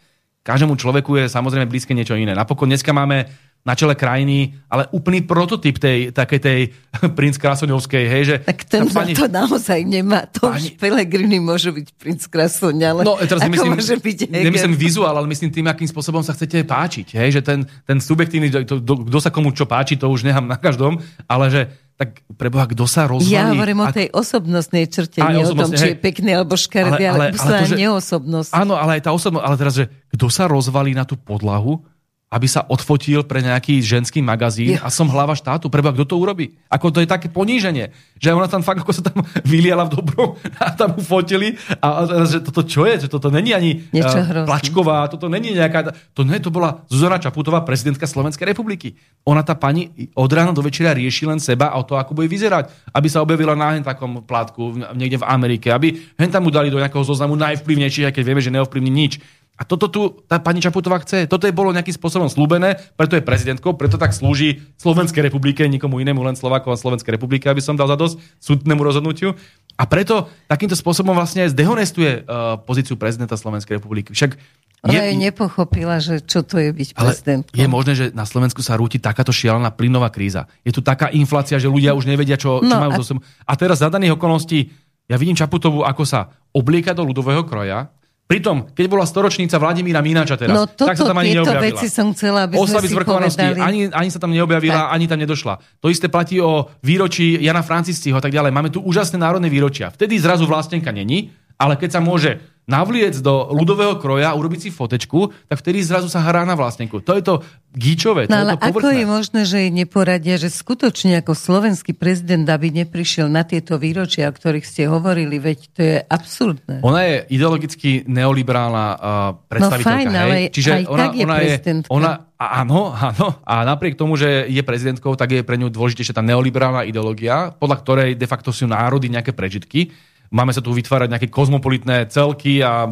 Každému 0.47 0.79
človeku 0.79 1.19
je 1.19 1.25
samozrejme 1.27 1.67
blízke 1.67 1.91
niečo 1.91 2.15
iné. 2.15 2.31
Napokon 2.31 2.71
dneska 2.71 2.95
máme 2.95 3.27
na 3.67 3.75
čele 3.75 3.99
krajiny, 3.99 4.55
ale 4.71 4.87
úplný 4.95 5.27
prototyp 5.27 5.75
tej, 5.75 6.15
takej 6.15 6.39
tej 6.39 6.59
princ 7.19 7.35
Krasoňovskej, 7.35 8.03
hej, 8.07 8.23
že... 8.23 8.35
Tak 8.47 8.63
ten 8.63 8.87
pani... 8.87 9.11
to 9.11 9.27
naozaj 9.27 9.83
nemá. 9.83 10.23
To 10.39 10.47
pani... 10.47 10.71
už 10.71 10.79
Pelegrini 10.79 11.43
môže 11.43 11.75
byť 11.75 11.87
princ 11.99 12.23
Krasoň, 12.31 12.75
ale 12.79 13.01
no, 13.03 13.19
teraz 13.19 13.43
ako 13.43 13.51
nemyslím, 13.51 13.71
môže 13.75 13.95
byť 13.99 14.17
Nemyslím 14.31 14.75
vizuál, 14.79 15.19
ale 15.19 15.27
myslím 15.27 15.51
tým, 15.51 15.67
akým 15.67 15.89
spôsobom 15.91 16.23
sa 16.23 16.31
chcete 16.31 16.63
páčiť, 16.63 17.19
hej, 17.19 17.29
že 17.35 17.41
ten, 17.43 17.67
ten 17.83 17.99
subjektívny, 17.99 18.47
kto 18.47 19.19
sa 19.19 19.35
komu 19.35 19.51
čo 19.51 19.67
páči, 19.67 19.99
to 19.99 20.07
už 20.07 20.23
nechám 20.23 20.47
na 20.47 20.55
každom, 20.55 21.03
ale 21.27 21.51
že 21.51 21.61
tak 21.97 22.21
preboha, 22.37 22.69
kto 22.69 22.85
sa 22.85 23.09
rozvalí? 23.09 23.33
Ja 23.33 23.49
hovorím 23.49 23.81
a... 23.81 23.89
o 23.89 23.93
tej 23.93 24.07
osobnostnej 24.13 24.85
črte, 24.85 25.17
nie 25.17 25.41
o 25.41 25.57
tom, 25.57 25.73
či 25.73 25.93
je 25.93 25.97
pekný 25.97 26.37
alebo 26.37 26.53
škaredý, 26.53 27.03
ale, 27.09 27.09
ale, 27.09 27.25
ale, 27.33 27.41
ale 27.41 27.57
to, 27.65 27.73
že... 27.73 27.75
neosobnosť. 27.81 28.51
Áno, 28.53 28.77
ale 28.77 29.01
aj 29.01 29.09
tá 29.09 29.11
osobnosť, 29.17 29.43
ale 29.49 29.55
teraz, 29.57 29.73
že 29.73 29.85
kto 30.13 30.29
sa 30.29 30.45
rozvalí 30.45 30.93
na 30.93 31.09
tú 31.09 31.17
podlahu, 31.17 31.81
aby 32.27 32.43
sa 32.43 32.67
odfotil 32.67 33.23
pre 33.23 33.39
nejaký 33.39 33.79
ženský 33.79 34.19
magazín 34.19 34.75
a 34.83 34.91
som 34.91 35.07
hlava 35.07 35.31
štátu. 35.31 35.71
Preba, 35.71 35.95
kto 35.95 36.03
to 36.03 36.15
urobí? 36.19 36.59
Ako 36.67 36.91
to 36.91 36.99
je 36.99 37.07
také 37.07 37.31
poníženie, 37.31 37.95
že 38.19 38.35
ona 38.35 38.51
tam 38.51 38.59
fakt 38.67 38.83
ako 38.83 38.91
sa 38.91 38.99
tam 38.99 39.23
vyliala 39.51 39.87
v 39.87 39.95
dobrom 39.95 40.35
a 40.59 40.75
tam 40.75 40.99
mu 40.99 41.01
fotili 41.01 41.55
a, 41.79 42.03
a 42.03 42.27
že 42.27 42.43
toto 42.43 42.67
čo 42.67 42.83
je? 42.83 43.07
Že 43.07 43.09
toto 43.15 43.31
není 43.31 43.55
ani 43.55 43.79
uh, 43.95 44.43
Plačková, 44.43 45.07
toto 45.07 45.31
není 45.31 45.55
nejaká... 45.55 45.95
To, 46.11 46.27
ne, 46.27 46.35
to 46.43 46.51
bola 46.51 46.83
Zuzana 46.91 47.15
Čaputová, 47.15 47.63
prezidentka 47.63 48.03
Slovenskej 48.03 48.51
republiky. 48.51 48.99
Ona 49.23 49.39
tá 49.47 49.55
pani 49.55 50.11
od 50.11 50.27
rána 50.27 50.51
do 50.51 50.59
večera 50.59 50.91
rieši 50.91 51.31
len 51.31 51.39
seba 51.39 51.71
a 51.71 51.79
o 51.79 51.87
to, 51.87 51.95
ako 51.95 52.11
bude 52.11 52.27
vyzerať. 52.27 52.91
Aby 52.91 53.07
sa 53.07 53.23
objavila 53.23 53.55
na 53.55 53.71
hen 53.71 53.87
takom 53.87 54.19
plátku 54.27 54.75
niekde 54.99 55.23
v 55.23 55.27
Amerike, 55.31 55.71
aby 55.71 55.95
hen 56.19 56.27
tam 56.27 56.43
mu 56.43 56.51
dali 56.51 56.67
do 56.67 56.79
nejakého 56.79 57.07
zoznamu 57.07 57.39
najvplyvnejších, 57.39 58.11
aj 58.11 58.13
keď 58.19 58.23
vieme, 58.27 58.43
že 58.43 58.51
neovplyvní 58.51 58.91
nič. 58.91 59.13
A 59.57 59.65
toto 59.65 59.89
tu 59.89 60.01
tá 60.29 60.37
pani 60.37 60.61
Čaputová 60.61 61.01
chce. 61.01 61.25
Toto 61.25 61.49
je 61.49 61.53
bolo 61.53 61.73
nejakým 61.73 61.97
spôsobom 61.97 62.29
slúbené, 62.29 62.77
preto 62.93 63.17
je 63.17 63.25
prezidentkou, 63.25 63.73
preto 63.73 63.97
tak 63.97 64.13
slúži 64.13 64.61
Slovenskej 64.77 65.25
republike, 65.25 65.65
nikomu 65.65 65.97
inému, 65.97 66.21
len 66.21 66.37
Slovákov 66.37 66.77
a 66.77 66.77
Slovenskej 66.77 67.17
republike, 67.17 67.49
aby 67.49 67.57
som 67.57 67.73
dal 67.73 67.89
za 67.89 67.97
dosť 67.97 68.21
súdnemu 68.37 68.81
rozhodnutiu. 68.85 69.33
A 69.77 69.89
preto 69.89 70.29
takýmto 70.45 70.77
spôsobom 70.77 71.17
vlastne 71.17 71.49
zdehonestuje 71.49 72.25
uh, 72.25 72.61
pozíciu 72.61 73.01
prezidenta 73.01 73.33
Slovenskej 73.33 73.81
republiky. 73.81 74.13
Však 74.13 74.37
ona 74.85 75.09
je, 75.09 75.17
nepochopila, 75.17 75.97
že 75.97 76.21
čo 76.21 76.45
to 76.45 76.61
je 76.61 76.69
byť 76.69 76.89
prezidentkou. 76.93 77.57
Je 77.57 77.65
možné, 77.65 77.93
že 77.97 78.05
na 78.13 78.29
Slovensku 78.29 78.61
sa 78.61 78.77
rúti 78.77 79.01
takáto 79.01 79.33
šialená 79.33 79.73
plynová 79.73 80.13
kríza. 80.13 80.45
Je 80.61 80.69
tu 80.69 80.85
taká 80.85 81.09
inflácia, 81.09 81.57
že 81.57 81.65
ľudia 81.65 81.97
už 81.97 82.05
nevedia, 82.05 82.37
čo, 82.37 82.61
čo 82.61 82.69
no, 82.69 82.85
majú 82.85 83.01
a... 83.01 83.01
A 83.49 83.53
teraz 83.57 83.81
za 83.81 83.89
daných 83.89 84.21
okolností 84.21 84.69
ja 85.09 85.17
vidím 85.17 85.33
Čaputovú, 85.33 85.81
ako 85.81 86.03
sa 86.05 86.29
oblieka 86.53 86.93
do 86.93 87.01
ľudového 87.01 87.41
kroja, 87.47 87.89
Pritom, 88.27 88.67
keď 88.75 88.85
bola 88.91 89.07
storočnica 89.07 89.55
Vladimíra 89.55 90.03
Mínača 90.03 90.35
teraz, 90.35 90.51
no 90.51 90.67
toto, 90.67 90.91
tak 90.91 90.99
sa 90.99 91.07
tam 91.07 91.15
ani 91.23 91.39
neobjavila. 91.39 91.63
veci 91.63 91.87
som 91.87 92.11
chcela, 92.11 92.43
aby 92.43 92.59
Oslavy 92.59 92.91
sme 92.91 93.31
si 93.31 93.39
ani, 93.55 93.79
ani 93.87 94.09
sa 94.11 94.19
tam 94.19 94.35
neobjavila, 94.35 94.91
tak. 94.91 94.99
ani 94.99 95.05
tam 95.07 95.19
nedošla. 95.23 95.55
To 95.79 95.87
isté 95.87 96.11
platí 96.11 96.43
o 96.43 96.67
výročí 96.83 97.39
Jana 97.39 97.63
Francisciho 97.63 98.19
a 98.19 98.23
tak 98.23 98.35
ďalej. 98.35 98.51
Máme 98.51 98.67
tu 98.67 98.83
úžasné 98.83 99.15
národné 99.15 99.47
výročia. 99.47 99.95
Vtedy 99.95 100.19
zrazu 100.19 100.43
vlastenka 100.43 100.91
není, 100.91 101.31
ale 101.55 101.79
keď 101.79 101.97
sa 101.97 102.01
môže 102.03 102.43
navliec 102.67 103.15
do 103.23 103.47
ľudového 103.55 103.95
kroja 103.95 104.35
urobiť 104.35 104.67
si 104.67 104.69
fotečku, 104.75 105.31
tak 105.47 105.63
vtedy 105.63 105.79
zrazu 105.79 106.11
sa 106.11 106.19
hrá 106.19 106.43
na 106.43 106.51
vlastníku. 106.51 106.99
To 106.99 107.15
je 107.15 107.23
to 107.23 107.39
gíčové. 107.71 108.27
No 108.27 108.43
ale 108.43 108.59
to 108.59 108.67
ako 108.67 108.91
je 108.91 109.05
možné, 109.07 109.41
že 109.47 109.57
jej 109.63 109.71
neporadia, 109.71 110.35
že 110.35 110.51
skutočne 110.51 111.23
ako 111.23 111.31
slovenský 111.31 111.95
prezident, 111.95 112.43
aby 112.43 112.75
neprišiel 112.83 113.31
na 113.31 113.47
tieto 113.47 113.79
výročia, 113.79 114.27
o 114.27 114.35
ktorých 114.35 114.67
ste 114.67 114.91
hovorili, 114.91 115.39
veď 115.39 115.57
to 115.71 115.79
je 115.79 115.97
absurdné. 116.03 116.83
Ona 116.83 117.01
je 117.07 117.15
ideologicky 117.39 118.03
neoliberálna 118.03 118.85
uh, 118.91 118.99
predstaviteľka. 119.47 119.87
No 119.87 119.95
fajn, 119.95 120.07
hej? 120.11 120.19
ale 120.19 120.35
Čiže 120.51 120.69
aj 120.69 120.83
ona, 120.91 120.99
tak 120.99 121.15
je 121.15 121.23
ona 121.23 121.35
prezidentka. 121.39 121.87
Je, 121.87 121.95
ona, 121.95 122.11
áno, 122.35 122.79
áno. 122.91 123.27
A 123.47 123.53
napriek 123.63 123.95
tomu, 123.95 124.19
že 124.19 124.43
je 124.51 124.59
prezidentkou, 124.59 125.15
tak 125.15 125.39
je 125.39 125.41
pre 125.47 125.55
ňu 125.55 125.71
dôležitejšia 125.71 126.19
tá 126.19 126.23
neoliberálna 126.25 126.83
ideológia, 126.83 127.55
podľa 127.55 127.77
ktorej 127.79 128.09
de 128.19 128.27
facto 128.27 128.51
sú 128.51 128.67
národy 128.67 129.07
nejaké 129.07 129.31
prežitky 129.31 129.95
Máme 130.31 130.51
sa 130.51 130.59
tu 130.59 130.75
vytvárať 130.75 131.07
nejaké 131.11 131.27
kozmopolitné 131.31 132.11
celky 132.11 132.59
a 132.59 132.87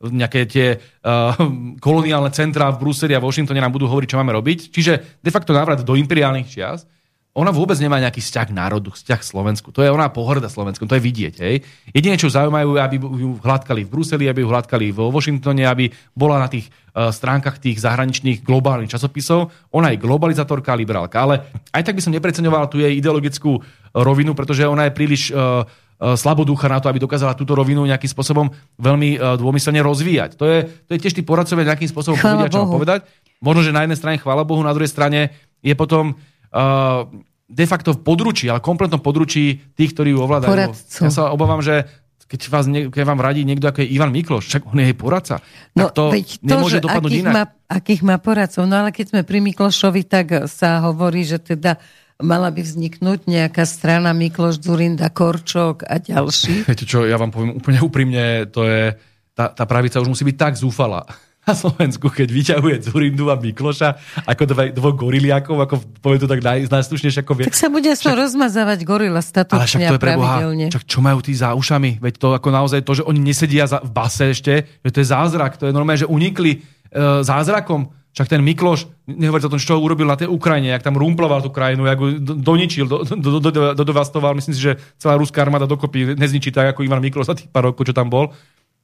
nejaké 0.00 0.48
tie 0.48 0.66
uh, 0.76 1.36
koloniálne 1.86 2.32
centrá 2.32 2.72
v 2.72 2.80
Bruseli 2.84 3.12
a 3.12 3.22
Washingtone 3.22 3.60
nám 3.60 3.74
budú 3.74 3.88
hovoriť, 3.88 4.08
čo 4.12 4.20
máme 4.20 4.32
robiť. 4.36 4.72
Čiže 4.72 5.20
de 5.20 5.30
facto 5.32 5.52
návrat 5.52 5.84
do 5.84 5.94
imperiálnych 5.98 6.48
čias. 6.48 6.88
Ona 7.38 7.54
vôbec 7.54 7.78
nemá 7.78 8.02
nejaký 8.02 8.18
vzťah 8.18 8.50
k 8.50 8.56
národu, 8.56 8.90
vzťah 8.90 9.20
Slovensku. 9.22 9.70
To 9.70 9.86
je 9.86 9.94
ona 9.94 10.10
pohrda 10.10 10.50
Slovensku, 10.50 10.90
to 10.90 10.98
je 10.98 11.06
vidieť. 11.06 11.34
Hej. 11.38 11.62
Jedine, 11.94 12.18
čo 12.18 12.26
zaujímajú, 12.26 12.74
aby 12.82 12.98
ju 12.98 13.38
hladkali 13.38 13.86
v 13.86 13.92
Bruseli, 13.94 14.26
aby 14.26 14.42
ju 14.42 14.50
hladkali 14.50 14.90
vo 14.90 15.14
Washingtone, 15.14 15.62
aby 15.62 15.86
bola 16.18 16.42
na 16.42 16.50
tých 16.50 16.66
uh, 16.66 17.14
stránkach 17.14 17.62
tých 17.62 17.78
zahraničných 17.78 18.42
globálnych 18.42 18.90
časopisov. 18.90 19.54
Ona 19.70 19.94
je 19.94 20.02
globalizatorka, 20.02 20.74
liberálka. 20.74 21.22
Ale 21.22 21.46
aj 21.70 21.86
tak 21.86 21.94
by 21.94 22.02
som 22.02 22.16
nepreceňoval 22.18 22.66
tu 22.66 22.82
jej 22.82 22.98
ideologickú 22.98 23.62
rovinu, 23.94 24.34
pretože 24.34 24.66
ona 24.66 24.90
je 24.90 24.96
príliš 24.98 25.30
uh, 25.30 25.62
slaboducha 25.98 26.70
na 26.70 26.78
to, 26.78 26.86
aby 26.86 27.02
dokázala 27.02 27.34
túto 27.34 27.58
rovinu 27.58 27.82
nejakým 27.82 28.06
spôsobom 28.06 28.46
veľmi 28.78 29.18
e, 29.18 29.34
dômyselne 29.34 29.82
rozvíjať. 29.82 30.38
To 30.38 30.46
je, 30.46 30.58
to 30.86 30.90
je 30.94 30.98
tiež 31.02 31.14
tí 31.18 31.26
poradcovia 31.26 31.74
nejakým 31.74 31.90
spôsobom 31.90 32.14
chvála 32.14 32.46
povedia, 32.46 32.54
čo 32.54 32.70
povedať. 32.70 32.98
Možno, 33.42 33.66
že 33.66 33.74
na 33.74 33.82
jednej 33.82 33.98
strane 33.98 34.22
chvála 34.22 34.46
Bohu, 34.46 34.62
na 34.62 34.70
druhej 34.70 34.90
strane 34.90 35.34
je 35.58 35.74
potom 35.74 36.14
uh, 36.14 37.02
de 37.50 37.66
facto 37.66 37.98
v 37.98 38.00
područí, 38.06 38.46
ale 38.46 38.62
kompletnom 38.62 39.02
područí 39.02 39.58
tých, 39.74 39.90
ktorí 39.90 40.14
ju 40.14 40.22
ovládajú. 40.22 40.54
Poradcu. 40.54 41.00
Ja 41.02 41.10
sa 41.10 41.22
obávam, 41.34 41.58
že 41.58 41.82
keď, 42.28 42.40
vás, 42.52 42.68
keď 42.68 43.02
vám 43.08 43.18
radí 43.24 43.42
niekto 43.42 43.66
ako 43.66 43.82
je 43.82 43.88
Ivan 43.88 44.12
Mikloš, 44.12 44.52
však 44.52 44.62
on 44.68 44.78
je 44.78 44.86
jej 44.92 44.96
poradca, 45.00 45.40
no, 45.72 45.88
tak 45.88 45.96
to, 45.96 46.04
veď 46.12 46.28
to 46.28 46.44
nemôže 46.44 46.78
dopadnúť 46.84 47.10
akých 47.10 47.24
inak. 47.24 47.34
Má, 47.34 47.44
akých 47.66 48.02
má 48.04 48.16
poradcov? 48.20 48.62
No 48.68 48.74
ale 48.84 48.90
keď 48.92 49.06
sme 49.16 49.20
pri 49.24 49.38
Miklošovi, 49.40 50.02
tak 50.04 50.26
sa 50.46 50.84
hovorí, 50.84 51.24
že 51.24 51.40
teda 51.40 51.80
mala 52.18 52.50
by 52.50 52.62
vzniknúť 52.66 53.30
nejaká 53.30 53.62
strana 53.62 54.10
Mikloš 54.10 54.58
Zurinda, 54.58 55.06
Korčok 55.10 55.86
a 55.86 56.02
ďalší. 56.02 56.62
Viete 56.70 56.86
čo, 56.86 57.06
ja 57.06 57.14
vám 57.14 57.30
poviem 57.30 57.54
úplne 57.54 57.78
úprimne, 57.78 58.50
to 58.50 58.66
je, 58.66 58.98
tá, 59.38 59.54
tá 59.54 59.64
pravica 59.64 60.02
už 60.02 60.10
musí 60.10 60.26
byť 60.26 60.36
tak 60.36 60.54
zúfala 60.58 61.06
na 61.48 61.56
Slovensku, 61.56 62.12
keď 62.12 62.28
vyťahuje 62.28 62.76
Zurindu 62.84 63.32
a 63.32 63.40
Mikloša 63.40 63.96
ako 64.28 64.42
dve, 64.44 64.64
dvo 64.76 64.92
goriliakov, 64.92 65.56
ako 65.64 65.74
poviem 66.04 66.20
to 66.20 66.28
tak 66.28 66.44
naj, 66.44 66.68
najslušnejšie, 66.68 67.24
ako 67.24 67.32
vie. 67.40 67.44
Tak 67.48 67.56
sa 67.56 67.72
bude 67.72 67.88
aspoň 67.88 68.14
rozmazávať 68.28 68.78
gorila 68.84 69.24
statočne 69.24 69.56
ale 69.56 69.64
však 69.64 69.80
to 69.80 69.96
je 69.96 70.04
pravidelne. 70.04 70.66
Čak 70.68 70.84
čo 70.84 71.00
majú 71.00 71.24
tí 71.24 71.32
za 71.32 71.56
ušami? 71.56 72.04
Veď 72.04 72.14
to 72.20 72.28
ako 72.36 72.48
naozaj 72.52 72.84
to, 72.84 72.92
že 73.00 73.06
oni 73.08 73.20
nesedia 73.24 73.64
za, 73.64 73.80
v 73.80 73.88
base 73.88 74.28
ešte, 74.28 74.68
že 74.84 74.90
to 74.92 75.00
je 75.00 75.08
zázrak, 75.08 75.56
to 75.56 75.64
je 75.64 75.72
normálne, 75.72 76.04
že 76.04 76.10
unikli 76.10 76.52
e, 76.52 76.58
zázrakom 77.24 77.88
však 78.12 78.28
ten 78.28 78.42
Mikloš, 78.42 78.88
nehovorí 79.06 79.44
o 79.46 79.52
tom, 79.52 79.60
čo 79.60 79.78
urobil 79.78 80.08
na 80.08 80.18
tej 80.18 80.26
Ukrajine, 80.26 80.74
jak 80.74 80.82
tam 80.82 80.98
rumploval 80.98 81.44
tú 81.44 81.54
krajinu, 81.54 81.86
jak 81.86 82.00
ju 82.00 82.08
doničil, 82.20 82.84
dodevastoval, 83.78 84.32
do, 84.32 84.36
do, 84.36 84.38
myslím 84.42 84.54
si, 84.56 84.62
že 84.64 84.80
celá 84.98 85.14
ruská 85.14 85.44
armáda 85.44 85.68
dokopy 85.70 86.18
nezničí 86.18 86.50
tak, 86.50 86.74
ako 86.74 86.82
Ivan 86.82 87.04
Mikloš 87.04 87.30
za 87.30 87.36
tých 87.38 87.52
pár 87.52 87.70
rokov, 87.70 87.86
čo 87.86 87.94
tam 87.94 88.10
bol. 88.10 88.32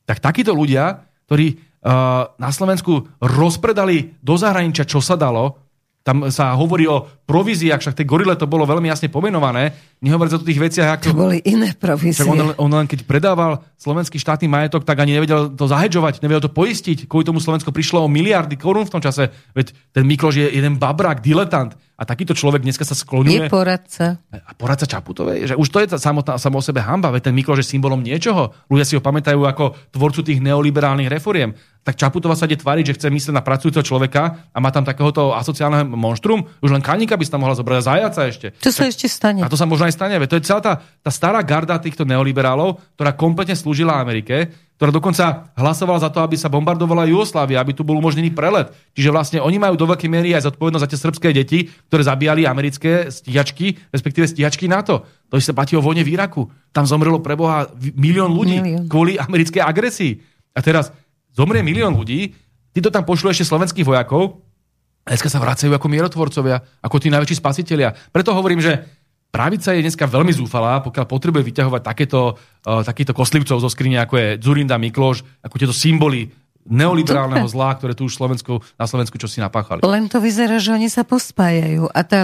Tak 0.04 0.20
takíto 0.20 0.52
ľudia, 0.52 1.08
ktorí 1.26 1.56
uh, 1.56 2.30
na 2.36 2.50
Slovensku 2.52 3.08
rozpredali 3.18 4.14
do 4.20 4.36
zahraničia, 4.36 4.84
čo 4.84 5.00
sa 5.00 5.16
dalo, 5.16 5.63
tam 6.04 6.28
sa 6.28 6.52
hovorí 6.52 6.84
o 6.84 7.08
províziách, 7.24 7.80
však 7.80 7.96
tej 7.96 8.04
gorile 8.04 8.36
to 8.36 8.44
bolo 8.44 8.68
veľmi 8.68 8.92
jasne 8.92 9.08
pomenované. 9.08 9.72
Nehovoriť 10.04 10.32
o 10.36 10.44
tých 10.44 10.60
veciach, 10.60 10.88
ako... 11.00 11.16
To 11.16 11.16
boli 11.16 11.40
iné 11.48 11.72
provízie. 11.72 12.20
Však 12.20 12.28
on, 12.28 12.52
on 12.60 12.70
len 12.76 12.84
keď 12.84 13.08
predával 13.08 13.64
slovenský 13.80 14.20
štátny 14.20 14.44
majetok, 14.44 14.84
tak 14.84 15.00
ani 15.00 15.16
nevedel 15.16 15.56
to 15.56 15.64
zahedžovať, 15.64 16.20
nevedel 16.20 16.44
to 16.44 16.52
poistiť. 16.52 17.08
Kvôli 17.08 17.24
tomu 17.24 17.40
Slovensko 17.40 17.72
prišlo 17.72 18.04
o 18.04 18.12
miliardy 18.12 18.60
korún 18.60 18.84
v 18.84 18.92
tom 18.92 19.00
čase. 19.00 19.32
Veď 19.56 19.72
ten 19.96 20.04
Mikloš 20.04 20.44
je 20.44 20.46
jeden 20.52 20.76
babrák, 20.76 21.24
diletant. 21.24 21.72
A 21.96 22.04
takýto 22.04 22.36
človek 22.36 22.66
dneska 22.66 22.84
sa 22.84 22.92
skloňuje. 22.92 23.46
Je 23.46 23.48
poradca. 23.48 24.18
A 24.28 24.52
poradca 24.52 24.84
Čaputovej? 24.84 25.54
Že 25.54 25.54
už 25.56 25.68
to 25.72 25.78
je 25.80 25.86
samotná, 25.96 26.36
samo 26.36 26.60
o 26.60 26.64
sebe 26.66 26.84
hamba. 26.84 27.14
Veď 27.14 27.30
ten 27.30 27.34
Mikloš 27.38 27.64
je 27.64 27.70
symbolom 27.70 28.02
niečoho. 28.04 28.52
Ľudia 28.68 28.84
si 28.84 28.98
ho 28.98 29.00
pamätajú 29.00 29.40
ako 29.40 29.78
tvorcu 29.94 30.20
tých 30.26 30.42
neoliberálnych 30.42 31.08
reforiem 31.08 31.56
tak 31.84 32.00
Čaputová 32.00 32.32
sa 32.32 32.48
ide 32.48 32.56
tváriť, 32.56 32.84
že 32.90 32.96
chce 32.96 33.08
myslieť 33.12 33.36
na 33.36 33.44
pracujúceho 33.44 33.84
človeka 33.84 34.48
a 34.48 34.58
má 34.58 34.72
tam 34.72 34.88
takéhoto 34.88 35.36
asociálneho 35.36 35.84
monštrum. 35.92 36.48
Už 36.64 36.72
len 36.72 36.80
kanika 36.80 37.12
by 37.20 37.24
sa 37.28 37.36
tam 37.36 37.44
mohla 37.44 37.52
zobrať, 37.52 37.84
zajaca 37.84 38.22
ešte. 38.24 38.46
Čo 38.56 38.70
sa 38.72 38.88
ešte 38.88 39.04
stane? 39.04 39.44
A 39.44 39.52
to 39.52 39.60
sa 39.60 39.68
možno 39.68 39.84
aj 39.84 39.92
stane. 39.92 40.16
To 40.16 40.40
je 40.40 40.48
celá 40.48 40.64
tá, 40.64 40.80
tá 40.80 41.12
stará 41.12 41.44
garda 41.44 41.76
týchto 41.76 42.08
neoliberálov, 42.08 42.80
ktorá 42.96 43.12
kompletne 43.12 43.52
slúžila 43.52 44.00
Amerike, 44.00 44.48
ktorá 44.80 44.90
dokonca 44.90 45.52
hlasovala 45.54 46.00
za 46.00 46.10
to, 46.10 46.24
aby 46.24 46.40
sa 46.40 46.48
bombardovala 46.48 47.04
Jugoslávia, 47.04 47.60
aby 47.60 47.76
tu 47.76 47.84
bol 47.84 48.00
umožnený 48.00 48.32
prelet. 48.32 48.72
Čiže 48.96 49.12
vlastne 49.12 49.38
oni 49.44 49.60
majú 49.60 49.76
do 49.76 49.86
veľkej 49.86 50.08
miery 50.08 50.32
aj 50.32 50.50
zodpovednosť 50.50 50.82
za 50.82 50.90
tie 50.90 50.98
srbské 51.04 51.28
deti, 51.36 51.58
ktoré 51.92 52.02
zabíjali 52.02 52.48
americké 52.48 53.12
stíhačky, 53.12 53.76
respektíve 53.92 54.24
stíhačky 54.24 54.66
NATO. 54.66 55.04
To 55.28 55.36
sa 55.36 55.52
platí 55.52 55.76
o 55.76 55.84
vojne 55.84 56.00
v 56.00 56.16
Iraku. 56.16 56.48
Tam 56.72 56.88
zomrelo 56.88 57.20
pre 57.20 57.36
Boha 57.36 57.68
milión 57.94 58.32
ľudí 58.32 58.58
milión. 58.58 58.88
kvôli 58.90 59.20
americkej 59.20 59.62
agresii. 59.62 60.12
A 60.54 60.62
teraz 60.62 60.90
zomrie 61.34 61.66
milión 61.66 61.92
ľudí, 61.98 62.32
ty 62.70 62.78
to 62.78 62.94
tam 62.94 63.02
pošlu 63.02 63.34
ešte 63.34 63.50
slovenských 63.50 63.84
vojakov, 63.84 64.40
a 65.04 65.12
dneska 65.12 65.28
sa 65.28 65.36
vracajú 65.36 65.68
ako 65.76 65.86
mierotvorcovia, 65.92 66.64
ako 66.80 66.96
tí 66.96 67.12
najväčší 67.12 67.36
spasitelia. 67.36 67.92
Preto 67.92 68.32
hovorím, 68.32 68.64
že 68.64 68.88
pravica 69.28 69.76
je 69.76 69.84
dneska 69.84 70.08
veľmi 70.08 70.32
zúfalá, 70.32 70.80
pokiaľ 70.80 71.04
potrebuje 71.04 71.44
vyťahovať 71.44 71.82
takéto, 71.84 72.20
uh, 72.32 72.80
takýchto 72.80 73.12
koslivcov 73.12 73.60
zo 73.60 73.68
skrine, 73.68 74.00
ako 74.00 74.14
je 74.16 74.28
Zurinda 74.40 74.80
Mikloš, 74.80 75.20
ako 75.44 75.60
tieto 75.60 75.76
symboly 75.76 76.32
neoliberálneho 76.64 77.44
zla, 77.44 77.76
ktoré 77.76 77.92
tu 77.92 78.08
už 78.08 78.16
Slovensku, 78.16 78.60
na 78.80 78.88
Slovensku 78.88 79.20
čo 79.20 79.28
si 79.28 79.38
napáchali. 79.38 79.84
Len 79.84 80.08
to 80.08 80.18
vyzerá, 80.18 80.56
že 80.56 80.72
oni 80.72 80.88
sa 80.88 81.04
pospájajú 81.04 81.92
a 81.92 82.00
tá, 82.04 82.20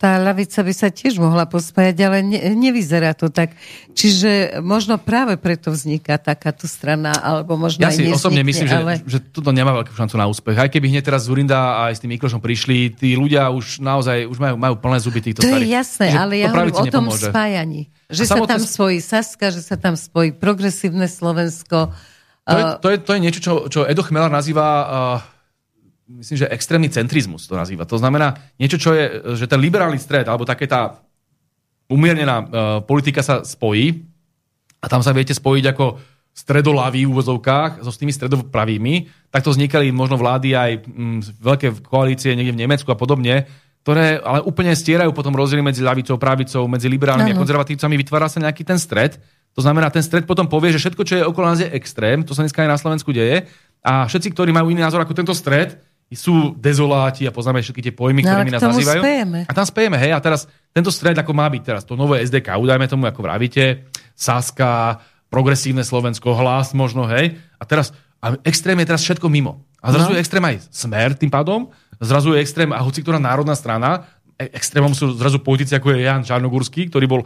tá 0.00 0.16
lavica 0.16 0.64
by 0.64 0.72
sa 0.72 0.88
tiež 0.88 1.20
mohla 1.20 1.44
pospájať, 1.44 1.96
ale 2.00 2.24
ne, 2.24 2.40
nevyzerá 2.56 3.12
to 3.12 3.28
tak. 3.28 3.52
Čiže 3.92 4.64
možno 4.64 4.96
práve 4.96 5.36
preto 5.36 5.68
vzniká 5.68 6.16
takáto 6.16 6.64
strana, 6.64 7.12
alebo 7.20 7.60
možno 7.60 7.84
Ja 7.84 7.92
si 7.92 8.00
nevznikne, 8.04 8.16
osobne 8.16 8.42
myslím, 8.48 8.68
ale... 8.72 8.92
že, 9.04 9.16
že 9.16 9.18
toto 9.28 9.52
nemá 9.52 9.76
veľkú 9.76 9.92
šancu 9.92 10.16
na 10.16 10.26
úspech. 10.26 10.56
Aj 10.56 10.68
keby 10.72 10.88
hneď 10.88 11.04
teraz 11.12 11.28
Zurinda 11.28 11.84
a 11.84 11.92
aj 11.92 11.96
s 11.96 12.00
tým 12.00 12.16
Miklošom 12.16 12.40
prišli, 12.40 12.96
tí 12.96 13.12
ľudia 13.12 13.52
už 13.52 13.84
naozaj 13.84 14.24
už 14.24 14.38
majú, 14.40 14.54
majú 14.56 14.74
plné 14.80 14.98
zuby 15.04 15.20
týchto 15.20 15.44
To 15.44 15.52
starých. 15.52 15.68
je 15.68 15.76
jasné, 15.76 16.06
ale 16.16 16.40
ja 16.40 16.48
hovorím 16.48 16.72
o 16.72 16.84
tom 16.88 17.06
nepomôže. 17.12 17.28
spájaní. 17.28 17.92
Že 18.12 18.24
sa 18.28 18.36
tam 18.44 18.60
spojí 18.60 18.98
Saska, 19.00 19.48
že 19.48 19.60
sa 19.64 19.76
tam 19.76 19.96
spojí 19.96 20.36
progresívne 20.36 21.08
Slovensko, 21.08 21.92
to 22.42 22.58
je, 22.58 22.64
to 22.82 22.88
je, 22.90 22.96
to 22.98 23.10
je 23.14 23.20
niečo, 23.22 23.40
čo, 23.40 23.52
čo 23.70 23.80
Edo 23.86 24.02
Chmelar 24.02 24.30
nazýva 24.30 24.66
uh, 24.66 25.18
myslím, 26.18 26.44
že 26.44 26.50
extrémny 26.50 26.90
centrizmus 26.90 27.46
to 27.46 27.54
nazýva. 27.54 27.86
To 27.86 27.96
znamená 27.96 28.34
niečo, 28.58 28.76
čo 28.76 28.90
je, 28.92 29.36
že 29.38 29.46
ten 29.46 29.62
liberálny 29.62 29.96
stred, 29.96 30.26
alebo 30.26 30.42
také 30.44 30.66
tá 30.66 31.00
umiernená 31.86 32.36
uh, 32.42 32.46
politika 32.82 33.22
sa 33.22 33.46
spojí 33.46 34.04
a 34.82 34.86
tam 34.90 35.00
sa 35.00 35.14
viete 35.14 35.32
spojiť 35.32 35.64
ako 35.70 36.02
stredolavý 36.32 37.04
v 37.04 37.12
úvozovkách 37.12 37.84
so 37.84 37.92
s 37.92 38.00
tými 38.00 38.08
stredopravými, 38.08 39.28
takto 39.28 39.52
vznikali 39.52 39.92
možno 39.92 40.16
vlády 40.16 40.56
aj 40.56 40.70
mm, 40.88 41.18
veľké 41.44 41.84
koalície 41.84 42.32
niekde 42.32 42.56
v 42.56 42.62
Nemecku 42.64 42.88
a 42.88 42.96
podobne, 42.96 43.44
ktoré 43.82 44.22
ale 44.22 44.46
úplne 44.46 44.70
stierajú 44.70 45.10
potom 45.10 45.34
rozdiely 45.34 45.62
medzi 45.62 45.82
ľavicou, 45.82 46.14
pravicou, 46.16 46.70
medzi 46.70 46.86
liberálnymi 46.86 47.34
a 47.34 47.38
konzervatívcami, 47.38 47.94
vytvára 47.98 48.30
sa 48.30 48.38
nejaký 48.38 48.62
ten 48.62 48.78
stred. 48.78 49.18
To 49.52 49.60
znamená, 49.60 49.90
ten 49.90 50.00
stred 50.00 50.24
potom 50.24 50.46
povie, 50.46 50.72
že 50.72 50.80
všetko, 50.80 51.02
čo 51.02 51.14
je 51.18 51.26
okolo 51.26 51.50
nás 51.50 51.60
je 51.60 51.68
extrém, 51.74 52.22
to 52.22 52.32
sa 52.32 52.46
dneska 52.46 52.62
aj 52.62 52.70
na 52.70 52.78
Slovensku 52.78 53.10
deje, 53.10 53.50
a 53.82 54.06
všetci, 54.06 54.30
ktorí 54.30 54.54
majú 54.54 54.70
iný 54.70 54.86
názor 54.86 55.02
ako 55.02 55.12
tento 55.12 55.34
stred, 55.34 55.74
sú 56.12 56.52
dezoláti 56.60 57.24
a 57.24 57.32
poznáme 57.32 57.64
všetky 57.64 57.88
tie 57.88 57.94
pojmy, 57.96 58.20
no, 58.20 58.28
ktorými 58.30 58.52
nás 58.52 58.62
nazývajú. 58.62 59.00
Spejeme. 59.00 59.40
A 59.48 59.52
tam 59.56 59.64
spejeme, 59.64 59.96
hej. 59.96 60.12
A 60.12 60.20
teraz 60.20 60.44
tento 60.70 60.92
stred, 60.92 61.16
ako 61.16 61.32
má 61.32 61.48
byť 61.48 61.62
teraz, 61.64 61.82
to 61.88 61.96
nové 61.96 62.20
SDK, 62.20 62.60
udajme 62.60 62.84
tomu, 62.84 63.08
ako 63.08 63.24
vravíte, 63.24 63.88
Saska, 64.12 65.00
progresívne 65.32 65.80
Slovensko, 65.80 66.36
hlas 66.36 66.76
možno, 66.76 67.08
hej. 67.08 67.40
A 67.56 67.64
teraz, 67.64 67.96
a 68.20 68.36
extrém 68.44 68.76
je 68.84 68.86
teraz 68.92 69.02
všetko 69.02 69.26
mimo. 69.32 69.64
A 69.80 69.90
zrazu 69.90 70.12
no. 70.12 70.14
je 70.14 70.22
extrém 70.22 70.44
aj 70.44 70.68
smer 70.68 71.16
tým 71.16 71.32
pádom, 71.32 71.72
zrazu 72.02 72.34
je 72.34 72.42
extrém 72.42 72.70
a 72.74 72.82
hoci 72.82 73.00
ktorá 73.00 73.22
národná 73.22 73.54
strana, 73.54 74.10
e- 74.34 74.50
extrémom 74.52 74.90
sú 74.92 75.14
zrazu 75.14 75.38
politici, 75.38 75.72
ako 75.78 75.94
je 75.94 76.04
Jan 76.04 76.26
Čarnogurský, 76.26 76.90
ktorý 76.90 77.06
bol 77.06 77.22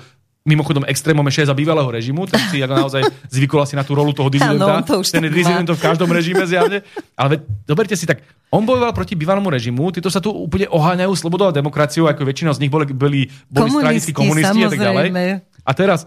mimochodom 0.46 0.86
extrémom 0.86 1.26
ešte 1.26 1.50
za 1.50 1.58
bývalého 1.58 1.90
režimu, 1.90 2.30
ten 2.30 2.38
si 2.46 2.62
ako 2.62 2.74
naozaj 2.86 3.02
zvykol 3.34 3.66
asi 3.66 3.74
na 3.74 3.82
tú 3.82 3.98
rolu 3.98 4.14
toho 4.14 4.30
dizidenta. 4.30 4.78
Ano, 4.78 4.86
to 4.86 5.02
ten 5.02 5.26
je 5.26 5.74
v 5.74 5.82
každom 5.82 6.06
režime 6.06 6.46
zjavne. 6.46 6.86
Ale 7.18 7.42
zoberte 7.66 7.98
si 7.98 8.06
tak, 8.06 8.22
on 8.54 8.62
bojoval 8.62 8.94
proti 8.94 9.18
bývalému 9.18 9.50
režimu, 9.50 9.90
títo 9.90 10.06
sa 10.06 10.22
tu 10.22 10.30
úplne 10.30 10.70
oháňajú 10.70 11.12
slobodou 11.18 11.50
a 11.50 11.52
demokraciou, 11.52 12.06
ako 12.06 12.22
väčšina 12.22 12.54
z 12.54 12.62
nich 12.62 12.70
boli, 12.70 12.86
boli, 12.94 13.20
boli 13.50 13.70
stranickí 13.74 14.14
komunisti 14.14 14.62
a 14.62 14.70
tak 14.70 14.78
ďalej. 14.78 15.08
A 15.66 15.70
teraz 15.74 16.06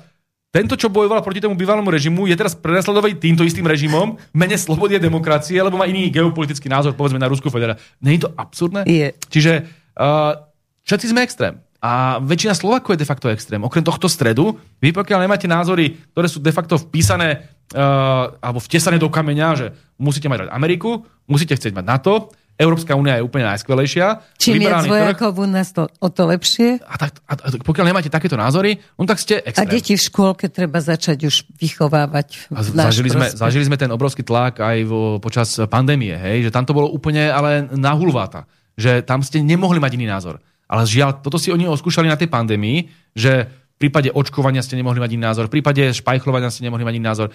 tento, 0.49 0.73
čo 0.73 0.89
bojoval 0.89 1.21
proti 1.21 1.45
tomu 1.45 1.53
bývalému 1.53 1.93
režimu, 1.93 2.25
je 2.25 2.33
teraz 2.33 2.57
prenasledovaný 2.57 3.21
týmto 3.21 3.45
istým 3.45 3.69
režimom 3.69 4.17
v 4.17 4.35
mene 4.37 4.57
slobody 4.57 4.97
a 4.97 5.01
demokracie, 5.01 5.61
lebo 5.61 5.77
má 5.77 5.85
iný 5.85 6.09
geopolitický 6.09 6.65
názor, 6.65 6.97
povedzme, 6.97 7.21
na 7.21 7.29
Rusku 7.29 7.53
federáciu. 7.53 7.85
Je 8.01 8.17
to 8.17 8.33
absurdné? 8.33 8.81
Je. 8.89 9.13
Čiže 9.29 9.69
uh, 9.93 10.41
všetci 10.89 11.13
sme 11.13 11.21
extrém. 11.21 11.61
A 11.79 12.17
väčšina 12.19 12.57
Slovakov 12.57 12.97
je 12.97 13.05
de 13.05 13.07
facto 13.07 13.29
extrém. 13.29 13.61
Okrem 13.61 13.85
tohto 13.85 14.09
stredu, 14.09 14.57
vy 14.81 14.89
pokiaľ 14.89 15.29
nemáte 15.29 15.45
názory, 15.45 15.95
ktoré 16.17 16.27
sú 16.27 16.41
de 16.41 16.51
facto 16.51 16.81
vpísané 16.81 17.45
uh, 17.77 18.33
alebo 18.41 18.57
vtesané 18.57 18.97
do 18.97 19.07
kameňa, 19.07 19.47
že 19.53 19.67
musíte 20.01 20.27
mať 20.27 20.49
Ameriku, 20.49 21.05
musíte 21.29 21.53
chcieť 21.53 21.77
mať 21.77 21.85
NATO, 21.85 22.33
Európska 22.59 22.91
únia 22.91 23.15
je 23.15 23.23
úplne 23.23 23.47
najskvelejšia. 23.55 24.35
Čím 24.35 24.67
viac 24.67 24.83
vojakov 24.83 25.31
u 25.39 25.47
nás, 25.47 25.71
to, 25.71 25.87
o 25.87 26.11
to 26.11 26.27
lepšie. 26.27 26.83
A, 26.83 26.99
tak, 26.99 27.23
a, 27.23 27.39
a 27.39 27.47
pokiaľ 27.63 27.85
nemáte 27.87 28.11
takéto 28.11 28.35
názory, 28.35 28.75
no 28.99 29.07
tak 29.07 29.23
ste 29.23 29.39
extrém. 29.39 29.63
A 29.63 29.71
deti 29.71 29.95
v 29.95 30.03
škôlke 30.03 30.51
treba 30.51 30.83
začať 30.83 31.23
už 31.23 31.47
vychovávať. 31.55 32.51
A 32.51 32.59
zažili, 32.59 33.15
sme, 33.15 33.31
zažili 33.31 33.63
sme 33.63 33.79
ten 33.79 33.87
obrovský 33.87 34.27
tlak 34.27 34.59
aj 34.59 34.77
vo, 34.83 35.23
počas 35.23 35.55
pandémie, 35.71 36.11
hej, 36.19 36.51
že 36.51 36.51
tam 36.51 36.67
to 36.67 36.75
bolo 36.75 36.91
úplne 36.91 37.31
ale 37.31 37.71
na 37.79 37.95
hulváta. 37.95 38.43
Že 38.75 39.07
tam 39.07 39.23
ste 39.23 39.39
nemohli 39.39 39.79
mať 39.79 39.95
iný 39.95 40.11
názor. 40.11 40.43
Ale 40.67 40.83
žiaľ, 40.83 41.23
toto 41.23 41.39
si 41.39 41.55
oni 41.55 41.63
oskúšali 41.63 42.11
na 42.11 42.19
tej 42.19 42.27
pandémii, 42.27 42.91
že 43.15 43.47
v 43.79 43.87
prípade 43.87 44.11
očkovania 44.11 44.59
ste 44.59 44.75
nemohli 44.75 44.99
mať 44.99 45.15
iný 45.15 45.23
názor, 45.31 45.47
v 45.47 45.63
prípade 45.63 45.95
špajchlovania 45.95 46.51
ste 46.51 46.67
nemohli 46.67 46.83
mať 46.83 46.95
iný 46.99 47.07
názor. 47.07 47.31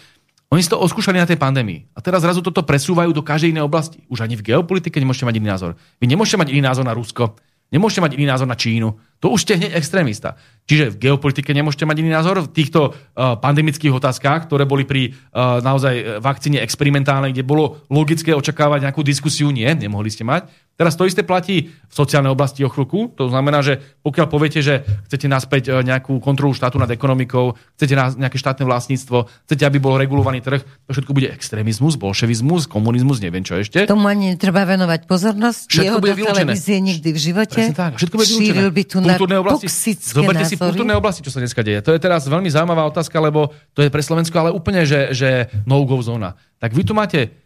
Oni 0.54 0.62
si 0.62 0.70
to 0.70 0.78
oskúšali 0.78 1.18
na 1.18 1.26
tej 1.26 1.34
pandémii. 1.34 1.90
A 1.90 1.98
teraz 1.98 2.22
zrazu 2.22 2.38
toto 2.38 2.62
presúvajú 2.62 3.10
do 3.10 3.26
každej 3.26 3.50
inej 3.50 3.66
oblasti. 3.66 4.06
Už 4.06 4.22
ani 4.22 4.38
v 4.38 4.54
geopolitike 4.54 5.02
nemôžete 5.02 5.26
mať 5.26 5.42
iný 5.42 5.50
názor. 5.50 5.74
Vy 5.98 6.06
nemôžete 6.06 6.38
mať 6.38 6.54
iný 6.54 6.62
názor 6.62 6.86
na 6.86 6.94
Rusko. 6.94 7.34
Nemôžete 7.74 8.06
mať 8.06 8.12
iný 8.14 8.30
názor 8.30 8.46
na 8.46 8.54
Čínu. 8.54 8.94
To 9.18 9.34
už 9.34 9.42
ste 9.42 9.58
hneď 9.58 9.74
extrémista. 9.74 10.38
Čiže 10.70 10.94
v 10.94 11.10
geopolitike 11.10 11.50
nemôžete 11.50 11.82
mať 11.90 12.06
iný 12.06 12.14
názor. 12.14 12.46
V 12.46 12.54
týchto 12.54 12.94
uh, 12.94 13.34
pandemických 13.34 13.98
otázkach, 13.98 14.46
ktoré 14.46 14.62
boli 14.62 14.86
pri 14.86 15.10
uh, 15.10 15.58
naozaj 15.58 16.22
vakcíne 16.22 16.62
experimentálnej, 16.62 17.34
kde 17.34 17.42
bolo 17.42 17.82
logické 17.90 18.30
očakávať 18.30 18.86
nejakú 18.86 19.02
diskusiu, 19.02 19.50
nie, 19.50 19.66
nemohli 19.66 20.06
ste 20.06 20.22
mať. 20.22 20.46
Teraz 20.74 20.98
to 20.98 21.06
isté 21.06 21.22
platí 21.22 21.70
v 21.70 21.94
sociálnej 21.94 22.34
oblasti 22.34 22.66
o 22.66 22.70
chvíľku. 22.70 23.14
To 23.14 23.30
znamená, 23.30 23.62
že 23.62 23.78
pokiaľ 24.02 24.26
poviete, 24.26 24.58
že 24.58 24.82
chcete 25.06 25.30
naspäť 25.30 25.70
e, 25.70 25.86
nejakú 25.86 26.18
kontrolu 26.18 26.50
štátu 26.50 26.82
nad 26.82 26.90
ekonomikou, 26.90 27.54
chcete 27.78 27.94
nejaké 28.18 28.34
štátne 28.34 28.66
vlastníctvo, 28.66 29.30
chcete, 29.46 29.62
aby 29.62 29.78
bol 29.78 29.94
regulovaný 29.94 30.42
trh, 30.42 30.66
to 30.66 30.90
všetko 30.90 31.14
bude 31.14 31.30
extrémizmus, 31.30 31.94
bolševizmus, 31.94 32.66
komunizmus, 32.66 33.22
neviem 33.22 33.46
čo 33.46 33.54
ešte. 33.54 33.86
Tomu 33.86 34.10
ani 34.10 34.34
netreba 34.34 34.66
venovať 34.66 35.06
pozornosť. 35.06 35.70
Všetko 35.70 35.86
Jeho 35.86 35.98
bude 36.02 36.14
vylúčené. 36.18 36.52
nikdy 36.58 37.08
v 37.14 37.18
živote. 37.22 37.54
Presne 37.54 37.76
tak. 37.78 37.92
Všetko 37.94 38.14
bude 38.18 38.28
vylúčené. 38.34 38.62
by 38.74 38.82
tu 38.82 38.96
kultúrne 38.98 39.36
oblasti. 39.38 39.66
Zoberte 39.94 40.42
názory. 40.42 40.50
si 40.50 40.56
kultúrne 40.58 40.94
oblasti, 40.98 41.20
čo 41.22 41.30
sa 41.30 41.38
dneska 41.38 41.62
deje. 41.62 41.86
To 41.86 41.94
je 41.94 42.00
teraz 42.02 42.26
veľmi 42.26 42.50
zaujímavá 42.50 42.82
otázka, 42.90 43.14
lebo 43.22 43.54
to 43.78 43.86
je 43.86 43.94
pre 43.94 44.02
Slovensko 44.02 44.34
ale 44.42 44.50
úplne, 44.50 44.82
že, 44.82 45.14
že 45.14 45.54
no-go 45.70 46.02
zóna. 46.02 46.34
Tak 46.58 46.74
vy 46.74 46.82
tu 46.82 46.98
máte 46.98 47.43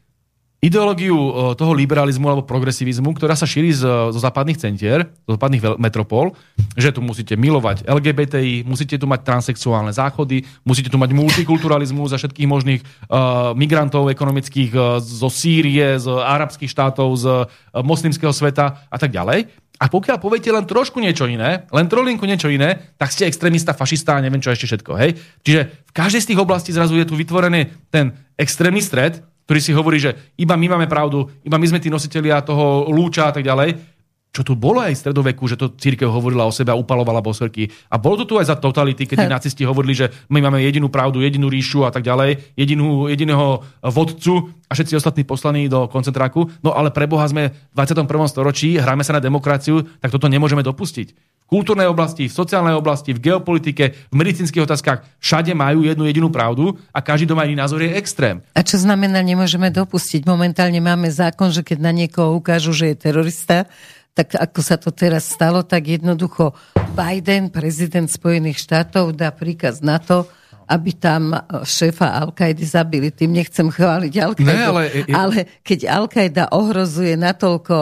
ideológiu 0.58 1.14
e, 1.14 1.30
toho 1.54 1.70
liberalizmu 1.70 2.26
alebo 2.26 2.42
progresivizmu, 2.42 3.14
ktorá 3.14 3.38
sa 3.38 3.46
šíri 3.46 3.70
zo, 3.70 4.10
západných 4.10 4.58
centier, 4.58 5.06
zo 5.22 5.38
západných 5.38 5.78
metropol, 5.78 6.34
že 6.74 6.90
tu 6.90 6.98
musíte 6.98 7.38
milovať 7.38 7.86
LGBTI, 7.86 8.66
musíte 8.66 8.98
tu 8.98 9.06
mať 9.06 9.22
transexuálne 9.22 9.94
záchody, 9.94 10.42
musíte 10.66 10.90
tu 10.90 10.98
mať 10.98 11.14
multikulturalizmus 11.14 12.10
za 12.10 12.18
všetkých 12.18 12.48
možných 12.50 12.80
uh, 12.82 13.54
migrantov 13.54 14.10
ekonomických 14.10 14.70
uh, 14.74 14.82
zo 14.98 15.30
Sýrie, 15.30 16.02
z 16.02 16.06
arabských 16.10 16.70
štátov, 16.70 17.08
z 17.14 17.26
uh, 17.26 17.46
moslimského 17.86 18.34
sveta 18.34 18.82
a 18.90 18.96
tak 18.98 19.14
ďalej. 19.14 19.46
A 19.78 19.86
pokiaľ 19.86 20.18
poviete 20.18 20.50
len 20.50 20.66
trošku 20.66 20.98
niečo 20.98 21.30
iné, 21.30 21.70
len 21.70 21.86
trolinku 21.86 22.26
niečo 22.26 22.50
iné, 22.50 22.90
tak 22.98 23.14
ste 23.14 23.30
extrémista, 23.30 23.78
fašista 23.78 24.18
a 24.18 24.22
neviem 24.22 24.42
čo 24.42 24.50
ešte 24.50 24.66
všetko. 24.66 24.92
Hej? 24.98 25.10
Čiže 25.46 25.60
v 25.70 25.92
každej 25.94 26.20
z 26.26 26.28
tých 26.34 26.42
oblastí 26.42 26.74
zrazu 26.74 26.98
je 26.98 27.06
tu 27.06 27.14
vytvorený 27.14 27.70
ten 27.94 28.10
extrémny 28.34 28.82
stred, 28.82 29.22
ktorý 29.48 29.60
si 29.64 29.72
hovorí, 29.72 29.96
že 29.96 30.12
iba 30.36 30.60
my 30.60 30.76
máme 30.76 30.84
pravdu, 30.92 31.24
iba 31.40 31.56
my 31.56 31.64
sme 31.64 31.80
tí 31.80 31.88
nositeľia 31.88 32.44
toho 32.44 32.84
lúča 32.92 33.32
a 33.32 33.32
tak 33.32 33.48
ďalej. 33.48 33.80
Čo 34.28 34.44
tu 34.44 34.52
bolo 34.52 34.84
aj 34.84 34.92
v 34.92 35.00
stredoveku, 35.00 35.48
že 35.48 35.56
to 35.56 35.72
církev 35.72 36.04
hovorila 36.04 36.44
o 36.44 36.52
sebe 36.52 36.68
a 36.68 36.76
upalovala 36.76 37.24
bosverky. 37.24 37.72
A 37.88 37.96
bolo 37.96 38.20
to 38.20 38.28
tu 38.28 38.34
aj 38.36 38.52
za 38.52 38.60
totality, 38.60 39.08
keď 39.08 39.24
nacisti 39.24 39.64
hovorili, 39.64 39.96
že 39.96 40.12
my 40.28 40.44
máme 40.44 40.60
jedinú 40.60 40.92
pravdu, 40.92 41.24
jedinú 41.24 41.48
ríšu 41.48 41.88
a 41.88 41.90
tak 41.90 42.04
ďalej, 42.04 42.52
jedinú, 42.60 43.08
jediného 43.08 43.64
vodcu 43.80 44.52
a 44.68 44.76
všetci 44.76 45.00
ostatní 45.00 45.24
poslaní 45.24 45.64
do 45.64 45.88
koncentráku. 45.88 46.52
No 46.60 46.76
ale 46.76 46.92
pre 46.92 47.08
Boha 47.08 47.24
sme 47.24 47.72
v 47.72 47.74
21. 47.80 48.04
storočí, 48.28 48.76
hráme 48.76 49.00
sa 49.00 49.16
na 49.16 49.24
demokraciu, 49.24 49.80
tak 49.96 50.12
toto 50.12 50.28
nemôžeme 50.28 50.60
dopustiť 50.60 51.37
kultúrnej 51.48 51.88
oblasti, 51.88 52.28
v 52.28 52.36
sociálnej 52.36 52.76
oblasti, 52.76 53.16
v 53.16 53.24
geopolitike, 53.32 54.12
v 54.12 54.14
medicínskych 54.14 54.68
otázkach 54.68 55.00
všade 55.16 55.56
majú 55.56 55.82
jednu 55.82 56.04
jedinú 56.04 56.28
pravdu 56.28 56.76
a 56.92 57.00
každý 57.00 57.24
doma 57.24 57.48
iný 57.48 57.56
názor 57.56 57.80
je 57.80 57.96
extrém. 57.96 58.44
A 58.52 58.60
čo 58.60 58.76
znamená, 58.76 59.24
nemôžeme 59.24 59.72
dopustiť? 59.72 60.28
Momentálne 60.28 60.78
máme 60.84 61.08
zákon, 61.08 61.48
že 61.48 61.64
keď 61.64 61.78
na 61.80 61.92
niekoho 61.96 62.36
ukážu, 62.36 62.76
že 62.76 62.92
je 62.92 62.96
terorista, 63.00 63.64
tak 64.12 64.36
ako 64.36 64.60
sa 64.60 64.76
to 64.76 64.92
teraz 64.92 65.30
stalo, 65.30 65.64
tak 65.64 65.88
jednoducho 65.88 66.52
Biden, 66.92 67.48
prezident 67.48 68.10
Spojených 68.10 68.60
štátov, 68.60 69.16
dá 69.16 69.32
príkaz 69.32 69.80
na 69.80 69.96
to, 70.02 70.26
aby 70.68 70.90
tam 70.92 71.32
šéfa 71.64 72.12
Al-Kaidy 72.28 72.66
zabili. 72.68 73.08
Tým 73.08 73.32
nechcem 73.32 73.72
chváliť 73.72 74.12
Al-Kaidu, 74.20 74.52
ale... 74.52 74.82
ale 75.14 75.38
keď 75.64 75.88
Al-Qaida 75.88 76.52
ohrozuje 76.52 77.16
natoľko 77.16 77.76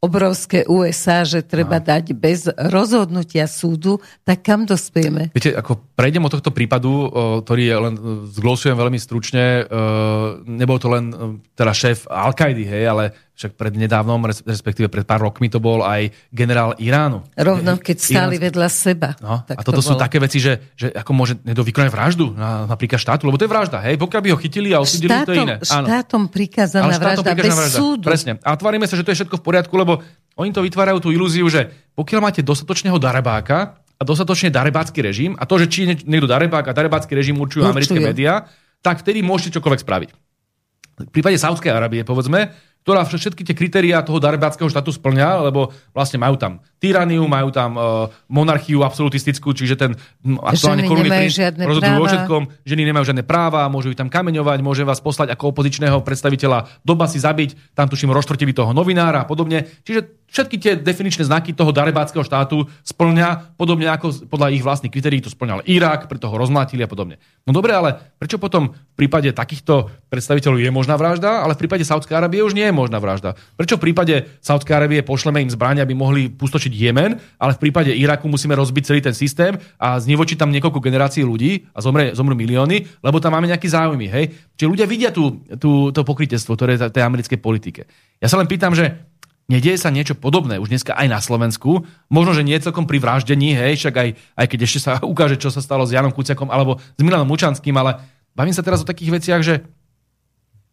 obrovské 0.00 0.64
USA, 0.64 1.28
že 1.28 1.44
treba 1.44 1.76
no. 1.76 1.84
dať 1.84 2.16
bez 2.16 2.48
rozhodnutia 2.56 3.44
súdu, 3.44 4.00
tak 4.24 4.40
kam 4.40 4.64
dospieme? 4.64 5.28
Viete, 5.36 5.52
ako 5.52 5.76
prejdem 5.92 6.24
od 6.24 6.32
tohto 6.32 6.56
prípadu, 6.56 7.12
ktorý 7.44 7.62
je 7.68 7.76
len, 7.76 7.94
zglosujem 8.32 8.80
veľmi 8.80 8.96
stručne, 8.96 9.68
nebol 10.48 10.80
to 10.80 10.88
len 10.88 11.04
teda 11.52 11.76
šéf 11.76 12.08
Al-Qaidi, 12.08 12.64
hej, 12.64 12.84
ale 12.88 13.04
však 13.40 13.56
pred 13.56 13.72
nedávnom, 13.72 14.20
respektíve 14.44 14.92
pred 14.92 15.08
pár 15.08 15.24
rokmi 15.24 15.48
to 15.48 15.56
bol 15.64 15.80
aj 15.80 16.12
generál 16.28 16.76
Iránu. 16.76 17.24
Rovno, 17.32 17.80
keď 17.80 17.96
stáli 17.96 18.36
Iránsky. 18.36 18.44
vedľa 18.44 18.68
seba. 18.68 19.08
No, 19.24 19.40
a 19.40 19.62
toto 19.64 19.80
to 19.80 19.88
sú 19.88 19.96
také 19.96 20.20
veci, 20.20 20.44
že, 20.44 20.76
že 20.76 20.92
ako 20.92 21.10
môže 21.16 21.40
niekto 21.40 21.64
vykonať 21.64 21.88
vraždu 21.88 22.36
na, 22.36 22.68
napríklad 22.68 23.00
štátu, 23.00 23.24
lebo 23.24 23.40
to 23.40 23.48
je 23.48 23.52
vražda, 23.56 23.80
hej? 23.80 23.96
Pokiaľ 23.96 24.20
by 24.20 24.28
ho 24.28 24.38
chytili 24.44 24.76
a 24.76 24.84
osudili, 24.84 25.16
to 25.24 25.32
je 25.32 25.40
iné. 25.40 25.56
Áno. 25.72 25.88
Štátom 25.88 26.28
prikázaná 26.28 27.00
vražda 27.00 27.32
bez 27.32 27.56
vražda. 27.56 27.78
súdu. 27.80 28.04
Presne. 28.04 28.36
A 28.44 28.52
tvárime 28.60 28.84
sa, 28.84 29.00
že 29.00 29.08
to 29.08 29.16
je 29.16 29.24
všetko 29.24 29.40
v 29.40 29.44
poriadku, 29.48 29.72
lebo 29.72 30.04
oni 30.36 30.52
to 30.52 30.60
vytvárajú 30.60 31.00
tú 31.00 31.08
ilúziu, 31.08 31.48
že 31.48 31.72
pokiaľ 31.96 32.20
máte 32.20 32.44
dostatočného 32.44 33.00
darebáka 33.00 33.80
a 33.96 34.02
dostatočne 34.04 34.52
darebácky 34.52 35.00
režim, 35.00 35.32
a 35.40 35.48
to, 35.48 35.56
že 35.56 35.72
či 35.72 35.88
niekto 36.04 36.28
darebák 36.28 36.68
a 36.68 36.76
darebácky 36.76 37.16
režim 37.16 37.40
určujú 37.40 37.64
Určujem. 37.64 37.72
americké 37.72 37.98
médiá, 38.04 38.52
tak 38.84 39.00
vtedy 39.00 39.24
môžete 39.24 39.56
čokoľvek 39.56 39.80
spraviť. 39.80 40.10
V 41.08 41.12
prípade 41.12 41.40
Saudskej 41.40 41.72
Arábie, 41.72 42.04
povedzme, 42.04 42.52
ktorá 42.84 43.04
všetky 43.04 43.44
tie 43.44 43.54
kritériá 43.56 44.00
toho 44.00 44.22
darebáckého 44.22 44.70
štátu 44.70 44.90
splňa, 44.94 45.50
lebo 45.50 45.70
vlastne 45.92 46.20
majú 46.20 46.40
tam 46.40 46.64
tyraniu, 46.80 47.28
majú 47.28 47.52
tam 47.52 47.76
uh, 47.76 48.08
monarchiu 48.32 48.80
absolutistickú, 48.80 49.52
čiže 49.52 49.76
ten 49.76 49.92
aktuálne 50.24 50.88
korunný 50.88 51.28
rozhodujú 51.60 52.00
o 52.00 52.08
všetkom, 52.08 52.42
ženy 52.64 52.82
nemajú 52.88 53.04
žiadne 53.12 53.24
práva, 53.28 53.68
môžu 53.68 53.92
ich 53.92 54.00
tam 54.00 54.08
kameňovať, 54.08 54.58
môže 54.64 54.82
vás 54.88 54.98
poslať 55.04 55.36
ako 55.36 55.52
opozičného 55.52 56.00
predstaviteľa 56.00 56.80
do 56.80 56.96
basy 56.96 57.20
zabiť, 57.20 57.76
tam 57.76 57.92
tuším 57.92 58.16
roštvrtivý 58.16 58.56
toho 58.56 58.72
novinára 58.72 59.22
a 59.22 59.28
podobne. 59.28 59.68
Čiže 59.84 60.24
všetky 60.30 60.56
tie 60.56 60.72
definičné 60.78 61.26
znaky 61.26 61.52
toho 61.52 61.74
darebáckého 61.74 62.22
štátu 62.22 62.64
splňa, 62.86 63.58
podobne 63.58 63.90
ako 63.90 64.30
podľa 64.30 64.54
ich 64.54 64.62
vlastných 64.62 64.94
kritérií 64.94 65.20
to 65.20 65.28
splňal 65.28 65.66
Irak, 65.66 66.06
preto 66.06 66.30
ho 66.30 66.36
rozmlátili 66.38 66.86
a 66.86 66.88
podobne. 66.88 67.18
No 67.44 67.52
dobre, 67.52 67.74
ale 67.74 67.98
prečo 68.16 68.38
potom 68.38 68.72
v 68.72 68.94
prípade 68.96 69.34
takýchto 69.34 69.90
predstaviteľov 70.08 70.62
je 70.62 70.70
možná 70.70 70.94
vražda, 70.94 71.42
ale 71.42 71.58
v 71.58 71.66
prípade 71.66 71.84
Saudskej 71.84 72.16
Arábie 72.16 72.46
už 72.46 72.54
nie 72.54 72.70
je 72.70 72.74
možná 72.74 73.02
vražda? 73.02 73.34
Prečo 73.58 73.76
v 73.76 73.90
prípade 73.90 74.14
Saudskej 74.40 74.74
Arábie 74.78 75.02
pošleme 75.02 75.42
im 75.42 75.50
zbrania, 75.50 75.82
aby 75.82 75.98
mohli 75.98 76.30
pustočiť 76.30 76.69
Jemen, 76.72 77.18
ale 77.36 77.52
v 77.54 77.62
prípade 77.68 77.90
Iraku 77.92 78.30
musíme 78.30 78.54
rozbiť 78.54 78.82
celý 78.86 79.00
ten 79.02 79.14
systém 79.14 79.58
a 79.76 79.98
znivočiť 79.98 80.40
tam 80.40 80.54
niekoľko 80.54 80.80
generácií 80.80 81.26
ľudí 81.26 81.70
a 81.74 81.82
zomre, 81.82 82.14
zomrú 82.14 82.38
milióny, 82.38 83.02
lebo 83.02 83.18
tam 83.18 83.34
máme 83.34 83.50
nejaký 83.50 83.68
záujmy. 83.68 84.06
Hej? 84.08 84.24
Čiže 84.54 84.70
ľudia 84.70 84.86
vidia 84.86 85.10
tú, 85.10 85.42
tú, 85.58 85.90
to 85.90 86.00
pokrytectvo, 86.06 86.54
ktoré 86.54 86.78
je 86.78 86.90
tej 86.90 87.04
americkej 87.04 87.38
politike. 87.42 87.90
Ja 88.22 88.30
sa 88.30 88.38
len 88.38 88.46
pýtam, 88.46 88.72
že 88.72 89.10
Nedieje 89.50 89.82
sa 89.82 89.90
niečo 89.90 90.14
podobné 90.14 90.62
už 90.62 90.70
dneska 90.70 90.94
aj 90.94 91.10
na 91.10 91.18
Slovensku. 91.18 91.82
Možno, 92.06 92.38
že 92.38 92.46
nie 92.46 92.54
celkom 92.62 92.86
pri 92.86 93.02
vraždení, 93.02 93.58
hej, 93.58 93.82
však 93.82 93.94
aj, 93.98 94.08
aj 94.38 94.46
keď 94.46 94.58
ešte 94.62 94.78
sa 94.78 94.92
ukáže, 95.12 95.42
čo 95.42 95.50
sa 95.50 95.58
stalo 95.58 95.82
s 95.82 95.90
Janom 95.90 96.14
Kuciakom 96.14 96.54
alebo 96.54 96.78
s 96.78 97.00
Milanom 97.02 97.26
Mučanským, 97.26 97.74
ale 97.74 97.98
bavím 98.38 98.54
sa 98.54 98.62
teraz 98.62 98.78
o 98.78 98.86
takých 98.86 99.18
veciach, 99.18 99.42
že 99.42 99.66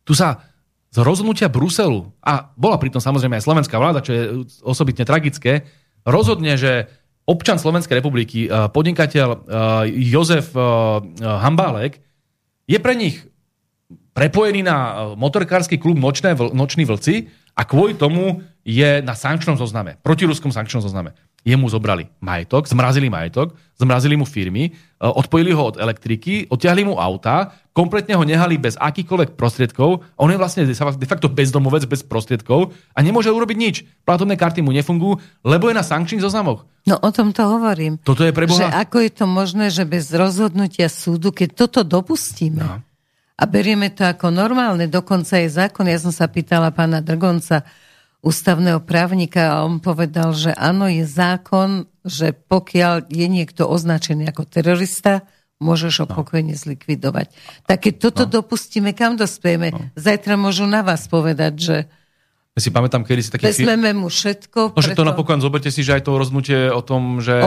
tu 0.05 0.13
sa 0.13 0.45
z 0.93 1.01
rozhodnutia 1.01 1.49
Bruselu, 1.49 2.05
a 2.21 2.53
bola 2.53 2.77
pritom 2.79 3.01
samozrejme 3.01 3.41
aj 3.41 3.43
slovenská 3.49 3.75
vláda, 3.75 4.05
čo 4.05 4.11
je 4.13 4.23
osobitne 4.61 5.03
tragické, 5.03 5.67
rozhodne, 6.07 6.55
že 6.55 6.87
občan 7.27 7.59
Slovenskej 7.59 7.99
republiky, 7.99 8.47
eh, 8.47 8.71
podnikateľ 8.71 9.27
eh, 9.27 9.39
Jozef 10.07 10.55
eh, 10.55 10.63
Hambálek, 11.21 11.99
je 12.67 12.79
pre 12.79 12.95
nich 12.95 13.27
prepojený 14.15 14.65
na 14.65 14.77
motorkársky 15.15 15.77
klub 15.77 15.95
Nočné, 15.99 16.35
Noční 16.35 16.83
vlci 16.89 17.31
a 17.55 17.63
kvôli 17.63 17.93
tomu 17.95 18.43
je 18.65 18.99
na 19.05 19.15
sankčnom 19.15 19.55
zozname, 19.55 19.95
protiruskom 20.03 20.51
sankčnom 20.51 20.83
zozname. 20.83 21.15
Jemu 21.47 21.71
zobrali 21.71 22.11
majetok, 22.19 22.67
zmrazili 22.67 23.07
majetok, 23.07 23.55
zmrazili 23.79 24.19
mu 24.19 24.27
firmy, 24.27 24.67
e, 24.67 24.71
odpojili 24.99 25.55
ho 25.55 25.71
od 25.71 25.79
elektriky, 25.79 26.51
odtiahli 26.51 26.83
mu 26.83 26.99
auta, 26.99 27.55
kompletne 27.71 28.19
ho 28.19 28.27
nehali 28.27 28.59
bez 28.59 28.75
akýchkoľvek 28.75 29.39
prostriedkov. 29.39 30.03
On 30.19 30.27
je 30.27 30.35
vlastne 30.35 30.67
de 30.67 31.07
facto 31.07 31.31
bezdomovec, 31.31 31.87
bez 31.87 32.03
prostriedkov 32.03 32.75
a 32.91 32.99
nemôže 32.99 33.31
urobiť 33.31 33.57
nič. 33.57 33.75
Platobné 34.03 34.35
karty 34.35 34.59
mu 34.59 34.75
nefungujú, 34.75 35.23
lebo 35.47 35.71
je 35.71 35.79
na 35.79 35.87
sankčných 35.87 36.19
zoznamoch. 36.19 36.67
No 36.83 36.99
o 36.99 37.09
tom 37.15 37.31
to 37.31 37.47
hovorím. 37.47 37.95
Toto 38.03 38.27
je 38.27 38.35
preboha. 38.35 38.67
Že 38.67 38.67
ako 38.67 38.97
je 39.07 39.11
to 39.15 39.25
možné, 39.29 39.65
že 39.71 39.87
bez 39.87 40.11
rozhodnutia 40.11 40.91
súdu, 40.91 41.31
keď 41.31 41.63
toto 41.63 41.87
dopustíme, 41.87 42.59
no. 42.59 42.83
a 43.39 43.43
berieme 43.47 43.87
to 43.87 44.03
ako 44.03 44.35
normálne, 44.35 44.91
dokonca 44.91 45.39
je 45.39 45.47
zákon, 45.47 45.87
ja 45.87 45.95
som 45.95 46.11
sa 46.11 46.27
pýtala 46.27 46.75
pána 46.75 46.99
Drgonca, 46.99 47.63
ústavného 48.25 48.81
právnika 48.81 49.53
a 49.53 49.63
on 49.63 49.77
povedal, 49.77 50.33
že 50.33 50.51
áno, 50.57 50.89
je 50.89 51.05
zákon, 51.05 51.85
že 52.01 52.33
pokiaľ 52.33 53.07
je 53.11 53.27
niekto 53.29 53.69
označený 53.69 54.27
ako 54.31 54.43
terorista, 54.49 55.27
môžeš 55.57 56.05
ho 56.05 56.07
no. 56.09 56.15
pokojne 56.21 56.53
zlikvidovať. 56.53 57.33
Tak 57.65 57.77
keď 57.89 57.93
toto 57.97 58.23
no. 58.25 58.31
dopustíme, 58.41 58.93
kam 58.93 59.17
dospieme? 59.17 59.73
No. 59.73 59.89
Zajtra 59.97 60.37
môžu 60.37 60.69
na 60.69 60.85
vás 60.85 61.09
povedať, 61.09 61.53
že 61.57 61.77
ja 62.57 62.59
si 62.65 62.73
pamätám, 62.73 63.05
kedy 63.05 63.21
si 63.21 63.29
taký... 63.29 63.53
Vezmeme 63.53 63.93
mu 63.93 64.09
všetko. 64.09 64.73
No, 64.73 64.81
že 64.81 64.97
to 64.97 65.05
napokon 65.05 65.37
zoberte 65.37 65.69
si, 65.69 65.85
že 65.85 65.93
aj 65.93 66.09
to 66.09 66.17
rozhodnutie 66.17 66.73
o 66.73 66.81
tom, 66.81 67.21
že 67.21 67.37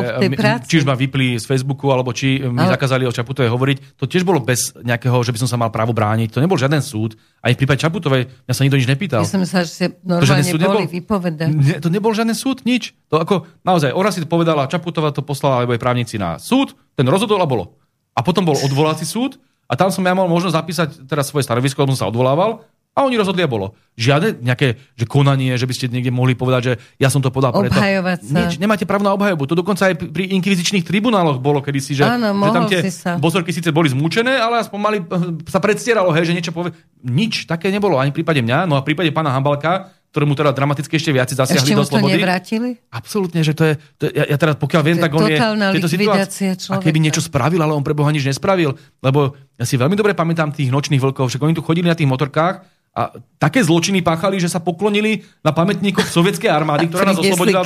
či 0.71 0.79
už 0.79 0.87
ma 0.87 0.95
vypli 0.95 1.35
z 1.35 1.51
Facebooku, 1.51 1.91
alebo 1.91 2.15
či 2.15 2.39
mi 2.39 2.63
Ale... 2.63 2.79
zakázali 2.79 3.11
o 3.11 3.13
Čaputovej 3.13 3.51
hovoriť, 3.51 3.99
to 3.99 4.07
tiež 4.07 4.23
bolo 4.23 4.39
bez 4.39 4.71
nejakého, 4.79 5.19
že 5.27 5.35
by 5.35 5.39
som 5.43 5.51
sa 5.51 5.59
mal 5.59 5.75
právo 5.75 5.91
brániť. 5.91 6.31
To 6.31 6.39
nebol 6.39 6.55
žiaden 6.55 6.79
súd. 6.79 7.19
Aj 7.43 7.51
v 7.51 7.59
prípade 7.59 7.83
Čaputovej 7.83 8.31
mňa 8.47 8.55
sa 8.55 8.63
nikto 8.63 8.79
nič 8.79 8.87
nepýtal. 8.87 9.27
Ja 9.27 9.35
som 9.35 9.43
sa, 9.43 9.67
že 9.67 9.99
normálne 10.07 10.47
to, 10.47 10.63
boli 10.63 10.87
vypovedať. 10.87 11.51
Ne, 11.59 11.83
to 11.83 11.91
nebol 11.91 12.15
žiaden 12.15 12.39
súd, 12.39 12.63
nič. 12.63 12.95
To 13.11 13.19
ako, 13.19 13.51
naozaj, 13.67 13.91
ona 13.91 14.15
si 14.15 14.23
to 14.23 14.31
povedala, 14.31 14.71
Čaputová 14.71 15.11
to 15.11 15.27
poslala, 15.27 15.67
alebo 15.67 15.75
aj 15.75 15.83
právnici 15.83 16.23
na 16.23 16.39
súd, 16.39 16.79
ten 16.95 17.11
rozhodol 17.11 17.43
a 17.43 17.51
bolo. 17.51 17.75
A 18.15 18.23
potom 18.23 18.47
bol 18.47 18.55
odvolací 18.55 19.03
súd, 19.03 19.43
a 19.67 19.75
tam 19.75 19.91
som 19.91 20.03
ja 20.03 20.15
mal 20.15 20.27
možnosť 20.27 20.55
zapísať 20.55 20.89
teraz 21.07 21.31
svoje 21.31 21.47
stanovisko, 21.47 21.83
som 21.95 21.99
sa 21.99 22.07
odvolával 22.11 22.63
a 22.91 23.07
oni 23.07 23.15
rozhodli 23.15 23.47
a 23.47 23.49
bolo. 23.49 23.79
Žiadne 23.95 24.43
nejaké 24.43 24.75
že 24.99 25.07
konanie, 25.07 25.55
že 25.55 25.69
by 25.69 25.75
ste 25.77 25.87
niekde 25.93 26.11
mohli 26.11 26.35
povedať, 26.35 26.63
že 26.63 26.73
ja 26.99 27.07
som 27.07 27.23
to 27.23 27.31
podal 27.31 27.55
preto. 27.55 27.71
Obhajovať 27.71 28.19
sa. 28.27 28.39
Nič, 28.43 28.59
nemáte 28.59 28.83
právo 28.83 29.07
na 29.07 29.15
obhajobu. 29.15 29.47
To 29.47 29.55
dokonca 29.55 29.87
aj 29.93 30.11
pri 30.11 30.35
inkvizičných 30.35 30.83
tribunáloch 30.83 31.39
bolo 31.39 31.63
kedysi, 31.63 31.95
že, 31.95 32.03
Áno, 32.03 32.35
že 32.35 32.51
tam 32.51 32.65
tie 32.67 32.81
bosorky 33.23 33.55
síce 33.55 33.71
boli 33.71 33.95
zmúčené, 33.95 34.35
ale 34.35 34.67
aspoň 34.67 34.79
mali, 34.83 34.99
sa 35.47 35.63
predstieralo, 35.63 36.11
hej, 36.11 36.29
že 36.29 36.35
niečo 36.35 36.53
povie. 36.53 36.75
Nič 37.07 37.47
také 37.47 37.71
nebolo 37.71 37.97
ani 37.97 38.11
v 38.11 38.21
prípade 38.21 38.43
mňa, 38.43 38.67
no 38.67 38.75
a 38.75 38.83
v 38.83 38.91
prípade 38.91 39.15
pána 39.15 39.31
Hambalka, 39.31 39.95
ktorému 40.11 40.35
teda 40.35 40.51
dramaticky 40.51 40.99
ešte 40.99 41.15
viac 41.15 41.31
zasiahli 41.31 41.71
ešte 41.71 41.79
do 41.79 41.87
slobody. 41.87 42.19
Ešte 42.19 42.23
nevrátili? 42.27 42.71
Absolútne, 42.91 43.41
že 43.47 43.55
to 43.55 43.63
je, 43.63 43.75
to 43.95 44.11
ja, 44.11 44.27
ja 44.27 44.37
teraz 44.43 44.59
pokiaľ 44.59 44.83
viem, 44.83 44.99
to 44.99 45.07
tak 45.07 45.13
on 45.15 45.23
je 45.31 45.39
tieto 45.79 45.87
situácie, 45.87 46.49
a 46.75 46.77
keby 46.83 46.99
niečo 46.99 47.23
spravil, 47.23 47.63
ale 47.63 47.79
on 47.79 47.87
pre 47.87 47.95
Boha 47.95 48.11
nič 48.11 48.27
nespravil, 48.27 48.75
lebo 48.99 49.39
ja 49.55 49.63
si 49.63 49.79
veľmi 49.79 49.95
dobre 49.95 50.19
pamätám 50.19 50.51
tých 50.51 50.75
nočných 50.75 50.99
vlkov, 50.99 51.31
však 51.31 51.39
oni 51.47 51.55
tu 51.55 51.63
chodili 51.63 51.87
na 51.87 51.95
tých 51.95 52.11
motorkách 52.11 52.80
a 52.91 53.15
také 53.39 53.63
zločiny 53.63 54.03
páchali, 54.03 54.43
že 54.43 54.51
sa 54.51 54.59
poklonili 54.59 55.23
na 55.47 55.55
pamätníkoch 55.55 56.11
sovietskej 56.11 56.51
armády, 56.51 56.91
ktorá 56.91 57.07
nás 57.07 57.23
oslobodila. 57.23 57.63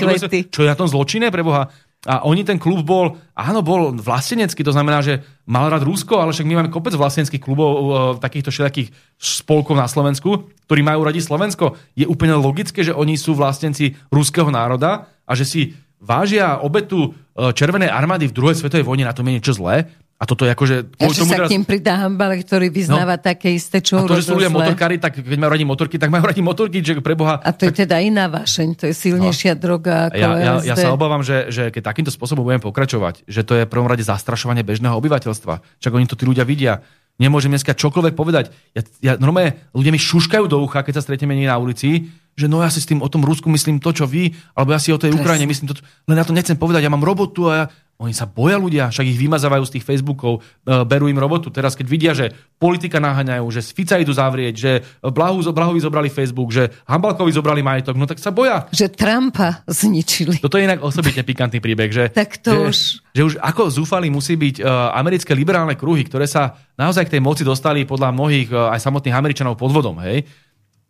Čo 0.52 0.60
je 0.60 0.68
na 0.68 0.76
tom 0.76 0.84
zločine, 0.84 1.32
preboha? 1.32 1.72
A 2.04 2.20
oni, 2.28 2.44
ten 2.44 2.60
klub 2.60 2.84
bol, 2.84 3.16
áno, 3.32 3.64
bol 3.64 3.96
vlastenecký, 3.96 4.60
to 4.60 4.76
znamená, 4.76 5.00
že 5.00 5.24
mal 5.48 5.72
rád 5.72 5.88
Rusko, 5.88 6.20
ale 6.20 6.36
však 6.36 6.44
my 6.44 6.54
máme 6.60 6.68
kopec 6.68 6.92
vlasteneckých 6.92 7.40
klubov, 7.40 7.70
uh, 7.72 7.80
takýchto 8.20 8.52
všetkých 8.52 9.16
spolkov 9.16 9.80
na 9.80 9.88
Slovensku, 9.88 10.52
ktorí 10.68 10.84
majú 10.84 11.00
radi 11.08 11.24
Slovensko. 11.24 11.80
Je 11.96 12.04
úplne 12.04 12.36
logické, 12.36 12.84
že 12.84 12.92
oni 12.92 13.16
sú 13.16 13.32
vlastenci 13.32 13.96
ruského 14.12 14.52
národa 14.52 15.08
a 15.24 15.32
že 15.32 15.48
si 15.48 15.60
vážia 15.96 16.60
obetu 16.60 17.16
Červenej 17.35 17.91
armády 17.91 18.30
v 18.30 18.35
druhej 18.35 18.55
svetovej 18.55 18.87
vojne, 18.87 19.11
na 19.11 19.14
tom 19.14 19.26
je 19.26 19.43
niečo 19.43 19.59
zlé. 19.59 19.91
A 20.14 20.30
toto 20.30 20.47
je 20.47 20.55
akože... 20.55 20.95
A 20.95 21.11
že 21.11 21.26
sa 21.26 21.35
teraz... 21.35 21.51
k 21.51 21.59
tým 21.59 21.66
pridá 21.66 21.99
Hambale, 21.99 22.39
ktorý 22.39 22.70
vyznáva 22.70 23.18
no. 23.18 23.22
také 23.26 23.51
isté, 23.51 23.82
čo 23.82 23.99
A 23.99 24.07
to, 24.07 24.14
že 24.14 24.30
sú 24.30 24.39
ľudia 24.39 24.49
motorkári, 24.49 25.03
tak 25.03 25.18
keď 25.18 25.37
majú 25.43 25.51
radi 25.51 25.66
motorky, 25.66 25.99
tak 25.99 26.09
majú 26.09 26.22
radi 26.22 26.39
motorky, 26.39 26.78
že 26.80 27.03
preboha... 27.03 27.43
A 27.43 27.51
to 27.51 27.66
tak... 27.66 27.74
je 27.74 27.85
teda 27.85 27.99
iná 27.99 28.30
vášeň, 28.30 28.78
to 28.78 28.85
je 28.87 28.95
silnejšia 28.95 29.59
no. 29.59 29.61
droga 29.61 30.14
ako 30.14 30.16
ja, 30.16 30.30
ja, 30.39 30.53
ja 30.70 30.74
sa 30.78 30.95
obávam, 30.95 31.26
že, 31.26 31.51
že 31.51 31.74
keď 31.74 31.82
takýmto 31.91 32.14
spôsobom 32.14 32.47
budeme 32.47 32.62
pokračovať, 32.62 33.26
že 33.26 33.43
to 33.43 33.59
je 33.59 33.66
prvom 33.66 33.91
rade 33.91 34.07
zastrašovanie 34.07 34.62
bežného 34.62 34.95
obyvateľstva. 34.95 35.82
Čak 35.82 35.93
oni 35.93 36.07
to 36.07 36.14
tí 36.14 36.24
ľudia 36.30 36.47
vidia. 36.47 36.87
Nemôžem 37.18 37.51
dneska 37.51 37.74
čokoľvek 37.74 38.14
povedať. 38.14 38.55
Ja, 38.70 38.82
ja 39.03 39.12
normálne 39.18 39.66
ľudia 39.74 39.91
mi 39.91 39.99
šuškajú 39.99 40.47
do 40.47 40.62
ucha, 40.62 40.87
keď 40.87 41.03
sa 41.03 41.11
stretneme 41.11 41.35
na 41.43 41.59
ulici, 41.59 42.07
že 42.35 42.51
no 42.51 42.61
ja 42.61 42.70
si 42.70 42.82
s 42.82 42.91
tým 42.91 43.01
o 43.01 43.09
tom 43.11 43.22
Rusku 43.22 43.47
myslím 43.51 43.78
to, 43.78 43.95
čo 43.95 44.05
vy, 44.11 44.35
alebo 44.55 44.74
ja 44.74 44.80
si 44.82 44.91
o 44.91 44.99
tej 44.99 45.14
Ukrajine 45.14 45.47
myslím 45.47 45.70
to, 45.70 45.78
čo... 45.78 45.82
len 46.11 46.18
ja 46.18 46.26
to 46.26 46.35
nechcem 46.35 46.59
povedať, 46.59 46.82
ja 46.82 46.93
mám 46.93 47.07
robotu 47.07 47.47
a 47.47 47.53
ja, 47.55 47.64
oni 47.95 48.11
sa 48.11 48.26
boja 48.26 48.59
ľudia, 48.59 48.91
však 48.91 49.07
ich 49.07 49.18
vymazávajú 49.22 49.62
z 49.70 49.74
tých 49.78 49.87
Facebookov, 49.87 50.43
e, 50.66 50.82
berú 50.82 51.07
im 51.07 51.14
robotu. 51.14 51.55
Teraz 51.55 51.78
keď 51.78 51.87
vidia, 51.87 52.11
že 52.11 52.35
politika 52.59 52.99
naháňajú, 52.99 53.47
že 53.55 53.62
z 53.62 53.70
Fica 53.70 53.95
idú 54.03 54.11
zavrieť, 54.11 54.55
že 54.59 54.72
Blahu, 54.99 55.47
Blahovi 55.55 55.78
zobrali 55.78 56.11
Facebook, 56.11 56.51
že 56.51 56.74
Hambalkovi 56.91 57.30
zobrali 57.30 57.62
majetok, 57.62 57.95
no 57.95 58.11
tak 58.11 58.18
sa 58.18 58.35
boja. 58.35 58.66
Že 58.74 58.99
Trumpa 58.99 59.62
zničili. 59.70 60.43
Toto 60.43 60.59
je 60.59 60.66
inak 60.66 60.82
osobitne 60.82 61.22
pikantný 61.22 61.62
príbeh, 61.62 61.91
že, 61.95 62.05
tak 62.11 62.43
to 62.43 62.51
že, 62.51 62.59
už... 62.66 62.78
že 63.14 63.22
už 63.22 63.35
ako 63.39 63.70
zúfali 63.70 64.11
musí 64.11 64.35
byť 64.35 64.59
uh, 64.59 64.91
americké 64.99 65.30
liberálne 65.30 65.78
kruhy, 65.78 66.03
ktoré 66.03 66.26
sa 66.26 66.59
naozaj 66.74 67.07
k 67.07 67.18
tej 67.18 67.22
moci 67.22 67.47
dostali 67.47 67.87
podľa 67.87 68.11
mnohých 68.11 68.51
uh, 68.51 68.74
aj 68.74 68.91
samotných 68.91 69.14
Američanov 69.14 69.55
podvodom, 69.55 70.03
hej 70.03 70.26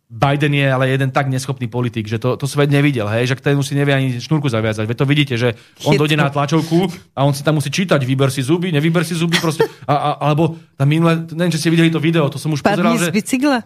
Biden 0.05 0.53
je 0.53 0.67
ale 0.69 0.93
jeden 0.93 1.09
tak 1.09 1.25
neschopný 1.33 1.65
politik, 1.65 2.05
že 2.05 2.21
to, 2.21 2.37
to 2.37 2.45
svet 2.45 2.69
nevidel, 2.69 3.09
hej, 3.09 3.33
že 3.33 3.35
už 3.41 3.65
si 3.65 3.73
nevie 3.73 3.89
ani 3.89 4.07
šnúrku 4.21 4.45
zaviazať. 4.45 4.85
Veď 4.85 4.97
to 5.01 5.09
vidíte, 5.09 5.33
že 5.33 5.57
on 5.81 5.97
dojde 5.97 6.13
na 6.13 6.29
tlačovku 6.29 6.85
a 7.17 7.25
on 7.25 7.33
si 7.33 7.41
tam 7.41 7.57
musí 7.57 7.73
čítať, 7.73 8.05
vyber 8.05 8.29
si 8.29 8.45
zuby, 8.45 8.69
nevyber 8.69 9.01
si 9.01 9.17
zuby, 9.17 9.41
proste, 9.41 9.65
a, 9.89 9.93
a, 9.97 10.09
alebo 10.29 10.61
tam 10.77 10.85
minule, 10.85 11.25
neviem, 11.33 11.49
či 11.49 11.57
ste 11.57 11.73
videli 11.73 11.89
to 11.89 11.97
video, 11.97 12.29
to 12.29 12.37
som 12.37 12.53
už 12.53 12.61
Padni 12.61 12.85
pozeral, 12.85 13.01
z 13.01 13.17
bicykla? 13.17 13.59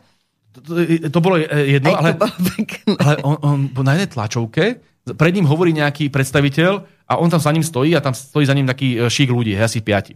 To, 0.55 0.59
to, 0.63 0.73
to 1.11 1.19
bolo 1.19 1.35
jedno, 1.43 1.91
ale, 1.91 2.15
ale 3.03 3.13
on, 3.21 3.35
on 3.75 3.83
na 3.83 3.99
jednej 3.99 4.09
tlačovke, 4.09 4.79
pred 5.13 5.33
ním 5.35 5.43
hovorí 5.43 5.75
nejaký 5.75 6.07
predstaviteľ 6.07 6.71
a 7.09 7.13
on 7.19 7.27
tam 7.27 7.43
za 7.43 7.51
ním 7.51 7.67
stojí 7.67 7.91
a 7.97 8.03
tam 8.03 8.15
stojí 8.15 8.47
za 8.47 8.55
ním 8.55 8.69
taký 8.69 8.95
e, 8.95 9.11
šík 9.11 9.27
ľudí, 9.27 9.59
hej, 9.59 9.65
asi 9.65 9.79
piati. 9.83 10.15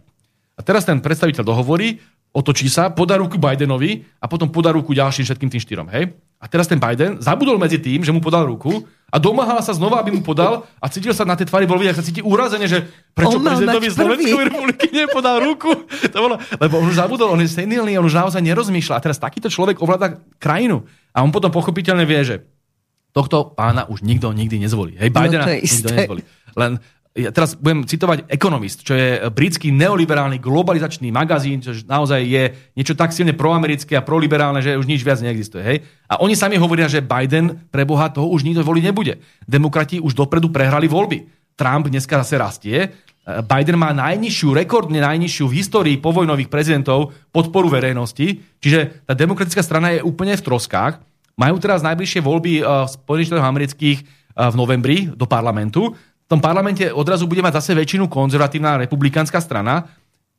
A 0.54 0.62
teraz 0.62 0.86
ten 0.86 1.02
predstaviteľ 1.02 1.42
dohovorí 1.42 1.98
otočí 2.34 2.66
sa, 2.66 2.90
podá 2.90 3.14
ruku 3.14 3.38
Bidenovi 3.38 4.02
a 4.18 4.26
potom 4.26 4.50
podá 4.50 4.74
ruku 4.74 4.90
ďalším 4.90 5.22
všetkým 5.22 5.50
tým 5.54 5.62
štyrom. 5.62 5.86
Hej? 5.94 6.18
A 6.42 6.50
teraz 6.50 6.68
ten 6.68 6.76
Biden 6.76 7.22
zabudol 7.22 7.56
medzi 7.56 7.80
tým, 7.80 8.02
že 8.02 8.12
mu 8.12 8.20
podal 8.20 8.44
ruku 8.44 8.84
a 9.08 9.16
domáhal 9.16 9.62
sa 9.62 9.72
znova, 9.72 10.02
aby 10.02 10.12
mu 10.12 10.20
podal 10.20 10.66
a 10.82 10.86
cítil 10.90 11.14
sa 11.14 11.22
na 11.24 11.38
tej 11.38 11.48
tvári, 11.48 11.64
bol 11.64 11.78
vidieť, 11.78 11.96
sa 11.96 12.04
cíti 12.04 12.20
urazene, 12.20 12.66
že 12.68 12.84
prečo 13.16 13.38
prezidentovi 13.38 13.88
Slovenskej 13.88 14.50
republiky 14.50 14.92
nepodal 14.92 15.40
ruku. 15.40 15.72
To 16.12 16.18
bolo, 16.20 16.36
lebo 16.60 16.82
on 16.82 16.90
už 16.90 16.98
zabudol, 17.00 17.32
on 17.32 17.40
je 17.40 17.48
senilný, 17.48 17.96
on 17.96 18.04
už 18.04 18.18
naozaj 18.18 18.42
nerozmýšľa. 18.44 18.98
A 18.98 19.02
teraz 19.02 19.16
takýto 19.16 19.48
človek 19.48 19.80
ovláda 19.80 20.20
krajinu. 20.36 20.84
A 21.14 21.22
on 21.22 21.30
potom 21.32 21.48
pochopiteľne 21.48 22.04
vie, 22.04 22.20
že 22.26 22.36
Tohto 23.14 23.54
pána 23.54 23.86
už 23.86 24.02
nikto 24.02 24.34
nikdy 24.34 24.58
nezvolí. 24.58 24.98
Hej, 24.98 25.14
Bidena 25.14 25.46
no 25.46 25.54
nikto 25.54 25.94
nezvolí. 25.94 26.22
Len 26.58 26.82
ja 27.14 27.30
teraz 27.30 27.54
budem 27.54 27.86
citovať 27.86 28.26
Economist, 28.26 28.82
čo 28.82 28.98
je 28.98 29.22
britský 29.30 29.70
neoliberálny 29.70 30.42
globalizačný 30.42 31.14
magazín, 31.14 31.62
čo 31.62 31.70
naozaj 31.86 32.20
je 32.26 32.42
niečo 32.74 32.98
tak 32.98 33.14
silne 33.14 33.30
proamerické 33.38 33.94
a 33.94 34.02
proliberálne, 34.02 34.58
že 34.58 34.74
už 34.74 34.90
nič 34.90 35.06
viac 35.06 35.22
neexistuje. 35.22 35.62
Hej? 35.62 35.86
A 36.10 36.18
oni 36.26 36.34
sami 36.34 36.58
hovoria, 36.58 36.90
že 36.90 37.06
Biden 37.06 37.70
pre 37.70 37.86
Boha 37.86 38.10
toho 38.10 38.26
už 38.34 38.42
nikto 38.42 38.66
voliť 38.66 38.84
nebude. 38.90 39.22
Demokrati 39.46 40.02
už 40.02 40.18
dopredu 40.18 40.50
prehrali 40.50 40.90
voľby. 40.90 41.30
Trump 41.54 41.86
dneska 41.86 42.18
zase 42.26 42.34
rastie. 42.34 42.90
Biden 43.24 43.78
má 43.78 43.94
najnižšiu, 43.94 44.50
rekordne 44.50 44.98
najnižšiu 44.98 45.46
v 45.46 45.56
histórii 45.62 45.96
povojnových 46.02 46.50
prezidentov 46.50 47.14
podporu 47.30 47.70
verejnosti, 47.70 48.42
čiže 48.58 49.06
tá 49.06 49.14
demokratická 49.14 49.62
strana 49.62 49.94
je 49.94 50.02
úplne 50.02 50.34
v 50.34 50.44
troskách. 50.44 50.98
Majú 51.38 51.56
teraz 51.62 51.80
najbližšie 51.86 52.20
voľby 52.20 52.66
v 52.66 52.90
Spojených 52.90 53.30
štátoch 53.30 53.50
amerických 53.54 53.98
v 54.34 54.54
novembri 54.58 55.08
do 55.14 55.30
parlamentu 55.30 55.94
v 56.24 56.28
tom 56.28 56.40
parlamente 56.40 56.88
odrazu 56.88 57.28
bude 57.28 57.44
mať 57.44 57.60
zase 57.60 57.76
väčšinu 57.76 58.08
konzervatívna 58.08 58.80
republikánska 58.80 59.44
strana, 59.44 59.84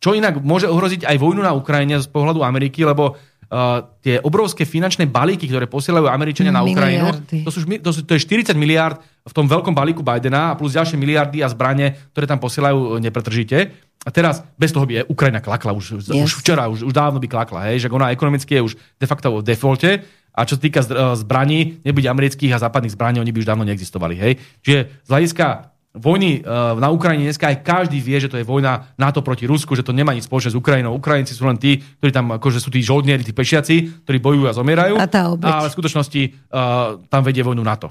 čo 0.01 0.17
inak 0.17 0.41
môže 0.41 0.65
ohroziť 0.65 1.05
aj 1.05 1.17
vojnu 1.21 1.45
na 1.45 1.53
Ukrajine 1.53 2.01
z 2.01 2.09
pohľadu 2.09 2.41
Ameriky, 2.41 2.81
lebo 2.83 3.15
uh, 3.15 3.85
tie 4.01 4.17
obrovské 4.21 4.65
finančné 4.65 5.05
balíky, 5.05 5.45
ktoré 5.45 5.69
posielajú 5.69 6.09
Američania 6.09 6.53
na 6.53 6.65
Ukrajinu, 6.65 7.13
to, 7.45 7.49
sú, 7.53 7.65
to, 7.65 7.89
sú, 7.93 8.01
to 8.03 8.17
je 8.17 8.21
40 8.25 8.57
miliard 8.57 8.97
v 9.25 9.33
tom 9.33 9.45
veľkom 9.45 9.73
balíku 9.73 10.01
Bidena 10.01 10.53
a 10.53 10.57
plus 10.57 10.73
ďalšie 10.73 10.97
miliardy 10.97 11.41
a 11.45 11.49
zbranie, 11.49 11.97
ktoré 12.13 12.25
tam 12.25 12.41
posielajú 12.41 12.97
nepretržite. 13.01 13.73
A 14.05 14.09
teraz 14.13 14.45
bez 14.53 14.69
toho 14.69 14.85
by 14.85 15.09
Ukrajina 15.09 15.41
klakla 15.41 15.73
už, 15.73 16.05
yes. 16.05 16.13
už 16.13 16.45
včera, 16.45 16.69
už, 16.69 16.85
už 16.85 16.93
dávno 16.93 17.17
by 17.17 17.25
klakla, 17.25 17.73
hej, 17.73 17.85
že 17.85 17.89
ona 17.89 18.13
ekonomicky 18.13 18.61
je 18.61 18.61
už 18.61 18.73
de 18.77 19.07
facto 19.09 19.41
v 19.41 19.41
defalte 19.41 20.05
a 20.35 20.43
čo 20.45 20.59
sa 20.59 20.61
týka 20.61 20.83
zbraní, 21.15 21.81
nebude 21.81 22.05
amerických 22.05 22.53
a 22.53 22.61
západných 22.61 22.93
zbraní, 22.93 23.17
oni 23.23 23.31
by 23.31 23.39
už 23.41 23.49
dávno 23.49 23.65
neexistovali. 23.65 24.15
Hej. 24.19 24.33
Čiže 24.61 24.79
z 25.01 25.09
hľadiska 25.09 25.74
vojny 25.95 26.43
uh, 26.43 26.75
na 26.75 26.91
Ukrajine 26.91 27.31
dneska 27.31 27.47
aj 27.47 27.63
každý 27.63 28.03
vie, 28.03 28.19
že 28.19 28.27
to 28.27 28.37
je 28.37 28.45
vojna 28.45 28.93
NATO 28.99 29.23
proti 29.23 29.47
Rusku, 29.47 29.73
že 29.73 29.81
to 29.81 29.95
nemá 29.95 30.11
nič 30.11 30.27
spoločné 30.27 30.51
s 30.51 30.59
Ukrajinou. 30.59 30.93
Ukrajinci 30.99 31.31
sú 31.31 31.47
len 31.47 31.55
tí, 31.55 31.79
ktorí 31.79 32.11
tam 32.11 32.35
akože 32.35 32.59
sú 32.59 32.69
tí 32.69 32.83
žoldnieri, 32.83 33.23
tí 33.23 33.31
pešiaci, 33.31 34.03
ktorí 34.03 34.17
bojujú 34.19 34.45
a 34.51 34.53
zomierajú. 34.53 34.95
A 34.99 35.07
tá 35.07 35.31
obeď. 35.31 35.47
Ale 35.47 35.71
v 35.71 35.75
skutočnosti 35.79 36.21
uh, 36.51 36.99
tam 37.07 37.21
vedie 37.23 37.41
vojnu 37.41 37.63
NATO. 37.63 37.89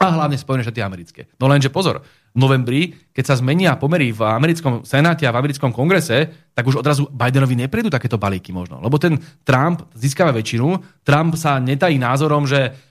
A 0.00 0.16
hlavne 0.16 0.40
Spojené 0.40 0.64
štáty 0.64 0.80
americké. 0.80 1.28
No 1.36 1.44
lenže 1.44 1.68
pozor, 1.68 2.00
v 2.32 2.38
novembri, 2.40 2.80
keď 3.12 3.24
sa 3.26 3.34
zmenia 3.36 3.76
pomery 3.76 4.16
v 4.16 4.24
americkom 4.24 4.80
senáte 4.80 5.28
a 5.28 5.34
v 5.34 5.44
americkom 5.44 5.76
kongrese, 5.76 6.48
tak 6.56 6.64
už 6.64 6.80
odrazu 6.80 7.04
Bidenovi 7.12 7.52
neprejdú 7.52 7.92
takéto 7.92 8.16
balíky 8.16 8.48
možno. 8.48 8.80
Lebo 8.80 8.96
ten 8.96 9.20
Trump 9.44 9.92
získava 9.92 10.32
väčšinu, 10.32 11.04
Trump 11.04 11.36
sa 11.36 11.60
netají 11.60 12.00
názorom, 12.00 12.48
že 12.48 12.89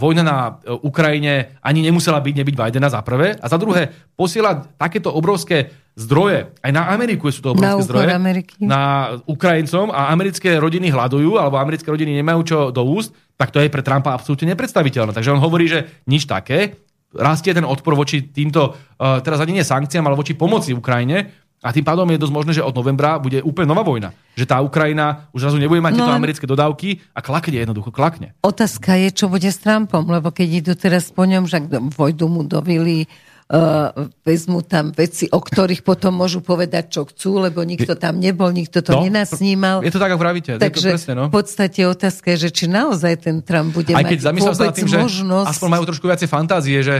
vojna 0.00 0.22
na 0.24 0.38
uh, 0.56 0.80
Ukrajine 0.80 1.60
ani 1.60 1.84
nemusela 1.84 2.16
byť 2.16 2.34
nebyť 2.40 2.54
Bidena 2.56 2.88
za 2.88 3.04
prvé. 3.04 3.36
A 3.36 3.46
za 3.48 3.60
druhé, 3.60 3.92
posiela 4.16 4.64
takéto 4.80 5.12
obrovské 5.12 5.68
zdroje, 6.00 6.48
aj 6.64 6.72
na 6.72 6.88
Ameriku 6.88 7.28
sú 7.28 7.44
to 7.44 7.52
obrovské 7.52 7.76
na 7.76 7.84
zdroje, 7.84 8.08
Ameriky. 8.16 8.56
na 8.64 8.82
Ukrajincom 9.28 9.92
a 9.92 10.08
americké 10.08 10.56
rodiny 10.56 10.88
hľadujú, 10.88 11.36
alebo 11.36 11.60
americké 11.60 11.92
rodiny 11.92 12.16
nemajú 12.24 12.40
čo 12.46 12.58
do 12.72 12.88
úst, 12.88 13.12
tak 13.36 13.52
to 13.52 13.60
je 13.60 13.68
pre 13.68 13.84
Trumpa 13.84 14.16
absolútne 14.16 14.48
nepredstaviteľné. 14.56 15.12
Takže 15.12 15.32
on 15.36 15.44
hovorí, 15.44 15.68
že 15.68 16.04
nič 16.08 16.24
také, 16.24 16.80
rastie 17.12 17.52
ten 17.52 17.66
odpor 17.66 17.92
voči 17.92 18.32
týmto, 18.32 18.72
uh, 18.72 19.20
teraz 19.20 19.44
ani 19.44 19.60
nie 19.60 19.64
sankciám, 19.66 20.08
ale 20.08 20.16
voči 20.16 20.32
pomoci 20.32 20.72
Ukrajine, 20.72 21.49
a 21.60 21.76
tým 21.76 21.84
pádom 21.84 22.08
je 22.08 22.16
dosť 22.16 22.32
možné, 22.32 22.52
že 22.56 22.64
od 22.64 22.72
novembra 22.72 23.20
bude 23.20 23.44
úplne 23.44 23.68
nová 23.68 23.84
vojna. 23.84 24.16
Že 24.32 24.48
tá 24.48 24.56
Ukrajina 24.64 25.28
už 25.36 25.44
zrazu 25.44 25.60
nebude 25.60 25.84
mať 25.84 25.92
no, 25.92 25.96
tieto 26.00 26.16
americké 26.16 26.44
dodávky 26.48 27.04
a 27.12 27.20
klakne 27.20 27.60
jednoducho, 27.60 27.92
klakne. 27.92 28.32
Otázka 28.40 28.96
je, 28.96 29.12
čo 29.12 29.28
bude 29.28 29.44
s 29.44 29.60
Trumpom, 29.60 30.08
lebo 30.08 30.32
keď 30.32 30.48
idú 30.64 30.72
teraz 30.72 31.12
po 31.12 31.28
ňom, 31.28 31.44
že 31.44 31.60
vojdu 31.92 32.32
mu 32.32 32.48
do 32.48 32.64
vily, 32.64 33.04
uh, 33.50 34.06
vezmu 34.22 34.62
tam 34.62 34.94
veci, 34.94 35.26
o 35.28 35.42
ktorých 35.42 35.82
potom 35.82 36.14
môžu 36.14 36.38
povedať, 36.40 36.94
čo 36.94 37.02
chcú, 37.10 37.42
lebo 37.42 37.66
nikto 37.66 37.98
tam 37.98 38.22
nebol, 38.22 38.48
nikto 38.54 38.80
to 38.80 38.94
no, 38.94 39.02
nenasnímal. 39.04 39.82
Je 39.82 39.90
to 39.90 39.98
tak, 39.98 40.14
ako 40.14 40.22
pravíte. 40.22 40.52
Takže 40.56 40.88
presne, 40.94 41.12
no. 41.18 41.24
v 41.26 41.34
podstate 41.34 41.82
otázka 41.84 42.38
je, 42.38 42.48
že 42.48 42.50
či 42.54 42.64
naozaj 42.70 43.26
ten 43.26 43.42
Trump 43.42 43.74
bude 43.74 43.90
Aj 43.92 44.06
keď 44.06 44.30
mať 44.30 44.42
vôbec 44.46 44.74
tým, 44.78 44.88
možnosť... 44.88 45.46
Že 45.50 45.52
aspoň 45.58 45.68
majú 45.68 45.84
trošku 45.90 46.06
viacej 46.06 46.28
fantázie, 46.30 46.78
že, 46.80 46.96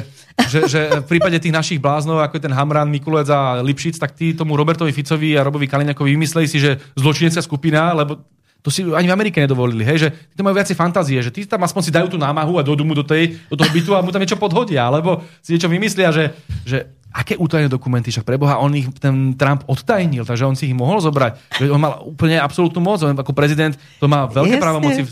že, 0.51 0.61
že 0.67 0.81
v 1.01 1.07
prípade 1.07 1.39
tých 1.39 1.55
našich 1.55 1.79
bláznov, 1.79 2.19
ako 2.21 2.43
je 2.43 2.43
ten 2.51 2.55
Hamran, 2.55 2.91
Mikulec 2.91 3.31
a 3.31 3.63
Lipšic, 3.63 4.03
tak 4.03 4.19
tí 4.19 4.35
tomu 4.35 4.59
Robertovi 4.59 4.91
Ficovi 4.91 5.39
a 5.39 5.47
Robovi 5.47 5.71
Kaliňakovi 5.71 6.19
vymysleli 6.19 6.51
si, 6.51 6.59
že 6.59 6.83
zločinecká 6.99 7.41
skupina, 7.41 7.95
lebo 7.95 8.19
to 8.61 8.69
si 8.69 8.85
ani 8.85 9.09
v 9.09 9.15
Amerike 9.17 9.41
nedovolili, 9.41 9.85
hej, 9.85 9.99
že 10.05 10.09
tí 10.37 10.41
majú 10.45 10.57
viacej 10.57 10.77
fantázie, 10.77 11.17
že 11.25 11.33
tí 11.33 11.49
tam 11.49 11.65
aspoň 11.65 11.83
si 11.89 11.91
dajú 11.93 12.13
tú 12.13 12.19
námahu 12.21 12.61
a 12.61 12.67
dojdú 12.67 12.85
mu 12.85 12.93
do, 12.93 13.05
tej, 13.05 13.41
do 13.49 13.57
toho 13.57 13.71
bytu 13.73 13.91
a 13.97 14.05
mu 14.05 14.13
tam 14.13 14.21
niečo 14.21 14.37
podhodia, 14.37 14.89
alebo 14.89 15.25
si 15.41 15.57
niečo 15.57 15.73
vymyslia, 15.73 16.13
že, 16.13 16.37
že 16.69 16.93
aké 17.11 17.35
útajné 17.35 17.67
dokumenty, 17.67 18.15
však 18.15 18.23
preboha, 18.23 18.63
on 18.63 18.71
ich 18.77 18.87
ten 19.03 19.35
Trump 19.35 19.67
odtajnil, 19.67 20.23
takže 20.23 20.47
on 20.47 20.55
si 20.55 20.71
ich 20.71 20.77
mohol 20.77 21.03
zobrať. 21.03 21.59
On 21.73 21.81
mal 21.81 22.05
úplne 22.07 22.39
absolútnu 22.39 22.79
moc, 22.79 23.03
on 23.03 23.19
ako 23.19 23.35
prezident 23.35 23.75
to 23.99 24.07
má 24.07 24.31
veľké 24.31 24.63
právomoci. 24.63 25.03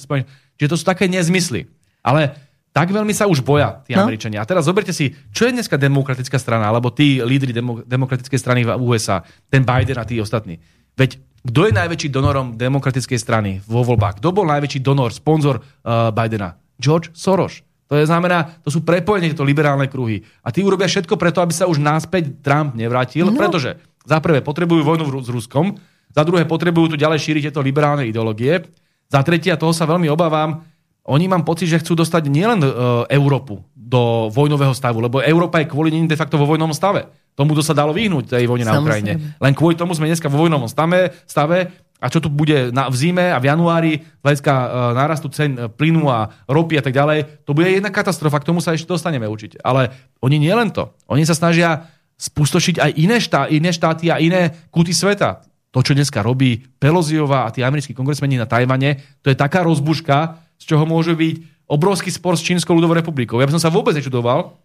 Čiže 0.58 0.70
to 0.70 0.78
sú 0.78 0.84
také 0.86 1.10
nezmysly. 1.10 1.66
Ale 2.04 2.38
tak 2.70 2.94
veľmi 2.94 3.10
sa 3.10 3.26
už 3.26 3.42
boja 3.42 3.82
tí 3.82 3.98
no. 3.98 4.06
Američania. 4.06 4.38
A 4.38 4.46
teraz 4.46 4.70
zoberte 4.70 4.94
si, 4.94 5.10
čo 5.34 5.50
je 5.50 5.54
dneska 5.58 5.74
demokratická 5.74 6.38
strana, 6.38 6.70
alebo 6.70 6.94
tí 6.94 7.18
lídry 7.18 7.50
demo, 7.50 7.82
demokratickej 7.82 8.38
strany 8.38 8.62
v 8.62 8.78
USA, 8.78 9.26
ten 9.50 9.66
Biden 9.66 9.98
a 9.98 10.06
tí 10.06 10.22
ostatní. 10.22 10.62
Veď 10.94 11.18
kto 11.48 11.64
je 11.64 11.72
najväčší 11.72 12.12
donorom 12.12 12.60
demokratickej 12.60 13.16
strany 13.16 13.50
vo 13.64 13.80
voľbách? 13.80 14.20
Kto 14.20 14.36
bol 14.36 14.44
najväčší 14.44 14.84
donor, 14.84 15.16
sponzor 15.16 15.64
uh, 15.64 16.12
Bidena? 16.12 16.60
George 16.76 17.08
Soros. 17.16 17.64
To 17.88 17.96
je 17.96 18.04
znamená, 18.04 18.60
to 18.60 18.68
sú 18.68 18.84
prepojenie 18.84 19.32
tieto 19.32 19.48
liberálne 19.48 19.88
kruhy. 19.88 20.20
A 20.44 20.52
tí 20.52 20.60
urobia 20.60 20.84
všetko 20.84 21.16
preto, 21.16 21.40
aby 21.40 21.56
sa 21.56 21.64
už 21.64 21.80
náspäť 21.80 22.36
Trump 22.44 22.76
nevrátil, 22.76 23.32
no. 23.32 23.34
pretože 23.34 23.80
za 24.04 24.20
prvé 24.20 24.44
potrebujú 24.44 24.84
vojnu 24.84 25.08
s 25.24 25.32
Ruskom, 25.32 25.72
za 26.12 26.20
druhé 26.20 26.44
potrebujú 26.44 26.92
tu 26.92 26.96
ďalej 27.00 27.16
šíriť 27.24 27.42
tieto 27.48 27.64
liberálne 27.64 28.04
ideológie, 28.04 28.68
za 29.08 29.24
tretie, 29.24 29.48
a 29.48 29.56
toho 29.56 29.72
sa 29.72 29.88
veľmi 29.88 30.04
obávam, 30.12 30.68
oni 31.08 31.24
mám 31.32 31.48
pocit, 31.48 31.72
že 31.72 31.80
chcú 31.80 31.96
dostať 31.96 32.28
nielen 32.28 32.60
e, 32.60 32.68
Európu 33.08 33.64
do 33.88 34.28
vojnového 34.28 34.76
stavu, 34.76 35.00
lebo 35.00 35.24
Európa 35.24 35.64
je 35.64 35.72
kvôli 35.72 35.88
nim 35.88 36.04
de 36.04 36.12
facto 36.12 36.36
vo 36.36 36.44
vojnom 36.44 36.68
stave. 36.76 37.08
Tomu 37.32 37.56
to 37.56 37.64
sa 37.64 37.72
dalo 37.72 37.96
vyhnúť 37.96 38.36
tej 38.36 38.44
vojne 38.44 38.68
na 38.68 38.76
Ukrajine. 38.76 39.40
Len 39.40 39.52
kvôli 39.56 39.80
tomu 39.80 39.96
sme 39.96 40.04
dneska 40.04 40.28
vo 40.28 40.44
vojnovom 40.44 40.68
stave, 40.68 41.16
stave 41.24 41.72
a 41.98 42.06
čo 42.12 42.22
tu 42.22 42.28
bude 42.30 42.70
na, 42.70 42.86
v 42.86 42.94
zime 42.94 43.32
a 43.32 43.40
v 43.42 43.48
januári, 43.50 43.92
hľadiska 44.22 44.52
e, 44.54 44.66
nárastu 44.94 45.26
cen 45.34 45.58
e, 45.58 45.66
plynu 45.66 46.06
a 46.06 46.30
ropy 46.46 46.78
a 46.78 46.82
tak 46.84 46.94
ďalej, 46.94 47.42
to 47.42 47.58
bude 47.58 47.66
jedna 47.66 47.90
katastrofa, 47.90 48.38
k 48.38 48.48
tomu 48.54 48.62
sa 48.62 48.70
ešte 48.70 48.86
dostaneme 48.86 49.26
určite. 49.26 49.58
Ale 49.66 49.90
oni 50.22 50.38
nie 50.38 50.54
len 50.54 50.70
to. 50.70 50.94
Oni 51.10 51.26
sa 51.26 51.34
snažia 51.34 51.90
spustošiť 52.14 52.78
aj 52.78 52.90
iné, 53.02 53.18
štá, 53.18 53.50
iné 53.50 53.74
štáty 53.74 54.14
a 54.14 54.22
iné 54.22 54.70
kúty 54.70 54.94
sveta. 54.94 55.42
To, 55.74 55.82
čo 55.82 55.92
dneska 55.92 56.22
robí 56.22 56.70
Peloziová 56.78 57.50
a 57.50 57.52
tí 57.52 57.66
americkí 57.66 57.92
kongresmeni 57.92 58.38
na 58.38 58.46
Tajvane, 58.46 59.18
to 59.20 59.34
je 59.34 59.36
taká 59.36 59.66
rozbuška, 59.66 60.38
z 60.58 60.64
čoho 60.74 60.86
môže 60.86 61.18
byť 61.18 61.57
obrovský 61.68 62.08
spor 62.08 62.34
s 62.34 62.42
Čínskou 62.42 62.72
ľudovou 62.72 62.96
republikou. 62.96 63.38
Ja 63.38 63.46
by 63.46 63.54
som 63.60 63.62
sa 63.62 63.70
vôbec 63.70 63.92
nečudoval, 63.92 64.56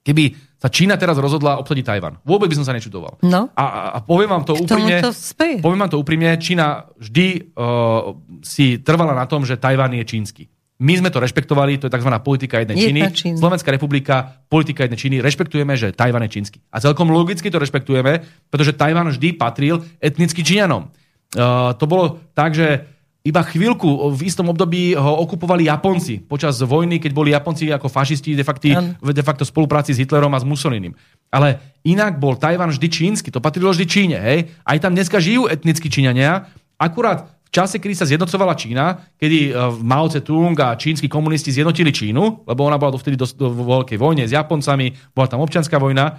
keby 0.00 0.32
sa 0.56 0.72
Čína 0.72 0.96
teraz 0.96 1.20
rozhodla 1.20 1.60
obsadiť 1.60 1.84
Tajvan. 1.84 2.14
Vôbec 2.24 2.48
by 2.48 2.56
som 2.56 2.64
sa 2.64 2.72
nečudoval. 2.72 3.20
No. 3.20 3.52
A, 3.52 3.96
a 3.96 3.98
poviem 4.00 4.32
vám 4.32 4.44
to 4.48 4.56
K 4.56 4.64
úprimne. 4.64 4.96
To 5.04 5.12
poviem 5.60 5.80
vám 5.84 5.92
to 5.92 6.00
úprimne, 6.00 6.40
Čína 6.40 6.88
vždy 6.96 7.52
uh, 7.52 8.16
si 8.40 8.80
trvala 8.80 9.12
na 9.12 9.28
tom, 9.28 9.44
že 9.44 9.60
Tajvan 9.60 9.92
je 10.00 10.04
čínsky. 10.08 10.48
My 10.80 10.96
sme 10.96 11.12
to 11.12 11.20
rešpektovali, 11.20 11.76
to 11.76 11.92
je 11.92 11.92
tzv. 11.92 12.08
politika 12.24 12.64
jednej 12.64 12.80
Číny. 12.80 13.00
Čína. 13.12 13.36
Slovenská 13.36 13.68
republika, 13.68 14.40
politika 14.48 14.88
jednej 14.88 14.96
Číny, 14.96 15.16
rešpektujeme, 15.20 15.76
že 15.76 15.92
Tajvan 15.92 16.24
je 16.24 16.32
čínsky. 16.32 16.64
A 16.72 16.80
celkom 16.80 17.12
logicky 17.12 17.52
to 17.52 17.60
rešpektujeme, 17.60 18.24
pretože 18.48 18.72
Tajvan 18.72 19.12
vždy 19.12 19.36
patril 19.36 19.84
etnicky 20.00 20.40
Číňanom. 20.40 20.88
Uh, 21.36 21.76
to 21.76 21.84
bolo 21.84 22.24
tak, 22.32 22.56
že 22.56 22.88
iba 23.20 23.44
chvíľku 23.44 24.16
v 24.16 24.20
istom 24.24 24.48
období 24.48 24.96
ho 24.96 25.12
okupovali 25.20 25.68
Japonci 25.68 26.24
počas 26.24 26.56
vojny, 26.64 26.96
keď 26.96 27.12
boli 27.12 27.36
Japonci 27.36 27.68
ako 27.68 27.92
fašisti 27.92 28.32
de 28.32 28.40
facto, 28.40 28.72
de 28.96 29.24
facto 29.24 29.44
spolupráci 29.44 29.92
s 29.92 30.00
Hitlerom 30.00 30.32
a 30.32 30.40
s 30.40 30.48
Mussolinim. 30.48 30.96
Ale 31.28 31.60
inak 31.84 32.16
bol 32.16 32.40
Tajvan 32.40 32.72
vždy 32.72 32.88
čínsky, 32.88 33.28
to 33.28 33.44
patrilo 33.44 33.76
vždy 33.76 33.84
Číne. 33.84 34.16
Hej? 34.16 34.48
Aj 34.64 34.80
tam 34.80 34.96
dneska 34.96 35.20
žijú 35.20 35.52
etnickí 35.52 35.92
Číňania, 35.92 36.48
akurát 36.80 37.28
v 37.44 37.50
čase, 37.52 37.76
kedy 37.76 37.92
sa 37.92 38.08
zjednocovala 38.08 38.56
Čína, 38.56 39.12
kedy 39.20 39.52
e, 39.52 39.52
Mao 39.84 40.08
Tse-tung 40.08 40.56
a 40.62 40.78
čínsky 40.78 41.10
komunisti 41.10 41.52
zjednotili 41.52 41.92
Čínu, 41.92 42.48
lebo 42.48 42.60
ona 42.64 42.80
bola 42.80 42.96
vtedy 42.96 43.20
vo 43.36 43.84
veľkej 43.84 43.98
vojne 44.00 44.24
s 44.24 44.32
Japoncami, 44.32 45.12
bola 45.12 45.28
tam 45.28 45.44
občianská 45.44 45.76
vojna, 45.76 46.14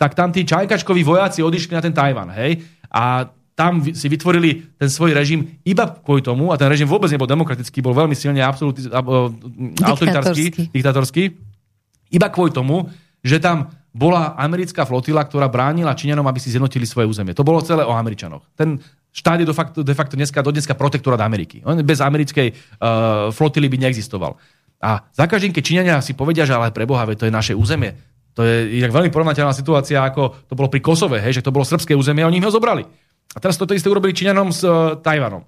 tak 0.00 0.16
tam 0.16 0.32
tí 0.32 0.46
čajkačkoví 0.46 1.04
vojaci 1.04 1.44
odišli 1.44 1.76
na 1.76 1.82
ten 1.84 1.92
Tajvan. 1.92 2.32
Hej? 2.32 2.64
A 2.88 3.28
tam 3.56 3.80
si 3.80 4.06
vytvorili 4.12 4.76
ten 4.76 4.92
svoj 4.92 5.16
režim 5.16 5.56
iba 5.64 5.88
kvôli 5.88 6.20
tomu, 6.20 6.52
a 6.52 6.60
ten 6.60 6.68
režim 6.68 6.84
vôbec 6.84 7.08
nebol 7.08 7.24
demokratický, 7.24 7.80
bol 7.80 7.96
veľmi 7.96 8.12
silne 8.12 8.44
absolútny, 8.44 8.92
autoritársky, 9.80 10.70
diktatorský, 10.76 11.32
iba 12.12 12.28
kvôli 12.28 12.52
tomu, 12.52 12.92
že 13.24 13.40
tam 13.40 13.72
bola 13.96 14.36
americká 14.36 14.84
flotila, 14.84 15.24
ktorá 15.24 15.48
bránila 15.48 15.96
Číňanom, 15.96 16.28
aby 16.28 16.36
si 16.36 16.52
zjednotili 16.52 16.84
svoje 16.84 17.08
územie. 17.08 17.32
To 17.32 17.48
bolo 17.48 17.64
celé 17.64 17.80
o 17.80 17.96
Američanoch. 17.96 18.44
Ten 18.52 18.76
štát 19.08 19.40
je 19.40 19.48
de 19.48 19.56
facto, 19.56 19.80
de 19.80 19.94
facto 19.96 20.20
dneska, 20.20 20.44
do 20.44 20.52
dneska 20.52 20.76
protektorát 20.76 21.24
Ameriky. 21.24 21.64
On 21.64 21.80
bez 21.80 22.04
americkej 22.04 22.52
uh, 22.52 23.32
flotily 23.32 23.72
by 23.72 23.88
neexistoval. 23.88 24.36
A 24.84 25.00
za 25.16 25.24
každým, 25.24 25.56
keď 25.56 25.62
Číňania 25.64 25.96
si 26.04 26.12
povedia, 26.12 26.44
že 26.44 26.52
ale 26.52 26.76
pre 26.76 26.84
Boha, 26.84 27.08
to 27.16 27.24
je 27.24 27.32
naše 27.32 27.56
územie, 27.56 27.96
to 28.36 28.44
je 28.44 28.84
inak 28.84 28.92
veľmi 28.92 29.08
porovnateľná 29.08 29.56
situácia, 29.56 30.04
ako 30.04 30.44
to 30.44 30.52
bolo 30.52 30.68
pri 30.68 30.84
Kosove, 30.84 31.16
hej, 31.24 31.40
že 31.40 31.44
to 31.48 31.48
bolo 31.48 31.64
srbské 31.64 31.96
územie 31.96 32.20
a 32.20 32.28
oni 32.28 32.44
ho 32.44 32.52
zobrali. 32.52 32.84
A 33.34 33.38
teraz 33.42 33.58
toto 33.58 33.74
isté 33.74 33.90
urobili 33.90 34.14
Číňanom 34.14 34.48
s 34.54 34.62
uh, 34.62 35.00
Tajvanom. 35.00 35.44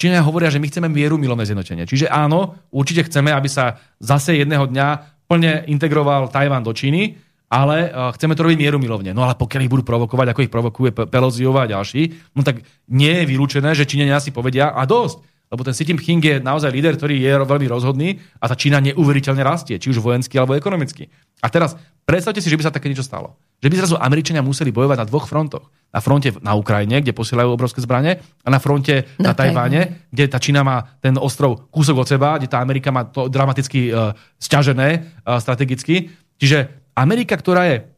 Číňania 0.00 0.24
hovoria, 0.24 0.48
že 0.48 0.58
my 0.58 0.66
chceme 0.72 0.88
mieru 0.88 1.20
milovné 1.20 1.44
zjednotenie. 1.44 1.84
Čiže 1.84 2.08
áno, 2.08 2.56
určite 2.72 3.04
chceme, 3.06 3.30
aby 3.30 3.46
sa 3.52 3.78
zase 4.00 4.40
jedného 4.40 4.64
dňa 4.64 4.86
plne 5.28 5.68
integroval 5.68 6.32
Tajvan 6.32 6.64
do 6.64 6.72
Číny, 6.72 7.20
ale 7.52 7.92
uh, 7.92 8.10
chceme 8.16 8.32
to 8.34 8.42
robiť 8.48 8.58
mieru 8.58 8.80
milovne. 8.80 9.12
No 9.12 9.22
ale 9.28 9.36
pokiaľ 9.36 9.60
ich 9.62 9.72
budú 9.72 9.84
provokovať, 9.84 10.26
ako 10.32 10.44
ich 10.44 10.52
provokuje 10.52 10.90
Peloziova 11.06 11.68
a 11.68 11.70
ďalší, 11.70 12.34
no 12.34 12.42
tak 12.42 12.64
nie 12.90 13.12
je 13.12 13.28
vylúčené, 13.28 13.76
že 13.76 13.86
Číňania 13.86 14.18
si 14.18 14.34
povedia 14.34 14.72
a 14.74 14.82
dosť. 14.88 15.29
Lebo 15.50 15.66
ten 15.66 15.74
Xi 15.74 15.82
Jinping 15.82 16.22
je 16.22 16.36
naozaj 16.38 16.70
líder, 16.70 16.94
ktorý 16.94 17.18
je 17.18 17.34
veľmi 17.42 17.66
rozhodný 17.66 18.22
a 18.38 18.46
tá 18.46 18.54
Čína 18.54 18.78
neuveriteľne 18.78 19.42
rastie, 19.42 19.82
či 19.82 19.90
už 19.90 19.98
vojensky 19.98 20.38
alebo 20.38 20.54
ekonomicky. 20.54 21.10
A 21.42 21.50
teraz 21.50 21.74
predstavte 22.06 22.38
si, 22.38 22.46
že 22.46 22.54
by 22.54 22.70
sa 22.70 22.70
také 22.70 22.86
niečo 22.86 23.02
stalo. 23.02 23.34
Že 23.58 23.68
by 23.68 23.74
zrazu 23.82 23.96
Američania 23.98 24.46
museli 24.46 24.70
bojovať 24.70 25.02
na 25.02 25.08
dvoch 25.10 25.26
frontoch. 25.26 25.66
Na 25.90 25.98
fronte 25.98 26.30
na 26.38 26.54
Ukrajine, 26.54 27.02
kde 27.02 27.10
posielajú 27.10 27.50
obrovské 27.50 27.82
zbranie, 27.82 28.22
a 28.46 28.48
na 28.48 28.62
fronte 28.62 29.10
na, 29.18 29.30
na 29.30 29.32
Tajváne, 29.34 30.06
kde 30.14 30.30
tá 30.30 30.38
Čína 30.38 30.62
má 30.62 30.86
ten 31.02 31.18
ostrov 31.18 31.66
kúsok 31.74 31.98
od 31.98 32.06
seba, 32.06 32.38
kde 32.38 32.46
tá 32.46 32.62
Amerika 32.62 32.94
má 32.94 33.10
to 33.10 33.26
dramaticky 33.26 33.90
uh, 33.90 34.14
sťažené 34.38 34.88
uh, 35.26 35.42
strategicky. 35.42 36.14
Čiže 36.38 36.70
Amerika, 36.94 37.34
ktorá 37.34 37.66
je 37.66 37.90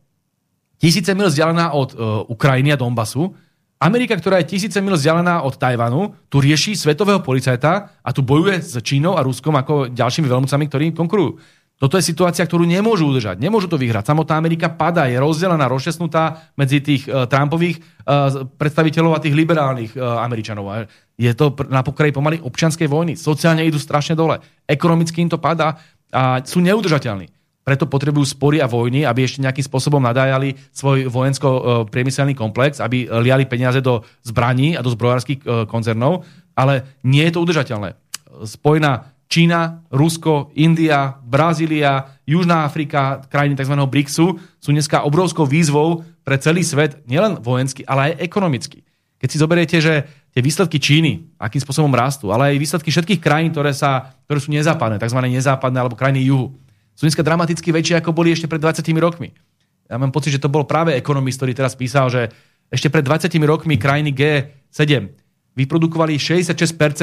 tisíce 0.80 1.12
mil 1.12 1.28
vzdialená 1.28 1.76
od 1.76 1.92
uh, 1.92 2.24
Ukrajiny 2.32 2.72
a 2.72 2.80
Donbasu, 2.80 3.36
Amerika, 3.82 4.14
ktorá 4.14 4.38
je 4.38 4.54
tisíce 4.54 4.78
mil 4.78 4.94
vzdialená 4.94 5.42
od 5.42 5.58
Tajvanu, 5.58 6.14
tu 6.30 6.38
rieši 6.38 6.78
svetového 6.78 7.18
policajta 7.18 7.98
a 7.98 8.10
tu 8.14 8.22
bojuje 8.22 8.62
s 8.62 8.78
Čínou 8.78 9.18
a 9.18 9.26
Ruskom 9.26 9.58
ako 9.58 9.90
ďalšími 9.90 10.30
veľmocami, 10.30 10.64
ktorí 10.70 10.94
im 10.94 10.96
konkurujú. 10.96 11.42
Toto 11.82 11.98
je 11.98 12.06
situácia, 12.06 12.46
ktorú 12.46 12.62
nemôžu 12.62 13.10
udržať. 13.10 13.42
Nemôžu 13.42 13.66
to 13.66 13.74
vyhrať. 13.74 14.06
Samotná 14.06 14.38
Amerika 14.38 14.70
padá, 14.70 15.10
je 15.10 15.18
rozdelená, 15.18 15.66
rozšesnutá 15.66 16.54
medzi 16.54 16.78
tých 16.78 17.10
uh, 17.10 17.26
Trumpových 17.26 17.82
uh, 17.82 18.46
predstaviteľov 18.54 19.18
a 19.18 19.22
tých 19.22 19.34
liberálnych 19.34 19.98
uh, 19.98 20.22
Američanov. 20.22 20.86
Je 21.18 21.34
to 21.34 21.50
na 21.66 21.82
pokraji 21.82 22.14
pomaly 22.14 22.38
občianskej 22.38 22.86
vojny. 22.86 23.18
Sociálne 23.18 23.66
idú 23.66 23.82
strašne 23.82 24.14
dole. 24.14 24.38
Ekonomicky 24.62 25.26
im 25.26 25.30
to 25.34 25.42
padá 25.42 25.74
a 26.14 26.38
sú 26.46 26.62
neudržateľní 26.62 27.41
preto 27.62 27.86
potrebujú 27.86 28.26
spory 28.26 28.58
a 28.58 28.66
vojny, 28.66 29.06
aby 29.06 29.22
ešte 29.22 29.42
nejakým 29.42 29.62
spôsobom 29.62 30.02
nadájali 30.02 30.58
svoj 30.74 31.06
vojensko-priemyselný 31.06 32.34
komplex, 32.34 32.82
aby 32.82 33.06
liali 33.22 33.46
peniaze 33.46 33.78
do 33.78 34.02
zbraní 34.26 34.74
a 34.74 34.82
do 34.82 34.90
zbrojárských 34.90 35.40
e, 35.42 35.46
koncernov, 35.70 36.26
ale 36.58 36.98
nie 37.06 37.22
je 37.22 37.32
to 37.32 37.42
udržateľné. 37.46 37.94
Spojená 38.42 39.12
Čína, 39.32 39.80
Rusko, 39.88 40.52
India, 40.60 41.16
Brazília, 41.24 42.20
Južná 42.28 42.68
Afrika, 42.68 43.24
krajiny 43.32 43.56
tzv. 43.56 43.80
BRICSu 43.88 44.26
sú 44.60 44.68
dneska 44.68 45.08
obrovskou 45.08 45.48
výzvou 45.48 46.04
pre 46.20 46.36
celý 46.36 46.60
svet, 46.60 47.00
nielen 47.08 47.40
vojenský, 47.40 47.86
ale 47.88 48.12
aj 48.12 48.28
ekonomicky. 48.28 48.84
Keď 49.16 49.28
si 49.30 49.40
zoberiete, 49.40 49.76
že 49.80 50.04
tie 50.34 50.42
výsledky 50.44 50.76
Číny, 50.76 51.32
akým 51.40 51.62
spôsobom 51.64 51.94
rastú, 51.96 52.28
ale 52.28 52.52
aj 52.52 52.60
výsledky 52.60 52.90
všetkých 52.92 53.22
krajín, 53.24 53.54
ktoré, 53.56 53.72
sa, 53.72 54.18
ktoré 54.28 54.38
sú 54.42 54.52
nezápadné, 54.52 55.00
tzv. 55.00 55.20
nezápadné 55.24 55.78
alebo 55.80 55.96
krajiny 55.96 56.28
juhu, 56.28 56.52
sú 56.92 57.08
dneska 57.08 57.24
dramaticky 57.24 57.72
väčšie, 57.72 57.98
ako 58.00 58.12
boli 58.12 58.32
ešte 58.32 58.48
pred 58.48 58.60
20 58.60 58.84
rokmi. 59.00 59.32
Ja 59.88 60.00
mám 60.00 60.12
pocit, 60.14 60.32
že 60.32 60.40
to 60.40 60.52
bol 60.52 60.64
práve 60.64 60.96
ekonomist, 60.96 61.40
ktorý 61.40 61.52
teraz 61.52 61.76
písal, 61.76 62.08
že 62.08 62.32
ešte 62.72 62.88
pred 62.88 63.04
20 63.04 63.28
rokmi 63.44 63.76
krajiny 63.76 64.16
G7 64.16 65.12
vyprodukovali 65.52 66.16
66% 66.16 66.56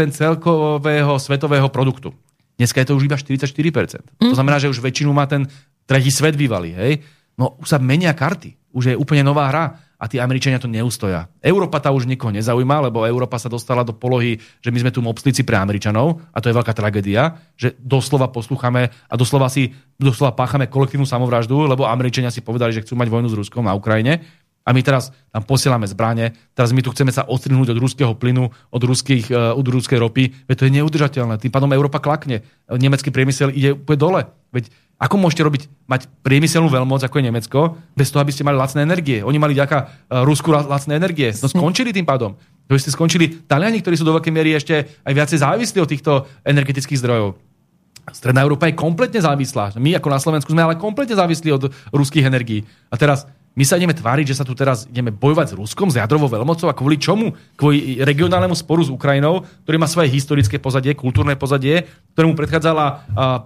celkového 0.09 1.13
svetového 1.21 1.69
produktu. 1.69 2.09
Dneska 2.57 2.81
je 2.81 2.87
to 2.89 2.97
už 2.97 3.05
iba 3.05 3.15
44%. 3.15 4.19
Mm. 4.19 4.33
To 4.33 4.35
znamená, 4.35 4.57
že 4.57 4.67
už 4.67 4.81
väčšinu 4.81 5.13
má 5.13 5.29
ten 5.29 5.45
tretí 5.85 6.09
svet 6.09 6.33
bývalý. 6.33 6.73
Hej? 6.73 7.05
No 7.37 7.55
už 7.61 7.69
sa 7.69 7.77
menia 7.77 8.11
karty. 8.11 8.57
Už 8.73 8.93
je 8.93 8.95
úplne 8.97 9.21
nová 9.21 9.47
hra 9.47 9.79
a 9.99 10.07
tí 10.07 10.15
Američania 10.15 10.63
to 10.63 10.71
neustoja. 10.71 11.27
Európa 11.43 11.83
tá 11.83 11.91
už 11.91 12.07
nikoho 12.07 12.31
nezaujíma, 12.31 12.87
lebo 12.87 13.03
Európa 13.03 13.35
sa 13.35 13.51
dostala 13.51 13.83
do 13.83 13.91
polohy, 13.91 14.39
že 14.63 14.71
my 14.71 14.79
sme 14.87 14.95
tu 14.95 15.03
mobslici 15.03 15.43
pre 15.43 15.59
Američanov 15.59 16.23
a 16.31 16.39
to 16.39 16.47
je 16.47 16.55
veľká 16.55 16.71
tragédia, 16.71 17.35
že 17.59 17.75
doslova 17.83 18.31
poslúchame 18.31 18.87
a 18.87 19.13
doslova 19.19 19.51
si 19.51 19.75
doslova 19.99 20.31
páchame 20.31 20.71
kolektívnu 20.71 21.03
samovraždu, 21.03 21.67
lebo 21.67 21.83
Američania 21.83 22.31
si 22.31 22.39
povedali, 22.39 22.71
že 22.71 22.87
chcú 22.87 22.95
mať 22.95 23.11
vojnu 23.11 23.27
s 23.27 23.35
Ruskom 23.35 23.67
na 23.67 23.75
Ukrajine 23.75 24.23
a 24.63 24.69
my 24.75 24.81
teraz 24.85 25.09
tam 25.33 25.43
posielame 25.45 25.89
zbranie, 25.89 26.35
teraz 26.53 26.75
my 26.75 26.81
tu 26.83 26.93
chceme 26.93 27.09
sa 27.09 27.25
odstrihnúť 27.25 27.73
od 27.73 27.79
ruského 27.81 28.13
plynu, 28.13 28.49
od, 28.49 28.81
ruských, 28.83 29.31
eh, 29.31 29.55
od 29.55 29.65
ruskej 29.65 29.97
ropy, 29.97 30.45
veď 30.45 30.55
to 30.55 30.65
je 30.67 30.75
neudržateľné. 30.79 31.41
Tým 31.41 31.53
pádom 31.53 31.71
Európa 31.73 32.03
klakne. 32.03 32.45
Nemecký 32.69 33.09
priemysel 33.09 33.49
ide 33.55 33.73
úplne 33.73 33.99
dole. 33.99 34.21
Veď 34.53 34.69
ako 34.99 35.15
môžete 35.15 35.47
robiť, 35.47 35.63
mať 35.87 36.11
priemyselnú 36.27 36.67
veľmoc, 36.67 36.99
ako 36.99 37.23
je 37.23 37.27
Nemecko, 37.31 37.59
bez 37.95 38.11
toho, 38.11 38.19
aby 38.19 38.35
ste 38.35 38.43
mali 38.43 38.59
lacné 38.59 38.83
energie? 38.83 39.23
Oni 39.23 39.39
mali 39.39 39.55
ďaká 39.55 39.77
uh, 39.79 40.27
Rusku 40.27 40.51
lacné 40.51 40.99
energie. 40.99 41.31
No 41.39 41.47
skončili 41.47 41.95
tým 41.95 42.03
pádom. 42.03 42.35
To 42.67 42.75
ste 42.75 42.91
skončili 42.91 43.47
Taliani, 43.47 43.79
ktorí 43.79 43.95
sú 43.95 44.03
do 44.03 44.13
veľkej 44.19 44.35
miery 44.35 44.59
ešte 44.59 44.99
aj 45.07 45.13
viacej 45.15 45.39
závislí 45.39 45.79
od 45.79 45.89
týchto 45.89 46.11
energetických 46.43 46.99
zdrojov. 46.99 47.39
Stredná 48.11 48.43
Európa 48.43 48.67
je 48.67 48.75
kompletne 48.75 49.23
závislá. 49.23 49.79
My 49.79 49.95
ako 49.95 50.09
na 50.11 50.19
Slovensku 50.19 50.51
sme 50.51 50.67
ale 50.67 50.75
kompletne 50.75 51.15
závislí 51.15 51.49
od 51.55 51.71
ruských 51.95 52.27
energií. 52.27 52.67
A 52.91 52.99
teraz 52.99 53.23
my 53.59 53.67
sa 53.67 53.75
ideme 53.75 53.91
tváriť, 53.91 54.31
že 54.31 54.39
sa 54.39 54.47
tu 54.47 54.55
teraz 54.55 54.87
ideme 54.87 55.11
bojovať 55.11 55.51
s 55.51 55.57
Ruskom, 55.59 55.91
s 55.91 55.99
jadrovou 55.99 56.31
veľmocou 56.31 56.71
a 56.71 56.77
kvôli 56.77 56.95
čomu? 56.95 57.35
Kvôli 57.59 57.99
regionálnemu 57.99 58.55
sporu 58.55 58.87
s 58.87 58.87
Ukrajinou, 58.87 59.43
ktorý 59.67 59.75
má 59.75 59.83
svoje 59.83 60.15
historické 60.15 60.63
pozadie, 60.63 60.95
kultúrne 60.95 61.35
pozadie, 61.35 61.83
ktorému 62.15 62.39
predchádzala 62.39 62.85
a, 62.87 62.95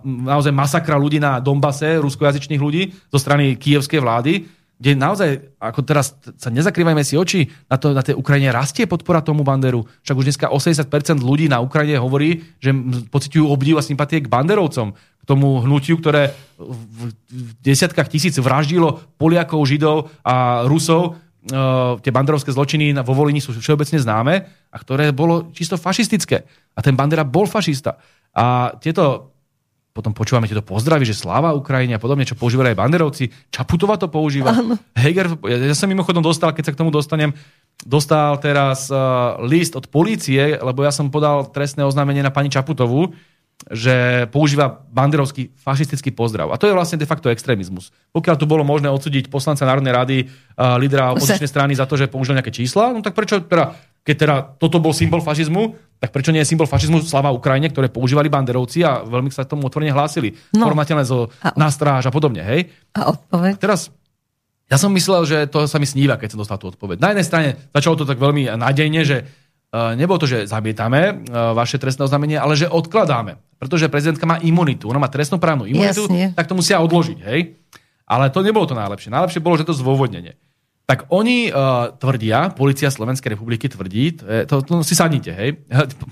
naozaj 0.05 0.53
masakra 0.53 1.01
ľudí 1.01 1.17
na 1.17 1.41
Dombase, 1.41 1.97
ruskojazyčných 1.97 2.61
ľudí 2.61 2.93
zo 3.09 3.17
strany 3.17 3.57
kievskej 3.57 3.97
vlády, 3.97 4.45
kde 4.81 4.99
naozaj, 4.99 5.29
ako 5.61 5.81
teraz 5.85 6.17
sa 6.35 6.49
nezakrývajme 6.51 7.03
si 7.05 7.15
oči, 7.15 7.47
na, 7.71 7.77
to, 7.79 7.95
na 7.95 8.03
tej 8.03 8.19
Ukrajine 8.19 8.51
rastie 8.51 8.83
podpora 8.83 9.23
tomu 9.23 9.45
Banderu. 9.45 9.85
Však 10.03 10.17
už 10.17 10.25
dneska 10.27 10.47
80% 10.51 11.23
ľudí 11.23 11.47
na 11.47 11.63
Ukrajine 11.63 12.01
hovorí, 12.01 12.43
že 12.59 12.75
pociťujú 13.07 13.45
obdiv 13.47 13.79
a 13.79 13.85
sympatie 13.85 14.19
k 14.19 14.27
Banderovcom 14.27 14.91
k 14.93 15.23
tomu 15.23 15.63
hnutiu, 15.63 15.95
ktoré 16.03 16.35
v 16.59 17.49
desiatkách 17.63 18.11
tisíc 18.11 18.35
vraždilo 18.35 18.99
Poliakov, 19.15 19.63
Židov 19.63 20.11
a 20.19 20.67
Rusov. 20.67 21.15
E, 21.47 21.55
tie 22.03 22.11
banderovské 22.11 22.51
zločiny 22.51 22.91
vo 22.99 23.15
Volini 23.15 23.39
sú 23.39 23.55
všeobecne 23.55 24.03
známe 24.03 24.35
a 24.67 24.75
ktoré 24.75 25.15
bolo 25.15 25.47
čisto 25.55 25.79
fašistické. 25.79 26.43
A 26.75 26.83
ten 26.83 26.99
Bandera 26.99 27.23
bol 27.23 27.47
fašista. 27.47 27.95
A 28.35 28.75
tieto 28.83 29.32
potom 29.93 30.09
počúvame 30.09 30.49
tieto 30.49 30.65
pozdravy, 30.65 31.05
že 31.05 31.13
sláva 31.13 31.53
Ukrajine 31.53 31.95
a 31.95 32.01
podobne, 32.01 32.25
čo 32.25 32.33
používali 32.33 32.73
aj 32.73 32.81
banderovci. 32.81 33.29
Čaputova 33.53 33.93
to 34.01 34.09
používa. 34.09 34.49
Áno. 34.49 34.73
Heger, 34.97 35.37
ja, 35.45 35.69
ja 35.69 35.75
som 35.77 35.85
mimochodom 35.85 36.25
dostal, 36.25 36.49
keď 36.49 36.63
sa 36.65 36.73
k 36.73 36.79
tomu 36.81 36.89
dostanem, 36.89 37.29
dostal 37.85 38.41
teraz 38.41 38.89
uh, 38.89 39.37
list 39.45 39.77
od 39.77 39.85
polície, 39.93 40.57
lebo 40.57 40.81
ja 40.81 40.89
som 40.89 41.13
podal 41.13 41.45
trestné 41.53 41.85
oznámenie 41.85 42.25
na 42.25 42.33
pani 42.33 42.49
Čaputovú, 42.49 43.13
že 43.71 44.27
používa 44.27 44.83
banderovský 44.91 45.55
fašistický 45.55 46.11
pozdrav. 46.11 46.51
A 46.51 46.59
to 46.59 46.67
je 46.67 46.75
vlastne 46.75 46.99
de 46.99 47.07
facto 47.07 47.31
extrémizmus. 47.31 47.95
Pokiaľ 48.11 48.35
tu 48.35 48.43
bolo 48.43 48.67
možné 48.67 48.91
odsúdiť 48.91 49.31
poslanca 49.31 49.63
Národnej 49.63 49.93
rady, 49.95 50.17
uh, 50.27 50.75
lídra 50.75 51.15
opozičnej 51.15 51.47
strany 51.47 51.71
za 51.71 51.87
to, 51.87 51.95
že 51.95 52.11
použil 52.11 52.35
nejaké 52.35 52.51
čísla, 52.51 52.91
no 52.91 52.99
tak 52.99 53.15
prečo 53.15 53.39
teda, 53.39 53.71
keď 54.03 54.15
teda 54.19 54.35
toto 54.59 54.83
bol 54.83 54.91
symbol 54.91 55.23
fašizmu, 55.23 55.79
tak 56.03 56.11
prečo 56.11 56.35
nie 56.35 56.43
je 56.43 56.51
symbol 56.51 56.67
fašizmu 56.67 56.99
slava 57.07 57.31
Ukrajine, 57.31 57.71
ktoré 57.71 57.87
používali 57.87 58.27
banderovci 58.27 58.83
a 58.83 59.07
veľmi 59.07 59.31
sa 59.31 59.47
k 59.47 59.55
tomu 59.55 59.71
otvorene 59.71 59.95
hlásili. 59.95 60.35
No. 60.51 60.67
Formateľné 60.67 61.07
zo 61.07 61.31
a... 61.39 61.55
nástráž 61.55 62.11
a 62.11 62.11
podobne, 62.11 62.43
hej? 62.43 62.67
A 62.99 63.15
odpoveď? 63.15 63.63
Teraz 63.63 63.87
ja 64.71 64.79
som 64.79 64.91
myslel, 64.95 65.21
že 65.27 65.37
to 65.51 65.69
sa 65.69 65.77
mi 65.77 65.87
sníva, 65.87 66.17
keď 66.17 66.35
som 66.35 66.41
dostal 66.41 66.57
tú 66.57 66.71
odpoveď. 66.71 66.97
Na 66.97 67.11
jednej 67.13 67.27
strane 67.27 67.49
začalo 67.71 67.99
to 67.99 68.09
tak 68.09 68.17
veľmi 68.17 68.47
nádejne, 68.57 69.01
že 69.05 69.42
nebolo 69.73 70.21
to, 70.21 70.29
že 70.29 70.45
zamietame 70.45 71.25
uh, 71.25 71.57
vaše 71.57 71.81
trestné 71.81 72.05
oznámenie, 72.05 72.37
ale 72.37 72.53
že 72.53 72.69
odkladáme 72.69 73.41
pretože 73.63 73.87
prezidentka 73.87 74.27
má 74.27 74.43
imunitu. 74.43 74.91
Ona 74.91 74.99
má 74.99 75.07
trestnoprávnu 75.07 75.63
imunitu, 75.63 76.03
Jasne. 76.11 76.35
tak 76.35 76.51
to 76.51 76.59
musia 76.59 76.83
odložiť. 76.83 77.17
Hej? 77.23 77.55
Ale 78.03 78.27
to 78.27 78.43
nebolo 78.43 78.67
to 78.67 78.75
najlepšie. 78.75 79.07
Najlepšie 79.07 79.39
bolo, 79.39 79.55
že 79.55 79.63
to 79.63 79.71
zdôvodnenie. 79.71 80.35
Tak 80.83 81.07
oni 81.15 81.47
uh, 81.47 81.95
tvrdia, 81.95 82.51
policia 82.51 82.91
Slovenskej 82.91 83.39
republiky 83.39 83.71
tvrdí, 83.71 84.19
to, 84.19 84.43
to, 84.43 84.55
to 84.67 84.73
si 84.83 84.99
sadnite, 84.99 85.31
hej, 85.31 85.63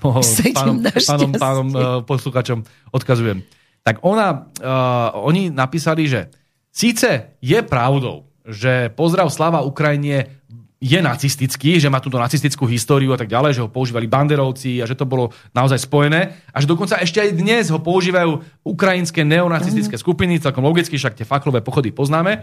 pánom, 0.56 0.80
pánom, 0.80 1.30
pánom 1.36 1.68
uh, 1.76 1.84
posluchačom 2.08 2.64
odkazujem. 2.88 3.44
Tak 3.84 4.00
ona, 4.00 4.48
uh, 4.64 5.12
oni 5.28 5.52
napísali, 5.52 6.08
že 6.08 6.32
síce 6.72 7.36
je 7.44 7.60
pravdou, 7.60 8.32
že 8.48 8.88
pozdrav 8.96 9.28
Slava 9.28 9.60
Ukrajine 9.60 10.41
je 10.82 10.98
nacistický, 10.98 11.78
že 11.78 11.86
má 11.86 12.02
túto 12.02 12.18
nacistickú 12.18 12.66
históriu 12.66 13.14
a 13.14 13.18
tak 13.20 13.30
ďalej, 13.30 13.54
že 13.54 13.62
ho 13.62 13.70
používali 13.70 14.10
banderovci 14.10 14.82
a 14.82 14.84
že 14.90 14.98
to 14.98 15.06
bolo 15.06 15.30
naozaj 15.54 15.86
spojené 15.86 16.34
a 16.50 16.58
že 16.58 16.66
dokonca 16.66 16.98
ešte 16.98 17.22
aj 17.22 17.38
dnes 17.38 17.70
ho 17.70 17.78
používajú 17.78 18.42
ukrajinské 18.66 19.22
neonacistické 19.22 19.94
mm. 19.94 20.02
skupiny, 20.02 20.42
celkom 20.42 20.66
logicky, 20.66 20.98
však 20.98 21.14
tie 21.14 21.22
faklové 21.22 21.62
pochody 21.62 21.94
poznáme. 21.94 22.42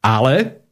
Ale 0.00 0.64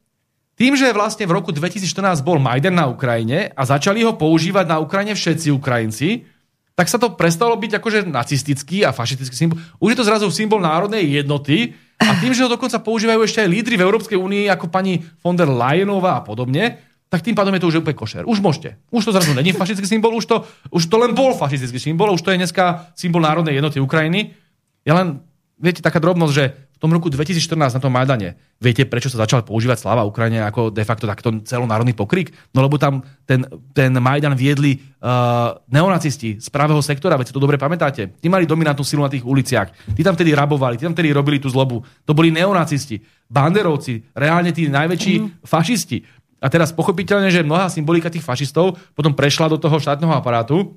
tým, 0.56 0.72
že 0.72 0.88
vlastne 0.96 1.28
v 1.28 1.36
roku 1.36 1.52
2014 1.52 2.24
bol 2.24 2.40
Majden 2.40 2.72
na 2.72 2.88
Ukrajine 2.88 3.52
a 3.52 3.62
začali 3.68 4.00
ho 4.00 4.16
používať 4.16 4.64
na 4.64 4.80
Ukrajine 4.80 5.12
všetci 5.12 5.52
Ukrajinci, 5.52 6.24
tak 6.72 6.88
sa 6.88 6.96
to 6.96 7.12
prestalo 7.12 7.60
byť 7.60 7.76
akože 7.76 8.08
nacistický 8.08 8.88
a 8.88 8.90
fašistický 8.96 9.36
symbol. 9.36 9.60
Už 9.84 9.92
je 9.92 9.98
to 10.00 10.08
zrazu 10.08 10.26
symbol 10.32 10.64
národnej 10.64 11.04
jednoty 11.06 11.76
a 12.04 12.12
tým, 12.20 12.36
že 12.36 12.44
ho 12.44 12.52
dokonca 12.52 12.78
používajú 12.84 13.20
ešte 13.24 13.40
aj 13.40 13.48
lídry 13.48 13.74
v 13.80 13.84
Európskej 13.88 14.18
únii 14.20 14.52
ako 14.52 14.68
pani 14.68 15.00
von 15.24 15.34
der 15.34 15.48
Leyenová 15.48 16.20
a 16.20 16.24
podobne, 16.24 16.78
tak 17.08 17.22
tým 17.22 17.38
pádom 17.38 17.54
je 17.54 17.62
to 17.62 17.70
už 17.70 17.78
úplne 17.80 17.94
košer. 17.94 18.22
Už 18.26 18.42
môžete. 18.42 18.74
Už 18.90 19.06
to 19.06 19.14
zrazu 19.14 19.38
není 19.38 19.54
fašistický 19.54 19.86
symbol, 19.86 20.18
už 20.18 20.26
to, 20.26 20.36
už 20.74 20.82
to 20.90 20.96
len 20.98 21.14
bol 21.14 21.30
fašistický 21.30 21.78
symbol, 21.78 22.10
už 22.10 22.26
to 22.26 22.34
je 22.34 22.42
dneska 22.42 22.90
symbol 22.98 23.22
národnej 23.22 23.54
jednoty 23.54 23.78
Ukrajiny. 23.78 24.34
Ja 24.82 24.98
len, 24.98 25.22
viete, 25.64 25.80
taká 25.80 25.96
drobnosť, 25.96 26.34
že 26.36 26.44
v 26.52 26.78
tom 26.78 26.92
roku 26.92 27.08
2014 27.08 27.56
na 27.56 27.80
tom 27.80 27.88
Majdane, 27.88 28.36
viete, 28.60 28.84
prečo 28.84 29.08
sa 29.08 29.24
začal 29.24 29.40
používať 29.40 29.80
sláva 29.80 30.04
Ukrajine 30.04 30.44
ako 30.44 30.68
de 30.68 30.84
facto 30.84 31.08
takto 31.08 31.40
celonárodný 31.40 31.96
pokrik? 31.96 32.36
No 32.52 32.60
lebo 32.60 32.76
tam 32.76 33.00
ten, 33.24 33.48
ten 33.72 33.96
Majdan 33.96 34.36
viedli 34.36 34.76
uh, 34.76 35.56
neonacisti 35.72 36.36
z 36.36 36.48
pravého 36.52 36.84
sektora, 36.84 37.16
veď 37.16 37.32
si 37.32 37.34
to 37.34 37.40
dobre 37.40 37.56
pamätáte. 37.56 38.12
Tí 38.20 38.28
mali 38.28 38.44
dominantnú 38.44 38.84
silu 38.84 39.00
na 39.00 39.08
tých 39.08 39.24
uliciach. 39.24 39.72
Tí 39.96 40.04
tam 40.04 40.12
tedy 40.12 40.36
rabovali, 40.36 40.76
tí 40.76 40.84
tam 40.84 40.92
tedy 40.92 41.08
robili 41.16 41.40
tú 41.40 41.48
zlobu. 41.48 41.80
To 42.04 42.12
boli 42.12 42.28
neonacisti, 42.28 43.00
banderovci, 43.32 44.12
reálne 44.12 44.52
tí 44.52 44.68
najväčší 44.68 45.14
mm. 45.18 45.28
fašisti. 45.48 46.04
A 46.44 46.52
teraz 46.52 46.76
pochopiteľne, 46.76 47.32
že 47.32 47.40
mnohá 47.40 47.72
symbolika 47.72 48.12
tých 48.12 48.20
fašistov 48.20 48.76
potom 48.92 49.16
prešla 49.16 49.48
do 49.48 49.56
toho 49.56 49.80
štátneho 49.80 50.12
aparátu, 50.12 50.76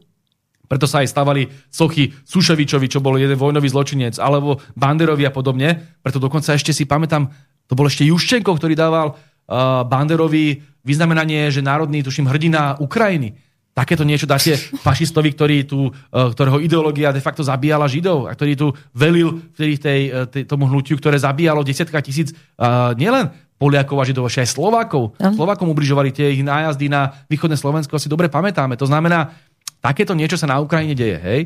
preto 0.68 0.86
sa 0.86 1.02
aj 1.02 1.08
stavali 1.10 1.48
sochy 1.72 2.12
Suševičovi, 2.28 2.88
čo 2.92 3.00
bol 3.00 3.16
jeden 3.16 3.40
vojnový 3.40 3.72
zločinec, 3.72 4.20
alebo 4.20 4.60
Banderovi 4.76 5.24
a 5.24 5.32
podobne. 5.32 6.00
Preto 6.04 6.20
dokonca 6.20 6.54
ešte 6.54 6.76
si 6.76 6.84
pamätám, 6.84 7.32
to 7.68 7.74
bol 7.74 7.88
ešte 7.88 8.04
Juščenko, 8.04 8.52
ktorý 8.52 8.76
dával 8.76 9.16
uh, 9.16 9.84
Banderovi 9.88 10.60
vyznamenanie, 10.84 11.48
že 11.52 11.64
národný, 11.64 12.04
tuším, 12.04 12.28
hrdina 12.28 12.80
Ukrajiny. 12.84 13.36
Takéto 13.72 14.04
niečo 14.04 14.28
dáte 14.28 14.60
fašistovi, 14.86 15.32
ktorý 15.32 15.58
tu, 15.64 15.88
uh, 15.88 16.32
ktorého 16.36 16.60
ideológia 16.60 17.16
de 17.16 17.24
facto 17.24 17.48
zabíjala 17.48 17.88
Židov 17.88 18.28
a 18.28 18.36
ktorý 18.36 18.54
tu 18.60 18.68
velil 18.92 19.40
v 19.56 19.76
tej, 19.80 20.04
tej, 20.28 20.44
tomu 20.44 20.68
hnutiu, 20.68 21.00
ktoré 21.00 21.16
zabíjalo 21.16 21.64
desiatka 21.64 22.04
tisíc 22.04 22.36
uh, 22.60 22.92
nielen 23.00 23.32
Poliakov 23.58 23.98
a 23.98 24.06
Židov, 24.06 24.30
aj 24.30 24.54
Slovákov. 24.54 25.18
Slovákom 25.18 25.74
ubližovali 25.74 26.14
tie 26.14 26.30
ich 26.30 26.46
nájazdy 26.46 26.94
na 26.94 27.26
východné 27.26 27.58
Slovensko, 27.58 27.98
si 27.98 28.06
dobre 28.06 28.30
pamätáme. 28.30 28.78
To 28.78 28.86
znamená, 28.86 29.34
takéto 29.82 30.14
niečo 30.18 30.40
sa 30.40 30.50
na 30.50 30.62
Ukrajine 30.62 30.98
deje. 30.98 31.18
Hej? 31.20 31.40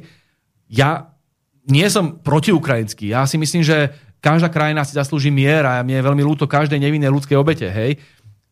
Ja 0.72 1.12
nie 1.68 1.86
som 1.92 2.18
protiukrajinský. 2.20 3.14
Ja 3.14 3.28
si 3.30 3.38
myslím, 3.38 3.62
že 3.62 3.94
každá 4.22 4.50
krajina 4.50 4.86
si 4.86 4.98
zaslúži 4.98 5.30
mier 5.34 5.66
a 5.66 5.82
mne 5.82 6.02
je 6.02 6.08
veľmi 6.08 6.24
ľúto 6.26 6.50
každej 6.50 6.82
nevinnej 6.82 7.10
ľudskej 7.10 7.38
obete. 7.38 7.70
Hej? 7.70 8.02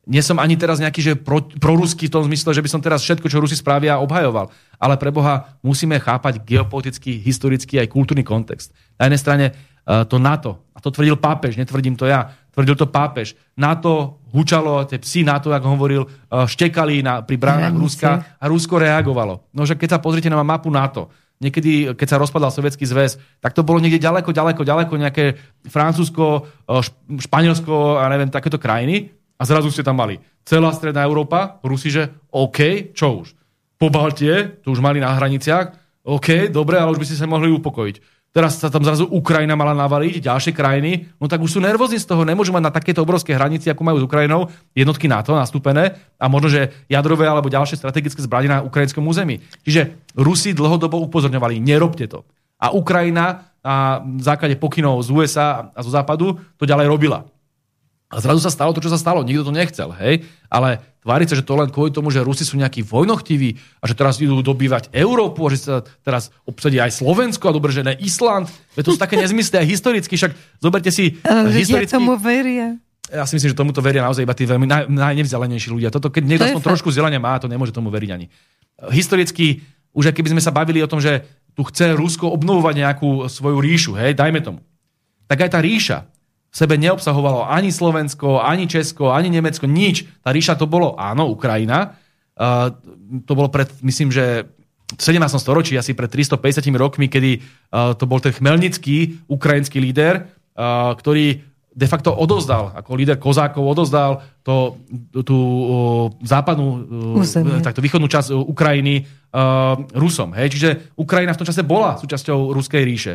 Nie 0.10 0.26
som 0.26 0.41
ani 0.41 0.57
teraz 0.57 0.81
nejaký, 0.81 1.01
že 1.06 1.14
pro, 1.14 1.45
proruský 1.45 2.10
v 2.10 2.14
tom 2.18 2.26
zmysle, 2.26 2.49
že 2.49 2.65
by 2.65 2.69
som 2.69 2.81
teraz 2.81 3.06
všetko, 3.06 3.30
čo 3.30 3.38
Rusi 3.38 3.53
spravia, 3.53 4.01
obhajoval. 4.01 4.49
Ale 4.81 4.97
pre 4.97 5.14
Boha 5.14 5.53
musíme 5.61 6.01
chápať 6.01 6.41
geopolitický, 6.41 7.22
historický 7.22 7.77
aj 7.77 7.93
kultúrny 7.93 8.26
kontext. 8.26 8.73
Na 8.97 9.06
jednej 9.06 9.22
strane 9.22 9.45
eh, 9.53 10.03
to 10.10 10.18
NATO, 10.18 10.65
a 10.73 10.81
to 10.81 10.89
tvrdil 10.89 11.22
pápež, 11.22 11.61
netvrdím 11.61 11.93
to 11.93 12.10
ja, 12.10 12.34
Tvrdil 12.53 12.76
to 12.76 12.88
pápež. 12.89 13.38
Na 13.55 13.77
to 13.77 14.19
hučalo, 14.34 14.85
tie 14.85 15.01
psy 15.01 15.26
na 15.26 15.41
to, 15.41 15.53
ako 15.53 15.77
hovoril, 15.77 16.03
eh, 16.05 16.45
štekali 16.45 17.01
na, 17.01 17.21
pri 17.26 17.38
bránach 17.38 17.73
Ruska 17.73 18.38
a 18.38 18.45
Rusko 18.49 18.77
reagovalo. 18.77 19.49
No, 19.53 19.65
že 19.65 19.77
keď 19.77 19.97
sa 19.97 20.03
pozrite 20.03 20.30
na 20.30 20.41
mapu 20.41 20.69
NATO, 20.69 21.09
niekedy, 21.41 21.95
keď 21.95 22.07
sa 22.07 22.21
rozpadal 22.21 22.51
Sovietský 22.51 22.85
zväz, 22.85 23.17
tak 23.39 23.55
to 23.55 23.63
bolo 23.63 23.80
niekde 23.80 24.01
ďaleko, 24.01 24.30
ďaleko, 24.30 24.61
ďaleko, 24.61 24.93
nejaké 24.99 25.26
Francúzsko, 25.65 26.45
eh, 26.69 26.81
Španielsko 27.17 28.01
a 28.01 28.05
neviem, 28.09 28.30
takéto 28.30 28.61
krajiny. 28.61 29.13
A 29.39 29.47
zrazu 29.47 29.71
ste 29.71 29.88
tam 29.88 29.95
mali 29.95 30.19
celá 30.43 30.76
stredná 30.76 31.07
Európa, 31.07 31.63
Rusi, 31.63 31.88
že 31.88 32.11
OK, 32.35 32.91
čo 32.91 33.23
už? 33.23 33.31
Po 33.80 33.88
Baltie, 33.88 34.59
to 34.59 34.76
už 34.76 34.84
mali 34.84 34.99
na 34.99 35.15
hraniciach, 35.15 35.80
OK, 36.03 36.51
dobre, 36.51 36.76
ale 36.76 36.91
už 36.91 36.99
by 36.99 37.07
ste 37.07 37.15
sa 37.15 37.30
mohli 37.30 37.47
upokojiť 37.47 38.18
teraz 38.34 38.61
sa 38.61 38.69
tam 38.69 38.85
zrazu 38.85 39.10
Ukrajina 39.10 39.57
mala 39.57 39.73
navaliť, 39.73 40.22
ďalšie 40.22 40.53
krajiny, 40.53 41.10
no 41.18 41.26
tak 41.26 41.41
už 41.41 41.57
sú 41.57 41.60
nervózni 41.61 41.97
z 41.97 42.06
toho, 42.06 42.22
nemôžu 42.26 42.53
mať 42.53 42.64
na 42.69 42.73
takéto 42.73 43.01
obrovské 43.01 43.34
hranici, 43.34 43.69
ako 43.69 43.81
majú 43.81 43.97
s 44.01 44.07
Ukrajinou, 44.07 44.49
jednotky 44.77 45.10
NATO 45.10 45.34
nastúpené 45.34 45.97
a 46.18 46.26
možno, 46.30 46.53
že 46.53 46.85
jadrové 46.89 47.26
alebo 47.26 47.49
ďalšie 47.49 47.80
strategické 47.80 48.22
zbranie 48.22 48.49
na 48.49 48.61
ukrajinskom 48.61 49.06
území. 49.06 49.41
Čiže 49.65 50.14
Rusi 50.18 50.53
dlhodobo 50.53 51.01
upozorňovali, 51.10 51.57
nerobte 51.61 52.06
to. 52.06 52.26
A 52.60 52.76
Ukrajina 52.76 53.49
na 53.60 53.99
základe 54.23 54.56
pokynov 54.56 55.03
z 55.03 55.10
USA 55.11 55.72
a 55.76 55.80
zo 55.84 55.91
západu 55.91 56.39
to 56.56 56.64
ďalej 56.64 56.88
robila. 56.88 57.27
A 58.10 58.18
zrazu 58.26 58.41
sa 58.41 58.49
stalo 58.49 58.73
to, 58.73 58.81
čo 58.81 58.90
sa 58.90 58.98
stalo. 58.98 59.22
Nikto 59.22 59.45
to 59.45 59.53
nechcel, 59.53 59.94
hej? 59.94 60.26
Ale 60.49 60.81
tváriť 61.06 61.27
sa, 61.30 61.36
že 61.38 61.45
to 61.45 61.53
len 61.53 61.69
kvôli 61.69 61.94
tomu, 61.94 62.10
že 62.10 62.26
Rusi 62.26 62.41
sú 62.41 62.57
nejakí 62.57 62.81
vojnochtiví 62.81 63.53
a 63.77 63.86
že 63.86 63.94
teraz 63.94 64.18
idú 64.18 64.41
dobývať 64.41 64.90
Európu 64.90 65.45
a 65.45 65.53
že 65.53 65.61
sa 65.61 65.76
teraz 66.02 66.34
obsadí 66.49 66.81
aj 66.81 66.90
Slovensko 66.90 67.53
a 67.53 67.53
dobre, 67.53 67.69
že 67.69 67.86
ne 67.86 67.94
Island. 68.02 68.49
Veď 68.73 68.84
to 68.90 68.91
sú 68.98 68.99
také 68.99 69.14
nezmysly 69.22 69.61
aj 69.61 69.68
historicky, 69.69 70.18
však 70.18 70.34
zoberte 70.57 70.90
si... 70.90 71.22
Ale 71.22 71.53
historicky... 71.53 71.94
tomu 71.94 72.18
veria. 72.18 72.81
Ja 73.14 73.30
si 73.30 73.38
myslím, 73.38 73.53
že 73.53 73.57
tomuto 73.57 73.81
veria 73.81 74.02
naozaj 74.02 74.26
iba 74.26 74.34
tí 74.34 74.49
veľmi 74.49 74.65
naj, 74.65 74.84
najnevzdelenejší 74.90 75.69
ľudia. 75.69 75.94
Toto, 75.94 76.10
keď 76.10 76.23
niekto 76.26 76.45
aspoň 76.49 76.65
trošku 76.65 76.90
vzdelania 76.90 77.22
má, 77.22 77.38
to 77.38 77.45
nemôže 77.45 77.73
tomu 77.73 77.94
veriť 77.94 78.10
ani. 78.10 78.26
Historicky, 78.90 79.61
už 79.94 80.10
aj 80.10 80.15
keby 80.18 80.34
sme 80.34 80.41
sa 80.41 80.49
bavili 80.49 80.81
o 80.81 80.90
tom, 80.90 80.98
že 80.98 81.26
tu 81.53 81.61
chce 81.61 81.94
Rusko 81.94 82.30
obnovovať 82.34 82.73
nejakú 82.73 83.30
svoju 83.30 83.57
ríšu, 83.61 83.91
hej, 83.98 84.18
dajme 84.18 84.41
tomu. 84.41 84.61
Tak 85.30 85.45
aj 85.45 85.49
tá 85.53 85.60
ríša 85.61 86.10
v 86.49 86.55
sebe 86.57 86.81
neobsahovalo 86.81 87.45
ani 87.45 87.69
Slovensko, 87.69 88.41
ani 88.41 88.65
Česko, 88.65 89.13
ani 89.13 89.30
Nemecko, 89.30 89.69
nič. 89.69 90.09
Tá 90.26 90.34
ríša 90.34 90.57
to 90.57 90.65
bolo, 90.65 90.97
áno, 90.97 91.30
Ukrajina. 91.30 91.93
Uh, 92.34 92.73
to 93.26 93.38
bolo 93.38 93.53
pred, 93.53 93.69
myslím, 93.85 94.09
že 94.09 94.49
v 94.89 95.01
17. 95.01 95.38
storočí, 95.38 95.77
asi 95.77 95.93
pred 95.93 96.09
350 96.09 96.73
rokmi, 96.73 97.05
kedy 97.05 97.38
uh, 97.38 97.93
to 97.93 98.09
bol 98.09 98.17
ten 98.17 98.34
chmelnický 98.34 99.21
ukrajinský 99.30 99.77
líder, 99.77 100.26
uh, 100.57 100.97
ktorý 100.97 101.45
de 101.69 101.88
facto 101.88 102.09
odozdal, 102.09 102.73
ako 102.73 102.97
líder 102.97 103.21
kozákov 103.21 103.61
odozdal 103.61 104.26
to, 104.41 104.81
tú 105.21 105.38
západnú, 106.26 106.67
uh, 107.21 107.61
takto 107.61 107.85
východnú 107.85 108.09
časť 108.09 108.34
Ukrajiny 108.34 109.05
Rusom. 109.93 110.34
Hej? 110.34 110.57
Čiže 110.57 110.69
Ukrajina 110.97 111.38
v 111.38 111.39
tom 111.39 111.45
čase 111.45 111.61
bola 111.61 112.01
súčasťou 112.01 112.49
Ruskej 112.49 112.81
ríše 112.81 113.13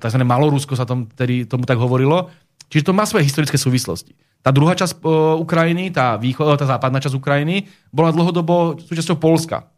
tzv. 0.00 0.18
Malorusko 0.24 0.72
sa 0.72 0.88
tom, 0.88 1.04
tedy, 1.12 1.44
tomu 1.44 1.68
tak 1.68 1.76
hovorilo. 1.76 2.32
Čiže 2.72 2.90
to 2.90 2.96
má 2.96 3.04
svoje 3.04 3.28
historické 3.28 3.60
súvislosti. 3.60 4.16
Tá 4.40 4.52
druhá 4.52 4.76
časť 4.76 5.00
uh, 5.00 5.36
Ukrajiny, 5.40 5.92
tá, 5.92 6.16
východ, 6.20 6.56
tá 6.60 6.68
západná 6.68 7.00
časť 7.00 7.16
Ukrajiny, 7.16 7.68
bola 7.92 8.12
dlhodobo 8.12 8.80
súčasťou 8.80 9.16
Polska. 9.16 9.68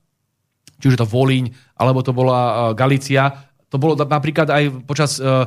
Či 0.82 0.90
už 0.90 0.94
je 0.98 1.02
to 1.02 1.08
Volíň, 1.08 1.50
alebo 1.78 2.02
to 2.02 2.10
bola 2.10 2.38
uh, 2.38 2.54
Galícia. 2.74 3.30
To 3.70 3.78
bolo 3.78 3.98
napríklad 3.98 4.50
aj 4.50 4.86
počas 4.86 5.18
uh, 5.18 5.46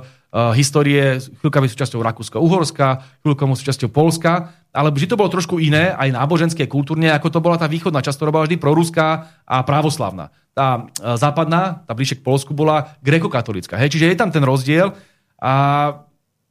histórie 0.53 1.17
chvíľkami 1.41 1.65
súčasťou 1.65 2.05
Rakúska-Uhorska, 2.05 3.21
chvíľkami 3.25 3.53
súčasťou 3.57 3.89
Polska, 3.89 4.53
ale 4.69 4.93
vždy 4.93 5.09
to 5.09 5.17
bolo 5.17 5.33
trošku 5.33 5.57
iné, 5.57 5.89
aj 5.97 6.13
náboženské, 6.13 6.69
kultúrne, 6.69 7.09
ako 7.09 7.33
to 7.33 7.39
bola 7.41 7.57
tá 7.57 7.65
východná 7.65 8.05
časť, 8.05 8.17
ktorá 8.21 8.45
vždy 8.45 8.61
proruská 8.61 9.25
a 9.49 9.65
právoslavná 9.65 10.29
tá 10.59 10.67
e, 10.75 11.15
západná, 11.15 11.87
tá 11.87 11.95
bližšie 11.95 12.19
k 12.19 12.25
Polsku, 12.27 12.51
bola 12.51 12.99
grekokatolická. 12.99 13.79
Hej? 13.79 13.95
Čiže 13.95 14.11
je 14.11 14.19
tam 14.19 14.27
ten 14.27 14.43
rozdiel 14.43 14.91
a 15.39 15.53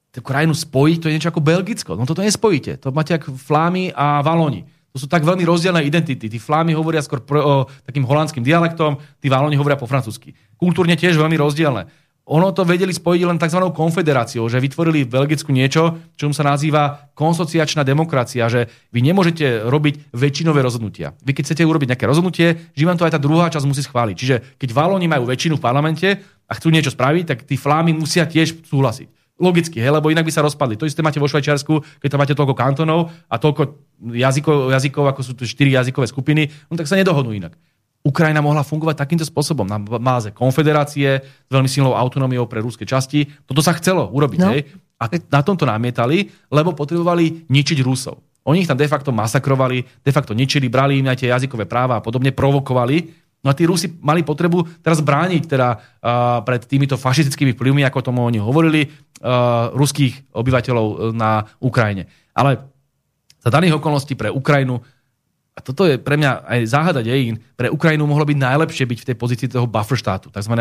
tú 0.08 0.24
krajinu 0.24 0.56
spojiť, 0.56 0.96
to 1.04 1.06
je 1.12 1.14
niečo 1.20 1.28
ako 1.28 1.44
Belgicko. 1.44 1.92
No 1.92 2.08
toto 2.08 2.24
nespojíte. 2.24 2.80
To 2.80 2.88
máte 2.96 3.12
ako 3.20 3.36
Flámy 3.36 3.92
a 3.92 4.24
Valoni. 4.24 4.64
To 4.96 4.96
sú 4.96 5.04
tak 5.04 5.20
veľmi 5.20 5.44
rozdielne 5.44 5.84
identity. 5.84 6.32
Tí 6.32 6.40
Flámy 6.40 6.72
hovoria 6.72 7.04
skôr 7.04 7.20
pro, 7.20 7.40
o, 7.44 7.54
takým 7.84 8.08
holandským 8.08 8.40
dialektom, 8.40 8.96
tí 9.20 9.28
Valoni 9.28 9.60
hovoria 9.60 9.76
po 9.76 9.84
francúzsky. 9.84 10.32
Kultúrne 10.56 10.96
tiež 10.96 11.20
veľmi 11.20 11.36
rozdielne. 11.36 11.92
Ono 12.28 12.52
to 12.52 12.60
vedeli 12.68 12.92
spojiť 12.92 13.22
len 13.24 13.40
tzv. 13.40 13.56
konfederáciou, 13.72 14.52
že 14.52 14.60
vytvorili 14.60 15.08
v 15.08 15.12
Belgicku 15.16 15.48
niečo, 15.48 16.12
čo 16.12 16.28
sa 16.36 16.44
nazýva 16.44 17.08
konsociačná 17.16 17.88
demokracia, 17.88 18.52
že 18.52 18.68
vy 18.92 19.00
nemôžete 19.00 19.64
robiť 19.64 20.12
väčšinové 20.12 20.60
rozhodnutia. 20.60 21.16
Vy 21.24 21.32
keď 21.32 21.44
chcete 21.48 21.64
urobiť 21.64 21.96
nejaké 21.96 22.04
rozhodnutie, 22.04 22.68
že 22.76 22.84
vám 22.84 23.00
to 23.00 23.08
aj 23.08 23.16
tá 23.16 23.20
druhá 23.20 23.48
časť 23.48 23.64
musí 23.64 23.80
schváliť. 23.80 24.16
Čiže 24.20 24.36
keď 24.60 24.68
Valóni 24.76 25.08
majú 25.08 25.24
väčšinu 25.24 25.56
v 25.56 25.64
parlamente 25.64 26.08
a 26.20 26.52
chcú 26.52 26.68
niečo 26.68 26.92
spraviť, 26.92 27.24
tak 27.24 27.38
tí 27.48 27.56
Flámy 27.56 27.96
musia 27.96 28.28
tiež 28.28 28.60
súhlasiť. 28.68 29.08
Logicky, 29.40 29.78
he, 29.80 29.88
lebo 29.88 30.10
inak 30.12 30.26
by 30.26 30.32
sa 30.34 30.44
rozpadli. 30.44 30.76
To 30.76 30.84
isté 30.84 31.00
máte 31.00 31.22
vo 31.22 31.30
Švajčiarsku, 31.30 32.02
keď 32.02 32.08
tam 32.10 32.20
máte 32.20 32.34
toľko 32.34 32.58
kantonov 32.58 33.08
a 33.30 33.38
toľko 33.38 33.88
jazykov, 34.12 34.74
jazykov 34.74 35.04
ako 35.14 35.20
sú 35.22 35.32
tu 35.38 35.46
štyri 35.46 35.72
jazykové 35.72 36.10
skupiny, 36.10 36.50
no 36.68 36.74
tak 36.74 36.90
sa 36.90 36.98
nedohodnú 36.98 37.32
inak. 37.32 37.54
Ukrajina 38.06 38.38
mohla 38.38 38.62
fungovať 38.62 38.94
takýmto 38.94 39.26
spôsobom 39.26 39.66
na 39.66 39.76
báze 39.78 40.30
konfederácie 40.30 41.20
s 41.22 41.50
veľmi 41.50 41.66
silnou 41.66 41.98
autonómiou 41.98 42.46
pre 42.46 42.62
ruské 42.62 42.86
časti. 42.86 43.26
Toto 43.44 43.60
sa 43.60 43.74
chcelo 43.74 44.08
urobiť. 44.14 44.38
No. 44.38 44.54
Hej? 44.54 44.70
A 44.98 45.10
na 45.10 45.40
tomto 45.42 45.66
namietali, 45.66 46.30
lebo 46.50 46.74
potrebovali 46.74 47.46
ničiť 47.50 47.78
Rusov. 47.82 48.22
Oni 48.48 48.64
ich 48.64 48.70
tam 48.70 48.80
de 48.80 48.88
facto 48.88 49.12
masakrovali, 49.12 49.84
de 49.84 50.12
facto 50.14 50.32
ničili, 50.32 50.72
brali 50.72 51.02
im 51.02 51.06
aj 51.10 51.20
tie 51.20 51.28
jazykové 51.28 51.68
práva 51.68 52.00
a 52.00 52.04
podobne, 52.04 52.32
provokovali. 52.32 53.28
No 53.44 53.52
a 53.52 53.54
tí 53.54 53.68
Rusi 53.68 53.92
mali 54.00 54.24
potrebu 54.24 54.82
teraz 54.82 55.04
brániť 55.04 55.42
teda, 55.46 55.68
uh, 55.76 56.40
pred 56.42 56.64
týmito 56.64 56.96
fašistickými 56.98 57.54
vplyvmi, 57.54 57.84
ako 57.86 58.10
tomu 58.10 58.24
oni 58.24 58.40
hovorili, 58.40 58.88
uh, 58.88 59.70
ruských 59.76 60.32
obyvateľov 60.32 61.12
na 61.14 61.44
Ukrajine. 61.60 62.08
Ale 62.34 62.66
za 63.38 63.52
daných 63.52 63.78
okolností 63.78 64.18
pre 64.18 64.32
Ukrajinu 64.32 64.82
a 65.58 65.60
toto 65.60 65.90
je 65.90 65.98
pre 65.98 66.14
mňa 66.14 66.46
aj 66.46 66.60
záhada 66.70 67.02
dejín, 67.02 67.42
pre 67.58 67.66
Ukrajinu 67.66 68.06
mohlo 68.06 68.22
byť 68.22 68.38
najlepšie 68.38 68.86
byť 68.86 68.98
v 69.02 69.08
tej 69.10 69.16
pozícii 69.18 69.48
toho 69.50 69.66
buffer 69.66 69.98
štátu, 69.98 70.30
tzv. 70.30 70.54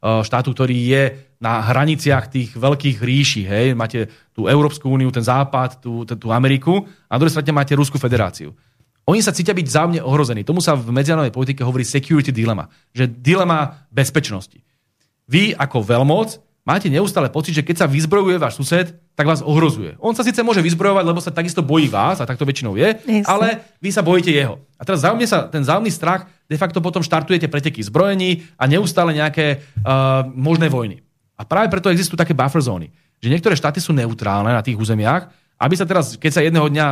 štátu, 0.00 0.48
ktorý 0.56 0.76
je 0.80 1.02
na 1.44 1.60
hraniciach 1.60 2.32
tých 2.32 2.56
veľkých 2.56 3.04
ríši. 3.04 3.44
Hej? 3.44 3.76
Máte 3.76 4.08
tú 4.32 4.48
Európsku 4.48 4.88
úniu, 4.88 5.12
ten 5.12 5.20
Západ, 5.20 5.84
tú, 5.84 6.08
tú 6.08 6.32
Ameriku 6.32 6.88
a 7.04 7.16
na 7.16 7.20
druhej 7.20 7.36
strane 7.36 7.52
máte 7.52 7.76
Ruskú 7.76 8.00
federáciu. 8.00 8.56
Oni 9.04 9.20
sa 9.20 9.36
cítia 9.36 9.52
byť 9.52 9.66
zájomne 9.68 10.00
ohrození. 10.00 10.40
Tomu 10.40 10.64
sa 10.64 10.72
v 10.72 10.88
medzinárodnej 10.88 11.36
politike 11.36 11.60
hovorí 11.60 11.84
security 11.84 12.32
dilemma. 12.32 12.72
Že 12.96 13.12
dilema 13.20 13.84
bezpečnosti. 13.92 14.56
Vy 15.28 15.52
ako 15.52 15.84
veľmoc 15.84 16.49
máte 16.64 16.92
neustále 16.92 17.32
pocit, 17.32 17.56
že 17.56 17.64
keď 17.64 17.84
sa 17.84 17.86
vyzbrojuje 17.88 18.36
váš 18.36 18.60
sused, 18.60 18.92
tak 19.16 19.26
vás 19.26 19.40
ohrozuje. 19.40 19.96
On 20.00 20.12
sa 20.12 20.24
síce 20.24 20.40
môže 20.44 20.60
vyzbrojovať, 20.60 21.04
lebo 21.04 21.20
sa 21.20 21.32
takisto 21.32 21.64
bojí 21.64 21.88
vás, 21.88 22.20
a 22.20 22.28
tak 22.28 22.36
to 22.36 22.48
väčšinou 22.48 22.76
je, 22.76 22.88
yes. 23.04 23.26
ale 23.28 23.64
vy 23.80 23.90
sa 23.92 24.04
bojíte 24.04 24.32
jeho. 24.32 24.60
A 24.76 24.82
teraz 24.84 25.04
zájomne 25.04 25.28
sa 25.28 25.48
ten 25.48 25.64
zájomný 25.64 25.92
strach 25.92 26.28
de 26.48 26.56
facto 26.56 26.80
potom 26.80 27.04
štartujete 27.04 27.48
preteky 27.48 27.84
zbrojení 27.84 28.44
a 28.56 28.64
neustále 28.68 29.16
nejaké 29.16 29.60
uh, 29.84 30.24
možné 30.32 30.72
vojny. 30.72 31.04
A 31.40 31.44
práve 31.48 31.72
preto 31.72 31.88
existujú 31.88 32.20
také 32.20 32.36
buffer 32.36 32.60
zóny, 32.60 32.92
že 33.20 33.32
niektoré 33.32 33.56
štáty 33.56 33.80
sú 33.80 33.96
neutrálne 33.96 34.52
na 34.52 34.60
tých 34.60 34.76
územiach, 34.76 35.32
aby 35.60 35.74
sa 35.76 35.84
teraz, 35.88 36.16
keď 36.16 36.30
sa 36.32 36.44
jedného 36.44 36.68
dňa 36.68 36.86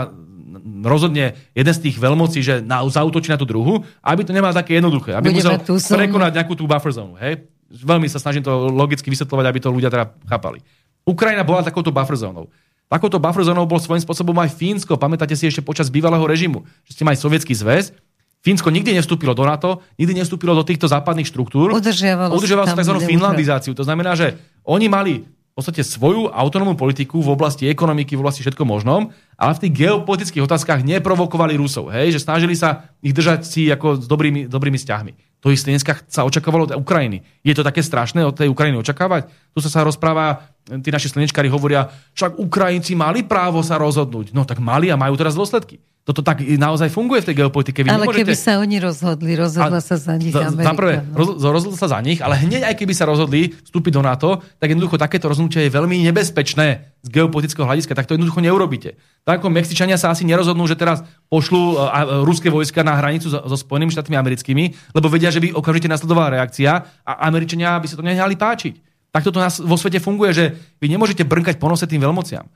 rozhodne 0.85 1.37
jeden 1.53 1.75
z 1.75 1.81
tých 1.89 1.97
veľmocí, 1.97 2.41
že 2.41 2.61
na, 2.65 2.85
zautočí 2.85 3.29
na 3.29 3.41
tú 3.41 3.45
druhu, 3.49 3.85
aby 4.01 4.25
to 4.25 4.33
nemalo 4.33 4.53
také 4.53 4.81
jednoduché, 4.81 5.17
aby 5.17 5.33
Budeme 5.33 5.61
musel 5.61 5.97
prekonať 5.97 6.33
nejakú 6.41 6.55
tú 6.57 6.65
buffer 6.69 6.93
zónu. 6.93 7.17
Hej? 7.21 7.49
Veľmi 7.69 8.09
sa 8.09 8.17
snažím 8.17 8.41
to 8.41 8.73
logicky 8.73 9.13
vysvetľovať, 9.13 9.45
aby 9.45 9.59
to 9.61 9.69
ľudia 9.69 9.93
teda 9.93 10.13
chápali. 10.25 10.65
Ukrajina 11.05 11.45
bola 11.45 11.65
takouto 11.65 11.93
buffer 11.93 12.17
zónou. 12.17 12.49
Takouto 12.89 13.21
buffer 13.21 13.45
zónou 13.45 13.69
bol 13.69 13.77
svojím 13.77 14.01
spôsobom 14.01 14.37
aj 14.41 14.57
Fínsko. 14.57 14.97
Pamätáte 14.97 15.37
si 15.37 15.45
ešte 15.45 15.61
počas 15.61 15.93
bývalého 15.93 16.25
režimu, 16.25 16.65
že 16.89 16.97
ste 16.97 17.05
mali 17.05 17.21
sovietský 17.21 17.53
zväz. 17.53 17.93
Fínsko 18.41 18.73
nikdy 18.73 18.97
nevstúpilo 18.97 19.37
do 19.37 19.45
NATO, 19.45 19.85
nikdy 20.01 20.25
nevstúpilo 20.25 20.57
do 20.57 20.65
týchto 20.65 20.89
západných 20.89 21.29
štruktúr. 21.29 21.75
Udržiavalo, 21.75 22.33
Udržiavalo 22.33 22.71
sa 22.71 22.79
tzv. 22.79 22.97
finlandizáciu. 23.05 23.77
To 23.77 23.85
znamená, 23.85 24.17
že 24.17 24.41
oni 24.65 24.89
mali 24.89 25.27
v 25.27 25.53
podstate 25.59 25.83
svoju 25.83 26.31
autonómnu 26.31 26.79
politiku 26.79 27.19
v 27.19 27.35
oblasti 27.35 27.67
ekonomiky, 27.67 28.15
v 28.15 28.23
oblasti 28.23 28.47
všetko 28.47 28.63
možnom, 28.63 29.11
ale 29.35 29.53
v 29.59 29.63
tých 29.67 29.75
geopolitických 29.85 30.47
otázkach 30.47 30.87
neprovokovali 30.87 31.59
Rusov. 31.59 31.91
Hej? 31.91 32.15
Že 32.15 32.25
snažili 32.25 32.55
sa 32.55 32.95
ich 33.03 33.11
držať 33.11 33.43
si 33.43 33.67
ako 33.67 33.99
s 33.99 34.07
dobrými, 34.07 34.47
dobrými 34.47 34.79
vzťahmi. 34.79 35.28
To 35.39 35.55
isté 35.55 35.71
dneska 35.71 36.03
sa 36.11 36.27
očakávalo 36.27 36.67
od 36.67 36.75
Ukrajiny. 36.75 37.23
Je 37.47 37.55
to 37.55 37.63
také 37.63 37.79
strašné 37.79 38.27
od 38.27 38.35
tej 38.35 38.51
Ukrajiny 38.51 38.83
očakávať? 38.83 39.31
Tu 39.55 39.59
sa 39.63 39.71
sa 39.71 39.87
rozpráva, 39.87 40.51
tí 40.67 40.91
naši 40.91 41.15
slnečkári 41.15 41.47
hovoria, 41.47 41.87
však 42.19 42.43
Ukrajinci 42.43 42.99
mali 42.99 43.23
právo 43.23 43.63
sa 43.63 43.79
rozhodnúť. 43.79 44.35
No 44.35 44.43
tak 44.43 44.59
mali 44.59 44.91
a 44.91 44.99
majú 44.99 45.15
teraz 45.15 45.39
dôsledky. 45.39 45.79
Toto 46.09 46.25
tak 46.25 46.41
naozaj 46.41 46.89
funguje 46.89 47.21
v 47.21 47.27
tej 47.29 47.37
geopolitike. 47.45 47.85
Vy 47.85 47.93
ale 47.93 48.09
nemôžete... 48.09 48.33
keby 48.33 48.37
sa 48.41 48.57
oni 48.65 48.81
rozhodli, 48.81 49.37
rozhodla 49.37 49.77
a 49.77 49.85
sa 49.85 50.01
za 50.01 50.17
nich 50.17 50.33
za, 50.33 50.49
Amerika. 50.49 50.73
Zaprvé, 50.73 50.95
no. 51.05 51.13
roz, 51.13 51.29
rozhodla 51.37 51.77
sa 51.77 51.89
za 51.93 52.01
nich, 52.01 52.25
ale 52.25 52.41
hneď 52.41 52.65
aj 52.65 52.81
keby 52.81 52.97
sa 52.97 53.05
rozhodli 53.05 53.53
vstúpiť 53.53 53.93
do 53.93 54.01
NATO, 54.01 54.41
tak 54.57 54.73
jednoducho 54.73 54.97
takéto 54.97 55.29
rozhodnutie 55.29 55.69
je 55.69 55.77
veľmi 55.77 56.01
nebezpečné 56.09 56.97
z 57.05 57.09
geopolitického 57.13 57.69
hľadiska, 57.69 57.93
tak 57.93 58.09
to 58.09 58.17
jednoducho 58.17 58.41
neurobíte. 58.41 58.97
Tak 59.29 59.45
ako 59.45 59.53
Mexičania 59.53 60.01
sa 60.01 60.09
asi 60.09 60.25
nerozhodnú, 60.25 60.65
že 60.65 60.81
teraz 60.81 61.05
pošlú 61.29 61.77
uh, 61.77 62.25
ruské 62.25 62.49
vojska 62.49 62.81
na 62.81 62.97
hranicu 62.97 63.29
so, 63.29 63.45
so 63.45 63.57
Spojenými 63.61 63.93
štátmi 63.93 64.17
americkými, 64.17 64.97
lebo 64.97 65.13
vedia, 65.13 65.29
že 65.29 65.45
by 65.45 65.53
okamžite 65.53 65.93
nasledovala 65.93 66.41
reakcia 66.41 67.05
a 67.05 67.13
Američania 67.29 67.77
by 67.77 67.85
sa 67.85 68.01
to 68.01 68.09
nehali 68.09 68.33
páčiť. 68.33 68.81
Takto 69.13 69.29
to 69.29 69.45
vo 69.45 69.77
svete 69.77 70.01
funguje, 70.01 70.31
že 70.33 70.45
vy 70.81 70.89
nemôžete 70.89 71.29
brnkať 71.29 71.61
po 71.61 71.69
nose 71.69 71.85
tým 71.85 72.01
veľmociam. 72.01 72.49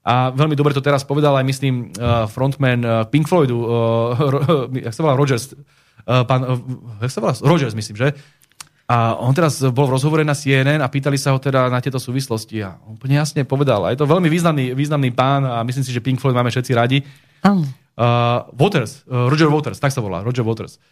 A 0.00 0.32
veľmi 0.32 0.56
dobre 0.56 0.72
to 0.72 0.80
teraz 0.80 1.04
povedal 1.04 1.36
aj, 1.36 1.44
myslím, 1.44 1.92
uh, 1.92 2.24
frontman 2.24 2.80
uh, 2.80 3.04
Pink 3.04 3.28
Floydu, 3.28 3.58
uh, 3.60 4.72
jak 4.72 4.96
sa 4.96 5.04
volá 5.04 5.14
Rogers, 5.16 5.52
pán, 6.08 6.40
jak 7.04 7.12
sa 7.12 7.20
volá? 7.20 7.36
Rogers, 7.44 7.76
myslím, 7.76 7.96
že? 8.00 8.16
A 8.90 9.14
on 9.14 9.30
teraz 9.30 9.62
bol 9.70 9.86
v 9.86 9.94
rozhovore 9.94 10.26
na 10.26 10.34
CNN 10.34 10.82
a 10.82 10.90
pýtali 10.90 11.14
sa 11.14 11.30
ho 11.30 11.38
teda 11.38 11.70
na 11.70 11.78
tieto 11.78 12.02
súvislosti 12.02 12.58
a 12.58 12.74
on 12.82 12.98
úplne 12.98 13.22
jasne 13.22 13.46
povedal. 13.46 13.86
A 13.86 13.94
je 13.94 14.02
to 14.02 14.10
veľmi 14.10 14.26
významný, 14.26 14.74
významný 14.74 15.14
pán 15.14 15.46
a 15.46 15.62
myslím 15.62 15.86
si, 15.86 15.94
že 15.94 16.02
Pink 16.02 16.18
Floyd 16.18 16.34
máme 16.34 16.50
všetci 16.50 16.72
radi. 16.74 16.98
Uh, 17.46 17.62
Waters, 18.58 19.06
uh, 19.06 19.30
Roger 19.30 19.46
Waters, 19.46 19.78
tak 19.78 19.94
sa 19.94 20.02
volá, 20.02 20.26
Roger 20.26 20.42
Waters. 20.42 20.82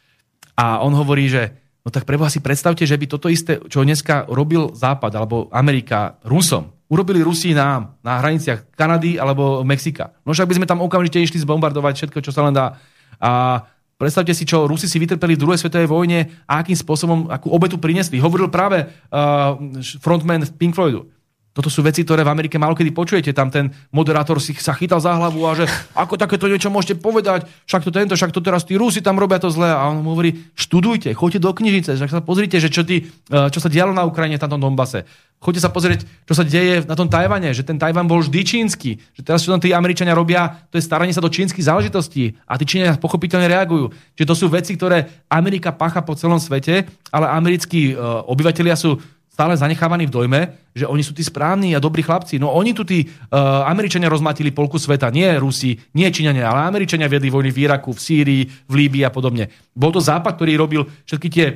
A 0.54 0.78
on 0.78 0.94
hovorí, 0.94 1.26
že 1.26 1.58
no 1.82 1.90
tak 1.90 2.06
preboha 2.06 2.30
si 2.30 2.38
predstavte, 2.38 2.86
že 2.86 2.94
by 2.94 3.06
toto 3.10 3.26
isté, 3.26 3.58
čo 3.66 3.82
dneska 3.82 4.30
robil 4.30 4.70
Západ 4.78 5.18
alebo 5.18 5.50
Amerika 5.50 6.22
Rusom, 6.22 6.77
urobili 6.88 7.20
Rusi 7.20 7.52
nám 7.52 8.00
na 8.00 8.18
hraniciach 8.20 8.72
Kanady 8.72 9.20
alebo 9.20 9.60
Mexika. 9.64 10.16
No 10.24 10.32
však 10.32 10.48
by 10.48 10.54
sme 10.60 10.66
tam 10.66 10.80
okamžite 10.80 11.20
išli 11.20 11.40
zbombardovať 11.44 11.94
všetko, 11.94 12.18
čo 12.24 12.32
sa 12.32 12.44
len 12.48 12.56
dá. 12.56 12.80
A 13.20 13.62
predstavte 14.00 14.32
si, 14.32 14.48
čo 14.48 14.64
Rusi 14.64 14.88
si 14.88 14.96
vytrpeli 14.96 15.36
v 15.36 15.42
druhej 15.44 15.60
svetovej 15.60 15.88
vojne 15.88 16.44
a 16.48 16.64
akým 16.64 16.76
spôsobom, 16.76 17.28
akú 17.28 17.52
obetu 17.52 17.76
priniesli. 17.76 18.16
Hovoril 18.16 18.48
práve 18.48 18.88
uh, 18.88 19.58
frontman 20.00 20.48
Pink 20.56 20.72
Floydu. 20.72 21.12
Toto 21.56 21.72
sú 21.72 21.82
veci, 21.82 22.06
ktoré 22.06 22.22
v 22.22 22.30
Amerike 22.30 22.54
málo 22.54 22.78
kedy 22.78 22.94
počujete. 22.94 23.30
Tam 23.34 23.50
ten 23.50 23.72
moderátor 23.90 24.38
si 24.38 24.54
sa 24.54 24.76
chytal 24.76 25.02
za 25.02 25.16
hlavu 25.18 25.42
a 25.42 25.58
že 25.58 25.66
ako 25.98 26.14
takéto 26.14 26.46
niečo 26.46 26.70
môžete 26.70 27.02
povedať, 27.02 27.50
však 27.66 27.82
to 27.82 27.90
tento, 27.90 28.14
však 28.14 28.30
to 28.30 28.38
teraz 28.38 28.62
tí 28.62 28.78
Rusi 28.78 29.02
tam 29.02 29.18
robia 29.18 29.42
to 29.42 29.50
zle. 29.50 29.66
A 29.66 29.90
on 29.90 30.06
mu 30.06 30.14
hovorí, 30.14 30.38
študujte, 30.54 31.10
choďte 31.18 31.42
do 31.42 31.50
knižnice, 31.50 31.98
však 31.98 32.14
sa 32.14 32.22
pozrite, 32.22 32.62
že 32.62 32.70
čo, 32.70 32.86
tí, 32.86 33.10
eh, 33.10 33.48
čo 33.50 33.58
sa 33.58 33.66
dialo 33.66 33.90
na 33.90 34.06
Ukrajine 34.06 34.38
v 34.38 34.44
tom 34.46 34.62
Donbase. 34.62 35.02
Choďte 35.38 35.62
sa 35.62 35.70
pozrieť, 35.70 36.02
čo 36.26 36.34
sa 36.34 36.42
deje 36.42 36.82
na 36.82 36.98
tom 36.98 37.06
Tajvane, 37.06 37.54
že 37.54 37.62
ten 37.62 37.78
Tajvan 37.78 38.10
bol 38.10 38.18
vždy 38.26 38.42
čínsky, 38.42 38.98
že 39.14 39.22
teraz 39.22 39.46
čo 39.46 39.54
tam 39.54 39.62
tí 39.62 39.70
Američania 39.70 40.10
robia, 40.10 40.66
to 40.66 40.78
je 40.78 40.82
staranie 40.82 41.14
sa 41.14 41.22
do 41.22 41.30
čínskych 41.30 41.62
záležitostí 41.62 42.34
a 42.42 42.58
tí 42.58 42.66
Číňania 42.66 42.98
pochopiteľne 42.98 43.46
reagujú. 43.46 43.94
Čiže 44.18 44.26
to 44.26 44.34
sú 44.34 44.46
veci, 44.50 44.74
ktoré 44.74 45.06
Amerika 45.30 45.70
pacha 45.70 46.02
po 46.02 46.18
celom 46.18 46.42
svete, 46.42 46.90
ale 47.14 47.30
americkí 47.30 47.94
uh, 47.94 48.26
obyvateľia 48.26 48.74
sú 48.74 48.98
stále 49.38 49.54
zanechávaní 49.54 50.10
v 50.10 50.14
dojme, 50.18 50.40
že 50.74 50.82
oni 50.82 51.06
sú 51.06 51.14
tí 51.14 51.22
správni 51.22 51.70
a 51.70 51.78
dobrí 51.78 52.02
chlapci. 52.02 52.42
No 52.42 52.50
oni 52.50 52.74
tu 52.74 52.82
tí 52.82 53.06
uh, 53.06 53.62
Američania 53.70 54.10
rozmatili 54.10 54.50
polku 54.50 54.82
sveta, 54.82 55.14
nie 55.14 55.30
Rusi, 55.38 55.78
nie 55.94 56.10
Číňania, 56.10 56.42
ale 56.42 56.66
Američania 56.66 57.06
viedli 57.06 57.30
vojny 57.30 57.54
v 57.54 57.70
Iraku, 57.70 57.94
v 57.94 58.02
Sýrii, 58.02 58.42
v 58.50 58.72
Líbii 58.74 59.06
a 59.06 59.14
podobne. 59.14 59.46
Bol 59.78 59.94
to 59.94 60.02
Západ, 60.02 60.34
ktorý 60.34 60.58
robil 60.58 60.82
všetky 61.06 61.28
tie 61.30 61.46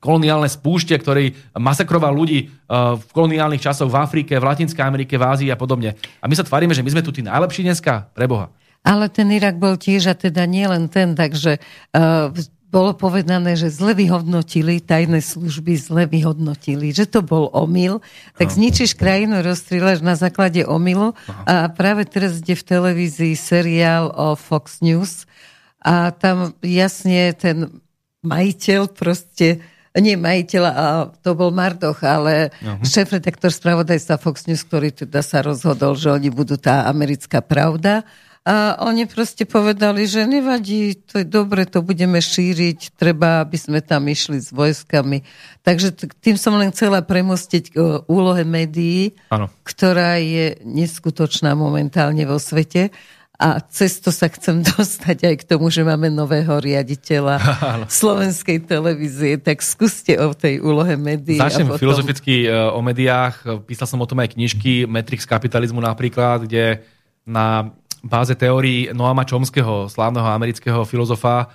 koloniálne 0.00 0.48
spúšte, 0.48 0.96
ktorý 0.96 1.36
masakroval 1.52 2.16
ľudí 2.16 2.48
uh, 2.48 2.96
v 2.96 3.10
koloniálnych 3.12 3.60
časoch 3.60 3.92
v 3.92 4.00
Afrike, 4.00 4.40
v 4.40 4.48
Latinskej 4.48 4.80
Amerike, 4.80 5.20
v 5.20 5.28
Ázii 5.28 5.52
a 5.52 5.60
podobne. 5.60 6.00
A 6.20 6.24
my 6.24 6.32
sa 6.32 6.44
tvárime, 6.48 6.72
že 6.72 6.80
my 6.80 6.88
sme 6.88 7.04
tu 7.04 7.12
tí 7.12 7.20
najlepší 7.20 7.68
dneska, 7.68 8.08
pre 8.16 8.24
Boha. 8.24 8.48
Ale 8.80 9.12
ten 9.12 9.28
Irak 9.28 9.60
bol 9.60 9.76
tiež, 9.76 10.08
a 10.08 10.16
teda 10.16 10.48
nie 10.48 10.64
len 10.64 10.88
ten, 10.88 11.12
takže 11.12 11.60
uh, 11.92 12.32
bolo 12.74 12.90
povedané, 12.90 13.54
že 13.54 13.70
zle 13.70 13.94
vyhodnotili, 13.94 14.82
tajné 14.82 15.22
služby 15.22 15.78
zle 15.78 16.10
vyhodnotili, 16.10 16.90
že 16.90 17.06
to 17.06 17.22
bol 17.22 17.46
omyl, 17.54 18.02
tak 18.34 18.50
no. 18.50 18.54
zničíš 18.58 18.98
krajinu, 18.98 19.46
rozstrieľaš 19.46 20.02
na 20.02 20.18
základe 20.18 20.66
omylu. 20.66 21.14
A 21.46 21.70
práve 21.70 22.02
teraz 22.02 22.42
ide 22.42 22.58
v 22.58 22.66
televízii 22.66 23.38
seriál 23.38 24.10
o 24.10 24.34
Fox 24.34 24.82
News. 24.82 25.30
A 25.78 26.10
tam 26.10 26.58
jasne 26.66 27.30
ten 27.38 27.78
majiteľ 28.26 28.90
proste 28.90 29.62
nie 29.94 30.18
majiteľ, 30.18 30.62
a 30.66 30.86
to 31.22 31.38
bol 31.38 31.54
Mardoch, 31.54 32.02
ale 32.02 32.50
uh-huh. 32.50 32.82
šéf-redaktor 32.82 33.54
spravodajstva 33.54 34.18
Fox 34.18 34.50
News, 34.50 34.66
ktorý 34.66 34.90
teda 34.90 35.22
sa 35.22 35.38
rozhodol, 35.38 35.94
že 35.94 36.10
oni 36.10 36.34
budú 36.34 36.58
tá 36.58 36.90
americká 36.90 37.38
pravda 37.38 38.02
a 38.44 38.76
oni 38.84 39.08
proste 39.08 39.48
povedali, 39.48 40.04
že 40.04 40.28
nevadí, 40.28 41.00
to 41.00 41.24
je 41.24 41.26
dobre, 41.26 41.64
to 41.64 41.80
budeme 41.80 42.20
šíriť, 42.20 42.92
treba, 42.92 43.40
aby 43.40 43.56
sme 43.56 43.80
tam 43.80 44.04
išli 44.04 44.36
s 44.36 44.52
vojskami. 44.52 45.24
Takže 45.64 45.96
tým 46.20 46.36
som 46.36 46.52
len 46.60 46.68
chcela 46.68 47.00
premostiť 47.00 47.64
k 47.72 48.04
úlohe 48.04 48.44
médií, 48.44 49.16
ano. 49.32 49.48
ktorá 49.64 50.20
je 50.20 50.60
neskutočná 50.60 51.56
momentálne 51.56 52.28
vo 52.28 52.36
svete. 52.36 52.92
A 53.40 53.64
cez 53.64 53.98
to 54.04 54.12
sa 54.12 54.28
chcem 54.28 54.60
dostať 54.76 55.24
aj 55.24 55.34
k 55.40 55.48
tomu, 55.48 55.72
že 55.72 55.80
máme 55.80 56.12
nového 56.12 56.60
riaditeľa 56.60 57.40
slovenskej 57.88 58.60
televízie. 58.68 59.40
Tak 59.40 59.64
skúste 59.64 60.20
o 60.20 60.36
tej 60.36 60.60
úlohe 60.60 61.00
médií. 61.00 61.40
Začnem 61.40 61.72
potom... 61.72 61.80
filozoficky 61.80 62.44
e, 62.44 62.52
o 62.52 62.84
médiách. 62.84 63.64
Písal 63.64 63.88
som 63.88 64.04
o 64.04 64.06
tom 64.06 64.20
aj 64.20 64.36
knižky 64.36 64.84
Matrix 64.84 65.24
kapitalizmu 65.24 65.80
napríklad, 65.80 66.44
kde 66.44 66.84
na 67.24 67.72
báze 68.04 68.36
teórií 68.36 68.92
Noama 68.92 69.24
Chomského, 69.24 69.88
slávneho 69.88 70.28
amerického 70.28 70.84
filozofa, 70.84 71.48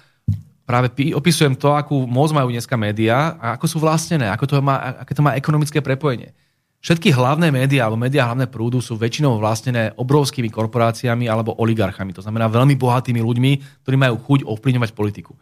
práve 0.66 0.90
opisujem 1.14 1.54
to, 1.54 1.78
akú 1.78 2.10
moc 2.10 2.34
majú 2.34 2.50
dneska 2.50 2.74
médiá 2.74 3.38
a 3.38 3.58
ako 3.58 3.66
sú 3.70 3.78
vlastnené, 3.78 4.30
ako 4.34 4.46
to 4.50 4.54
má, 4.62 5.02
aké 5.06 5.14
to 5.14 5.22
má 5.22 5.38
ekonomické 5.38 5.82
prepojenie. 5.82 6.34
Všetky 6.80 7.12
hlavné 7.12 7.52
médiá 7.52 7.86
alebo 7.86 8.00
médiá 8.00 8.24
hlavné 8.32 8.48
prúdu 8.48 8.80
sú 8.80 8.96
väčšinou 8.96 9.36
vlastnené 9.36 9.92
obrovskými 10.00 10.48
korporáciami 10.48 11.28
alebo 11.28 11.52
oligarchami. 11.60 12.16
To 12.16 12.24
znamená 12.24 12.48
veľmi 12.48 12.80
bohatými 12.80 13.20
ľuďmi, 13.20 13.84
ktorí 13.84 13.96
majú 14.00 14.16
chuť 14.24 14.40
ovplyvňovať 14.48 14.96
politiku. 14.96 15.36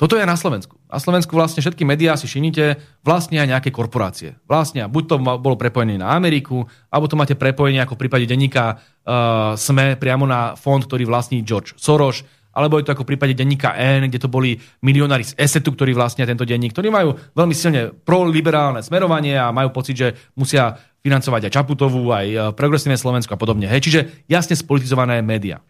Toto 0.00 0.16
je 0.16 0.24
na 0.24 0.32
Slovensku. 0.32 0.80
Na 0.88 0.96
Slovensku 0.96 1.36
vlastne 1.36 1.60
všetky 1.60 1.84
médiá 1.84 2.16
si 2.16 2.24
všimnite 2.24 2.80
vlastnia 3.04 3.44
nejaké 3.44 3.68
korporácie. 3.68 4.40
Vlastnia, 4.48 4.88
buď 4.88 5.02
to 5.04 5.16
bolo 5.20 5.60
prepojené 5.60 6.00
na 6.00 6.16
Ameriku, 6.16 6.64
alebo 6.88 7.04
to 7.04 7.20
máte 7.20 7.36
prepojenie 7.36 7.84
ako 7.84 8.00
v 8.00 8.08
prípade 8.08 8.24
denníka 8.24 8.80
uh, 8.80 9.52
SME 9.60 10.00
priamo 10.00 10.24
na 10.24 10.56
fond, 10.56 10.80
ktorý 10.80 11.04
vlastní 11.04 11.44
George 11.44 11.76
Soros, 11.76 12.24
alebo 12.56 12.80
je 12.80 12.88
to 12.88 12.96
ako 12.96 13.04
v 13.04 13.10
prípade 13.12 13.36
denníka 13.36 13.76
N, 13.76 14.08
kde 14.08 14.24
to 14.24 14.32
boli 14.32 14.56
milionári 14.80 15.22
z 15.22 15.36
Esetu, 15.36 15.76
ktorí 15.76 15.92
vlastnia 15.92 16.24
tento 16.24 16.48
denník, 16.48 16.72
ktorí 16.72 16.88
majú 16.88 17.14
veľmi 17.36 17.52
silne 17.52 17.92
proliberálne 17.92 18.80
smerovanie 18.80 19.36
a 19.36 19.52
majú 19.52 19.68
pocit, 19.70 20.00
že 20.00 20.08
musia 20.34 20.80
financovať 21.04 21.46
aj 21.46 21.54
Čaputovú, 21.54 22.10
aj 22.10 22.26
e, 22.26 22.38
progresívne 22.56 22.98
Slovensko 22.98 23.36
a 23.36 23.40
podobne. 23.40 23.70
Hej. 23.70 23.88
Čiže 23.88 24.00
jasne 24.28 24.58
spolitizované 24.58 25.22
médiá 25.22 25.62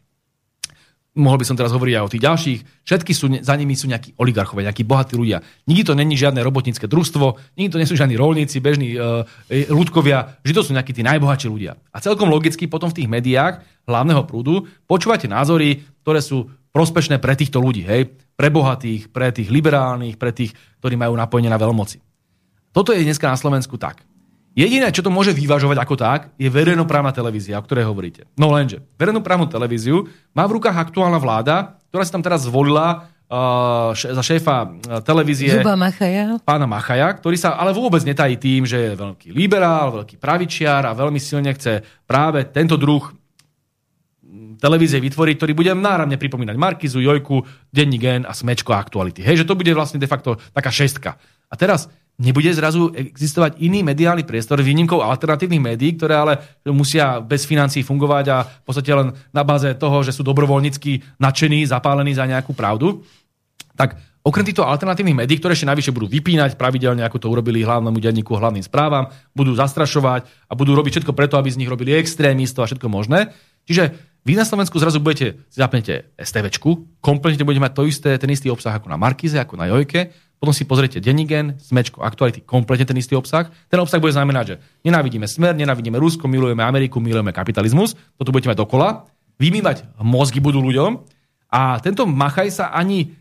mohol 1.19 1.43
by 1.43 1.47
som 1.47 1.59
teraz 1.59 1.75
hovoriť 1.75 1.95
aj 1.99 2.05
o 2.07 2.13
tých 2.13 2.23
ďalších, 2.23 2.61
všetky 2.87 3.13
sú, 3.13 3.27
za 3.43 3.55
nimi 3.59 3.75
sú 3.75 3.91
nejakí 3.91 4.15
oligarchovia, 4.15 4.71
nejakí 4.71 4.87
bohatí 4.87 5.19
ľudia. 5.19 5.43
Nikdy 5.67 5.83
to 5.83 5.99
není 5.99 6.15
žiadne 6.15 6.39
robotnícke 6.47 6.87
družstvo, 6.87 7.59
nikdy 7.59 7.71
to 7.71 7.81
nie 7.83 7.89
sú 7.91 7.99
žiadni 7.99 8.15
rolníci, 8.15 8.63
bežní 8.63 8.95
uh, 8.95 9.27
ľudkovia, 9.51 10.39
že 10.47 10.55
to 10.55 10.63
sú 10.63 10.71
nejakí 10.71 10.95
tí 10.95 11.03
najbohatší 11.03 11.51
ľudia. 11.51 11.75
A 11.91 11.99
celkom 11.99 12.31
logicky 12.31 12.71
potom 12.71 12.95
v 12.95 13.03
tých 13.03 13.11
médiách 13.11 13.67
hlavného 13.91 14.23
prúdu 14.23 14.71
počúvate 14.87 15.27
názory, 15.27 15.83
ktoré 16.07 16.23
sú 16.23 16.47
prospešné 16.71 17.19
pre 17.19 17.35
týchto 17.35 17.59
ľudí, 17.59 17.83
hej? 17.83 18.15
pre 18.39 18.49
bohatých, 18.49 19.11
pre 19.11 19.35
tých 19.35 19.51
liberálnych, 19.51 20.15
pre 20.15 20.31
tých, 20.31 20.55
ktorí 20.79 20.95
majú 20.95 21.19
napojenie 21.19 21.51
na 21.51 21.59
veľmoci. 21.59 21.99
Toto 22.71 22.95
je 22.95 23.03
dneska 23.03 23.27
na 23.27 23.35
Slovensku 23.35 23.75
tak. 23.75 24.07
Jediné, 24.51 24.91
čo 24.91 25.07
to 25.07 25.15
môže 25.15 25.31
vyvažovať 25.31 25.79
ako 25.79 25.95
tak, 25.95 26.21
je 26.35 26.51
verejnoprávna 26.51 27.15
televízia, 27.15 27.63
o 27.63 27.65
ktorej 27.65 27.87
hovoríte. 27.87 28.27
No 28.35 28.51
lenže, 28.51 28.83
verejnoprávnu 28.99 29.47
televíziu 29.47 30.11
má 30.35 30.43
v 30.51 30.59
rukách 30.59 30.75
aktuálna 30.75 31.23
vláda, 31.23 31.79
ktorá 31.95 32.03
si 32.03 32.11
tam 32.11 32.23
teraz 32.23 32.51
zvolila 32.51 33.15
uh, 33.31 33.95
za 33.95 34.23
šéfa 34.27 34.57
uh, 34.67 34.71
televízie 35.07 35.55
Zuba 35.55 35.79
Machaja. 35.79 36.43
pána 36.43 36.67
Machaja, 36.67 37.15
ktorý 37.15 37.39
sa 37.39 37.55
ale 37.55 37.71
vôbec 37.71 38.03
netají 38.03 38.43
tým, 38.43 38.67
že 38.67 38.91
je 38.91 38.93
veľký 38.99 39.31
liberál, 39.31 40.03
veľký 40.03 40.19
pravičiar 40.19 40.83
a 40.83 40.99
veľmi 40.99 41.23
silne 41.23 41.55
chce 41.55 41.87
práve 42.03 42.43
tento 42.51 42.75
druh 42.75 43.07
televízie 44.61 45.01
vytvoriť, 45.01 45.35
ktorý 45.41 45.53
bude 45.57 45.73
náramne 45.73 46.21
pripomínať 46.21 46.55
Markizu, 46.55 47.01
Jojku, 47.01 47.43
Denní 47.73 47.99
gen 47.99 48.23
a 48.29 48.37
Smečko 48.37 48.77
a 48.77 48.79
aktuality. 48.79 49.25
Hej, 49.25 49.43
že 49.43 49.49
to 49.49 49.57
bude 49.59 49.73
vlastne 49.73 49.99
de 49.99 50.07
facto 50.07 50.37
taká 50.53 50.69
šestka. 50.71 51.17
A 51.51 51.55
teraz 51.59 51.91
nebude 52.21 52.53
zrazu 52.53 52.93
existovať 52.93 53.65
iný 53.65 53.81
mediálny 53.81 54.29
priestor 54.29 54.61
výnimkou 54.61 55.01
alternatívnych 55.01 55.73
médií, 55.73 55.97
ktoré 55.97 56.15
ale 56.21 56.35
musia 56.69 57.17
bez 57.25 57.49
financií 57.49 57.81
fungovať 57.81 58.25
a 58.29 58.45
v 58.45 58.65
podstate 58.69 58.93
len 58.93 59.17
na 59.33 59.41
báze 59.41 59.73
toho, 59.81 60.05
že 60.05 60.13
sú 60.13 60.21
dobrovoľnícky 60.21 61.17
nadšení, 61.17 61.65
zapálení 61.65 62.13
za 62.13 62.29
nejakú 62.29 62.53
pravdu. 62.53 63.01
Tak 63.73 63.97
okrem 64.21 64.45
týchto 64.45 64.69
alternatívnych 64.69 65.25
médií, 65.25 65.41
ktoré 65.41 65.57
ešte 65.57 65.73
navyše 65.73 65.97
budú 65.97 66.13
vypínať 66.13 66.61
pravidelne, 66.61 67.01
ako 67.09 67.25
to 67.25 67.33
urobili 67.33 67.65
hlavnému 67.65 67.97
denníku, 67.97 68.37
hlavným 68.37 68.63
správam, 68.69 69.09
budú 69.33 69.57
zastrašovať 69.57 70.29
a 70.45 70.53
budú 70.53 70.77
robiť 70.77 71.01
všetko 71.01 71.17
preto, 71.17 71.41
aby 71.41 71.49
z 71.49 71.65
nich 71.65 71.73
robili 71.73 71.97
extrémistov 71.97 72.65
a 72.65 72.69
všetko 72.69 72.93
možné. 72.93 73.33
Čiže 73.65 73.97
vy 74.29 74.37
na 74.37 74.45
Slovensku 74.45 74.77
zrazu 74.77 75.01
budete, 75.01 75.41
zapnete 75.49 76.13
STVčku, 76.21 77.01
kompletne 77.01 77.49
budete 77.49 77.65
mať 77.65 77.73
to 77.73 77.83
isté, 77.89 78.11
ten 78.21 78.29
istý 78.29 78.53
obsah 78.53 78.77
ako 78.77 78.93
na 78.93 79.01
Markize, 79.01 79.41
ako 79.41 79.57
na 79.57 79.73
Jojke, 79.73 80.13
potom 80.41 80.57
si 80.57 80.65
pozriete 80.65 81.05
Denigen, 81.05 81.61
Smečko, 81.61 82.01
Aktuality, 82.01 82.41
kompletne 82.41 82.89
ten 82.89 82.97
istý 82.97 83.13
obsah. 83.13 83.53
Ten 83.69 83.77
obsah 83.77 84.01
bude 84.01 84.17
znamenať, 84.17 84.45
že 84.49 84.55
nenávidíme 84.89 85.29
smer, 85.29 85.53
nenávidíme 85.53 86.01
Rusko, 86.01 86.25
milujeme 86.33 86.65
Ameriku, 86.65 86.97
milujeme 86.97 87.29
kapitalizmus. 87.29 87.93
Toto 88.17 88.33
budete 88.33 88.57
mať 88.57 88.59
dokola. 88.65 89.05
Vymývať 89.37 89.85
mozgy 90.01 90.41
budú 90.41 90.65
ľuďom. 90.65 91.05
A 91.53 91.77
tento 91.85 92.09
Machaj 92.09 92.57
sa 92.57 92.73
ani 92.73 93.21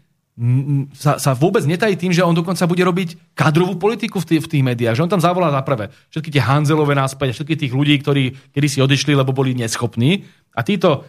sa, 0.95 1.19
sa 1.19 1.35
vôbec 1.35 1.67
netají 1.67 1.99
tým, 1.99 2.15
že 2.15 2.23
on 2.23 2.31
dokonca 2.31 2.63
bude 2.63 2.79
robiť 2.87 3.35
kadrovú 3.35 3.75
politiku 3.75 4.23
v, 4.23 4.27
tých, 4.31 4.41
v 4.47 4.51
tých 4.55 4.63
médiách. 4.63 4.95
Že 4.95 5.03
on 5.03 5.13
tam 5.19 5.25
zavolá 5.27 5.51
za 5.51 5.59
prvé 5.67 5.91
všetky 6.15 6.31
tie 6.31 6.39
Hanzelové 6.39 6.95
náspäť, 6.95 7.35
všetky 7.35 7.67
tých 7.67 7.75
ľudí, 7.75 7.99
ktorí 7.99 8.55
kedy 8.55 8.67
si 8.71 8.79
odišli, 8.79 9.19
lebo 9.19 9.35
boli 9.35 9.51
neschopní. 9.51 10.23
A 10.55 10.63
títo 10.63 11.03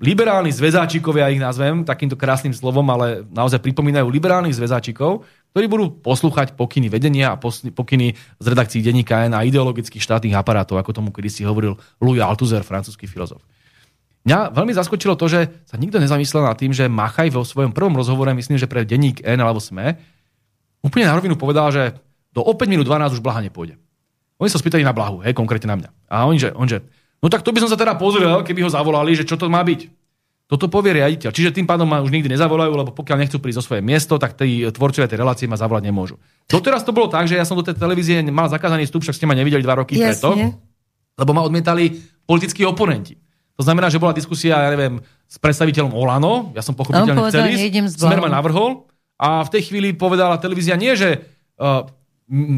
liberálni 0.00 0.54
zväzáčikovia, 0.54 1.30
ich 1.34 1.42
nazvem 1.42 1.84
takýmto 1.84 2.16
krásnym 2.16 2.54
slovom, 2.56 2.86
ale 2.88 3.26
naozaj 3.28 3.60
pripomínajú 3.60 4.08
liberálnych 4.08 4.56
zväzáčikov, 4.56 5.26
ktorí 5.52 5.66
budú 5.68 5.92
poslúchať 6.00 6.56
pokyny 6.56 6.88
vedenia 6.88 7.36
a 7.36 7.40
pokyny 7.76 8.16
z 8.16 8.46
redakcií 8.46 8.80
denníka 8.80 9.28
N 9.28 9.36
a 9.36 9.44
ideologických 9.44 10.00
štátnych 10.00 10.32
aparátov, 10.32 10.80
ako 10.80 10.96
tomu 10.96 11.10
kedy 11.12 11.28
si 11.28 11.42
hovoril 11.44 11.76
Louis 12.00 12.24
Althusser, 12.24 12.64
francúzsky 12.64 13.04
filozof. 13.04 13.44
Mňa 14.22 14.54
veľmi 14.54 14.72
zaskočilo 14.72 15.18
to, 15.18 15.26
že 15.26 15.50
sa 15.66 15.74
nikto 15.76 15.98
nezamyslel 15.98 16.46
nad 16.46 16.54
tým, 16.54 16.70
že 16.70 16.86
Machaj 16.86 17.34
vo 17.34 17.42
svojom 17.42 17.74
prvom 17.74 17.98
rozhovore, 17.98 18.30
myslím, 18.32 18.54
že 18.54 18.70
pre 18.70 18.86
denník 18.86 19.20
N 19.26 19.42
alebo 19.42 19.58
SME, 19.58 19.98
úplne 20.80 21.10
na 21.10 21.14
rovinu 21.18 21.34
povedal, 21.34 21.74
že 21.74 21.98
do 22.30 22.40
o 22.40 22.54
5 22.54 22.70
minút 22.70 22.86
12 22.86 23.18
už 23.18 23.22
Blaha 23.22 23.42
nepôjde. 23.42 23.76
Oni 24.38 24.48
sa 24.48 24.62
spýtali 24.62 24.86
na 24.86 24.94
Blahu, 24.94 25.20
hej, 25.26 25.34
konkrétne 25.34 25.70
na 25.70 25.76
mňa. 25.78 25.90
A 26.10 26.26
on 26.26 26.34
že, 26.38 26.50
on 26.54 26.66
že 26.70 26.82
No 27.22 27.30
tak 27.30 27.46
to 27.46 27.54
by 27.54 27.62
som 27.62 27.70
sa 27.70 27.78
teda 27.78 27.94
pozrel, 27.94 28.42
keby 28.42 28.66
ho 28.66 28.70
zavolali, 28.70 29.14
že 29.14 29.22
čo 29.22 29.38
to 29.38 29.46
má 29.46 29.62
byť. 29.62 29.86
Toto 30.50 30.68
povie 30.68 31.00
riaditeľ. 31.00 31.32
Čiže 31.32 31.54
tým 31.54 31.64
pádom 31.64 31.88
ma 31.88 32.04
už 32.04 32.12
nikdy 32.12 32.28
nezavolajú, 32.36 32.76
lebo 32.76 32.90
pokiaľ 32.92 33.24
nechcú 33.24 33.40
prísť 33.40 33.62
zo 33.62 33.66
svoje 33.72 33.80
miesto, 33.80 34.20
tak 34.20 34.36
tí 34.36 34.68
tvorcovia 34.68 35.08
tej 35.08 35.22
relácie 35.22 35.46
ma 35.48 35.56
zavolať 35.56 35.88
nemôžu. 35.88 36.20
Doteraz 36.44 36.84
to 36.84 36.92
bolo 36.92 37.08
tak, 37.08 37.24
že 37.24 37.40
ja 37.40 37.46
som 37.48 37.56
do 37.56 37.64
tej 37.64 37.78
televízie 37.78 38.20
mal 38.28 38.52
zakázaný 38.52 38.84
vstup, 38.84 39.00
však 39.00 39.16
ste 39.16 39.24
ma 39.24 39.32
nevideli 39.32 39.64
dva 39.64 39.80
roky 39.80 39.96
Jasne. 39.96 40.12
preto, 40.12 40.28
lebo 41.16 41.30
ma 41.32 41.40
odmietali 41.46 41.96
politickí 42.28 42.68
oponenti. 42.68 43.16
To 43.56 43.64
znamená, 43.64 43.88
že 43.88 43.96
bola 43.96 44.12
diskusia, 44.12 44.60
ja 44.60 44.68
neviem, 44.68 45.00
s 45.24 45.36
predstaviteľom 45.40 45.96
Olano, 45.96 46.52
ja 46.52 46.60
som 46.60 46.76
pochopiteľne 46.76 47.32
chcel 47.32 47.48
ísť, 47.48 47.96
Smer 47.96 48.20
ma 48.20 48.28
navrhol 48.28 48.84
a 49.16 49.40
v 49.46 49.52
tej 49.56 49.72
chvíli 49.72 49.96
povedala 49.96 50.36
televízia 50.36 50.76
nie, 50.76 50.92
že 50.92 51.22
uh, 51.56 51.88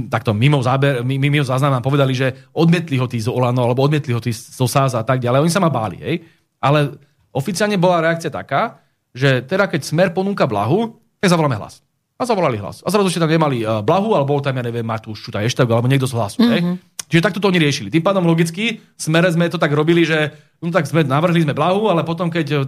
takto 0.06 0.30
mimo, 0.30 0.62
záber, 0.62 1.02
mimo 1.02 1.42
záznam 1.42 1.74
nám 1.74 1.82
povedali, 1.82 2.14
že 2.14 2.46
odmietli 2.54 2.94
ho 2.94 3.10
tí 3.10 3.18
z 3.18 3.26
Olano, 3.26 3.66
alebo 3.66 3.82
odmietli 3.82 4.14
ho 4.14 4.22
tí 4.22 4.30
zo 4.30 4.70
SAS 4.70 4.94
a 4.94 5.02
tak 5.02 5.18
ďalej. 5.18 5.42
Oni 5.42 5.52
sa 5.52 5.58
ma 5.58 5.70
báli, 5.72 5.98
hej. 5.98 6.16
Ale 6.62 6.94
oficiálne 7.34 7.74
bola 7.74 8.00
reakcia 8.00 8.30
taká, 8.30 8.78
že 9.10 9.42
teda 9.42 9.66
keď 9.66 9.80
Smer 9.82 10.08
ponúka 10.14 10.46
blahu, 10.46 10.94
tak 11.18 11.34
zavoláme 11.34 11.58
hlas. 11.58 11.82
A 12.14 12.22
zavolali 12.22 12.62
hlas. 12.62 12.78
A 12.86 12.94
zrazu 12.94 13.10
ste 13.10 13.18
tam 13.18 13.26
nemali 13.26 13.66
uh, 13.66 13.82
blahu, 13.82 14.14
alebo 14.14 14.38
bol 14.38 14.40
tam, 14.40 14.54
ja 14.54 14.62
neviem, 14.62 14.86
Matúš 14.86 15.26
Čuta 15.26 15.42
Eštak, 15.42 15.66
alebo 15.66 15.90
niekto 15.90 16.06
z 16.06 16.14
hlasu. 16.14 16.38
Mm-hmm. 16.38 16.52
Hej. 16.54 16.62
Mhm. 16.62 16.74
Čiže 17.04 17.20
takto 17.20 17.38
to 17.42 17.52
oni 17.52 17.60
riešili. 17.60 17.92
Tým 17.92 18.00
pádom 18.00 18.24
logicky, 18.24 18.80
smere 18.96 19.28
sme 19.28 19.52
to 19.52 19.60
tak 19.60 19.68
robili, 19.76 20.08
že 20.08 20.32
no 20.64 20.72
tak 20.72 20.88
sme 20.88 21.04
navrhli 21.04 21.44
sme 21.44 21.52
blahu, 21.52 21.92
ale 21.92 22.00
potom, 22.00 22.32
keď 22.32 22.64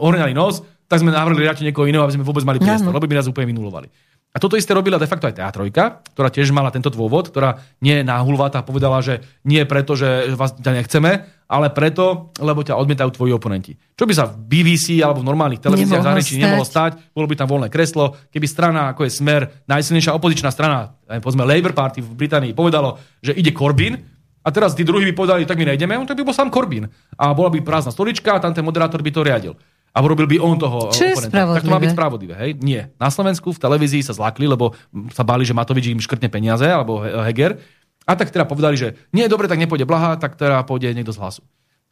ohrňali 0.00 0.32
nos, 0.32 0.64
tak 0.88 1.04
sme 1.04 1.12
navrhli 1.12 1.44
radšej 1.44 1.68
niekoho 1.68 1.84
iného, 1.84 2.00
aby 2.00 2.16
sme 2.16 2.24
vôbec 2.24 2.42
mali 2.42 2.56
priestor, 2.56 2.88
lebo 2.88 3.04
by 3.04 3.20
nás 3.20 3.28
úplne 3.28 3.52
minulovali. 3.52 3.92
A 4.30 4.38
toto 4.38 4.54
isté 4.54 4.70
robila 4.70 4.94
de 4.94 5.10
facto 5.10 5.26
aj 5.26 5.42
teatrojka, 5.42 6.06
ktorá 6.14 6.30
tiež 6.30 6.54
mala 6.54 6.70
tento 6.70 6.86
dôvod, 6.86 7.34
ktorá 7.34 7.66
nie 7.82 7.98
je 7.98 8.06
náhulvatá, 8.06 8.62
povedala, 8.62 9.02
že 9.02 9.26
nie 9.42 9.58
preto, 9.66 9.98
že 9.98 10.30
vás 10.38 10.54
ťa 10.54 10.70
nechceme, 10.70 11.26
ale 11.50 11.66
preto, 11.74 12.30
lebo 12.38 12.62
ťa 12.62 12.78
odmietajú 12.78 13.10
tvoji 13.10 13.34
oponenti. 13.34 13.74
Čo 13.98 14.06
by 14.06 14.14
sa 14.14 14.30
v 14.30 14.38
BBC 14.46 15.02
alebo 15.02 15.26
v 15.26 15.34
normálnych 15.34 15.58
televíziách 15.58 16.06
zahraničí 16.06 16.38
nemohlo 16.38 16.62
stať, 16.62 17.10
bolo 17.10 17.26
by 17.26 17.34
tam 17.34 17.50
voľné 17.50 17.74
kreslo, 17.74 18.14
keby 18.30 18.46
strana, 18.46 18.94
ako 18.94 19.02
je 19.02 19.18
Smer, 19.18 19.66
najsilnejšia 19.66 20.14
opozičná 20.14 20.54
strana, 20.54 20.94
povedzme 21.10 21.42
Labour 21.42 21.74
Party 21.74 21.98
v 21.98 22.14
Británii, 22.14 22.54
povedalo, 22.54 23.02
že 23.18 23.34
ide 23.34 23.50
Corbyn, 23.50 23.98
a 24.40 24.48
teraz 24.54 24.72
tí 24.72 24.86
druhí 24.86 25.04
by 25.10 25.14
povedali, 25.18 25.44
tak 25.44 25.58
my 25.60 25.74
nejdeme, 25.74 26.00
on 26.00 26.08
tak 26.08 26.16
by 26.16 26.24
bol 26.24 26.32
sám 26.32 26.48
Corbyn. 26.48 26.88
A 27.20 27.36
bola 27.36 27.52
by 27.52 27.60
prázdna 27.60 27.92
stolička 27.92 28.32
a 28.32 28.40
tam 28.40 28.56
ten 28.56 28.64
moderátor 28.64 29.04
by 29.04 29.12
to 29.12 29.20
riadil 29.20 29.52
a 29.90 29.98
urobil 29.98 30.30
by 30.30 30.36
on 30.38 30.56
toho 30.56 30.94
Čo 30.94 31.18
oponenta. 31.18 31.58
Tak 31.58 31.66
to 31.66 31.74
má 31.74 31.82
byť 31.82 31.92
spravodlivé, 31.94 32.34
hej? 32.38 32.50
Nie. 32.62 32.94
Na 32.96 33.10
Slovensku 33.10 33.50
v 33.50 33.58
televízii 33.58 34.06
sa 34.06 34.14
zlakli, 34.14 34.46
lebo 34.46 34.74
sa 35.10 35.26
báli, 35.26 35.42
že 35.42 35.54
Matovič 35.54 35.90
im 35.90 35.98
škrtne 35.98 36.30
peniaze, 36.30 36.66
alebo 36.66 37.02
Heger. 37.02 37.58
A 38.06 38.14
tak 38.14 38.30
teda 38.30 38.46
povedali, 38.46 38.78
že 38.78 38.94
nie 39.10 39.26
je 39.26 39.30
dobre, 39.30 39.50
tak 39.50 39.58
nepôjde 39.58 39.86
Blaha, 39.86 40.14
tak 40.18 40.38
teda 40.38 40.62
pôjde 40.62 40.94
niekto 40.94 41.10
z 41.14 41.18
hlasu. 41.18 41.42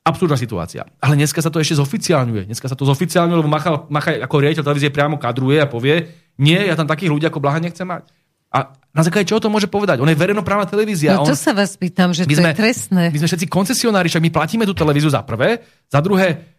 Absurdná 0.07 0.39
situácia. 0.41 0.89
Ale 1.03 1.19
dneska 1.19 1.43
sa 1.43 1.53
to 1.53 1.61
ešte 1.61 1.77
zoficiálňuje. 1.77 2.49
Dneska 2.49 2.65
sa 2.71 2.79
to 2.79 2.89
zoficiálňuje, 2.89 3.37
lebo 3.45 3.51
Machal, 3.51 3.91
Machal 3.93 4.25
ako 4.25 4.41
riaditeľ 4.41 4.65
televízie 4.65 4.95
priamo 4.95 5.21
kadruje 5.21 5.61
a 5.61 5.69
povie, 5.69 6.09
nie, 6.41 6.57
ja 6.57 6.79
tam 6.79 6.89
takých 6.89 7.13
ľudí 7.13 7.27
ako 7.29 7.43
Blaha 7.43 7.61
nechcem 7.61 7.85
mať. 7.85 8.09
A 8.49 8.73
na 8.97 9.05
základe 9.05 9.29
čoho 9.29 9.45
to 9.45 9.53
môže 9.53 9.69
povedať? 9.69 10.01
On 10.01 10.09
je 10.09 10.17
verejnoprávna 10.17 10.65
televízia. 10.65 11.21
No 11.21 11.29
to 11.29 11.37
on, 11.37 11.39
sa 11.39 11.53
vás 11.53 11.77
pýtam, 11.77 12.17
že 12.17 12.25
to 12.25 12.33
sme, 12.33 12.57
je 12.57 12.57
trestné. 12.57 13.03
My 13.13 13.19
sme 13.21 13.29
všetci 13.29 13.47
koncesionári, 13.53 14.09
však 14.09 14.25
my 14.25 14.33
platíme 14.33 14.65
tú 14.65 14.73
televíziu 14.73 15.13
za 15.13 15.21
prvé. 15.21 15.61
Za 15.93 16.01
druhé, 16.01 16.57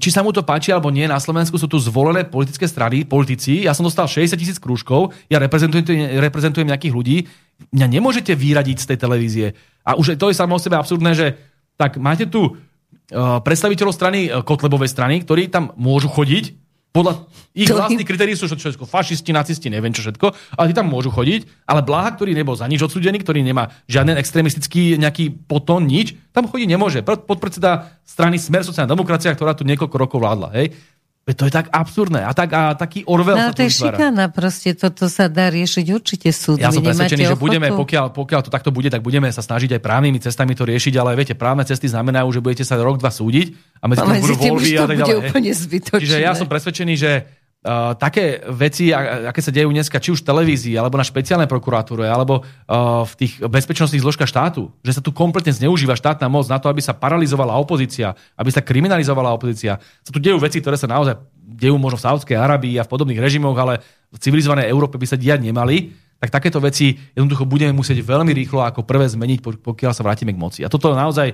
či 0.00 0.08
sa 0.08 0.24
mu 0.24 0.32
to 0.32 0.40
páči 0.40 0.72
alebo 0.72 0.88
nie, 0.88 1.04
na 1.04 1.20
Slovensku 1.20 1.60
sú 1.60 1.68
tu 1.68 1.76
zvolené 1.76 2.24
politické 2.24 2.64
strany, 2.64 3.04
politici. 3.04 3.68
Ja 3.68 3.76
som 3.76 3.84
dostal 3.84 4.08
60 4.08 4.32
tisíc 4.40 4.56
krúžkov, 4.56 5.12
ja 5.28 5.36
reprezentujem, 5.36 6.16
reprezentujem 6.16 6.64
nejakých 6.64 6.96
ľudí. 6.96 7.16
Mňa 7.68 7.86
nemôžete 7.92 8.32
vyradiť 8.32 8.76
z 8.80 8.88
tej 8.88 8.98
televízie. 8.98 9.46
A 9.84 10.00
už 10.00 10.16
to 10.16 10.32
je 10.32 10.38
samo 10.40 10.56
o 10.56 10.62
sebe 10.62 10.80
absurdné, 10.80 11.12
že 11.12 11.26
tak 11.76 12.00
máte 12.00 12.24
tu 12.24 12.56
predstaviteľov 13.44 13.92
strany 13.92 14.32
Kotlebovej 14.32 14.88
strany, 14.88 15.20
ktorí 15.20 15.52
tam 15.52 15.76
môžu 15.76 16.08
chodiť, 16.08 16.56
podľa 16.90 17.30
ich 17.54 17.70
vlastných 17.70 18.06
kritérií 18.06 18.34
sú 18.34 18.50
všetko 18.50 18.82
fašisti, 18.82 19.30
nacisti, 19.30 19.70
neviem 19.70 19.94
čo 19.94 20.02
všetko, 20.02 20.58
ale 20.58 20.70
tí 20.70 20.74
tam 20.74 20.90
môžu 20.90 21.14
chodiť, 21.14 21.66
ale 21.66 21.86
Blaha, 21.86 22.14
ktorý 22.14 22.34
nebol 22.34 22.58
za 22.58 22.66
nič 22.66 22.82
odsudený, 22.82 23.22
ktorý 23.22 23.46
nemá 23.46 23.70
žiaden 23.86 24.18
extrémistický 24.18 24.98
nejaký 24.98 25.30
potón, 25.46 25.86
nič, 25.86 26.18
tam 26.34 26.50
chodiť 26.50 26.66
nemôže. 26.66 27.06
Podpredseda 27.06 27.94
strany 28.02 28.42
Smer 28.42 28.66
sociálna 28.66 28.90
demokracia, 28.90 29.30
ktorá 29.34 29.54
tu 29.54 29.62
niekoľko 29.62 29.96
rokov 29.98 30.18
vládla. 30.18 30.50
Hej. 30.58 30.74
To 31.28 31.46
je 31.46 31.52
tak 31.52 31.70
absurdné 31.70 32.26
a, 32.26 32.32
tak, 32.34 32.50
a 32.50 32.74
taký 32.74 33.06
Orwell 33.06 33.38
no, 33.38 33.46
sa 33.48 33.54
to 33.54 33.62
je 33.62 33.70
šikana, 33.70 34.32
proste 34.32 34.74
toto 34.74 35.06
sa 35.06 35.30
dá 35.30 35.52
riešiť 35.52 35.86
určite 35.92 36.28
súdmi. 36.32 36.64
Ja 36.64 36.74
som 36.74 36.82
presvedčený, 36.82 37.36
že 37.36 37.38
budeme, 37.38 37.70
pokiaľ, 37.70 38.10
pokiaľ 38.10 38.40
to 38.48 38.50
takto 38.50 38.74
bude, 38.74 38.90
tak 38.90 39.04
budeme 39.04 39.30
sa 39.30 39.44
snažiť 39.44 39.78
aj 39.78 39.80
právnymi 39.84 40.18
cestami 40.18 40.58
to 40.58 40.66
riešiť, 40.66 40.96
ale 40.98 41.14
viete, 41.14 41.38
právne 41.38 41.62
cesty 41.62 41.86
znamenajú, 41.86 42.26
že 42.34 42.40
budete 42.42 42.64
sa 42.66 42.80
rok, 42.80 42.98
dva 42.98 43.12
súdiť 43.14 43.52
a 43.78 43.84
medzi 43.86 44.00
tým 44.02 44.16
budú 44.26 44.34
voľby 44.36 44.70
a 44.74 44.86
tak 44.88 44.96
ďalej. 44.96 45.20
Čiže 46.02 46.18
ja 46.18 46.32
som 46.34 46.50
presvedčený, 46.50 46.94
že 46.98 47.39
Uh, 47.60 47.92
také 47.92 48.40
veci, 48.48 48.88
aké 48.88 49.44
sa 49.44 49.52
dejú 49.52 49.68
dneska, 49.68 50.00
či 50.00 50.16
už 50.16 50.24
v 50.24 50.32
televízii, 50.32 50.80
alebo 50.80 50.96
na 50.96 51.04
špeciálnej 51.04 51.44
prokuratúre, 51.44 52.08
alebo 52.08 52.40
uh, 52.40 53.04
v 53.04 53.12
tých 53.20 53.36
bezpečnostných 53.36 54.00
zložkách 54.00 54.32
štátu, 54.32 54.72
že 54.80 54.96
sa 54.96 55.04
tu 55.04 55.12
kompletne 55.12 55.52
zneužíva 55.52 55.92
štátna 55.92 56.24
moc 56.32 56.48
na 56.48 56.56
to, 56.56 56.72
aby 56.72 56.80
sa 56.80 56.96
paralizovala 56.96 57.52
opozícia, 57.60 58.16
aby 58.40 58.48
sa 58.48 58.64
kriminalizovala 58.64 59.36
opozícia. 59.36 59.76
Sa 60.00 60.08
tu 60.08 60.16
dejú 60.16 60.40
veci, 60.40 60.64
ktoré 60.64 60.80
sa 60.80 60.88
naozaj 60.88 61.20
dejú 61.36 61.76
možno 61.76 62.00
v 62.00 62.04
Saudskej 62.08 62.36
Arabii 62.40 62.80
a 62.80 62.86
v 62.88 62.92
podobných 62.96 63.20
režimoch, 63.20 63.60
ale 63.60 63.84
v 64.08 64.16
civilizovanej 64.16 64.64
Európe 64.72 64.96
by 64.96 65.04
sa 65.04 65.20
diať 65.20 65.44
nemali 65.44 65.92
tak 66.20 66.36
takéto 66.36 66.60
veci 66.60 67.00
jednoducho 67.16 67.48
budeme 67.48 67.72
musieť 67.72 68.04
veľmi 68.04 68.36
rýchlo 68.36 68.60
ako 68.60 68.84
prvé 68.84 69.08
zmeniť, 69.08 69.40
pokiaľ 69.40 69.92
sa 69.96 70.04
vrátime 70.04 70.36
k 70.36 70.42
moci. 70.42 70.60
A 70.60 70.68
toto 70.68 70.92
naozaj 70.92 71.32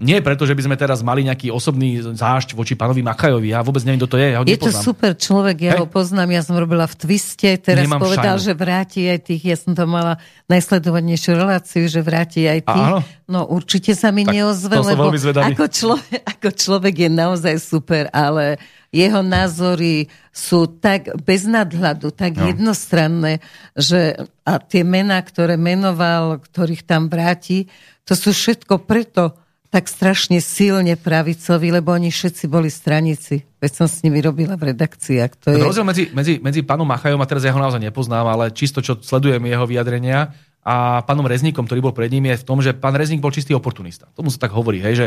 nie 0.00 0.18
preto, 0.24 0.48
že 0.48 0.56
by 0.56 0.66
sme 0.66 0.76
teraz 0.80 1.04
mali 1.04 1.22
nejaký 1.22 1.52
osobný 1.52 2.00
zášť 2.00 2.56
voči 2.56 2.74
pánovi 2.74 3.04
Machajovi. 3.04 3.52
Ja 3.52 3.60
vôbec 3.60 3.84
neviem, 3.84 4.00
kto 4.00 4.16
to 4.16 4.18
je. 4.18 4.28
Ja 4.32 4.38
ho 4.40 4.44
je 4.48 4.56
to 4.56 4.72
super 4.72 5.12
človek, 5.12 5.56
ja 5.68 5.72
Hej. 5.76 5.84
ho 5.84 5.86
poznám. 5.86 6.32
Ja 6.32 6.42
som 6.42 6.56
robila 6.56 6.88
v 6.88 6.96
Twiste, 6.96 7.60
teraz 7.60 7.84
Nemám 7.84 8.00
povedal, 8.00 8.40
šajnu. 8.40 8.46
že 8.48 8.52
vráti 8.56 9.04
aj 9.06 9.20
tých. 9.28 9.42
Ja 9.52 9.56
som 9.60 9.76
to 9.76 9.84
mala 9.84 10.16
najsledovanejšiu 10.48 11.32
reláciu, 11.36 11.84
že 11.92 12.00
vráti 12.00 12.48
aj 12.48 12.60
tých. 12.66 12.88
Áno. 12.88 12.98
No 13.28 13.44
určite 13.46 13.92
sa 13.92 14.08
mi 14.10 14.24
tak 14.24 14.32
neozve, 14.32 14.74
lebo 14.80 15.12
ako 15.12 15.64
človek, 15.68 16.20
ako 16.40 16.48
človek 16.50 16.94
je 16.96 17.10
naozaj 17.12 17.54
super, 17.60 18.08
ale 18.16 18.56
jeho 18.92 19.20
názory 19.20 20.08
sú 20.32 20.68
tak 20.80 21.12
bez 21.20 21.44
nadhľadu, 21.44 22.16
tak 22.16 22.40
no. 22.40 22.48
jednostranné, 22.48 23.44
že 23.76 24.16
a 24.44 24.56
tie 24.56 24.84
mená, 24.84 25.20
ktoré 25.20 25.60
menoval, 25.60 26.40
ktorých 26.40 26.84
tam 26.84 27.12
vráti, 27.12 27.68
to 28.02 28.16
sú 28.18 28.34
všetko 28.34 28.82
preto, 28.84 29.41
tak 29.72 29.88
strašne 29.88 30.36
silne 30.44 31.00
pravicovi, 31.00 31.72
lebo 31.72 31.96
oni 31.96 32.12
všetci 32.12 32.44
boli 32.44 32.68
stranici. 32.68 33.40
Veď 33.56 33.72
som 33.72 33.86
s 33.88 34.04
nimi 34.04 34.20
robila 34.20 34.52
v 34.60 34.76
redakciách. 34.76 35.30
To 35.40 35.46
je... 35.48 35.64
Rozdiel 35.64 35.88
medzi, 35.88 36.04
medzi, 36.12 36.34
medzi 36.44 36.60
pánom 36.60 36.84
Machajom, 36.84 37.16
a 37.16 37.24
teraz 37.24 37.40
ja 37.40 37.56
ho 37.56 37.60
naozaj 37.62 37.80
nepoznám, 37.80 38.28
ale 38.28 38.52
čisto 38.52 38.84
čo 38.84 39.00
sledujem 39.00 39.40
jeho 39.48 39.64
vyjadrenia, 39.64 40.36
a 40.62 41.02
pánom 41.02 41.26
Rezníkom, 41.26 41.66
ktorý 41.66 41.80
bol 41.82 41.96
pred 41.96 42.12
ním, 42.12 42.30
je 42.30 42.38
v 42.38 42.46
tom, 42.46 42.62
že 42.62 42.70
pán 42.70 42.94
Rezník 42.94 43.18
bol 43.18 43.34
čistý 43.34 43.50
oportunista. 43.50 44.06
Tomu 44.14 44.30
sa 44.30 44.38
tak 44.38 44.54
hovorí, 44.54 44.78
hej, 44.78 44.94
že 44.94 45.06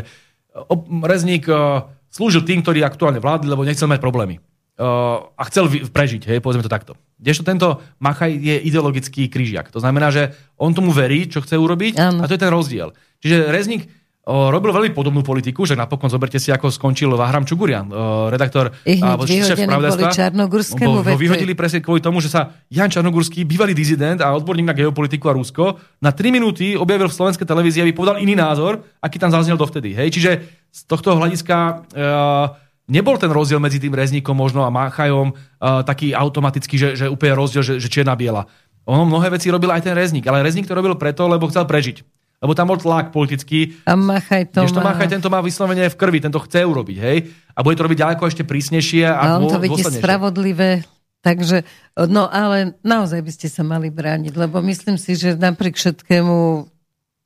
Rezník 1.06 1.48
uh, 1.48 1.88
slúžil 2.12 2.44
tým, 2.44 2.60
ktorí 2.60 2.84
aktuálne 2.84 3.24
vládli, 3.24 3.48
lebo 3.48 3.64
nechcel 3.64 3.88
mať 3.88 4.04
problémy. 4.04 4.44
Uh, 4.76 5.32
a 5.40 5.48
chcel 5.48 5.72
prežiť, 5.72 6.28
hej, 6.28 6.44
povedzme 6.44 6.60
to 6.60 6.68
takto. 6.68 7.00
Kdežto 7.16 7.48
tento 7.48 7.80
Machaj 8.04 8.36
je 8.36 8.60
ideologický 8.68 9.32
krížiak. 9.32 9.72
To 9.72 9.80
znamená, 9.80 10.12
že 10.12 10.36
on 10.60 10.76
tomu 10.76 10.92
verí, 10.92 11.32
čo 11.32 11.40
chce 11.40 11.56
urobiť 11.56 11.96
ano. 11.96 12.20
a 12.20 12.28
to 12.28 12.36
je 12.36 12.44
ten 12.44 12.52
rozdiel. 12.52 12.92
Čiže 13.24 13.48
Rezník 13.48 13.88
robil 14.26 14.74
veľmi 14.74 14.92
podobnú 14.98 15.22
politiku, 15.22 15.70
že 15.70 15.78
napokon 15.78 16.10
zoberte 16.10 16.42
si, 16.42 16.50
ako 16.50 16.74
skončil 16.74 17.14
Vahram 17.14 17.46
Čugurian, 17.46 17.86
redaktor 18.34 18.74
a 18.82 19.22
šéf 19.22 19.70
pravdactva. 19.70 20.10
Čarnogurskému 20.10 21.06
ho 21.06 21.14
vyhodili 21.14 21.54
presne 21.54 21.86
kvôli 21.86 22.02
tomu, 22.02 22.18
že 22.26 22.34
sa 22.34 22.58
Jan 22.74 22.90
Čarnogurský, 22.90 23.46
bývalý 23.46 23.78
dizident 23.78 24.26
a 24.26 24.34
odborník 24.34 24.66
na 24.66 24.74
geopolitiku 24.74 25.30
a 25.30 25.38
Rusko, 25.38 25.78
na 26.02 26.10
3 26.10 26.34
minúty 26.34 26.74
objavil 26.74 27.06
v 27.06 27.14
slovenskej 27.14 27.46
televízii, 27.46 27.86
aby 27.86 27.94
povedal 27.94 28.18
iný 28.18 28.34
názor, 28.34 28.82
aký 28.98 29.22
tam 29.22 29.30
zaznel 29.30 29.62
dovtedy. 29.62 29.94
Hej? 29.94 30.18
Čiže 30.18 30.32
z 30.74 30.82
tohto 30.90 31.14
hľadiska 31.14 31.56
e, 31.62 31.74
nebol 32.90 33.22
ten 33.22 33.30
rozdiel 33.30 33.62
medzi 33.62 33.78
tým 33.78 33.94
rezníkom 33.94 34.34
možno 34.34 34.66
a 34.66 34.74
Máchajom 34.74 35.30
e, 35.30 35.34
taký 35.86 36.18
automatický, 36.18 36.76
že, 36.82 36.90
že 36.98 37.06
úplne 37.14 37.38
rozdiel, 37.38 37.62
že, 37.62 37.74
že 37.78 37.94
čierna 37.94 38.18
biela. 38.18 38.50
Ono 38.90 39.06
mnohé 39.06 39.30
veci 39.34 39.54
robil 39.54 39.70
aj 39.70 39.86
ten 39.86 39.94
rezník, 39.94 40.26
ale 40.26 40.42
rezník 40.42 40.66
to 40.66 40.74
robil 40.74 40.98
preto, 40.98 41.30
lebo 41.30 41.46
chcel 41.50 41.70
prežiť 41.70 42.15
lebo 42.40 42.52
tam 42.54 42.70
bol 42.70 42.80
tlak 42.80 43.16
politický. 43.16 43.80
A 43.88 43.96
Machaj 43.96 44.52
to 44.52 44.68
má... 44.76 44.92
Machaj 44.92 45.08
tento 45.08 45.30
má 45.32 45.40
vyslovene 45.40 45.88
v 45.88 45.96
krvi, 45.96 46.20
tento 46.20 46.40
chce 46.44 46.64
urobiť, 46.68 46.98
hej? 47.00 47.18
A 47.56 47.64
bude 47.64 47.80
to 47.80 47.86
robiť 47.88 48.00
ďaleko 48.04 48.24
ešte 48.28 48.44
prísnejšie. 48.44 49.08
A, 49.08 49.16
a 49.16 49.26
on 49.40 49.48
to 49.48 49.60
vidí 49.60 49.82
spravodlivé. 49.82 50.84
Takže, 51.26 51.66
no 52.06 52.30
ale 52.30 52.78
naozaj 52.86 53.18
by 53.26 53.32
ste 53.34 53.48
sa 53.50 53.66
mali 53.66 53.90
brániť, 53.90 54.38
lebo 54.38 54.62
myslím 54.62 55.02
si, 55.02 55.18
že 55.18 55.34
napriek 55.34 55.74
všetkému 55.74 56.70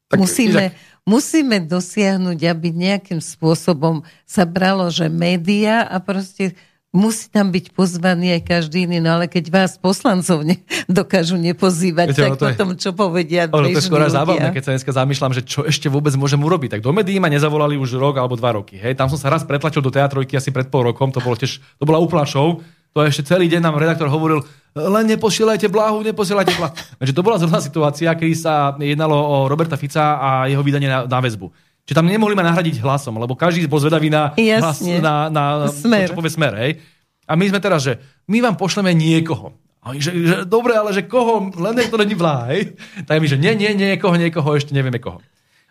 tak, 0.07 0.18
musíme, 0.23 0.72
musíme 1.03 1.60
dosiahnuť, 1.68 2.40
aby 2.48 2.68
nejakým 2.72 3.19
spôsobom 3.19 4.02
sa 4.23 4.48
bralo, 4.48 4.88
že 4.88 5.11
média 5.11 5.84
a 5.84 5.99
proste 5.99 6.56
musí 6.90 7.30
tam 7.30 7.53
byť 7.53 7.78
pozvaný 7.78 8.34
aj 8.40 8.41
každý 8.49 8.90
iný, 8.90 8.98
no 8.98 9.22
ale 9.22 9.30
keď 9.30 9.53
vás 9.53 9.78
poslancov 9.78 10.41
ne, 10.41 10.57
dokážu 10.90 11.38
nepozývať, 11.38 12.07
Viete, 12.10 12.22
tak 12.26 12.32
je, 12.34 12.41
potom 12.41 12.70
čo 12.74 12.91
povedia 12.98 13.45
ono, 13.45 13.70
to 13.70 13.78
je 13.78 13.86
skoro 13.86 14.10
zábavné, 14.10 14.49
keď 14.49 14.64
sa 14.66 14.72
dneska 14.74 14.91
zamýšľam, 14.98 15.34
že 15.38 15.45
čo 15.45 15.61
ešte 15.70 15.86
vôbec 15.86 16.18
môžem 16.18 16.41
urobiť. 16.41 16.78
Tak 16.78 16.82
do 16.82 16.90
médií 16.90 17.22
ma 17.22 17.30
nezavolali 17.30 17.78
už 17.78 17.94
rok 18.02 18.18
alebo 18.18 18.34
dva 18.34 18.57
roky. 18.57 18.82
Hej. 18.82 18.98
Tam 18.98 19.06
som 19.06 19.22
sa 19.22 19.30
raz 19.30 19.45
pretlačil 19.45 19.86
do 19.86 19.94
teatrojky 19.94 20.34
asi 20.34 20.49
pred 20.49 20.66
pol 20.74 20.90
rokom, 20.90 21.14
to, 21.14 21.22
bolo 21.22 21.38
tiež, 21.38 21.61
to 21.61 21.84
bola 21.86 22.02
úplná 22.02 22.26
show. 22.26 22.57
To 22.98 23.06
ešte 23.06 23.22
celý 23.22 23.45
deň 23.45 23.70
nám 23.70 23.78
redaktor 23.78 24.10
hovoril, 24.10 24.41
len 24.74 25.06
neposielajte 25.06 25.70
blahu, 25.70 26.02
neposielajte 26.02 26.57
blahu. 26.57 26.74
Takže 26.98 27.14
to 27.14 27.22
bola 27.22 27.38
zrovna 27.38 27.61
situácia, 27.61 28.10
kedy 28.18 28.34
sa 28.34 28.74
jednalo 28.82 29.14
o 29.14 29.36
Roberta 29.45 29.78
Fica 29.78 30.18
a 30.18 30.30
jeho 30.49 30.66
vydanie 30.66 30.90
na, 30.90 31.06
na 31.06 31.20
väzbu. 31.22 31.53
Čiže 31.90 31.98
tam 31.98 32.06
nemohli 32.06 32.38
ma 32.38 32.45
nahradiť 32.45 32.86
hlasom, 32.86 33.18
lebo 33.18 33.34
každý 33.34 33.66
bol 33.66 33.82
zvedavý 33.82 34.14
na, 34.14 34.30
hlas, 34.38 34.78
na, 35.02 35.26
na 35.34 35.66
smer. 35.74 36.06
To, 36.06 36.14
čo 36.14 36.20
povie 36.22 36.30
smer. 36.30 36.53
Hej? 36.53 36.86
A 37.26 37.34
my 37.34 37.49
sme 37.49 37.57
teraz, 37.57 37.82
že 37.82 37.98
my 38.30 38.45
vám 38.45 38.61
pošleme 38.61 38.94
niekoho. 38.94 39.57
A 39.82 39.90
oni, 39.90 39.98
že, 39.98 40.14
že 40.14 40.45
dobre, 40.45 40.78
ale 40.78 40.94
že 40.94 41.10
koho, 41.10 41.49
len 41.49 41.74
to 41.90 41.98
není 41.98 42.14
vlá, 42.14 42.53
hej? 42.53 42.78
Tak 43.10 43.18
my, 43.18 43.26
že 43.26 43.41
nie, 43.41 43.57
nie, 43.57 43.74
niekoho, 43.74 44.14
niekoho, 44.22 44.53
ešte 44.53 44.70
nevieme 44.70 45.02
koho. 45.02 45.18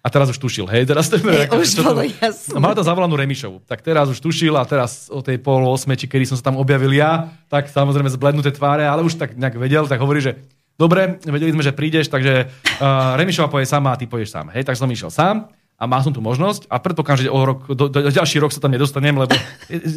A 0.03 0.11
teraz 0.11 0.27
už 0.35 0.43
tušil, 0.43 0.67
hej, 0.67 0.91
teraz 0.91 1.07
to 1.07 1.23
je, 1.23 1.47
už 1.55 1.71
to, 1.79 1.87
bolo 1.87 2.03
jasné. 2.03 2.59
Mal 2.59 2.75
tam 2.75 2.83
zavolanú 2.83 3.15
Remišovu, 3.15 3.63
tak 3.63 3.87
teraz 3.87 4.11
už 4.11 4.19
tušil 4.19 4.59
a 4.59 4.67
teraz 4.67 5.07
o 5.15 5.23
tej 5.23 5.39
pol 5.39 5.63
osme, 5.71 5.95
či 5.95 6.11
kedy 6.11 6.27
som 6.27 6.35
sa 6.35 6.51
tam 6.51 6.59
objavil 6.59 6.91
ja, 6.99 7.31
tak 7.47 7.71
samozrejme 7.71 8.11
zblednuté 8.11 8.51
tváre, 8.51 8.83
ale 8.83 9.07
už 9.07 9.15
tak 9.15 9.39
nejak 9.39 9.55
vedel, 9.55 9.87
tak 9.87 10.03
hovorí, 10.03 10.19
že 10.19 10.35
dobre, 10.75 11.23
vedeli 11.23 11.55
sme, 11.55 11.63
že 11.63 11.77
prídeš, 11.79 12.11
takže 12.11 12.51
uh, 12.51 13.15
Remišova 13.15 13.47
povie 13.47 13.71
sama 13.71 13.95
a 13.95 13.99
ty 14.01 14.11
poješ 14.11 14.35
sám, 14.35 14.51
hej, 14.51 14.67
tak 14.67 14.75
som 14.75 14.91
išiel 14.91 15.15
sám 15.15 15.47
a 15.79 15.87
mal 15.87 16.03
som 16.03 16.11
tu 16.11 16.19
možnosť 16.19 16.67
a 16.67 16.83
predpokladám, 16.83 17.23
že 17.23 17.31
o 17.31 17.39
rok, 17.39 17.71
do, 17.71 17.87
do, 17.87 18.11
ďalší 18.11 18.43
rok 18.43 18.51
sa 18.51 18.59
tam 18.59 18.75
nedostanem, 18.75 19.15
lebo 19.15 19.31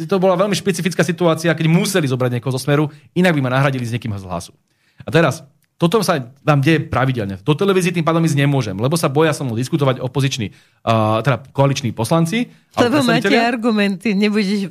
to 0.06 0.16
bola 0.22 0.38
veľmi 0.38 0.54
špecifická 0.54 1.02
situácia, 1.02 1.50
keď 1.50 1.66
museli 1.66 2.06
zobrať 2.06 2.38
niekoho 2.38 2.54
zo 2.54 2.62
smeru, 2.62 2.86
inak 3.18 3.34
by 3.34 3.40
ma 3.42 3.50
nahradili 3.50 3.82
s 3.82 3.90
niekým 3.90 4.14
z 4.14 4.22
hlasu. 4.22 4.54
A 5.02 5.10
teraz, 5.10 5.42
toto 5.82 5.98
sa 6.06 6.30
vám 6.46 6.62
deje 6.62 6.86
pravidelne. 6.86 7.42
Do 7.42 7.58
televízie 7.58 7.90
tým 7.90 8.06
pádom 8.06 8.22
ísť 8.22 8.38
nemôžem, 8.38 8.78
lebo 8.78 8.94
sa 8.94 9.10
boja 9.10 9.34
so 9.34 9.42
mnou 9.42 9.58
diskutovať 9.58 9.98
opoziční, 9.98 10.54
uh, 10.86 11.18
teda 11.26 11.42
koaliční 11.50 11.90
poslanci. 11.90 12.46
Lebo 12.78 13.02
máte 13.02 13.34
argumenty, 13.34 14.14
nebudeš 14.14 14.70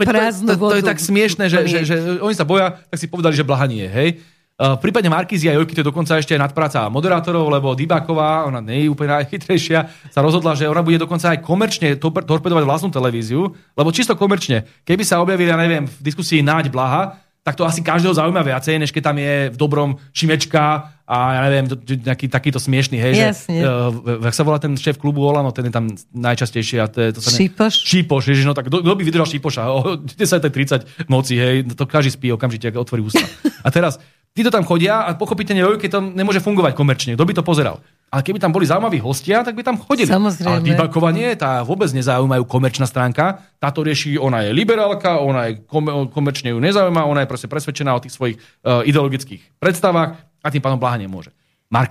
prázdnu 0.00 0.48
to, 0.48 0.56
to, 0.56 0.68
to, 0.72 0.76
je 0.80 0.84
tak 0.88 0.98
smiešne, 1.04 1.52
že, 1.52 1.68
že, 1.68 1.78
že, 1.84 1.96
oni 2.24 2.32
sa 2.32 2.48
boja, 2.48 2.80
tak 2.88 2.96
si 2.96 3.12
povedali, 3.12 3.36
že 3.36 3.44
blaha 3.44 3.68
nie, 3.68 3.84
hej. 3.84 4.24
Eh, 4.58 4.74
v 4.74 4.80
prípade 4.82 5.06
Markízy 5.06 5.46
a 5.46 5.54
Jojky 5.54 5.70
to 5.70 5.86
je 5.86 5.90
dokonca 5.94 6.18
ešte 6.18 6.34
nadpráca 6.34 6.90
moderátorov, 6.90 7.46
lebo 7.46 7.78
Dybáková, 7.78 8.42
ona 8.42 8.58
nie 8.58 8.82
je 8.82 8.90
úplne 8.90 9.14
najchytrejšia, 9.22 10.10
sa 10.10 10.18
rozhodla, 10.18 10.58
že 10.58 10.66
ona 10.66 10.82
bude 10.82 10.98
dokonca 10.98 11.30
aj 11.30 11.46
komerčne 11.46 11.94
torpedovať 12.02 12.66
vlastnú 12.66 12.90
televíziu, 12.90 13.54
lebo 13.54 13.94
čisto 13.94 14.18
komerčne. 14.18 14.66
Keby 14.82 15.06
sa 15.06 15.22
objavili, 15.22 15.54
ja 15.54 15.54
neviem, 15.54 15.86
v 15.86 16.02
diskusii 16.02 16.42
Náď 16.42 16.74
Blaha, 16.74 17.22
tak 17.46 17.54
to 17.54 17.62
asi 17.62 17.86
každého 17.86 18.12
zaujíma 18.12 18.42
viacej, 18.42 18.82
než 18.82 18.90
keď 18.90 19.02
tam 19.08 19.16
je 19.22 19.34
v 19.48 19.56
dobrom 19.56 19.96
Šimečka 20.10 20.90
a 21.08 21.16
ja 21.32 21.40
neviem, 21.48 21.64
nejaký 22.04 22.28
takýto 22.28 22.60
smiešný, 22.60 23.00
hej, 23.00 23.14
Jasne. 23.16 23.64
že, 23.64 23.64
uh, 23.64 24.28
sa 24.28 24.44
volá 24.44 24.60
ten 24.60 24.76
šéf 24.76 25.00
klubu 25.00 25.24
Olano, 25.24 25.48
ten 25.56 25.64
je 25.64 25.72
tam 25.72 25.88
najčastejšie. 26.12 26.76
A 26.84 26.92
to, 26.92 27.08
to 27.16 27.24
sa 27.24 27.32
ne... 27.32 27.48
Šípoš? 27.48 27.74
Šípoš, 27.80 28.24
ježiš, 28.28 28.44
no 28.44 28.52
tak 28.52 28.68
kto 28.68 28.84
by 28.84 29.00
vydržal 29.00 29.24
Šípoša? 29.24 29.64
O 29.72 29.96
10.30 30.20 31.08
noci, 31.08 31.40
hej, 31.40 31.64
to 31.72 31.88
každý 31.88 32.12
spí 32.12 32.28
okamžite, 32.28 32.68
ak 32.68 32.76
otvorí 32.76 33.00
ústa. 33.00 33.24
A 33.64 33.72
teraz, 33.72 33.96
Títo 34.36 34.54
tam 34.54 34.62
chodia 34.62 35.04
a 35.04 35.14
pochopiteľne 35.16 35.80
keď 35.80 35.90
to 35.98 36.00
nemôže 36.14 36.38
fungovať 36.42 36.72
komerčne. 36.74 37.14
Kto 37.18 37.26
by 37.26 37.34
to 37.34 37.42
pozeral? 37.42 37.82
Ale 38.08 38.24
keby 38.24 38.40
tam 38.40 38.56
boli 38.56 38.64
zaujímaví 38.64 39.04
hostia, 39.04 39.44
tak 39.44 39.52
by 39.52 39.60
tam 39.60 39.76
chodili. 39.76 40.08
Samozrejme. 40.08 40.48
A 40.48 40.64
Dybakova 40.64 41.12
nie, 41.12 41.28
tá 41.36 41.60
vôbec 41.60 41.92
nezaujímajú 41.92 42.48
komerčná 42.48 42.88
stránka. 42.88 43.44
Táto 43.60 43.84
rieši, 43.84 44.16
ona 44.16 44.48
je 44.48 44.56
liberálka, 44.56 45.20
ona 45.20 45.52
je 45.52 45.60
komerčne 46.08 46.56
ju 46.56 46.58
nezaujíma, 46.62 47.04
ona 47.04 47.24
je 47.24 47.28
proste 47.28 47.52
presvedčená 47.52 47.92
o 47.92 48.00
tých 48.00 48.16
svojich 48.16 48.40
uh, 48.40 48.80
ideologických 48.88 49.60
predstavách 49.60 50.16
a 50.40 50.46
tým 50.48 50.64
pádom 50.64 50.80
Blaha 50.80 50.96
nemôže. 50.96 51.36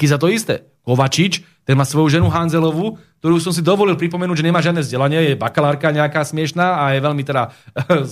za 0.09 0.17
to 0.17 0.25
isté. 0.25 0.65
Kovačič, 0.81 1.45
ten 1.69 1.77
má 1.77 1.85
svoju 1.85 2.17
ženu 2.17 2.33
Hanzelovú, 2.33 2.97
ktorú 3.21 3.37
som 3.37 3.53
si 3.53 3.61
dovolil 3.61 3.93
pripomenúť, 3.93 4.41
že 4.41 4.47
nemá 4.47 4.63
žiadne 4.63 4.81
vzdelanie, 4.81 5.19
je 5.21 5.35
bakalárka 5.37 5.93
nejaká 5.93 6.25
smiešná 6.25 6.81
a 6.81 6.97
je 6.97 6.99
veľmi 7.03 7.23
teda 7.27 7.53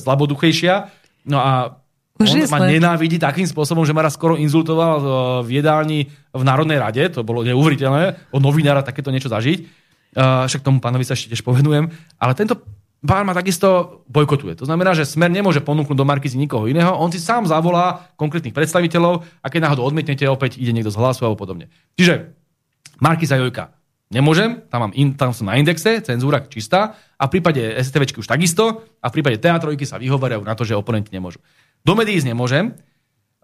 slaboduchejšia. 0.05 0.91
No 1.25 1.41
a 1.41 1.79
už 2.15 2.47
on 2.47 2.47
ma 2.47 2.63
nenávidí 2.63 3.19
takým 3.19 3.43
spôsobom, 3.43 3.83
že 3.83 3.91
ma 3.91 4.07
raz 4.07 4.15
skoro 4.15 4.39
inzultoval 4.39 4.95
e, 4.95 5.05
v 5.43 5.49
jedálni 5.59 6.07
v 6.31 6.43
Národnej 6.47 6.79
rade, 6.79 7.03
to 7.11 7.27
bolo 7.27 7.43
neuveriteľné, 7.43 8.31
od 8.31 8.41
novinára 8.41 8.87
takéto 8.87 9.11
niečo 9.11 9.27
zažiť. 9.27 9.83
Uh, 10.15 10.47
však 10.47 10.63
tomu 10.63 10.79
pánovi 10.79 11.03
sa 11.03 11.11
ešte 11.11 11.35
tiež 11.35 11.43
povedujem. 11.43 11.91
Ale 12.23 12.31
tento 12.39 12.55
pán 13.03 13.27
ma 13.27 13.35
takisto 13.35 13.99
bojkotuje. 14.07 14.55
To 14.55 14.63
znamená, 14.63 14.95
že 14.95 15.03
Smer 15.03 15.27
nemôže 15.27 15.59
ponúknuť 15.59 15.91
do 15.91 16.07
Markizy 16.07 16.39
nikoho 16.39 16.71
iného, 16.71 16.95
on 16.95 17.11
si 17.11 17.19
sám 17.19 17.45
zavolá 17.45 18.07
konkrétnych 18.15 18.55
predstaviteľov 18.55 19.27
a 19.43 19.47
keď 19.51 19.59
náhodou 19.67 19.83
odmietnete, 19.83 20.23
opäť 20.31 20.55
ide 20.55 20.71
niekto 20.71 20.87
z 20.87 20.99
hlasu 21.03 21.27
alebo 21.27 21.35
podobne. 21.35 21.67
Čiže 21.99 22.31
Markiza 23.03 23.35
Jojka. 23.35 23.75
Nemôžem, 24.13 24.63
tam, 24.69 24.85
mám 24.85 24.93
in, 24.93 25.17
tam 25.17 25.33
som 25.33 25.49
na 25.49 25.57
indexe, 25.57 25.97
cenzúra 25.99 26.45
čistá 26.45 26.93
a 27.17 27.25
v 27.25 27.37
prípade 27.37 27.59
STVčky 27.59 28.21
už 28.21 28.29
takisto 28.29 28.85
a 29.01 29.09
v 29.09 29.15
prípade 29.17 29.41
teatrojky 29.41 29.81
sa 29.83 29.97
vyhovarajú 29.97 30.45
na 30.45 30.53
to, 30.53 30.61
že 30.61 30.77
oponenti 30.77 31.09
nemôžu. 31.09 31.41
Do 31.85 31.93
médií 31.93 32.17
nemôžem, 32.25 32.73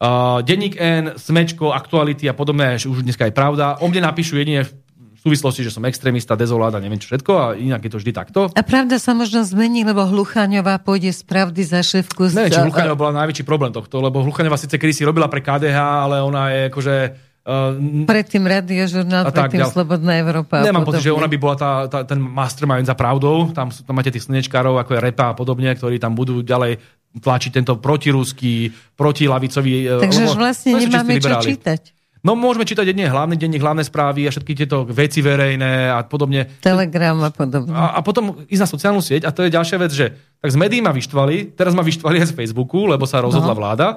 Uh, 0.02 0.42
Denník 0.42 0.82
N, 0.82 1.14
Smečko, 1.14 1.78
Aktuality 1.78 2.26
a 2.26 2.34
podobné, 2.34 2.74
už 2.82 3.06
dneska 3.06 3.30
je 3.30 3.38
pravda. 3.38 3.78
O 3.78 3.86
mne 3.86 4.10
napíšu 4.10 4.34
jedine 4.34 4.66
v 4.66 4.74
súvislosti, 5.22 5.62
že 5.62 5.70
som 5.70 5.86
extrémista, 5.86 6.34
dezoláda, 6.34 6.82
neviem 6.82 6.98
čo 6.98 7.14
všetko 7.14 7.32
a 7.38 7.46
inak 7.54 7.86
je 7.86 7.92
to 7.94 8.02
vždy 8.02 8.10
takto. 8.10 8.50
A 8.50 8.62
pravda 8.66 8.98
sa 8.98 9.14
možno 9.14 9.46
zmení, 9.46 9.86
lebo 9.86 10.02
Hluchaňová 10.10 10.82
pôjde 10.82 11.14
z 11.14 11.22
pravdy 11.22 11.62
za 11.62 11.86
šéfku. 11.86 12.34
Neviem, 12.34 12.50
či 12.50 12.66
Hluchaňová 12.66 12.98
bola 12.98 13.14
najväčší 13.22 13.46
problém 13.46 13.70
tohto, 13.70 14.02
lebo 14.02 14.26
Hluchaňová 14.26 14.58
síce 14.58 14.82
kedy 14.82 14.90
si 14.90 15.06
robila 15.06 15.30
pre 15.30 15.46
KDH, 15.46 15.78
ale 15.78 16.26
ona 16.26 16.50
je 16.50 16.62
akože 16.74 16.96
Uh, 17.42 18.06
predtým 18.06 18.46
radiožurnál, 18.46 19.34
predtým 19.34 19.66
ďal... 19.66 19.74
Slobodná 19.74 20.14
Európa. 20.14 20.62
Nemám 20.62 20.86
pocit, 20.86 21.10
že 21.10 21.10
ona 21.10 21.26
by 21.26 21.38
bola 21.42 21.56
tá, 21.58 21.72
tá, 21.90 22.00
ten 22.06 22.22
mastermind 22.22 22.86
za 22.86 22.94
pravdou. 22.94 23.50
Tam, 23.50 23.74
tam 23.74 23.98
máte 23.98 24.14
tých 24.14 24.30
slnečkárov, 24.30 24.78
ako 24.78 24.94
je 24.94 25.00
Repa 25.02 25.34
a 25.34 25.38
podobne, 25.38 25.74
ktorí 25.74 25.98
tam 25.98 26.14
budú 26.14 26.46
ďalej 26.46 26.78
tlačiť 27.12 27.52
tento 27.52 27.76
protiruský, 27.82 28.72
protilavicový... 28.96 29.74
E, 29.84 30.04
Takže 30.08 30.22
už 30.32 30.38
vlastne 30.40 30.72
nemáme 30.80 31.20
čo 31.20 31.32
čítať. 31.44 31.82
No 32.22 32.38
môžeme 32.38 32.70
čítať 32.70 32.86
jedne 32.94 33.10
hlavné 33.10 33.34
denní, 33.34 33.58
hlavné 33.58 33.82
správy 33.82 34.30
a 34.30 34.32
všetky 34.32 34.54
tieto 34.54 34.86
veci 34.86 35.26
verejné 35.26 35.90
a 35.90 36.06
podobne. 36.06 36.46
Telegram 36.62 37.18
a 37.26 37.34
podobne. 37.34 37.74
A, 37.74 37.98
a 37.98 38.00
potom 38.06 38.46
ísť 38.46 38.62
na 38.62 38.70
sociálnu 38.70 39.02
sieť 39.02 39.26
a 39.26 39.34
to 39.34 39.42
je 39.42 39.50
ďalšia 39.50 39.78
vec, 39.82 39.92
že 39.92 40.14
tak 40.38 40.54
z 40.54 40.58
médií 40.62 40.86
ma 40.86 40.94
vyštvali, 40.94 41.58
teraz 41.58 41.74
ma 41.74 41.82
vyštvali 41.82 42.22
aj 42.22 42.30
z 42.30 42.38
Facebooku, 42.38 42.86
lebo 42.86 43.10
sa 43.10 43.26
rozhodla 43.26 43.58
no. 43.58 43.60
vláda, 43.60 43.88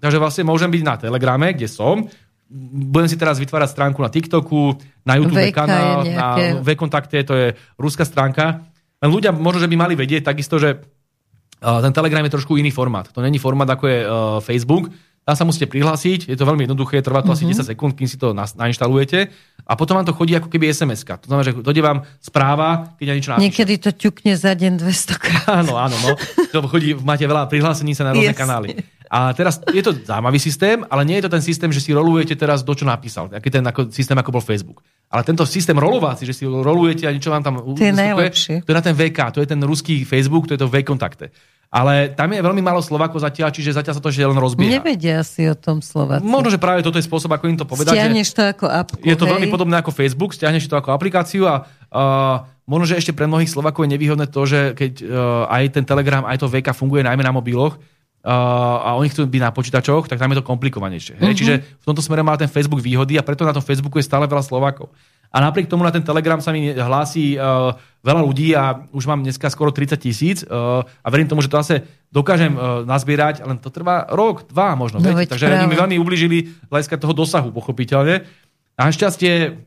takže 0.00 0.16
vlastne 0.16 0.48
môžem 0.48 0.72
byť 0.72 0.82
na 0.82 0.96
Telegrame, 0.96 1.52
kde 1.52 1.68
som, 1.68 2.08
budem 2.88 3.08
si 3.08 3.20
teraz 3.20 3.36
vytvárať 3.36 3.76
stránku 3.76 4.00
na 4.00 4.08
TikToku, 4.08 4.80
na 5.04 5.20
YouTube 5.20 5.44
VK 5.44 5.52
kanál, 5.52 6.08
na 6.08 6.26
V-kontakte, 6.64 7.20
to 7.20 7.34
je 7.36 7.46
ruská 7.76 8.08
stránka. 8.08 8.64
Len 9.04 9.10
ľudia 9.12 9.34
možno, 9.36 9.60
že 9.60 9.68
by 9.68 9.76
mali 9.76 9.94
vedieť 9.98 10.24
takisto, 10.24 10.56
že 10.56 10.80
ten 11.60 11.92
Telegram 11.92 12.24
je 12.24 12.34
trošku 12.34 12.56
iný 12.56 12.70
formát. 12.70 13.08
To 13.12 13.20
není 13.22 13.38
formát, 13.38 13.68
ako 13.70 13.84
je 13.86 13.98
uh, 14.02 14.10
Facebook. 14.40 14.90
Tam 15.24 15.32
sa 15.32 15.48
musíte 15.48 15.64
prihlásiť, 15.72 16.28
je 16.28 16.36
to 16.36 16.44
veľmi 16.44 16.68
jednoduché, 16.68 17.00
trvá 17.00 17.24
to 17.24 17.32
mm-hmm. 17.32 17.48
asi 17.48 17.56
10 17.56 17.64
mhm. 17.64 17.68
sekúnd, 17.72 17.92
kým 17.96 18.04
si 18.04 18.20
to 18.20 18.36
nainštalujete 18.36 19.32
a 19.64 19.72
potom 19.72 19.96
vám 19.96 20.04
to 20.04 20.12
chodí 20.12 20.36
ako 20.36 20.52
keby 20.52 20.68
sms 20.68 21.08
To 21.08 21.26
znamená, 21.32 21.44
že 21.48 21.56
dojde 21.56 21.80
vám 21.80 22.04
správa, 22.20 22.92
keď 23.00 23.04
ja 23.08 23.14
niečo 23.16 23.30
napíšem. 23.32 23.44
Niekedy 23.48 23.74
to 23.80 23.90
ťukne 23.96 24.36
za 24.36 24.52
deň 24.52 24.84
200 24.84 25.16
krát. 25.24 25.64
Áno, 25.64 25.80
áno, 25.80 25.96
no. 26.04 26.12
To 26.52 26.68
chodí, 26.68 26.92
máte 27.00 27.24
veľa 27.24 27.48
prihlásení 27.48 27.96
sa 27.96 28.04
na 28.04 28.12
rôzne 28.12 28.36
yes. 28.36 28.38
kanály. 28.38 28.76
A 29.14 29.30
teraz 29.30 29.62
je 29.70 29.78
to 29.78 29.94
zaujímavý 29.94 30.42
systém, 30.42 30.82
ale 30.90 31.06
nie 31.06 31.22
je 31.22 31.30
to 31.30 31.34
ten 31.38 31.44
systém, 31.46 31.70
že 31.70 31.78
si 31.78 31.94
rolujete 31.94 32.34
teraz 32.34 32.66
do 32.66 32.74
čo 32.74 32.82
napísal. 32.82 33.30
Aký 33.30 33.46
ten 33.46 33.62
ako, 33.62 33.86
systém, 33.94 34.18
ako 34.18 34.34
bol 34.34 34.42
Facebook. 34.42 34.82
Ale 35.06 35.22
tento 35.22 35.46
systém 35.46 35.78
rolovací, 35.78 36.26
že 36.26 36.34
si 36.34 36.42
rolujete 36.42 37.06
a 37.06 37.14
niečo 37.14 37.30
vám 37.30 37.46
tam... 37.46 37.62
To 37.62 37.78
je 37.78 37.94
najlepšie. 37.94 38.66
To 38.66 38.74
je 38.74 38.76
na 38.76 38.82
ten 38.82 38.90
VK, 38.90 39.30
to 39.30 39.38
je 39.38 39.46
ten 39.46 39.62
ruský 39.62 40.02
Facebook, 40.02 40.50
to 40.50 40.58
je 40.58 40.60
to 40.60 40.66
V-kontakte. 40.66 41.30
Ale 41.70 42.10
tam 42.14 42.30
je 42.30 42.42
veľmi 42.42 42.62
málo 42.62 42.82
Slovákov 42.82 43.22
zatiaľ, 43.22 43.54
čiže 43.54 43.78
zatiaľ 43.78 43.94
sa 43.98 44.02
to 44.02 44.10
ešte 44.10 44.26
len 44.26 44.38
rozbieha. 44.38 44.82
Nevedia 44.82 45.22
si 45.22 45.46
o 45.46 45.54
tom 45.54 45.78
Slováci. 45.78 46.26
Možno, 46.26 46.50
že 46.50 46.58
práve 46.58 46.82
toto 46.82 46.98
je 46.98 47.06
spôsob, 47.06 47.30
ako 47.34 47.50
im 47.50 47.58
to 47.58 47.66
povedať. 47.66 47.94
Stiahneš 47.94 48.34
to 48.34 48.42
ako 48.46 48.66
apku, 48.66 49.02
Je 49.02 49.14
to 49.14 49.26
hej? 49.26 49.38
veľmi 49.38 49.46
podobné 49.50 49.78
ako 49.78 49.94
Facebook, 49.94 50.34
stiahneš 50.34 50.66
to 50.66 50.74
ako 50.74 50.94
aplikáciu 50.94 51.50
a 51.50 51.66
uh, 51.66 52.46
možno, 52.66 52.94
že 52.94 52.98
ešte 52.98 53.10
pre 53.10 53.26
mnohých 53.26 53.50
Slovákov 53.50 53.86
je 53.86 53.94
nevýhodné 53.94 54.26
to, 54.30 54.42
že 54.46 54.74
keď 54.78 54.92
uh, 55.02 55.06
aj 55.50 55.62
ten 55.74 55.82
Telegram, 55.86 56.22
aj 56.26 56.42
to 56.42 56.50
VK 56.50 56.70
funguje 56.74 57.02
najmä 57.02 57.26
na 57.26 57.34
mobiloch, 57.34 57.74
a 58.24 58.96
oni 58.96 59.12
chcú 59.12 59.28
byť 59.28 59.42
na 59.44 59.52
počítačoch, 59.52 60.08
tak 60.08 60.16
tam 60.16 60.32
je 60.32 60.40
to 60.40 60.48
komplikovanejšie. 60.48 61.20
Mm-hmm. 61.20 61.36
Čiže 61.36 61.54
v 61.60 61.84
tomto 61.84 62.00
smere 62.00 62.24
má 62.24 62.32
ten 62.40 62.48
Facebook 62.48 62.80
výhody 62.80 63.20
a 63.20 63.22
preto 63.22 63.44
na 63.44 63.52
tom 63.52 63.60
Facebooku 63.60 64.00
je 64.00 64.08
stále 64.08 64.24
veľa 64.24 64.40
Slovákov. 64.40 64.88
A 65.34 65.42
napriek 65.42 65.66
tomu 65.66 65.82
na 65.82 65.90
ten 65.90 66.00
Telegram 66.00 66.38
sa 66.38 66.54
mi 66.54 66.70
hlási 66.70 67.34
uh, 67.34 67.74
veľa 68.06 68.22
ľudí 68.22 68.54
a 68.54 68.86
už 68.94 69.04
mám 69.10 69.20
dneska 69.20 69.50
skoro 69.50 69.74
30 69.74 69.98
tisíc 69.98 70.46
uh, 70.46 70.86
a 70.86 71.06
verím 71.10 71.26
tomu, 71.26 71.42
že 71.42 71.50
to 71.50 71.58
zase 71.58 71.82
dokážem 72.08 72.54
uh, 72.54 72.86
nazbierať, 72.86 73.42
len 73.42 73.58
to 73.58 73.68
trvá 73.68 74.06
rok, 74.14 74.46
dva 74.46 74.78
možno. 74.78 75.02
No, 75.02 75.10
veď, 75.10 75.34
Takže 75.34 75.50
práve. 75.50 75.58
oni 75.60 75.66
mi 75.66 75.76
veľmi 75.76 75.96
ubližili 75.98 76.54
hľadiska 76.70 76.96
toho 77.02 77.12
dosahu, 77.12 77.50
pochopiteľne. 77.50 78.22
A 78.78 78.80
našťastie 78.86 79.58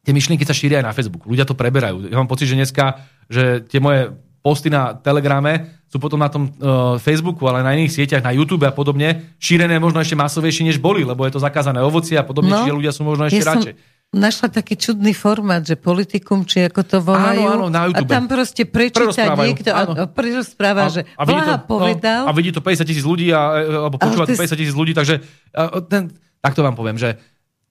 tie 0.00 0.12
myšlienky 0.16 0.48
sa 0.48 0.56
šíria 0.56 0.80
aj 0.80 0.86
na 0.88 0.96
Facebooku. 0.96 1.28
Ľudia 1.28 1.44
to 1.44 1.52
preberajú. 1.52 2.08
Ja 2.08 2.16
mám 2.16 2.30
pocit, 2.30 2.48
že 2.48 2.56
dneska, 2.56 3.04
že 3.28 3.62
tie 3.68 3.78
moje 3.84 4.16
posty 4.46 4.70
na 4.70 4.94
Telegrame 4.94 5.82
sú 5.90 5.98
potom 5.98 6.22
na 6.22 6.30
tom 6.30 6.46
uh, 6.46 6.94
Facebooku, 7.02 7.42
ale 7.50 7.66
na 7.66 7.74
iných 7.74 7.90
sieťach, 7.90 8.22
na 8.22 8.30
YouTube 8.30 8.62
a 8.62 8.70
podobne, 8.70 9.34
šírené 9.42 9.82
možno 9.82 9.98
ešte 9.98 10.14
masovejšie, 10.14 10.70
než 10.70 10.78
boli, 10.78 11.02
lebo 11.02 11.26
je 11.26 11.34
to 11.34 11.42
zakázané 11.42 11.82
ovocie 11.82 12.14
a 12.14 12.22
podobne, 12.22 12.54
no, 12.54 12.62
čiže 12.62 12.76
ľudia 12.78 12.92
sú 12.94 13.02
možno 13.02 13.26
ešte 13.26 13.42
ja 13.42 13.50
radšej. 13.50 13.74
Našla 14.14 14.48
taký 14.54 14.78
čudný 14.78 15.10
formát, 15.18 15.66
že 15.66 15.74
politikum, 15.74 16.46
či 16.46 16.62
ako 16.70 16.80
to 16.86 16.98
volajú. 17.02 17.42
Áno, 17.42 17.66
áno, 17.66 17.66
na 17.74 17.90
YouTube. 17.90 18.06
A 18.06 18.14
tam 18.14 18.24
proste 18.30 18.62
prečíta 18.62 19.34
niekto 19.34 19.74
a 19.74 20.06
prerozpráva, 20.06 20.86
že 20.94 21.02
a 21.18 21.26
Vláha 21.26 21.58
to, 21.58 21.66
povedal. 21.66 22.22
No, 22.22 22.30
a 22.30 22.32
vidí 22.38 22.54
to 22.54 22.62
50 22.62 22.86
tisíc 22.86 23.02
ľudí, 23.02 23.34
a, 23.34 23.66
e, 23.66 23.82
alebo 23.82 23.98
počúva 23.98 24.30
to 24.30 24.38
50 24.38 24.62
tisíc 24.62 24.76
ľudí, 24.78 24.94
takže 24.94 25.26
a, 25.58 25.82
ten, 25.90 26.14
takto 26.38 26.62
vám 26.62 26.78
poviem, 26.78 26.94
že 26.94 27.18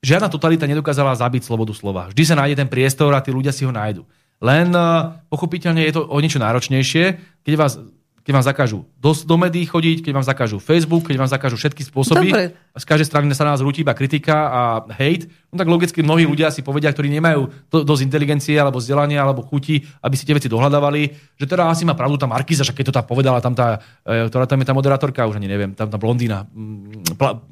žiadna 0.03 0.27
totalita 0.27 0.67
nedokázala 0.67 1.15
zabiť 1.15 1.47
slobodu 1.47 1.71
slova. 1.71 2.11
Vždy 2.11 2.23
sa 2.27 2.35
nájde 2.35 2.55
ten 2.61 2.69
priestor 2.69 3.15
a 3.15 3.23
tí 3.23 3.31
ľudia 3.31 3.55
si 3.55 3.63
ho 3.63 3.71
nájdu. 3.71 4.03
Len 4.43 4.67
uh, 4.75 5.15
pochopiteľne 5.31 5.83
je 5.85 5.93
to 5.95 6.01
o 6.03 6.17
niečo 6.19 6.41
náročnejšie, 6.41 7.03
keď 7.43 7.53
vás 7.55 7.79
keď 8.25 8.41
vám 8.41 8.45
zakážu 8.49 8.79
do, 8.97 9.13
do 9.13 9.35
médií 9.37 9.69
chodiť, 9.69 10.01
keď 10.01 10.13
vám 10.17 10.25
zakážu 10.25 10.57
Facebook, 10.57 11.05
keď 11.05 11.21
vám 11.21 11.29
zakážu 11.29 11.61
všetky 11.61 11.85
spôsoby. 11.85 12.33
Dobre. 12.33 12.57
Z 12.73 12.85
každej 12.89 13.05
strany 13.05 13.29
sa 13.37 13.45
na 13.45 13.53
nás 13.53 13.61
rúti 13.61 13.85
iba 13.85 13.93
kritika 13.93 14.49
a 14.49 14.61
hate. 14.97 15.29
No 15.53 15.61
tak 15.61 15.69
logicky 15.69 16.01
mnohí 16.01 16.25
ľudia 16.25 16.49
si 16.49 16.65
povedia, 16.65 16.89
ktorí 16.89 17.05
nemajú 17.13 17.69
to, 17.69 17.85
dosť 17.85 18.01
inteligencie 18.01 18.57
alebo 18.57 18.81
vzdelania 18.81 19.21
alebo 19.21 19.45
chuti, 19.45 19.85
aby 20.01 20.17
si 20.17 20.25
tie 20.25 20.33
veci 20.33 20.49
dohľadávali, 20.49 21.37
že 21.37 21.45
teda 21.45 21.69
asi 21.69 21.85
má 21.85 21.93
pravdu 21.93 22.17
tá 22.17 22.25
Markiza, 22.25 22.65
že 22.65 22.73
keď 22.73 22.89
to 22.89 22.97
tá 22.97 23.05
povedala, 23.05 23.45
tam 23.45 23.53
tá, 23.53 23.77
e, 24.01 24.25
ktorá 24.25 24.49
tam 24.49 24.57
je 24.57 24.67
tá 24.67 24.73
moderátorka, 24.73 25.29
už 25.29 25.37
ani 25.37 25.45
neviem, 25.45 25.77
tam 25.77 25.93
tá 25.93 26.01
blondína, 26.01 26.49
mm, 26.49 27.13
pla, 27.21 27.45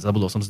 zabudol 0.00 0.32
som, 0.32 0.40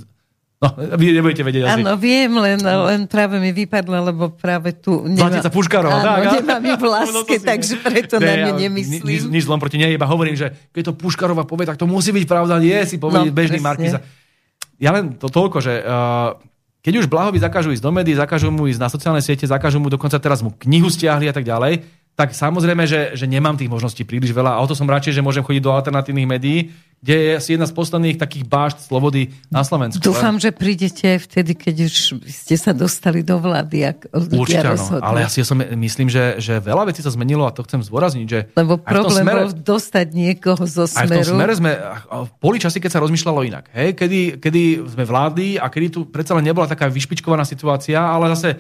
No, 0.65 0.97
vy 0.97 1.13
nebudete 1.13 1.45
vedieť 1.45 1.63
asi. 1.69 1.73
Áno, 1.85 1.93
viem, 2.01 2.33
len, 2.33 2.57
len 2.65 3.05
práve 3.05 3.37
mi 3.37 3.53
vypadla, 3.53 4.09
lebo 4.09 4.33
práve 4.33 4.73
tu... 4.73 5.05
Nemá... 5.05 5.29
Zlatica 5.29 5.53
Puškarová, 5.53 5.99
tak? 6.01 6.21
Áno, 6.25 6.33
nemám 6.41 6.63
ju 6.65 6.75
v 6.81 6.87
láske, 6.89 7.37
no, 7.41 7.45
takže 7.45 7.75
preto 7.85 8.15
ne, 8.17 8.25
na 8.25 8.35
ňu 8.49 8.53
nemyslím. 8.65 9.03
Nič, 9.05 9.21
nič 9.29 9.43
zlom 9.45 9.61
proti 9.61 9.77
nej, 9.77 9.93
iba 9.93 10.09
hovorím, 10.09 10.41
že 10.41 10.57
keď 10.73 10.83
to 10.89 10.93
Puškarová 10.97 11.45
povie, 11.45 11.69
tak 11.69 11.77
to 11.77 11.85
musí 11.85 12.17
byť 12.17 12.25
pravda, 12.25 12.57
nie 12.57 12.81
si 12.89 12.97
povie 12.97 13.29
no, 13.29 13.37
bežný 13.37 13.61
Markiza. 13.61 14.01
Ja 14.81 14.97
len 14.97 15.21
to 15.21 15.29
toľko, 15.29 15.61
že 15.61 15.85
uh, 15.85 16.41
keď 16.81 17.05
už 17.05 17.07
Blahovi 17.09 17.41
zakážu 17.41 17.73
ísť 17.73 17.85
do 17.85 17.93
médií, 17.93 18.17
zakážu 18.17 18.49
mu 18.49 18.65
ísť 18.69 18.81
na 18.81 18.89
sociálne 18.89 19.21
siete, 19.21 19.45
zakážu 19.45 19.81
mu 19.81 19.93
dokonca 19.93 20.17
teraz 20.17 20.41
mu 20.41 20.53
knihu 20.65 20.89
stiahli 20.89 21.29
a 21.29 21.35
tak 21.37 21.45
ďalej, 21.45 21.85
tak 22.15 22.31
samozrejme, 22.31 22.87
že, 22.87 23.19
že 23.19 23.27
nemám 23.27 23.59
tých 23.59 23.67
možností 23.67 24.07
príliš 24.07 24.31
veľa 24.31 24.55
a 24.55 24.63
o 24.63 24.67
to 24.71 24.79
som 24.79 24.87
radšej, 24.87 25.19
že 25.19 25.27
môžem 25.27 25.43
chodiť 25.43 25.63
do 25.67 25.75
alternatívnych 25.75 26.31
médií, 26.31 26.71
kde 27.05 27.17
je 27.21 27.31
asi 27.37 27.49
jedna 27.53 27.69
z 27.69 27.77
posledných 27.77 28.17
takých 28.17 28.49
bášt 28.49 28.89
slobody 28.89 29.29
na 29.53 29.61
Slovensku. 29.61 30.01
Dúfam, 30.01 30.41
že 30.41 30.57
prídete 30.57 31.21
vtedy, 31.21 31.53
keď 31.53 31.85
už 31.85 32.25
ste 32.25 32.57
sa 32.57 32.73
dostali 32.73 33.21
do 33.21 33.37
vlády. 33.37 33.93
Ak 33.93 34.09
Určite 34.09 34.73
áno, 34.73 35.05
ale 35.05 35.27
ja 35.27 35.29
si 35.29 35.45
som 35.45 35.61
myslím, 35.61 36.09
že, 36.09 36.41
že 36.41 36.65
veľa 36.65 36.89
vecí 36.89 37.05
sa 37.05 37.13
zmenilo 37.13 37.45
a 37.45 37.53
to 37.53 37.61
chcem 37.69 37.85
zdôrazniť. 37.85 38.25
Že 38.25 38.41
Lebo 38.57 38.81
problém 38.81 39.21
smere, 39.21 39.41
bol 39.45 39.53
dostať 39.53 40.07
niekoho 40.17 40.65
zo 40.65 40.89
smeru. 40.89 41.05
Aj 41.05 41.29
v 41.29 41.29
tom 41.29 41.37
smere 41.37 41.53
sme, 41.53 41.71
boli 42.41 42.57
časy, 42.57 42.81
keď 42.81 42.91
sa 42.97 43.03
rozmýšľalo 43.05 43.41
inak. 43.53 43.69
Hej? 43.77 44.01
Kedy, 44.01 44.21
kedy 44.41 44.63
sme 44.97 45.05
vládli 45.05 45.61
a 45.61 45.69
kedy 45.69 45.87
tu 45.93 46.01
predsa 46.09 46.33
len 46.33 46.49
nebola 46.49 46.65
taká 46.65 46.89
vyšpičkovaná 46.89 47.45
situácia, 47.45 48.01
ale 48.01 48.33
zase 48.33 48.57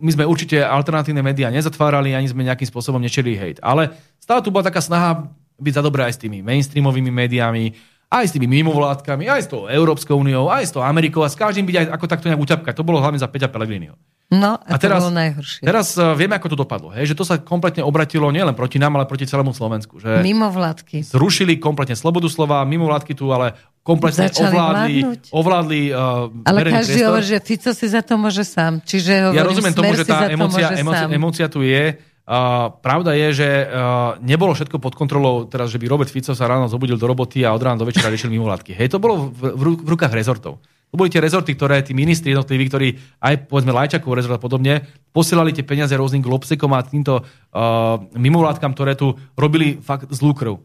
my 0.00 0.10
sme 0.14 0.24
určite 0.26 0.58
alternatívne 0.62 1.22
médiá 1.22 1.50
nezatvárali, 1.50 2.14
ani 2.14 2.30
sme 2.30 2.46
nejakým 2.46 2.68
spôsobom 2.68 3.02
nečeli 3.02 3.34
hejt. 3.34 3.58
Ale 3.62 3.94
stále 4.18 4.40
tu 4.42 4.54
bola 4.54 4.66
taká 4.66 4.82
snaha 4.82 5.28
byť 5.58 5.72
za 5.74 5.82
dobré 5.82 6.06
aj 6.06 6.18
s 6.18 6.22
tými 6.22 6.42
mainstreamovými 6.42 7.10
médiami, 7.14 7.74
aj 8.10 8.30
s 8.30 8.34
tými 8.34 8.46
mimovládkami, 8.46 9.26
aj 9.26 9.40
s 9.42 9.48
tou 9.50 9.66
Európskou 9.66 10.14
úniou, 10.14 10.46
aj 10.50 10.70
s 10.70 10.72
tou 10.74 10.82
Amerikou 10.82 11.26
a 11.26 11.30
s 11.30 11.38
každým 11.38 11.66
byť 11.66 11.76
aj 11.82 11.86
ako 11.98 12.06
takto 12.06 12.26
nejak 12.30 12.42
uťapkať. 12.42 12.74
To 12.78 12.86
bolo 12.86 13.02
hlavne 13.02 13.18
za 13.18 13.26
Peťa 13.26 13.50
Pellegriniho. 13.50 13.98
No, 14.34 14.58
a, 14.58 14.74
a 14.74 14.76
teraz, 14.82 14.98
to 14.98 15.06
bolo 15.06 15.14
najhoršie. 15.14 15.62
Teraz 15.62 15.94
uh, 15.94 16.18
vieme, 16.18 16.34
ako 16.34 16.48
to 16.50 16.56
dopadlo. 16.58 16.90
Hej? 16.90 17.14
Že 17.14 17.14
to 17.14 17.24
sa 17.24 17.34
kompletne 17.38 17.86
obratilo 17.86 18.26
nielen 18.34 18.58
proti 18.58 18.82
nám, 18.82 18.98
ale 18.98 19.06
proti 19.06 19.30
celému 19.30 19.54
Slovensku. 19.54 20.02
Že 20.02 20.26
mimovládky. 20.26 21.06
Zrušili 21.06 21.62
kompletne 21.62 21.94
slobodu 21.94 22.26
slova, 22.26 22.66
mimovládky 22.66 23.14
tu, 23.14 23.30
ale 23.30 23.54
kompletne 23.86 24.26
Začali 24.26 24.50
ovládli, 24.50 24.94
ovládli 25.30 25.80
uh, 25.94 26.50
Ale 26.50 26.60
každý 26.66 27.06
hovorí, 27.06 27.24
že 27.24 27.38
Fico 27.38 27.70
si 27.70 27.86
za 27.86 28.02
to 28.02 28.18
môže 28.18 28.42
sám. 28.42 28.82
Čiže 28.82 29.30
hovorím, 29.30 29.38
ja 29.38 29.44
rozumiem 29.46 29.74
tomu, 29.76 29.92
že 29.94 30.04
tá 30.08 30.26
emócia, 30.26 30.66
emócia, 30.74 31.06
emócia 31.06 31.46
tu 31.46 31.62
je, 31.62 31.94
Uh, 32.24 32.72
pravda 32.80 33.12
je, 33.12 33.44
že 33.44 33.48
uh, 33.68 34.16
nebolo 34.24 34.56
všetko 34.56 34.80
pod 34.80 34.96
kontrolou, 34.96 35.44
teraz, 35.44 35.68
že 35.68 35.76
by 35.76 35.92
Robert 35.92 36.08
Fico 36.08 36.32
sa 36.32 36.48
ráno 36.48 36.72
zobudil 36.72 36.96
do 36.96 37.04
roboty 37.04 37.44
a 37.44 37.52
od 37.52 37.60
rána 37.60 37.76
do 37.76 37.84
večera 37.84 38.08
riešil 38.08 38.32
mimovládky. 38.32 38.72
Hej, 38.72 38.96
to 38.96 38.98
bolo 38.98 39.28
v, 39.28 39.52
v, 39.52 39.84
v 39.84 39.88
rukách 39.92 40.08
rezortov. 40.08 40.56
To 40.94 41.02
boli 41.02 41.10
tie 41.10 41.18
rezorty, 41.18 41.58
ktoré 41.58 41.82
tí 41.82 41.90
ministri 41.90 42.30
jednotliví, 42.30 42.70
ktorí 42.70 42.88
aj 43.18 43.50
povedzme 43.50 43.74
Lajčakov 43.74 44.14
rezort 44.14 44.38
a 44.38 44.44
podobne, 44.46 44.86
posielali 45.10 45.50
tie 45.50 45.66
peniaze 45.66 45.90
rôznym 45.90 46.22
globsekom 46.22 46.70
a 46.70 46.86
týmto 46.86 47.18
uh, 47.18 47.98
mimovládkam, 48.14 48.78
ktoré 48.78 48.94
tu 48.94 49.18
robili 49.34 49.82
fakt 49.82 50.06
z 50.06 50.22
krv. 50.22 50.62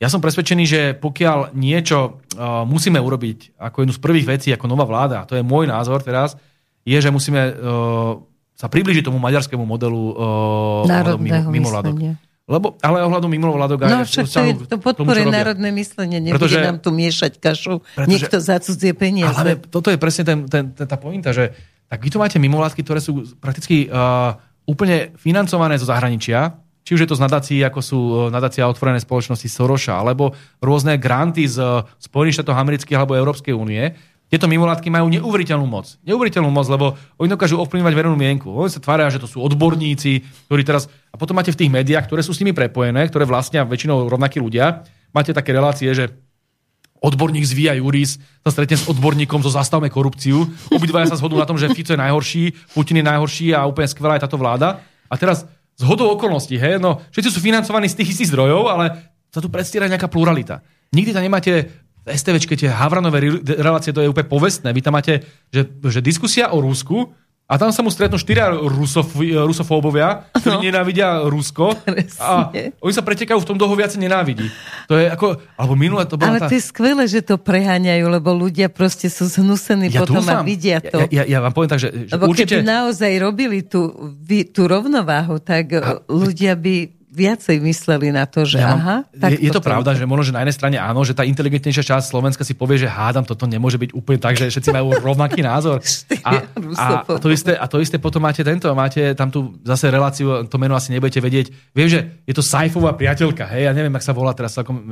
Ja 0.00 0.08
som 0.08 0.24
presvedčený, 0.24 0.64
že 0.64 0.80
pokiaľ 0.96 1.52
niečo 1.52 2.24
uh, 2.24 2.64
musíme 2.64 2.96
urobiť 2.96 3.60
ako 3.60 3.84
jednu 3.84 3.92
z 3.92 4.00
prvých 4.00 4.26
vecí, 4.40 4.48
ako 4.48 4.64
nová 4.64 4.88
vláda, 4.88 5.20
a 5.20 5.28
to 5.28 5.36
je 5.36 5.44
môj 5.44 5.68
názor 5.68 6.00
teraz, 6.00 6.40
je, 6.88 6.96
že 6.96 7.12
musíme 7.12 7.52
uh, 7.52 8.16
sa 8.56 8.72
približiť 8.72 9.04
tomu 9.04 9.20
maďarskému 9.20 9.68
modelu 9.68 10.02
uh, 10.16 10.88
Národného 10.88 11.52
mimovládok. 11.52 12.16
Lebo, 12.46 12.78
ale 12.78 13.02
ohľadom 13.02 13.26
mimovládok... 13.26 13.90
No 13.90 14.06
však 14.06 14.26
to, 14.30 14.40
je, 14.46 14.52
to 14.70 14.78
podporuje 14.78 15.26
národné 15.26 15.74
myslenie, 15.74 16.22
nebude 16.22 16.46
pretože, 16.46 16.62
nám 16.62 16.78
tu 16.78 16.94
miešať 16.94 17.42
kašu, 17.42 17.82
pretože, 17.82 18.06
niekto 18.06 18.36
za 18.38 18.62
cudzie 18.62 18.94
peniaze. 18.94 19.34
Ale 19.34 19.58
toto 19.58 19.90
je 19.90 19.98
presne 19.98 20.22
ten, 20.22 20.38
ten, 20.46 20.70
ten, 20.70 20.86
tá 20.86 20.94
pointa, 20.94 21.34
že 21.34 21.50
tak 21.90 22.06
vy 22.06 22.08
tu 22.14 22.22
máte 22.22 22.38
mimovládky, 22.38 22.86
ktoré 22.86 23.02
sú 23.02 23.34
prakticky 23.42 23.90
uh, 23.90 24.38
úplne 24.62 25.10
financované 25.18 25.74
zo 25.74 25.90
zahraničia, 25.90 26.54
či 26.86 26.94
už 26.94 27.02
je 27.02 27.10
to 27.10 27.18
z 27.18 27.24
nadácií, 27.26 27.58
ako 27.66 27.80
sú 27.82 27.98
uh, 27.98 28.16
nadácia 28.30 28.62
otvorené 28.70 29.02
spoločnosti 29.02 29.50
Soroša, 29.50 29.98
alebo 29.98 30.30
rôzne 30.62 31.02
granty 31.02 31.50
z 31.50 31.58
uh, 31.58 31.82
Spojených 31.98 32.42
štátov 32.42 32.54
amerických 32.62 32.94
alebo 32.94 33.18
Európskej 33.18 33.58
únie, 33.58 33.90
tieto 34.26 34.50
mimovládky 34.50 34.90
majú 34.90 35.06
neuveriteľnú 35.06 35.66
moc. 35.70 35.94
Neuveriteľnú 36.02 36.50
moc, 36.50 36.66
lebo 36.66 36.98
oni 37.22 37.30
dokážu 37.30 37.62
ovplyvňovať 37.62 37.94
verejnú 37.94 38.18
mienku. 38.18 38.50
Oni 38.50 38.66
sa 38.66 38.82
tvária, 38.82 39.06
že 39.06 39.22
to 39.22 39.30
sú 39.30 39.38
odborníci, 39.38 40.26
ktorí 40.50 40.66
teraz... 40.66 40.90
A 41.14 41.16
potom 41.16 41.38
máte 41.38 41.54
v 41.54 41.62
tých 41.62 41.70
médiách, 41.70 42.10
ktoré 42.10 42.26
sú 42.26 42.34
s 42.34 42.42
nimi 42.42 42.50
prepojené, 42.50 43.06
ktoré 43.06 43.22
vlastnia 43.22 43.62
väčšinou 43.62 44.10
rovnakí 44.10 44.42
ľudia, 44.42 44.82
máte 45.14 45.30
také 45.30 45.54
relácie, 45.54 45.88
že 45.94 46.10
odborník 46.98 47.46
z 47.46 47.52
Via 47.54 47.72
Juris 47.78 48.18
sa 48.42 48.50
stretne 48.50 48.74
s 48.74 48.90
odborníkom 48.90 49.46
zo 49.46 49.52
Zastavme 49.52 49.86
korupciu. 49.86 50.42
Obidvaja 50.74 51.14
sa 51.14 51.18
zhodnú 51.20 51.38
na 51.38 51.46
tom, 51.46 51.54
že 51.54 51.70
Fico 51.70 51.94
je 51.94 52.00
najhorší, 52.00 52.74
Putin 52.74 52.98
je 52.98 53.06
najhorší 53.06 53.46
a 53.54 53.62
úplne 53.68 53.86
skvelá 53.86 54.18
je 54.18 54.26
táto 54.26 54.40
vláda. 54.40 54.82
A 55.06 55.14
teraz 55.14 55.46
z 55.76 55.82
hodou 55.86 56.10
okolností, 56.18 56.58
hej, 56.58 56.82
no 56.82 56.98
všetci 57.14 57.30
sú 57.30 57.38
financovaní 57.38 57.86
z 57.86 58.02
tých 58.02 58.16
istých 58.16 58.32
zdrojov, 58.34 58.62
ale 58.74 58.84
sa 59.30 59.38
tu 59.38 59.52
predstiera 59.52 59.86
nejaká 59.86 60.08
pluralita. 60.08 60.64
Nikdy 60.96 61.10
tam 61.12 61.22
nemáte 61.22 61.52
STVčke 62.06 62.54
tie 62.54 62.70
Havranové 62.70 63.42
relácie, 63.42 63.90
to 63.90 63.98
je 63.98 64.10
úplne 64.10 64.30
povestné. 64.30 64.70
Vy 64.70 64.82
tam 64.82 64.94
máte, 64.94 65.26
že, 65.50 65.66
že 65.66 65.98
diskusia 65.98 66.54
o 66.54 66.62
Rusku 66.62 67.10
a 67.46 67.62
tam 67.62 67.70
sa 67.70 67.78
mu 67.78 67.94
stretnú 67.94 68.18
štyria 68.18 68.50
rusof, 68.50 69.06
rusofóbovia, 69.22 70.26
ktorí 70.34 70.58
no. 70.58 70.66
nenávidia 70.66 71.22
Rusko. 71.30 71.78
Presne. 71.86 72.18
A 72.18 72.50
oni 72.82 72.90
sa 72.90 73.06
pretekajú 73.06 73.38
v 73.38 73.46
tom, 73.46 73.54
kto 73.54 73.70
ho 73.70 73.74
viacej 73.78 74.02
nenávidí. 74.02 74.50
To 74.90 74.98
je 74.98 75.06
ako, 75.06 75.38
alebo 75.54 75.78
minule 75.78 76.02
to 76.10 76.18
bolo 76.18 76.26
Ale 76.26 76.42
tá... 76.42 76.50
to 76.50 76.58
je 76.58 76.62
skvelé, 76.66 77.06
že 77.06 77.22
to 77.22 77.38
preháňajú, 77.38 78.02
lebo 78.10 78.34
ľudia 78.34 78.66
proste 78.66 79.06
sú 79.06 79.30
zhnusení 79.30 79.94
ja 79.94 80.02
potom 80.02 80.26
dúfam. 80.26 80.42
a 80.42 80.46
vidia 80.46 80.82
to. 80.82 81.06
Ja, 81.06 81.22
ja, 81.22 81.38
ja 81.38 81.38
vám 81.38 81.54
poviem 81.54 81.70
tak, 81.70 81.86
že, 81.86 82.10
že 82.10 82.18
lebo 82.18 82.34
určite... 82.34 82.58
keby 82.58 82.66
naozaj 82.66 83.12
robili 83.22 83.62
tú, 83.62 83.94
tú 84.50 84.62
rovnováhu, 84.66 85.38
tak 85.38 85.70
a... 85.78 86.02
ľudia 86.10 86.58
by 86.58 86.95
viacej 87.16 87.56
mysleli 87.64 88.12
na 88.12 88.28
to, 88.28 88.44
že 88.44 88.60
ja, 88.60 88.76
aha. 88.76 88.96
Tak 89.08 89.40
je, 89.40 89.48
je 89.48 89.50
to, 89.50 89.64
to 89.64 89.64
pravda, 89.64 89.96
to... 89.96 90.04
že 90.04 90.04
možno, 90.04 90.28
že 90.28 90.36
na 90.36 90.44
jednej 90.44 90.56
strane 90.56 90.76
áno, 90.76 91.00
že 91.00 91.16
tá 91.16 91.24
inteligentnejšia 91.24 91.96
časť 91.96 92.12
Slovenska 92.12 92.44
si 92.44 92.52
povie, 92.52 92.76
že 92.76 92.92
hádam, 92.92 93.24
toto 93.24 93.48
nemôže 93.48 93.80
byť 93.80 93.96
úplne 93.96 94.20
tak, 94.20 94.36
že 94.36 94.52
všetci 94.52 94.68
majú 94.68 94.92
rovnaký 95.08 95.40
názor. 95.40 95.80
A, 96.20 96.44
a, 96.76 96.86
to 97.16 97.32
isté, 97.32 97.56
a 97.56 97.64
to 97.64 97.80
isté 97.80 97.96
potom 97.96 98.20
máte 98.20 98.44
tento, 98.44 98.68
máte 98.76 99.16
tam 99.16 99.32
tu 99.32 99.56
zase 99.64 99.88
reláciu, 99.88 100.44
to 100.44 100.60
meno 100.60 100.76
asi 100.76 100.92
nebudete 100.92 101.24
vedieť. 101.24 101.72
Viem, 101.72 101.88
že 101.88 101.98
je 102.28 102.34
to 102.36 102.44
Saifová 102.44 102.92
priateľka, 102.92 103.48
hej, 103.48 103.64
ja 103.64 103.72
neviem, 103.72 103.96
ak 103.96 104.04
sa 104.04 104.12
volá 104.12 104.36
teraz 104.36 104.52
celkom 104.52 104.84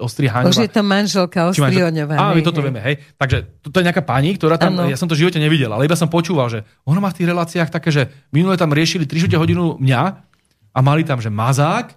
Ostrihaňová. 0.00 0.48
Už 0.48 0.64
je 0.64 0.72
to 0.72 0.80
manželka 0.80 1.52
Ostrihoňová. 1.52 2.16
Áno, 2.16 2.32
my 2.32 2.40
toto 2.40 2.64
hej. 2.64 2.72
vieme, 2.72 2.80
hej. 2.80 2.96
Takže 3.20 3.36
to 3.68 3.76
je 3.76 3.84
nejaká 3.84 4.00
pani, 4.00 4.32
ktorá 4.32 4.56
tam, 4.56 4.80
ano. 4.80 4.88
ja 4.88 4.96
som 4.96 5.04
to 5.04 5.12
v 5.12 5.28
živote 5.28 5.36
nevidel, 5.36 5.68
ale 5.68 5.84
iba 5.84 5.98
som 5.98 6.08
počúval, 6.08 6.48
že 6.48 6.64
ona 6.88 7.04
má 7.04 7.12
v 7.12 7.20
tých 7.20 7.28
reláciách 7.28 7.68
také, 7.68 7.92
že 7.92 8.08
minule 8.32 8.56
tam 8.56 8.72
riešili 8.72 9.04
3 9.04 9.28
hodinu 9.36 9.76
mňa 9.76 10.26
a 10.76 10.78
mali 10.84 11.08
tam, 11.08 11.16
že 11.24 11.32
mazák, 11.32 11.96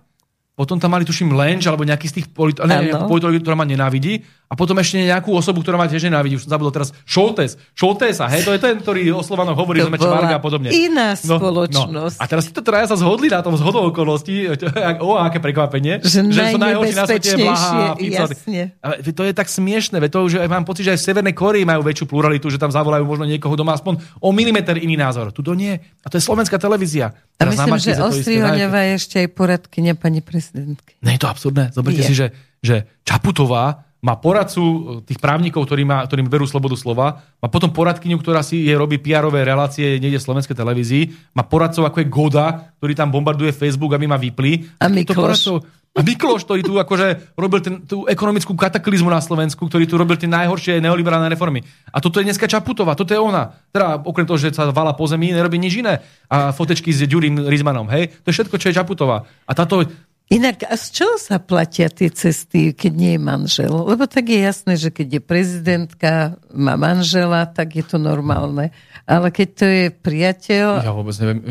potom 0.55 0.79
tam 0.79 0.95
mali, 0.95 1.03
tuším, 1.03 1.35
Lenč 1.35 1.67
alebo 1.67 1.83
nejaký 1.83 2.07
z 2.07 2.13
tých 2.23 2.27
politologov, 2.31 3.43
ktorá 3.43 3.59
ma 3.59 3.67
nenávidí. 3.67 4.23
A 4.49 4.57
potom 4.57 4.73
ešte 4.81 4.97
nejakú 4.97 5.29
osobu, 5.29 5.61
ktorá 5.61 5.77
ma 5.77 5.85
tiež 5.85 6.09
nenávidí. 6.09 6.33
Už 6.41 6.49
som 6.49 6.57
zabudol 6.57 6.73
teraz. 6.73 6.89
Šoltes. 7.05 7.53
Šoltesa, 7.77 8.25
hej, 8.33 8.41
to 8.41 8.57
je 8.57 8.59
ten, 8.59 8.81
ktorý 8.81 9.13
o 9.13 9.21
Slovanoch 9.21 9.53
hovorí, 9.53 9.85
že 9.85 9.93
a 9.93 10.41
podobne. 10.41 10.73
Iná 10.73 11.13
spoločnosť. 11.13 11.93
No, 11.93 12.09
no. 12.09 12.17
A 12.17 12.25
teraz 12.25 12.49
títo 12.49 12.65
traja 12.65 12.89
sa 12.89 12.97
zhodli 12.97 13.29
na 13.29 13.45
tom 13.45 13.53
zhodou 13.53 13.93
okolností. 13.93 14.49
O, 15.05 15.21
aké 15.21 15.37
prekvapenie. 15.37 16.01
Že, 16.01 16.33
že 16.33 16.41
sú 16.49 16.57
najhorší 16.57 16.95
na 16.97 17.05
svete 17.05 17.31
Blaha. 17.37 17.93
A 18.81 18.87
to 19.05 19.21
je 19.21 19.33
tak 19.37 19.45
smiešne. 19.45 20.01
To, 20.09 20.25
že 20.25 20.41
mám 20.49 20.65
pocit, 20.65 20.81
že 20.81 20.97
aj 20.97 20.99
v 20.99 21.05
Severnej 21.13 21.35
Koreji 21.37 21.69
majú 21.69 21.85
väčšiu 21.85 22.09
pluralitu, 22.09 22.49
že 22.49 22.57
tam 22.57 22.73
zavolajú 22.73 23.05
možno 23.05 23.29
niekoho, 23.29 23.53
má 23.61 23.77
aspoň 23.77 24.01
o 24.17 24.33
milimeter 24.33 24.81
iný 24.81 24.97
názor. 24.97 25.29
Tu 25.29 25.45
to 25.45 25.53
nie. 25.53 25.77
A 25.77 26.07
to 26.09 26.17
je 26.17 26.25
slovenská 26.25 26.57
televízia. 26.57 27.13
A 27.37 27.45
myslím, 27.45 27.77
že 27.77 28.01
Ostrihoňová 28.01 28.81
je 28.89 28.91
ešte 28.97 29.15
aj 29.21 29.27
poradkynia 29.29 29.93
pani 29.93 30.25
prezidentky. 30.25 30.97
Nie 31.05 31.15
je 31.15 31.21
to 31.21 31.29
absurdné. 31.29 31.69
Zoberte 31.69 32.01
si, 32.01 32.17
že, 32.17 32.33
že 32.65 32.89
Čaputová 33.05 33.88
má 33.99 34.15
poradcu 34.15 34.63
e, 34.63 34.77
tých 35.03 35.19
právnikov, 35.19 35.67
ktorí 35.67 35.83
má, 35.83 36.03
ktorým 36.07 36.31
berú 36.31 36.47
slobodu 36.47 36.75
slova, 36.79 37.19
má 37.39 37.47
potom 37.51 37.71
poradkyňu, 37.71 38.17
ktorá 38.19 38.39
si 38.39 38.63
je 38.63 38.73
robí 38.75 38.99
pr 38.99 39.27
relácie 39.27 39.99
niekde 39.99 40.19
v 40.19 40.27
slovenskej 40.27 40.55
televízii, 40.55 41.35
má 41.35 41.43
poradcov 41.43 41.87
ako 41.87 41.97
je 41.99 42.07
Goda, 42.07 42.47
ktorý 42.79 42.93
tam 42.95 43.11
bombarduje 43.11 43.51
Facebook, 43.51 43.91
aby 43.95 44.07
ma 44.07 44.15
vypli. 44.15 44.67
A 44.79 44.87
Mikloš. 44.87 45.59
A 45.97 46.05
Mikloš, 46.05 46.45
ktorý 46.45 46.61
tu 46.61 46.77
akože 46.77 47.33
robil 47.33 47.59
ten, 47.65 47.81
tú 47.81 48.05
ekonomickú 48.05 48.53
kataklizmu 48.53 49.09
na 49.09 49.19
Slovensku, 49.19 49.65
ktorý 49.65 49.89
tu 49.89 49.97
robil 49.97 50.21
tie 50.21 50.29
najhoršie 50.29 50.77
neoliberálne 50.79 51.25
reformy. 51.33 51.65
A 51.89 51.97
toto 51.97 52.21
je 52.21 52.29
dneska 52.29 52.45
Čaputová, 52.45 52.93
toto 52.93 53.11
je 53.11 53.19
ona. 53.19 53.57
Teda 53.73 53.97
okrem 53.97 54.23
toho, 54.29 54.37
že 54.37 54.53
sa 54.53 54.69
vala 54.69 54.93
po 54.93 55.09
zemi, 55.09 55.33
nerobí 55.33 55.57
nič 55.57 55.81
iné. 55.81 55.99
A 56.29 56.53
fotečky 56.53 56.93
s 56.93 57.03
Ďurím 57.09 57.41
Rizmanom, 57.49 57.89
hej? 57.89 58.13
To 58.21 58.29
je 58.29 58.37
všetko, 58.37 58.55
čo 58.61 58.69
je 58.69 58.77
Čaputová. 58.77 59.25
A 59.49 59.51
táto, 59.57 59.81
Inak, 60.29 60.61
a 60.61 60.77
z 60.77 60.93
čoho 60.93 61.17
sa 61.17 61.41
platia 61.41 61.89
tie 61.89 62.13
cesty, 62.13 62.77
keď 62.77 62.93
nie 62.93 63.17
je 63.17 63.21
manžel? 63.21 63.73
Lebo 63.73 64.05
tak 64.05 64.29
je 64.29 64.37
jasné, 64.37 64.77
že 64.77 64.93
keď 64.93 65.17
je 65.17 65.21
prezidentka, 65.25 66.37
má 66.53 66.77
manžela, 66.77 67.49
tak 67.49 67.73
je 67.73 67.81
to 67.81 67.97
normálne. 67.97 68.69
Ale 69.09 69.33
keď 69.33 69.49
to 69.57 69.65
je 69.65 69.85
priateľ... 69.89 70.85
Ja 70.85 70.93
vôbec 70.93 71.17
neviem. 71.17 71.41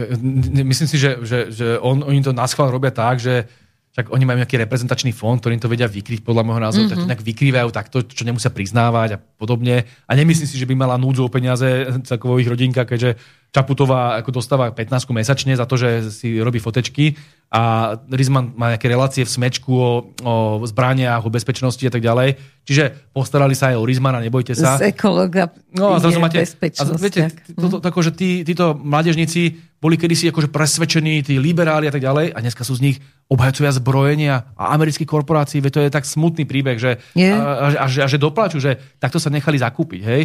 Myslím 0.62 0.86
si, 0.86 0.94
že, 0.94 1.18
že, 1.26 1.50
že 1.50 1.66
on, 1.82 2.06
oni 2.06 2.22
to 2.22 2.30
na 2.30 2.46
schvál 2.46 2.70
robia 2.70 2.94
tak, 2.94 3.18
že 3.18 3.50
tak 3.98 4.14
oni 4.14 4.22
majú 4.22 4.38
nejaký 4.38 4.62
reprezentačný 4.62 5.10
fond, 5.10 5.42
ktorým 5.42 5.58
to 5.58 5.66
vedia 5.66 5.90
vykryť 5.90 6.22
podľa 6.22 6.46
môjho 6.46 6.62
názoru, 6.62 6.86
mm-hmm. 6.86 6.94
tak 6.94 7.02
to 7.02 7.10
nejak 7.10 7.26
vykrývajú 7.34 7.68
takto, 7.74 8.06
čo 8.06 8.22
nemusia 8.22 8.54
priznávať 8.54 9.18
a 9.18 9.18
podobne. 9.18 9.90
A 10.06 10.12
nemyslím 10.14 10.46
si, 10.46 10.54
že 10.54 10.70
by 10.70 10.78
mala 10.78 10.94
núdzu 10.94 11.26
o 11.26 11.34
peniaze 11.34 11.66
celkovo 12.06 12.38
ich 12.38 12.46
rodinka, 12.46 12.86
keďže 12.86 13.18
Čaputová 13.48 14.20
ako 14.20 14.30
dostáva 14.44 14.68
15 14.68 15.08
mesačne 15.16 15.56
za 15.56 15.64
to, 15.64 15.80
že 15.80 16.12
si 16.12 16.36
robí 16.36 16.60
fotečky 16.60 17.16
a 17.48 17.96
Rizman 18.12 18.52
má 18.52 18.76
nejaké 18.76 18.92
relácie 18.92 19.24
v 19.24 19.32
smečku 19.32 19.72
o, 19.72 19.88
o 20.20 20.34
zbraniach, 20.68 21.24
o 21.24 21.32
bezpečnosti 21.32 21.80
a 21.80 21.88
tak 21.88 22.04
ďalej. 22.04 22.36
Čiže 22.68 23.08
postarali 23.16 23.56
sa 23.56 23.72
aj 23.72 23.80
o 23.80 23.88
Rizmana, 23.88 24.20
nebojte 24.20 24.52
sa. 24.52 24.76
Z 24.76 24.92
ekologa 24.92 25.48
no, 25.72 25.96
a 25.96 25.98
zrazu 25.98 26.20
máte, 26.20 26.44
a 26.44 26.82
viete, 27.00 27.32
to, 27.56 27.80
to, 27.80 27.88
že 28.04 28.12
tí, 28.12 28.44
títo 28.44 28.76
mládežníci 28.76 29.56
boli 29.80 29.96
kedysi 29.96 30.28
akože 30.28 30.52
presvedčení, 30.52 31.24
tí 31.24 31.40
liberáli 31.40 31.88
a 31.88 31.92
tak 31.94 32.04
ďalej 32.04 32.36
a 32.36 32.38
dneska 32.44 32.68
sú 32.68 32.76
z 32.76 32.84
nich 32.92 32.96
obhajcovia 33.30 33.72
zbrojenia 33.72 34.52
a 34.58 34.74
amerických 34.74 35.08
korporácií. 35.08 35.64
Veď 35.64 35.72
to 35.72 35.80
je 35.86 35.94
tak 35.94 36.04
smutný 36.04 36.44
príbeh, 36.44 36.76
že, 36.76 36.98
a, 37.16 37.78
a, 37.78 37.86
a, 37.86 37.86
a, 37.86 38.08
že 38.10 38.18
doplaču, 38.20 38.58
že 38.58 38.76
takto 38.98 39.16
sa 39.16 39.32
nechali 39.32 39.56
zakúpiť. 39.56 40.00
Hej? 40.04 40.22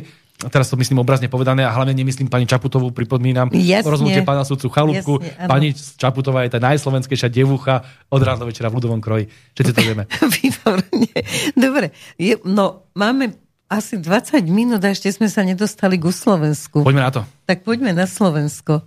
Teraz 0.49 0.68
to 0.68 0.76
myslím 0.76 0.99
obrazne 0.99 1.30
povedané 1.31 1.64
a 1.64 1.72
hlavne 1.72 1.93
nemyslím 1.95 2.27
pani 2.27 2.49
Čaputovú, 2.49 2.91
pripomínam 2.91 3.47
rozhodnutie 3.85 4.26
pána 4.26 4.43
sudcu 4.43 4.68
Chalúbku. 4.68 5.14
Jasne, 5.22 5.47
pani 5.47 5.69
Čaputová 5.76 6.43
je 6.47 6.57
tá 6.57 6.60
najslovenskejšia 6.60 7.30
devucha 7.31 7.85
od 8.10 8.22
rána 8.22 8.43
do 8.43 8.49
večera 8.49 8.68
v 8.68 8.81
ľudovom 8.81 8.99
kroji. 8.99 9.30
Všetci 9.55 9.72
to 9.72 9.81
vieme. 9.81 10.03
Výborne. 10.41 11.07
Dobre, 11.55 11.95
je, 12.19 12.35
no 12.43 12.89
máme 12.97 13.38
asi 13.72 13.97
20 13.97 14.43
minút 14.49 14.84
a 14.85 14.93
ešte 14.93 15.10
sme 15.10 15.31
sa 15.31 15.41
nedostali 15.41 15.97
ku 15.97 16.14
Slovensku. 16.14 16.85
Poďme 16.85 17.03
na 17.03 17.11
to. 17.14 17.22
Tak 17.49 17.65
poďme 17.65 17.95
na 17.95 18.05
Slovensko. 18.05 18.85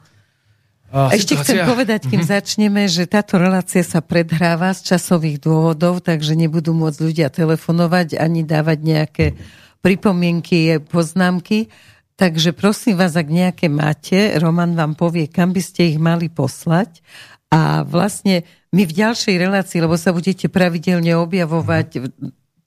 Uh, 0.87 1.11
Ešte 1.11 1.35
situácia... 1.35 1.43
chcem 1.43 1.59
povedať, 1.67 2.01
kým 2.07 2.23
mm-hmm. 2.23 2.35
začneme, 2.39 2.83
že 2.87 3.11
táto 3.11 3.43
relácia 3.43 3.83
sa 3.83 3.99
predhráva 3.99 4.71
z 4.71 4.95
časových 4.95 5.43
dôvodov, 5.43 5.99
takže 5.99 6.39
nebudú 6.39 6.79
môcť 6.79 6.99
ľudia 7.03 7.27
telefonovať 7.27 8.15
ani 8.15 8.47
dávať 8.47 8.79
nejaké 8.87 9.27
pripomienky, 9.87 10.83
poznámky. 10.91 11.71
Takže 12.19 12.51
prosím 12.51 12.99
vás, 12.99 13.15
ak 13.15 13.31
nejaké 13.31 13.71
máte, 13.71 14.35
Roman 14.43 14.75
vám 14.75 14.99
povie, 14.99 15.31
kam 15.31 15.55
by 15.55 15.63
ste 15.63 15.95
ich 15.95 15.99
mali 16.03 16.27
poslať. 16.27 17.07
A 17.55 17.87
vlastne 17.87 18.43
my 18.75 18.83
v 18.83 18.97
ďalšej 18.99 19.37
relácii, 19.39 19.79
lebo 19.79 19.95
sa 19.95 20.11
budete 20.11 20.51
pravidelne 20.51 21.15
objavovať 21.15 21.89
v 22.03 22.07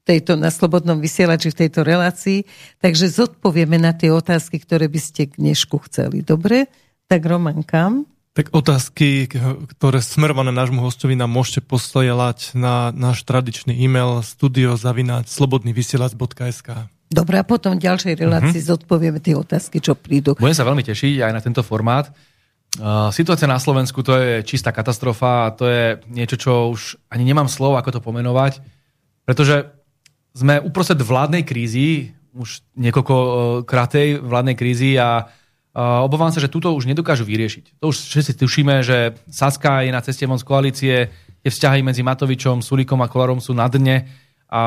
tejto, 0.07 0.39
na 0.39 0.47
Slobodnom 0.47 1.03
vysielači 1.03 1.51
v 1.51 1.59
tejto 1.67 1.83
relácii, 1.83 2.47
takže 2.79 3.11
zodpovieme 3.11 3.75
na 3.75 3.91
tie 3.91 4.15
otázky, 4.15 4.55
ktoré 4.63 4.87
by 4.87 5.01
ste 5.03 5.27
k 5.27 5.43
dnešku 5.43 5.75
chceli. 5.91 6.23
Dobre? 6.23 6.71
Tak 7.11 7.19
Roman, 7.27 7.67
kam? 7.67 8.07
Tak 8.31 8.55
otázky, 8.55 9.27
ktoré 9.75 9.99
smerované 9.99 10.55
nášmu 10.55 10.79
hostovi 10.79 11.19
nám 11.19 11.35
môžete 11.35 11.67
posielať 11.67 12.55
na 12.55 12.95
náš 12.95 13.27
tradičný 13.27 13.75
e-mail 13.75 14.23
studiozavináč 14.23 15.27
slobodnyvysielac.sk 15.35 16.98
Dobre, 17.09 17.41
a 17.41 17.43
potom 17.43 17.73
v 17.73 17.89
ďalšej 17.89 18.21
relácii 18.21 18.61
uh-huh. 18.61 18.71
zodpovieme 18.77 19.17
tie 19.17 19.33
otázky, 19.33 19.81
čo 19.81 19.97
prídu. 19.97 20.37
Budem 20.37 20.53
sa 20.53 20.61
veľmi 20.61 20.85
tešiť 20.85 21.25
aj 21.25 21.31
na 21.33 21.41
tento 21.41 21.65
formát. 21.65 22.13
Uh, 22.77 23.09
situácia 23.09 23.49
na 23.49 23.57
Slovensku 23.57 24.05
to 24.05 24.13
je 24.13 24.45
čistá 24.45 24.69
katastrofa 24.69 25.49
a 25.49 25.53
to 25.57 25.65
je 25.65 25.97
niečo, 26.05 26.37
čo 26.37 26.69
už 26.69 27.01
ani 27.09 27.25
nemám 27.25 27.49
slov, 27.49 27.81
ako 27.81 27.97
to 27.97 28.05
pomenovať, 28.05 28.61
pretože 29.25 29.73
sme 30.37 30.61
uprostred 30.61 31.01
vládnej 31.01 31.41
krízy, 31.49 32.13
už 32.37 32.61
niekoľko 32.77 33.15
uh, 33.17 33.31
krátej 33.65 34.21
vládnej 34.21 34.53
krízy 34.53 35.01
a 35.01 35.25
uh, 35.25 36.05
obávam 36.05 36.29
sa, 36.29 36.37
že 36.37 36.53
túto 36.53 36.69
už 36.77 36.85
nedokážu 36.85 37.25
vyriešiť. 37.25 37.81
To 37.81 37.89
už 37.89 38.05
všetci 38.05 38.37
tušíme, 38.37 38.85
že 38.85 39.17
Saska 39.33 39.81
je 39.81 39.89
na 39.89 40.05
ceste 40.05 40.29
von 40.29 40.37
z 40.37 40.45
koalície, 40.45 40.95
tie 41.41 41.49
vzťahy 41.49 41.81
medzi 41.81 42.05
Matovičom, 42.05 42.61
Sulikom 42.61 43.01
a 43.01 43.09
Kolarom 43.09 43.41
sú 43.41 43.57
na 43.57 43.65
dne 43.65 44.05
a 44.45 44.61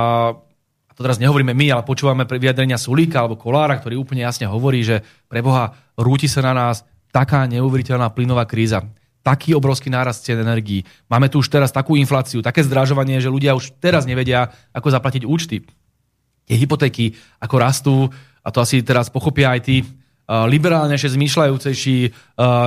a 0.93 0.94
to 0.94 1.01
teraz 1.01 1.16
nehovoríme 1.16 1.56
my, 1.56 1.73
ale 1.73 1.89
počúvame 1.89 2.28
vyjadrenia 2.28 2.77
Sulíka 2.77 3.24
alebo 3.24 3.40
Kolára, 3.40 3.81
ktorý 3.81 3.97
úplne 3.97 4.28
jasne 4.28 4.44
hovorí, 4.44 4.85
že 4.85 5.01
pre 5.24 5.40
Boha 5.40 5.73
rúti 5.97 6.28
sa 6.28 6.44
na 6.44 6.52
nás 6.52 6.85
taká 7.09 7.48
neuveriteľná 7.48 8.12
plynová 8.12 8.44
kríza, 8.44 8.85
taký 9.24 9.56
obrovský 9.56 9.89
nárast 9.89 10.20
cien 10.20 10.36
energií. 10.36 10.85
Máme 11.09 11.32
tu 11.32 11.40
už 11.40 11.48
teraz 11.48 11.73
takú 11.73 11.97
infláciu, 11.97 12.44
také 12.44 12.60
zdražovanie, 12.60 13.24
že 13.24 13.32
ľudia 13.32 13.56
už 13.56 13.73
teraz 13.81 14.05
nevedia, 14.05 14.52
ako 14.77 14.93
zaplatiť 14.93 15.24
účty. 15.24 15.64
Tie 16.44 16.56
hypotéky 16.60 17.16
ako 17.40 17.56
rastú, 17.56 17.97
a 18.44 18.52
to 18.52 18.60
asi 18.60 18.85
teraz 18.85 19.09
pochopia 19.09 19.56
aj 19.56 19.60
tí 19.64 19.77
liberálnejšie, 20.33 21.13
zmýšľajúcejší 21.13 21.97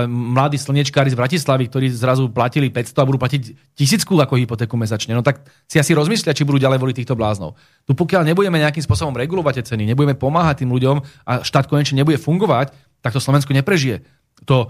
mladí 0.05 0.57
slnečkári 0.61 1.09
z 1.09 1.17
Bratislavy, 1.17 1.65
ktorí 1.65 1.89
zrazu 1.89 2.29
platili 2.29 2.69
500 2.69 3.01
a 3.01 3.07
budú 3.09 3.17
platiť 3.17 3.73
tisícku 3.73 4.13
ako 4.21 4.37
hypotéku 4.37 4.77
mesačne. 4.77 5.17
No 5.17 5.25
tak 5.25 5.41
si 5.65 5.81
asi 5.81 5.97
rozmyslia, 5.97 6.37
či 6.37 6.45
budú 6.45 6.61
ďalej 6.61 6.77
voliť 6.77 6.95
týchto 7.01 7.17
bláznov. 7.17 7.57
Tu 7.89 7.97
pokiaľ 7.97 8.21
nebudeme 8.29 8.61
nejakým 8.61 8.85
spôsobom 8.85 9.17
regulovať 9.17 9.65
tie 9.65 9.65
ceny, 9.73 9.89
nebudeme 9.89 10.13
pomáhať 10.13 10.61
tým 10.61 10.69
ľuďom 10.77 11.01
a 11.25 11.41
štát 11.41 11.65
konečne 11.65 11.97
nebude 11.97 12.21
fungovať, 12.21 12.69
tak 13.01 13.17
to 13.17 13.23
Slovensku 13.23 13.49
neprežije. 13.49 14.05
To 14.45 14.69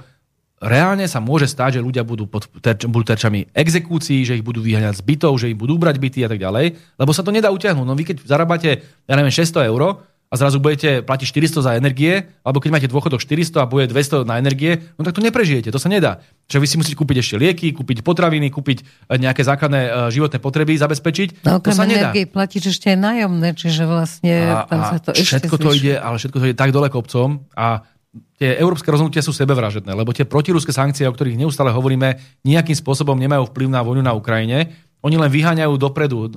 reálne 0.64 1.04
sa 1.12 1.20
môže 1.20 1.52
stať, 1.52 1.78
že 1.78 1.86
ľudia 1.86 2.08
budú, 2.08 2.32
pod 2.32 2.48
terč, 2.64 2.88
budú 2.88 3.12
terčami 3.12 3.52
exekúcií, 3.52 4.24
že 4.24 4.40
ich 4.40 4.46
budú 4.46 4.64
vyháňať 4.64 5.04
z 5.04 5.04
bytov, 5.04 5.36
že 5.36 5.52
ich 5.52 5.60
budú 5.60 5.76
brať 5.76 6.00
byty 6.00 6.24
a 6.24 6.32
tak 6.32 6.40
ďalej, 6.40 6.80
lebo 6.96 7.12
sa 7.12 7.28
to 7.28 7.36
nedá 7.36 7.52
utiahnuť. 7.52 7.84
No 7.84 7.92
vy 7.92 8.08
keď 8.08 8.24
zarábate, 8.24 8.88
ja 9.04 9.14
neviem, 9.20 9.36
600 9.36 9.68
eur, 9.68 10.00
a 10.36 10.40
zrazu 10.44 10.60
budete 10.60 11.00
platiť 11.00 11.28
400 11.32 11.64
za 11.64 11.72
energie, 11.80 12.28
alebo 12.44 12.60
keď 12.60 12.70
máte 12.76 12.88
dôchodok 12.92 13.24
400 13.24 13.64
a 13.64 13.70
bude 13.72 13.88
200 13.88 14.28
na 14.28 14.36
energie, 14.36 14.84
no 15.00 15.08
tak 15.08 15.16
to 15.16 15.24
neprežijete, 15.24 15.72
to 15.72 15.80
sa 15.80 15.88
nedá. 15.88 16.20
Čiže 16.52 16.60
vy 16.60 16.68
si 16.68 16.76
musíte 16.76 17.00
kúpiť 17.00 17.18
ešte 17.24 17.36
lieky, 17.40 17.72
kúpiť 17.72 18.04
potraviny, 18.04 18.52
kúpiť 18.52 18.84
e, 18.84 19.16
nejaké 19.16 19.48
základné 19.48 19.82
e, 19.88 19.90
životné 20.12 20.44
potreby, 20.44 20.76
zabezpečiť. 20.76 21.48
No, 21.48 21.64
to 21.64 21.72
sa 21.72 21.88
nedá. 21.88 22.12
platíš 22.28 22.76
ešte 22.76 22.92
aj 22.92 23.00
nájomné, 23.00 23.56
čiže 23.56 23.88
vlastne 23.88 24.36
a, 24.52 24.68
tam 24.68 24.82
sa 24.84 24.98
to 25.00 25.10
a 25.10 25.14
ešte 25.16 25.48
všetko 25.48 25.56
to 25.56 25.72
ide, 25.72 25.96
ale 25.96 26.20
všetko 26.20 26.38
to 26.44 26.46
ide 26.52 26.58
tak 26.60 26.76
dole 26.76 26.92
kopcom 26.92 27.48
a 27.56 27.88
tie 28.36 28.60
európske 28.60 28.92
rozhodnutia 28.92 29.24
sú 29.24 29.32
sebevražedné, 29.32 29.92
lebo 29.92 30.12
tie 30.12 30.28
protiruské 30.28 30.76
sankcie, 30.76 31.08
o 31.08 31.16
ktorých 31.16 31.40
neustále 31.40 31.72
hovoríme, 31.72 32.20
nejakým 32.44 32.76
spôsobom 32.76 33.16
nemajú 33.16 33.52
vplyv 33.52 33.68
na 33.72 33.82
vojnu 33.84 34.04
na 34.04 34.12
Ukrajine 34.16 34.76
oni 35.06 35.22
len 35.22 35.30
vyháňajú 35.30 35.78
dopredu 35.78 36.34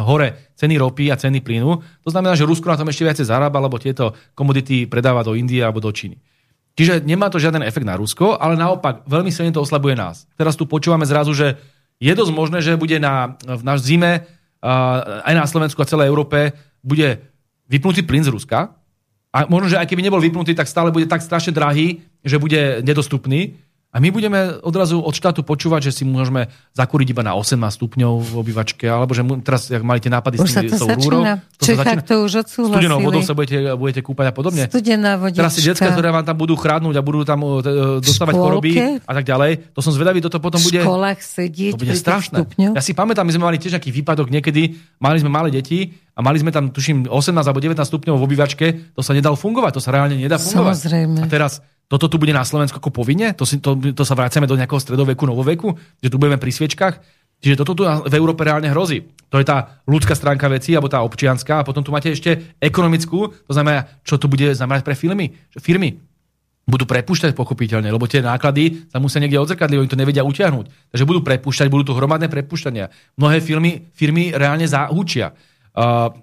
hore 0.00 0.56
ceny 0.56 0.80
ropy 0.80 1.12
a 1.12 1.20
ceny 1.20 1.44
plynu. 1.44 1.84
To 2.00 2.08
znamená, 2.08 2.32
že 2.32 2.48
Rusko 2.48 2.72
na 2.72 2.80
tom 2.80 2.88
ešte 2.88 3.04
viacej 3.04 3.28
zarába, 3.28 3.60
lebo 3.60 3.76
tieto 3.76 4.16
komodity 4.32 4.88
predáva 4.88 5.20
do 5.20 5.36
Indie 5.36 5.60
alebo 5.60 5.84
do 5.84 5.92
Číny. 5.92 6.16
Čiže 6.80 7.04
nemá 7.04 7.28
to 7.28 7.36
žiaden 7.36 7.60
efekt 7.60 7.84
na 7.84 8.00
Rusko, 8.00 8.40
ale 8.40 8.56
naopak 8.56 9.04
veľmi 9.04 9.28
silne 9.28 9.52
to 9.52 9.60
oslabuje 9.60 10.00
nás. 10.00 10.24
Teraz 10.32 10.56
tu 10.56 10.64
počúvame 10.64 11.04
zrazu, 11.04 11.36
že 11.36 11.60
je 12.00 12.12
dosť 12.16 12.32
možné, 12.32 12.64
že 12.64 12.80
bude 12.80 12.96
na, 12.96 13.36
v 13.44 13.60
náš 13.60 13.84
zime 13.84 14.24
aj 14.64 15.34
na 15.36 15.44
Slovensku 15.44 15.76
a 15.84 15.88
celej 15.88 16.08
Európe 16.08 16.56
bude 16.80 17.20
vypnutý 17.68 18.00
plyn 18.08 18.24
z 18.24 18.32
Ruska. 18.32 18.80
A 19.30 19.46
možno, 19.46 19.70
že 19.70 19.78
aj 19.78 19.86
keby 19.92 20.00
nebol 20.00 20.24
vypnutý, 20.24 20.56
tak 20.56 20.66
stále 20.66 20.88
bude 20.88 21.04
tak 21.04 21.20
strašne 21.20 21.52
drahý, 21.52 22.00
že 22.24 22.40
bude 22.40 22.80
nedostupný. 22.80 23.60
A 23.90 23.98
my 23.98 24.14
budeme 24.14 24.54
odrazu 24.62 25.02
od 25.02 25.10
štátu 25.10 25.42
počúvať, 25.42 25.90
že 25.90 26.02
si 26.02 26.02
môžeme 26.06 26.46
zakúriť 26.78 27.10
iba 27.10 27.26
na 27.26 27.34
18 27.34 27.58
stupňov 27.58 28.12
v 28.22 28.32
obývačke, 28.38 28.86
alebo 28.86 29.18
že 29.18 29.26
teraz, 29.42 29.66
ak 29.66 29.82
mali 29.82 29.98
tie 29.98 30.06
nápady 30.06 30.38
už 30.38 30.46
s 30.46 30.62
tým, 30.62 30.70
sa 30.70 30.78
to 30.78 30.94
rúrou, 30.94 31.26
to 31.58 31.62
sa 31.66 31.82
začína. 31.82 32.02
to 32.06 32.14
už 32.22 32.32
odsúhlasili. 32.46 32.86
Studenou 32.86 32.98
vodou 33.02 33.18
sa 33.26 33.34
budete, 33.34 33.74
budete 33.74 34.00
kúpať 34.06 34.30
a 34.30 34.32
podobne. 34.32 34.70
Studená 34.70 35.18
vodička. 35.18 35.42
Teraz 35.42 35.52
si 35.58 35.66
detská, 35.66 35.90
ktoré 35.90 36.14
vám 36.14 36.22
tam 36.22 36.38
budú 36.38 36.54
chrádnuť 36.54 36.94
a 36.94 37.02
budú 37.02 37.26
tam 37.26 37.42
uh, 37.42 37.58
dostávať 37.98 38.38
choroby 38.38 39.02
a 39.02 39.12
tak 39.18 39.26
ďalej. 39.26 39.74
To 39.74 39.82
som 39.82 39.90
zvedavý, 39.90 40.22
toto 40.22 40.38
potom 40.38 40.62
bude... 40.62 40.78
V 40.78 40.86
školách 40.86 41.18
sedieť 41.18 41.72
to 41.74 41.82
bude 41.82 41.94
strašné. 41.98 42.36
Stupňov. 42.46 42.72
Ja 42.78 42.82
si 42.86 42.94
pamätám, 42.94 43.26
my 43.26 43.34
sme 43.34 43.44
mali 43.50 43.58
tiež 43.58 43.74
nejaký 43.74 43.90
výpadok 43.90 44.30
niekedy, 44.30 44.78
mali 45.02 45.18
sme 45.18 45.34
malé 45.34 45.50
deti 45.50 45.98
a 46.14 46.22
mali 46.22 46.38
sme 46.38 46.54
tam, 46.54 46.70
tuším, 46.70 47.10
18 47.10 47.34
alebo 47.42 47.58
19 47.58 47.74
stupňov 47.74 48.14
v 48.14 48.22
obývačke, 48.22 48.66
to 48.94 49.02
sa 49.02 49.18
nedalo 49.18 49.34
fungovať, 49.34 49.72
to 49.78 49.82
sa 49.82 49.90
reálne 49.90 50.14
nedá 50.14 50.38
fungovať. 50.38 50.78
Samozrejme. 50.78 51.18
A 51.18 51.26
teraz 51.26 51.58
toto 51.90 52.06
tu 52.06 52.22
bude 52.22 52.30
na 52.30 52.46
Slovensku 52.46 52.78
ako 52.78 52.94
povinne? 52.94 53.34
To, 53.34 53.42
si, 53.42 53.58
to, 53.58 53.74
to 53.74 54.06
sa 54.06 54.14
vracame 54.14 54.46
do 54.46 54.54
nejakého 54.54 54.78
stredoveku, 54.78 55.26
novoveku? 55.26 55.74
Že 55.98 56.10
tu 56.14 56.16
budeme 56.22 56.38
pri 56.38 56.54
sviečkách? 56.54 56.94
Čiže 57.42 57.58
toto 57.58 57.72
tu 57.74 57.82
v 57.82 58.14
Európe 58.14 58.46
reálne 58.46 58.70
hrozí. 58.70 59.10
To 59.32 59.40
je 59.40 59.48
tá 59.48 59.82
ľudská 59.90 60.14
stránka 60.14 60.46
veci, 60.46 60.76
alebo 60.76 60.92
tá 60.92 61.02
občianská. 61.02 61.64
A 61.64 61.66
potom 61.66 61.82
tu 61.82 61.90
máte 61.90 62.12
ešte 62.12 62.54
ekonomickú, 62.62 63.32
to 63.32 63.52
znamená, 63.52 63.90
čo 64.06 64.22
tu 64.22 64.30
bude 64.30 64.54
znamenať 64.54 64.86
pre 64.86 64.94
firmy. 64.94 65.34
Firmy 65.58 65.98
budú 66.70 66.86
prepúšťať 66.86 67.34
pochopiteľne, 67.34 67.90
lebo 67.90 68.06
tie 68.06 68.22
náklady 68.22 68.86
sa 68.92 69.02
musia 69.02 69.18
niekde 69.18 69.42
odzrkadliť, 69.42 69.80
oni 69.82 69.90
to 69.90 69.98
nevedia 69.98 70.22
utiahnuť. 70.22 70.94
Takže 70.94 71.08
budú 71.08 71.26
prepúšťať, 71.26 71.66
budú 71.66 71.90
tu 71.90 71.92
hromadné 71.98 72.30
prepúšťania. 72.30 73.18
Mnohé 73.18 73.42
firmy, 73.42 73.90
firmy 73.90 74.30
reálne 74.30 74.68
zahučia. 74.70 75.34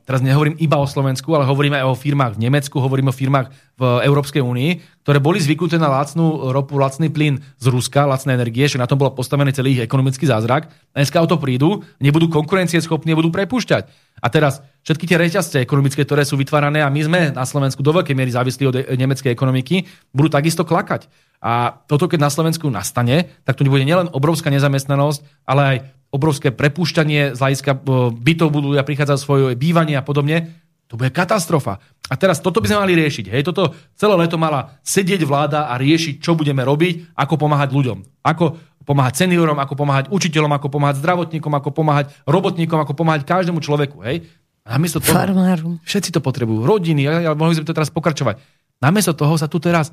Teraz 0.03 0.19
nehovorím 0.19 0.59
iba 0.59 0.75
o 0.75 0.83
Slovensku, 0.83 1.31
ale 1.31 1.47
hovorím 1.47 1.79
aj 1.79 1.87
o 1.87 1.95
firmách 1.95 2.35
v 2.35 2.43
Nemecku, 2.43 2.83
hovorím 2.83 3.09
o 3.09 3.15
firmách 3.15 3.47
v 3.79 3.83
Európskej 4.03 4.43
únii, 4.43 5.01
ktoré 5.07 5.23
boli 5.23 5.39
zvyknuté 5.39 5.79
na 5.79 5.87
lacnú 5.87 6.51
ropu, 6.51 6.75
lacný 6.75 7.07
plyn 7.07 7.39
z 7.55 7.65
Ruska, 7.71 8.03
lacné 8.03 8.35
energie, 8.35 8.67
že 8.67 8.75
na 8.75 8.91
tom 8.91 8.99
bol 8.99 9.15
postavený 9.15 9.55
celý 9.55 9.79
ich 9.79 9.85
ekonomický 9.87 10.27
zázrak. 10.27 10.67
Dneska 10.91 11.23
o 11.23 11.27
to 11.31 11.39
prídu, 11.39 11.79
nebudú 12.03 12.27
konkurencieschopní, 12.27 13.15
nebudú 13.15 13.31
prepúšťať. 13.31 13.87
A 14.19 14.27
teraz 14.27 14.59
všetky 14.83 15.07
tie 15.07 15.15
reťazce 15.15 15.63
ekonomické, 15.63 16.03
ktoré 16.03 16.27
sú 16.27 16.35
vytvárané 16.35 16.83
a 16.83 16.91
my 16.91 17.01
sme 17.07 17.19
na 17.31 17.47
Slovensku 17.47 17.79
do 17.79 17.95
veľkej 17.95 18.17
miery 18.19 18.35
závislí 18.35 18.63
od 18.67 18.75
nemeckej 18.99 19.31
ekonomiky, 19.31 19.87
budú 20.11 20.27
takisto 20.27 20.67
klakať. 20.67 21.07
A 21.37 21.85
toto, 21.85 22.09
keď 22.09 22.27
na 22.27 22.33
Slovensku 22.33 22.65
nastane, 22.67 23.29
tak 23.45 23.55
tu 23.55 23.63
bude 23.69 23.85
nielen 23.85 24.09
obrovská 24.09 24.49
nezamestnanosť, 24.49 25.45
ale 25.45 25.61
aj 25.61 25.77
obrovské 26.11 26.55
prepušťanie 26.55 27.35
z 27.35 27.39
hľadiska 27.39 27.71
e, 27.75 27.79
bytov 28.15 28.47
budú 28.53 28.75
ľudia 28.75 28.87
prichádzať 28.87 29.17
svoje 29.19 29.55
bývanie 29.59 29.99
a 29.99 30.03
podobne, 30.03 30.55
to 30.87 30.95
bude 30.95 31.11
katastrofa. 31.11 31.83
A 32.07 32.15
teraz 32.15 32.39
toto 32.39 32.63
by 32.63 32.71
sme 32.71 32.79
mali 32.79 32.93
riešiť. 32.95 33.27
Hej? 33.27 33.43
Toto 33.43 33.75
celé 33.99 34.15
leto 34.15 34.39
mala 34.39 34.79
sedieť 34.87 35.27
vláda 35.27 35.67
a 35.67 35.75
riešiť, 35.75 36.23
čo 36.23 36.39
budeme 36.39 36.63
robiť, 36.63 37.11
ako 37.11 37.35
pomáhať 37.35 37.75
ľuďom. 37.75 38.23
Ako 38.23 38.55
pomáhať 38.87 39.27
seniorom, 39.27 39.59
ako 39.59 39.75
pomáhať 39.75 40.07
učiteľom, 40.07 40.47
ako 40.55 40.71
pomáhať 40.71 41.03
zdravotníkom, 41.03 41.51
ako 41.51 41.69
pomáhať 41.75 42.15
robotníkom, 42.23 42.79
ako 42.79 42.95
pomáhať 42.95 43.27
každému 43.27 43.59
človeku. 43.59 43.99
Hej? 44.07 44.31
A 44.63 44.79
namiesto 44.79 45.03
toho, 45.03 45.11
Farmárom. 45.11 45.83
Všetci 45.83 46.15
to 46.15 46.23
potrebujú. 46.23 46.63
Rodiny, 46.63 47.03
ale 47.03 47.35
mohli 47.35 47.59
sme 47.59 47.67
to 47.67 47.75
teraz 47.75 47.91
pokračovať. 47.91 48.39
Namiesto 48.79 49.11
toho 49.11 49.35
sa 49.35 49.51
tu 49.51 49.59
teraz 49.59 49.91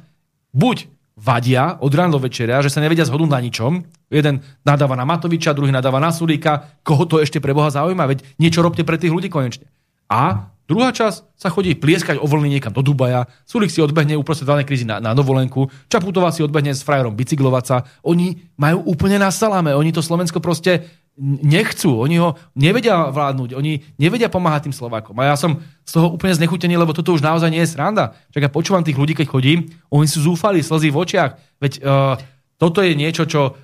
buď 0.55 0.87
vadia 1.15 1.79
od 1.79 1.95
rána 1.95 2.19
do 2.19 2.21
večera, 2.23 2.59
že 2.59 2.71
sa 2.71 2.83
nevedia 2.83 3.07
zhodnúť 3.07 3.31
na 3.31 3.41
ničom. 3.41 3.87
Jeden 4.11 4.43
nadáva 4.67 4.99
na 4.99 5.07
Matoviča, 5.07 5.55
druhý 5.55 5.71
nadáva 5.71 6.03
na 6.03 6.11
Sulíka. 6.11 6.83
Koho 6.83 7.07
to 7.07 7.23
ešte 7.23 7.39
pre 7.39 7.55
Boha 7.55 7.71
zaujíma? 7.71 8.11
Veď 8.11 8.27
niečo 8.39 8.63
robte 8.63 8.83
pre 8.83 8.99
tých 8.99 9.15
ľudí 9.15 9.31
konečne. 9.31 9.71
A 10.11 10.51
druhá 10.67 10.91
časť 10.91 11.39
sa 11.39 11.49
chodí 11.55 11.79
plieskať 11.79 12.19
o 12.19 12.27
vlny 12.27 12.59
niekam 12.59 12.75
do 12.75 12.83
Dubaja. 12.83 13.31
Sulík 13.47 13.71
si 13.71 13.79
odbehne 13.79 14.19
uprostred 14.19 14.51
valnej 14.51 14.67
krízy 14.67 14.83
na, 14.83 14.99
na 14.99 15.15
dovolenku. 15.15 15.71
Čaputová 15.87 16.35
si 16.35 16.43
odbehne 16.43 16.75
s 16.75 16.83
frajerom 16.83 17.15
bicyklovať 17.15 17.65
sa. 17.65 17.77
Oni 18.03 18.51
majú 18.59 18.83
úplne 18.91 19.23
na 19.23 19.31
saláme. 19.31 19.71
Oni 19.71 19.95
to 19.95 20.03
Slovensko 20.03 20.43
proste 20.43 21.04
nechcú, 21.21 22.03
oni 22.03 22.19
ho 22.19 22.35
nevedia 22.59 23.07
vládnuť, 23.11 23.55
oni 23.55 23.87
nevedia 24.03 24.27
pomáhať 24.27 24.67
tým 24.67 24.75
Slovákom. 24.75 25.15
A 25.23 25.31
ja 25.31 25.37
som 25.39 25.63
z 25.87 25.93
toho 25.95 26.11
úplne 26.11 26.35
znechutený, 26.35 26.75
lebo 26.75 26.91
toto 26.91 27.15
už 27.15 27.23
naozaj 27.23 27.55
nie 27.55 27.63
je 27.63 27.71
sranda. 27.71 28.19
Čak 28.35 28.43
ja 28.43 28.51
počúvam 28.51 28.83
tých 28.83 28.99
ľudí, 28.99 29.15
keď 29.15 29.31
chodím, 29.31 29.71
oni 29.95 30.11
sú 30.11 30.27
zúfali, 30.27 30.59
slzy 30.59 30.91
v 30.91 30.99
očiach. 30.99 31.39
Veď 31.63 31.73
uh, 31.87 32.19
toto 32.59 32.83
je 32.83 32.99
niečo, 32.99 33.31
čo 33.31 33.55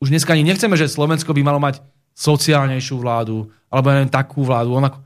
už 0.00 0.12
dneska 0.12 0.36
ani 0.36 0.44
nechceme, 0.44 0.76
že 0.76 0.92
Slovensko 0.92 1.32
by 1.32 1.40
malo 1.40 1.60
mať 1.60 1.80
sociálnejšiu 2.12 3.00
vládu, 3.00 3.48
alebo 3.72 3.86
neviem, 3.96 4.12
takú 4.12 4.44
vládu, 4.44 4.76
onako. 4.76 5.00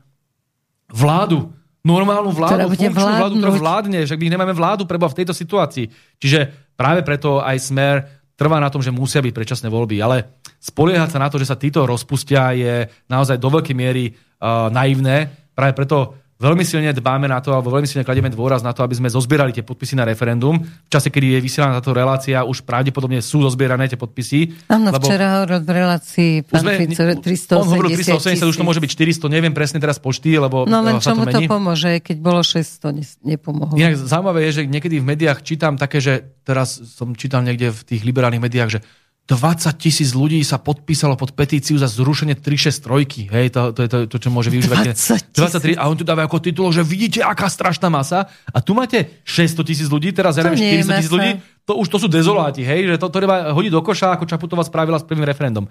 Vládu, 0.91 1.51
normálnu 1.79 2.31
vládu, 2.35 2.75
funkčnú 2.75 2.97
vládu, 2.97 3.35
ktorá 3.39 3.53
vládne, 3.55 3.99
však 4.03 4.19
my 4.19 4.29
nemáme 4.35 4.53
vládu 4.57 4.83
preba 4.83 5.07
v 5.07 5.17
tejto 5.21 5.31
situácii. 5.31 5.87
Čiže 6.19 6.73
práve 6.75 7.05
preto 7.07 7.39
aj 7.39 7.55
Smer 7.61 7.95
trvá 8.35 8.59
na 8.59 8.71
tom, 8.71 8.83
že 8.83 8.91
musia 8.91 9.23
byť 9.23 9.33
predčasné 9.33 9.67
voľby. 9.71 9.99
Ale 10.03 10.43
spoliehať 10.59 11.15
sa 11.15 11.19
na 11.23 11.31
to, 11.31 11.39
že 11.39 11.49
sa 11.49 11.59
títo 11.59 11.87
rozpustia, 11.87 12.55
je 12.55 12.87
naozaj 13.07 13.39
do 13.39 13.49
veľkej 13.51 13.75
miery 13.75 14.11
uh, 14.11 14.67
naivné. 14.71 15.31
Práve 15.55 15.73
preto 15.75 16.24
veľmi 16.35 16.63
silne 16.67 16.91
dbáme 16.91 17.31
na 17.31 17.39
to, 17.39 17.55
alebo 17.55 17.71
veľmi 17.71 17.87
silne 17.87 18.03
kladieme 18.03 18.27
dôraz 18.27 18.59
na 18.59 18.75
to, 18.75 18.83
aby 18.83 18.95
sme 18.99 19.07
zozbierali 19.07 19.55
tie 19.55 19.63
podpisy 19.63 19.95
na 19.95 20.03
referendum. 20.03 20.59
V 20.59 20.89
čase, 20.91 21.07
kedy 21.07 21.37
je 21.37 21.39
vysielaná 21.39 21.79
táto 21.79 21.95
relácia, 21.95 22.43
už 22.43 22.67
pravdepodobne 22.67 23.23
sú 23.23 23.39
zozbierané 23.47 23.87
tie 23.87 23.95
podpisy. 23.95 24.67
Áno, 24.67 24.91
lebo 24.91 25.07
včera 25.07 25.39
hovoril 25.39 25.59
v 25.63 25.71
relácii 25.71 26.31
pán 26.43 26.61
sme, 26.61 26.71
Fico, 26.83 27.03
380 27.23 27.55
On 27.55 27.67
hovoril 27.71 27.89
380, 27.95 28.51
už 28.51 28.57
to 28.59 28.65
môže 28.67 28.81
byť 28.83 28.91
400, 28.91 29.31
neviem 29.31 29.53
presne 29.55 29.79
teraz 29.79 29.95
počty, 29.95 30.35
lebo 30.35 30.67
No 30.67 30.83
len 30.83 30.99
čo 30.99 31.15
mu 31.15 31.23
to 31.23 31.39
pomôže, 31.47 32.03
keď 32.03 32.17
bolo 32.19 32.43
600, 32.43 33.23
nepomohlo. 33.23 33.79
Inak 33.79 33.95
zaujímavé 33.95 34.51
je, 34.51 34.51
že 34.59 34.61
niekedy 34.67 34.99
v 34.99 35.05
médiách 35.15 35.39
čítam 35.39 35.79
také, 35.79 36.03
že 36.03 36.35
teraz 36.43 36.83
som 36.83 37.15
čítal 37.15 37.47
niekde 37.47 37.71
v 37.71 37.81
tých 37.95 38.01
liberálnych 38.03 38.43
médiách, 38.43 38.69
že 38.75 38.79
20 39.25 39.81
tisíc 39.81 40.13
ľudí 40.13 40.37
sa 40.45 40.61
podpísalo 40.61 41.17
pod 41.17 41.33
petíciu 41.33 41.81
za 41.81 41.89
zrušenie 41.89 42.37
363. 42.37 43.33
Hej, 43.33 43.45
to, 43.57 43.73
to 43.73 43.79
je 43.81 43.89
to, 43.89 43.97
to, 44.05 44.17
čo 44.21 44.29
môže 44.29 44.53
využívať. 44.53 44.93
20 44.93 45.33
23, 45.33 45.81
a 45.81 45.89
on 45.89 45.97
tu 45.97 46.05
dáva 46.05 46.29
ako 46.29 46.37
titul, 46.37 46.69
že 46.69 46.85
vidíte, 46.85 47.25
aká 47.25 47.49
strašná 47.49 47.89
masa. 47.89 48.29
A 48.53 48.61
tu 48.61 48.77
máte 48.77 49.17
600 49.25 49.65
tisíc 49.65 49.87
ľudí, 49.89 50.13
teraz 50.13 50.37
ja 50.37 50.45
neviem, 50.45 50.85
400 50.85 50.97
tisíc 51.01 51.09
ľudí. 51.09 51.31
To 51.65 51.81
už 51.81 51.89
to 51.89 51.97
sú 51.97 52.05
dezoláti, 52.05 52.61
hej, 52.61 52.85
že 52.85 53.01
to, 53.01 53.09
to 53.09 53.17
treba 53.17 53.49
hodiť 53.49 53.73
do 53.73 53.81
koša, 53.81 54.13
ako 54.13 54.29
Čaputová 54.29 54.61
spravila 54.61 55.01
s 55.01 55.05
prvým 55.09 55.25
referendum. 55.25 55.65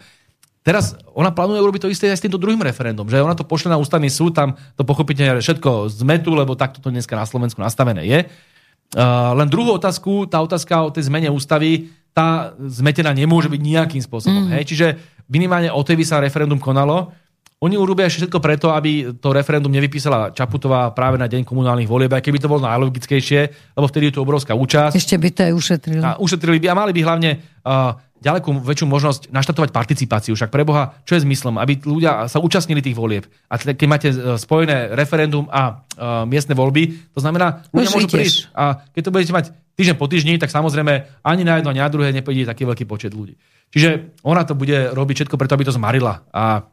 Teraz 0.67 0.99
ona 1.15 1.31
plánuje 1.31 1.63
urobiť 1.63 1.87
to 1.87 1.93
isté 1.93 2.11
aj 2.11 2.19
s 2.19 2.25
týmto 2.27 2.41
druhým 2.41 2.59
referendum, 2.59 3.07
že 3.07 3.23
ona 3.23 3.39
to 3.39 3.47
pošle 3.47 3.71
na 3.71 3.79
ústavný 3.79 4.11
súd, 4.11 4.35
tam 4.35 4.59
to 4.75 4.83
pochopiteľne 4.83 5.39
všetko 5.39 5.93
zmetu, 5.93 6.35
lebo 6.35 6.59
takto 6.59 6.83
to 6.83 6.91
dneska 6.91 7.15
na 7.15 7.29
Slovensku 7.29 7.63
nastavené 7.63 8.03
je. 8.03 8.27
Uh, 8.97 9.37
len 9.39 9.47
druhú 9.47 9.77
otázku, 9.79 10.27
tá 10.27 10.43
otázka 10.43 10.89
o 10.89 10.91
tej 10.91 11.07
zmene 11.07 11.31
ústavy, 11.31 11.93
tá 12.15 12.55
zmetená 12.63 13.11
nemôže 13.11 13.51
byť 13.51 13.61
nejakým 13.61 14.03
spôsobom. 14.03 14.49
Mm. 14.49 14.53
Hej? 14.57 14.65
Čiže 14.71 14.87
minimálne 15.27 15.69
o 15.75 15.83
tej 15.83 15.99
by 15.99 16.05
sa 16.07 16.23
referendum 16.23 16.63
konalo. 16.63 17.11
Oni 17.65 17.75
urobia 17.81 18.07
všetko 18.07 18.39
preto, 18.45 18.71
aby 18.77 19.19
to 19.19 19.33
referendum 19.33 19.73
nevypísala 19.73 20.37
Čaputová 20.37 20.93
práve 20.93 21.17
na 21.17 21.25
deň 21.25 21.49
komunálnych 21.49 21.89
volieb, 21.89 22.13
aj 22.13 22.21
keby 22.21 22.37
to 22.37 22.51
bolo 22.51 22.61
najlogickejšie, 22.69 23.41
lebo 23.73 23.87
vtedy 23.89 24.13
je 24.13 24.15
to 24.21 24.25
obrovská 24.25 24.53
účasť. 24.53 24.95
Ešte 24.95 25.17
by 25.17 25.29
to 25.33 25.41
aj 25.49 25.53
ušetrili. 25.57 26.03
A 26.05 26.21
ušetrili 26.21 26.61
by 26.61 26.67
a 26.71 26.75
mali 26.77 26.93
by 26.93 27.01
hlavne 27.01 27.31
uh, 27.41 27.97
ďaleko 28.25 28.65
väčšiu 28.65 28.87
možnosť 28.89 29.23
naštatovať 29.29 29.71
participáciu. 29.71 30.33
Však 30.33 30.49
pre 30.49 30.65
Boha, 30.65 30.97
čo 31.05 31.15
je 31.15 31.29
zmyslom? 31.29 31.61
Aby 31.61 31.85
ľudia 31.85 32.25
sa 32.33 32.41
účastnili 32.41 32.81
tých 32.81 32.97
volieb. 32.97 33.29
A 33.53 33.61
keď 33.61 33.85
máte 33.85 34.09
e, 34.09 34.41
spojené 34.41 34.97
referendum 34.97 35.45
a 35.53 35.85
uh, 35.85 36.25
miestne 36.25 36.57
voľby, 36.57 37.13
to 37.13 37.21
znamená, 37.21 37.69
ľudia 37.69 37.93
môžu 37.93 38.09
prísť. 38.09 38.49
A 38.57 38.81
keď 38.97 39.03
to 39.05 39.13
budete 39.13 39.33
mať 39.37 39.45
týždeň 39.77 39.97
po 40.01 40.09
týždni, 40.09 40.41
tak 40.41 40.49
samozrejme 40.49 41.21
ani 41.21 41.43
na 41.45 41.61
jedno, 41.61 41.71
ani 41.71 41.85
na 41.85 41.93
druhé 41.93 42.09
nepôjde 42.17 42.49
taký 42.49 42.65
veľký 42.65 42.85
počet 42.89 43.13
ľudí. 43.13 43.37
Čiže 43.69 44.17
ona 44.25 44.49
to 44.49 44.57
bude 44.57 44.97
robiť 44.97 45.15
všetko 45.25 45.37
preto, 45.37 45.53
aby 45.59 45.69
to 45.69 45.77
zmarila. 45.77 46.25
A 46.33 46.65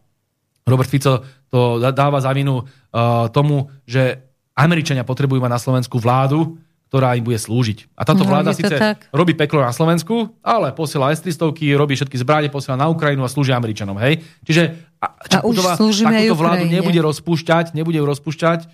Robert 0.63 0.87
Fico 0.87 1.19
to 1.51 1.81
dáva 1.91 2.23
za 2.23 2.31
vinu 2.31 2.63
uh, 2.63 3.27
tomu, 3.33 3.67
že 3.83 4.31
Američania 4.55 5.03
potrebujú 5.03 5.43
mať 5.43 5.51
na 5.51 5.59
Slovensku 5.59 5.99
vládu, 5.99 6.55
ktorá 6.91 7.15
im 7.15 7.23
bude 7.23 7.39
slúžiť. 7.39 7.95
A 7.95 8.03
táto 8.03 8.27
no, 8.27 8.35
vláda 8.35 8.51
síce 8.51 8.75
tak. 8.75 9.07
robí 9.15 9.31
peklo 9.31 9.63
na 9.63 9.71
Slovensku, 9.71 10.35
ale 10.43 10.75
posiela 10.75 11.15
S-300, 11.15 11.55
robí 11.79 11.95
všetky 11.95 12.19
zbranie, 12.19 12.51
posiela 12.51 12.75
na 12.75 12.91
Ukrajinu 12.91 13.23
a 13.23 13.31
slúži 13.31 13.55
Američanom. 13.55 13.95
Hej? 13.95 14.19
Čiže 14.43 14.91
a, 14.99 15.15
Čaputová 15.23 15.79
takúto 15.79 16.35
vládu 16.35 16.67
nebude 16.67 16.99
rozpúšťať, 16.99 17.71
nebude 17.79 17.95
ju 17.95 18.03
rozpúšťať, 18.03 18.67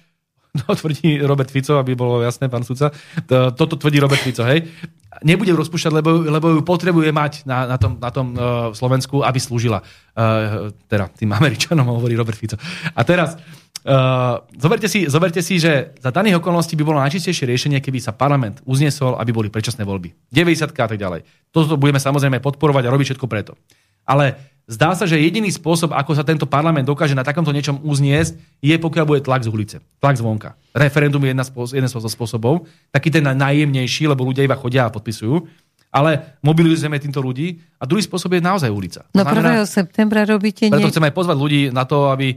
to 0.65 0.73
tvrdí 0.73 1.21
Robert 1.21 1.53
Fico, 1.53 1.77
aby 1.77 1.93
bolo 1.93 2.25
jasné, 2.25 2.49
pán 2.49 2.65
sudca. 2.65 2.89
To, 3.29 3.53
toto 3.53 3.77
tvrdí 3.77 4.01
Robert 4.01 4.25
Fico, 4.25 4.41
hej. 4.49 4.65
Nebude 5.21 5.53
ju 5.53 5.57
rozpúšťať, 5.57 5.93
lebo, 5.93 6.25
lebo 6.25 6.57
ju 6.57 6.61
potrebuje 6.61 7.09
mať 7.09 7.45
na, 7.45 7.69
na 7.69 7.77
tom, 7.77 8.01
na 8.01 8.09
tom 8.09 8.27
uh, 8.33 8.73
Slovensku, 8.73 9.21
aby 9.21 9.37
slúžila. 9.37 9.81
Uh, 10.17 10.73
teda 10.89 11.09
tým 11.13 11.33
Američanom, 11.33 11.85
hovorí 12.01 12.17
Robert 12.17 12.37
Fico. 12.37 12.57
A 12.93 13.01
teraz, 13.05 13.37
uh, 13.37 13.66
zoberte, 14.59 14.91
si, 14.91 15.07
zoberte 15.07 15.39
si, 15.39 15.63
že 15.63 15.95
za 16.03 16.11
daných 16.11 16.43
okolností 16.43 16.75
by 16.75 16.83
bolo 16.83 16.99
najčistejšie 16.99 17.47
riešenie, 17.47 17.79
keby 17.79 18.03
sa 18.03 18.11
parlament 18.11 18.59
uznesol, 18.67 19.15
aby 19.15 19.31
boli 19.31 19.47
predčasné 19.47 19.87
voľby. 19.87 20.11
90 20.27 20.75
a 20.75 20.87
tak 20.91 20.99
ďalej. 20.99 21.23
Toto 21.55 21.79
budeme 21.79 22.01
samozrejme 22.01 22.43
podporovať 22.43 22.83
a 22.83 22.91
robiť 22.91 23.15
všetko 23.15 23.27
preto. 23.31 23.55
Ale 24.03 24.35
zdá 24.67 24.91
sa, 24.91 25.07
že 25.07 25.19
jediný 25.19 25.47
spôsob, 25.47 25.95
ako 25.95 26.19
sa 26.19 26.27
tento 26.27 26.43
parlament 26.43 26.83
dokáže 26.83 27.15
na 27.15 27.23
takomto 27.23 27.55
niečom 27.55 27.79
uzniesť, 27.79 28.35
je 28.59 28.75
pokiaľ 28.75 29.05
bude 29.07 29.21
tlak 29.23 29.47
z 29.47 29.51
ulice, 29.51 29.77
tlak 30.03 30.19
zvonka. 30.19 30.59
Referendum 30.75 31.23
je 31.23 31.31
jedna 31.31 31.47
spôsob, 31.47 31.73
jeden 31.75 31.87
zo 31.87 32.03
spôsobov, 32.03 32.67
taký 32.91 33.07
ten 33.07 33.23
najjemnejší, 33.23 34.11
lebo 34.11 34.27
ľudia 34.27 34.43
iba 34.43 34.59
chodia 34.59 34.87
a 34.87 34.91
podpisujú. 34.91 35.47
Ale 35.87 36.39
mobilizujeme 36.43 36.99
týmto 36.99 37.23
ľudí. 37.23 37.63
A 37.79 37.87
druhý 37.87 38.03
spôsob 38.03 38.35
je 38.35 38.43
naozaj 38.43 38.67
ulica. 38.67 39.07
No 39.15 39.23
znamená, 39.23 39.63
1. 39.63 39.71
septembra 39.71 40.27
robíte... 40.27 40.67
Preto 40.67 40.83
nie... 40.83 40.91
chceme 40.91 41.07
aj 41.09 41.15
pozvať 41.15 41.37
ľudí 41.39 41.61
na 41.71 41.87
to, 41.87 42.11
aby 42.11 42.35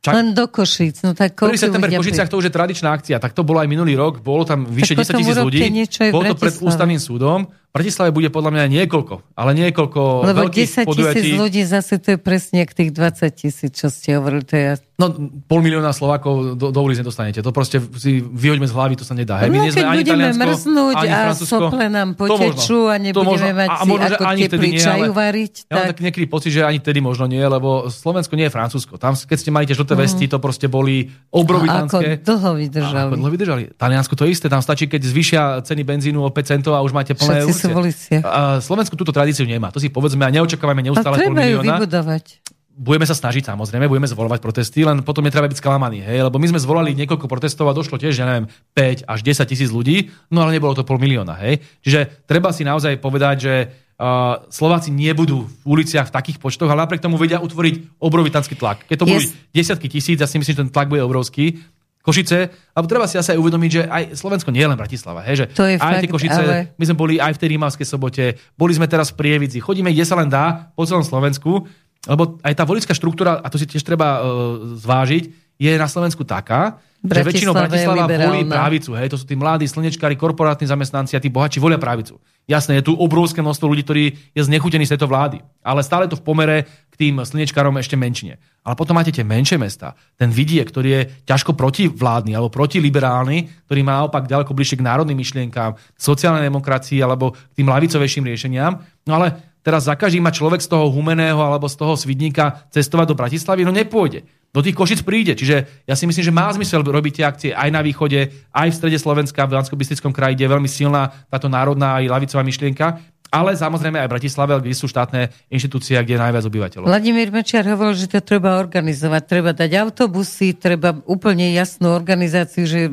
Čak... 0.00 0.12
Len 0.16 0.32
do 0.32 0.48
Košic. 0.48 1.04
No 1.04 1.12
tak 1.12 1.36
1. 1.36 1.60
september 1.60 1.92
v 1.92 2.00
Košiciach 2.00 2.32
to 2.32 2.40
už 2.40 2.48
je 2.48 2.52
tradičná 2.56 2.88
akcia. 2.96 3.20
Tak 3.20 3.36
to 3.36 3.44
bolo 3.44 3.60
aj 3.60 3.68
minulý 3.68 4.00
rok. 4.00 4.24
Bolo 4.24 4.48
tam 4.48 4.64
vyše 4.64 4.96
10 4.96 5.12
tisíc 5.12 5.36
ľudí. 5.36 5.60
Bolo 6.08 6.32
to 6.32 6.36
pred 6.40 6.56
ústavným 6.56 6.96
súdom. 6.96 7.44
Bratislave 7.70 8.10
bude 8.10 8.34
podľa 8.34 8.50
mňa 8.50 8.64
niekoľko, 8.66 9.38
ale 9.38 9.54
niekoľko 9.54 10.26
Lebo 10.26 10.50
10 10.50 10.90
tisíc 10.90 11.38
ľudí 11.38 11.62
zase 11.62 12.02
to 12.02 12.14
je 12.14 12.18
presne 12.18 12.66
k 12.66 12.72
tých 12.74 12.90
20 12.90 13.30
tisíc, 13.30 13.70
čo 13.70 13.86
ste 13.86 14.18
hovorili. 14.18 14.42
To 14.42 14.54
je... 14.58 14.68
No, 14.98 15.06
pol 15.46 15.62
milióna 15.62 15.94
Slovákov 15.94 16.58
do, 16.58 16.74
do 16.74 16.80
ulic 16.82 16.98
nedostanete. 16.98 17.46
To 17.46 17.54
proste 17.54 17.78
si 17.94 18.20
vyhoďme 18.20 18.66
z 18.66 18.74
hlavy, 18.74 18.94
to 18.98 19.06
sa 19.06 19.14
nedá. 19.14 19.38
Hej. 19.38 19.54
My 19.54 19.58
no, 19.62 19.64
nie 19.64 19.72
sme 19.72 19.86
ani 19.86 20.02
budeme 20.02 20.28
mrznúť 20.34 20.94
ani 20.98 21.08
a 21.14 21.32
sople 21.32 21.86
nám 21.86 22.18
potečú 22.18 22.90
a 22.90 22.98
nebudeme 22.98 23.54
mať 23.54 23.68
a 23.70 23.76
si 23.80 23.88
možno, 23.88 24.14
ako 24.18 24.24
ani 24.26 24.42
teplý 24.50 24.70
nie, 24.74 24.82
čaju 24.82 25.10
variť. 25.14 25.54
Ja 25.70 25.72
tak... 25.72 25.78
mám 25.78 25.88
tak 25.94 25.98
niekedy 26.02 26.26
pocit, 26.26 26.50
že 26.50 26.66
ani 26.66 26.82
tedy 26.82 26.98
možno 26.98 27.30
nie, 27.30 27.40
lebo 27.40 27.86
Slovensko 27.86 28.34
nie 28.34 28.50
je 28.50 28.52
Francúzsko. 28.52 28.98
Tam, 28.98 29.14
keď 29.14 29.38
ste 29.38 29.54
mali 29.54 29.70
tie 29.70 29.78
žlté 29.78 29.94
mm. 29.94 30.00
vesty, 30.02 30.24
to 30.26 30.42
proste 30.42 30.66
boli 30.66 31.06
obrovitánske. 31.30 32.18
Ako 32.18 32.26
dlho 32.26 32.50
vydržali. 32.58 32.98
Ako 32.98 33.16
dlho 33.16 33.30
vydržali. 33.30 33.62
Taliansko 33.78 34.14
to 34.18 34.26
isté, 34.26 34.50
tam 34.50 34.60
stačí, 34.60 34.90
keď 34.90 35.00
zvyšia 35.06 35.42
ceny 35.62 35.86
benzínu 35.86 36.18
o 36.18 36.28
5 36.34 36.50
centov 36.50 36.74
a 36.74 36.82
už 36.82 36.90
máte 36.90 37.14
plné 37.14 37.46
Všetci 37.60 37.76
ulice. 37.76 38.12
A 38.24 38.58
Slovensku 38.64 38.96
túto 38.96 39.12
tradíciu 39.12 39.44
nemá. 39.44 39.68
To 39.68 39.82
si 39.82 39.92
povedzme 39.92 40.24
a 40.24 40.30
neočakávame 40.32 40.80
neustále 40.80 41.20
pol 41.20 41.36
milióna. 41.36 41.76
vybudovať. 41.76 42.40
Budeme 42.80 43.04
sa 43.04 43.12
snažiť 43.12 43.44
samozrejme, 43.44 43.92
budeme 43.92 44.08
zvolovať 44.08 44.40
protesty, 44.40 44.88
len 44.88 45.04
potom 45.04 45.20
netreba 45.20 45.44
byť 45.44 45.60
sklamaný. 45.60 46.00
Hej? 46.00 46.24
Lebo 46.24 46.40
my 46.40 46.48
sme 46.48 46.64
zvolali 46.64 46.96
niekoľko 46.96 47.28
protestov 47.28 47.68
a 47.68 47.76
došlo 47.76 48.00
tiež, 48.00 48.16
ja 48.16 48.24
neviem, 48.24 48.48
5 48.72 49.04
až 49.04 49.20
10 49.20 49.52
tisíc 49.52 49.68
ľudí, 49.68 50.08
no 50.32 50.40
ale 50.40 50.56
nebolo 50.56 50.72
to 50.72 50.88
pol 50.88 50.96
milióna. 50.96 51.36
Hej? 51.44 51.60
Čiže 51.84 52.24
treba 52.24 52.56
si 52.56 52.64
naozaj 52.64 52.96
povedať, 52.96 53.36
že 53.36 53.54
uh, 54.00 54.48
Slováci 54.48 54.88
nebudú 54.96 55.44
v 55.44 55.76
uliciach 55.76 56.08
v 56.08 56.14
takých 56.16 56.40
počtoch, 56.40 56.72
ale 56.72 56.88
napriek 56.88 57.04
tomu 57.04 57.20
vedia 57.20 57.44
utvoriť 57.44 58.00
obrovitánsky 58.00 58.56
tlak. 58.56 58.88
Keď 58.88 58.96
to 58.96 59.04
yes. 59.04 59.12
budú 59.12 59.20
desiatky 59.52 59.88
tisíc, 59.92 60.16
ja 60.16 60.24
si 60.24 60.40
myslím, 60.40 60.56
že 60.56 60.62
ten 60.64 60.72
tlak 60.72 60.88
bude 60.88 61.04
obrovský. 61.04 61.60
Košice, 62.00 62.48
alebo 62.72 62.88
treba 62.88 63.04
si 63.04 63.20
asi 63.20 63.36
aj 63.36 63.38
uvedomiť, 63.44 63.70
že 63.70 63.82
aj 63.84 64.02
Slovensko 64.16 64.48
nie 64.48 64.64
je 64.64 64.70
len 64.72 64.78
Bratislava. 64.80 65.20
Hej, 65.28 65.44
že 65.44 65.46
to 65.52 65.68
je 65.68 65.76
aj 65.76 65.80
fakt, 65.80 66.00
tie 66.00 66.12
Košice, 66.12 66.40
ale... 66.40 66.72
my 66.80 66.84
sme 66.88 66.96
boli 66.96 67.14
aj 67.20 67.36
v 67.36 67.40
tej 67.44 67.48
Rímavskej 67.56 67.86
sobote, 67.86 68.24
boli 68.56 68.72
sme 68.72 68.88
teraz 68.88 69.12
v 69.12 69.20
Prievidzi, 69.20 69.60
chodíme 69.60 69.92
kde 69.92 70.08
sa 70.08 70.16
len 70.16 70.32
dá 70.32 70.72
po 70.72 70.88
celom 70.88 71.04
Slovensku, 71.04 71.68
lebo 72.08 72.40
aj 72.40 72.56
tá 72.56 72.64
volická 72.64 72.96
štruktúra, 72.96 73.44
a 73.44 73.46
to 73.52 73.60
si 73.60 73.68
tiež 73.68 73.84
treba 73.84 74.24
uh, 74.24 74.80
zvážiť, 74.80 75.24
je 75.60 75.70
na 75.76 75.84
Slovensku 75.84 76.24
taká, 76.24 76.80
Bratislava 77.00 77.20
že 77.20 77.28
väčšinou 77.28 77.52
Bratislava 77.52 78.04
volí 78.08 78.40
právicu. 78.48 78.90
Hej, 78.96 79.12
to 79.12 79.16
sú 79.20 79.24
tí 79.28 79.36
mladí 79.36 79.68
slnečkári, 79.68 80.16
korporátni 80.16 80.64
zamestnanci 80.64 81.16
a 81.16 81.20
tí 81.20 81.28
bohači 81.28 81.60
volia 81.60 81.76
právicu. 81.76 82.16
Jasné, 82.48 82.80
je 82.80 82.90
tu 82.90 82.98
obrovské 82.98 83.42
množstvo 83.44 83.70
ľudí, 83.70 83.82
ktorí 83.86 84.04
je 84.34 84.42
znechutený 84.42 84.82
z 84.88 84.96
tejto 84.96 85.06
vlády. 85.06 85.38
Ale 85.62 85.86
stále 85.86 86.10
to 86.10 86.18
v 86.18 86.26
pomere 86.26 86.56
k 86.90 86.94
tým 86.98 87.22
slnečkárom 87.22 87.76
ešte 87.78 87.94
menšine. 87.94 88.42
Ale 88.66 88.74
potom 88.74 88.98
máte 88.98 89.14
tie 89.14 89.24
menšie 89.24 89.56
mesta. 89.56 89.94
Ten 90.18 90.34
vidie, 90.34 90.60
ktorý 90.60 90.88
je 90.90 91.02
ťažko 91.30 91.54
protivládny 91.54 92.34
alebo 92.34 92.52
protiliberálny, 92.52 93.68
ktorý 93.70 93.80
má 93.86 94.02
naopak 94.02 94.26
ďaleko 94.26 94.52
bližšie 94.52 94.82
k 94.82 94.86
národným 94.86 95.16
myšlienkám, 95.16 95.78
sociálnej 95.96 96.44
demokracii 96.44 97.00
alebo 97.00 97.32
k 97.32 97.62
tým 97.62 97.70
lavicovejším 97.70 98.28
riešeniam. 98.28 98.82
No 99.06 99.16
ale 99.16 99.49
teraz 99.60 99.88
za 99.88 99.94
každý 99.96 100.20
má 100.20 100.32
človek 100.32 100.64
z 100.64 100.68
toho 100.68 100.88
humeného 100.92 101.40
alebo 101.40 101.68
z 101.68 101.76
toho 101.76 101.94
svidníka 101.96 102.64
cestovať 102.72 103.06
do 103.12 103.18
Bratislavy, 103.18 103.64
no 103.64 103.72
nepôjde 103.72 104.24
do 104.50 104.60
tých 104.60 104.74
Košic 104.74 105.00
príde. 105.06 105.38
Čiže 105.38 105.86
ja 105.86 105.94
si 105.94 106.10
myslím, 106.10 106.26
že 106.26 106.34
má 106.34 106.50
zmysel 106.50 106.82
robiť 106.82 107.12
tie 107.22 107.24
akcie 107.24 107.50
aj 107.54 107.70
na 107.70 107.80
východe, 107.86 108.34
aj 108.50 108.68
v 108.70 108.76
strede 108.76 108.98
Slovenska, 108.98 109.46
v 109.46 109.54
bansko 109.62 109.78
kraji, 110.10 110.34
kde 110.34 110.44
je 110.46 110.54
veľmi 110.58 110.70
silná 110.70 111.14
táto 111.30 111.46
národná 111.46 112.02
aj 112.02 112.10
lavicová 112.10 112.42
myšlienka. 112.42 112.98
Ale 113.30 113.54
samozrejme 113.54 113.94
aj 113.94 114.10
v 114.10 114.14
Bratislave, 114.18 114.58
kde 114.58 114.74
sú 114.74 114.90
štátne 114.90 115.30
inštitúcie, 115.54 115.94
kde 116.02 116.18
je 116.18 116.22
najviac 116.26 116.44
obyvateľov. 116.50 116.90
Vladimír 116.90 117.30
Mečiar 117.30 117.62
hovoril, 117.62 117.94
že 117.94 118.10
to 118.10 118.18
treba 118.18 118.58
organizovať. 118.58 119.22
Treba 119.22 119.54
dať 119.54 119.70
autobusy, 119.78 120.58
treba 120.58 120.98
úplne 121.06 121.54
jasnú 121.54 121.94
organizáciu, 121.94 122.66
že 122.66 122.90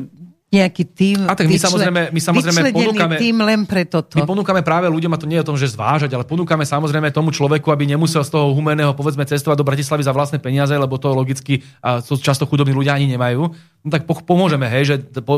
nejaký 0.48 0.84
tým. 0.88 1.28
A 1.28 1.36
tak 1.36 1.44
my 1.44 1.60
samozrejme, 1.60 2.02
my 2.08 2.20
samozrejme 2.24 2.72
ponúkame, 2.72 3.20
tým 3.20 3.36
len 3.44 3.68
pre 3.68 3.84
toto. 3.84 4.16
My 4.16 4.24
ponúkame 4.24 4.64
práve 4.64 4.88
ľuďom, 4.88 5.12
a 5.12 5.20
to 5.20 5.28
nie 5.28 5.36
je 5.36 5.44
o 5.44 5.48
tom, 5.52 5.60
že 5.60 5.68
zvážať, 5.68 6.08
ale 6.16 6.24
ponúkame 6.24 6.64
samozrejme 6.64 7.12
tomu 7.12 7.36
človeku, 7.36 7.68
aby 7.68 7.84
nemusel 7.84 8.24
z 8.24 8.32
toho 8.32 8.56
humeného 8.56 8.96
povedzme 8.96 9.28
cestovať 9.28 9.60
do 9.60 9.68
Bratislavy 9.68 10.00
za 10.00 10.16
vlastné 10.16 10.40
peniaze, 10.40 10.72
lebo 10.72 10.96
to 10.96 11.12
logicky 11.12 11.60
a 11.84 12.00
to 12.00 12.16
často 12.16 12.48
chudobní 12.48 12.72
ľudia 12.72 12.96
ani 12.96 13.04
nemajú. 13.12 13.44
No 13.84 13.88
tak 13.92 14.08
pomôžeme, 14.08 14.64
hej, 14.72 14.82
že 14.88 14.94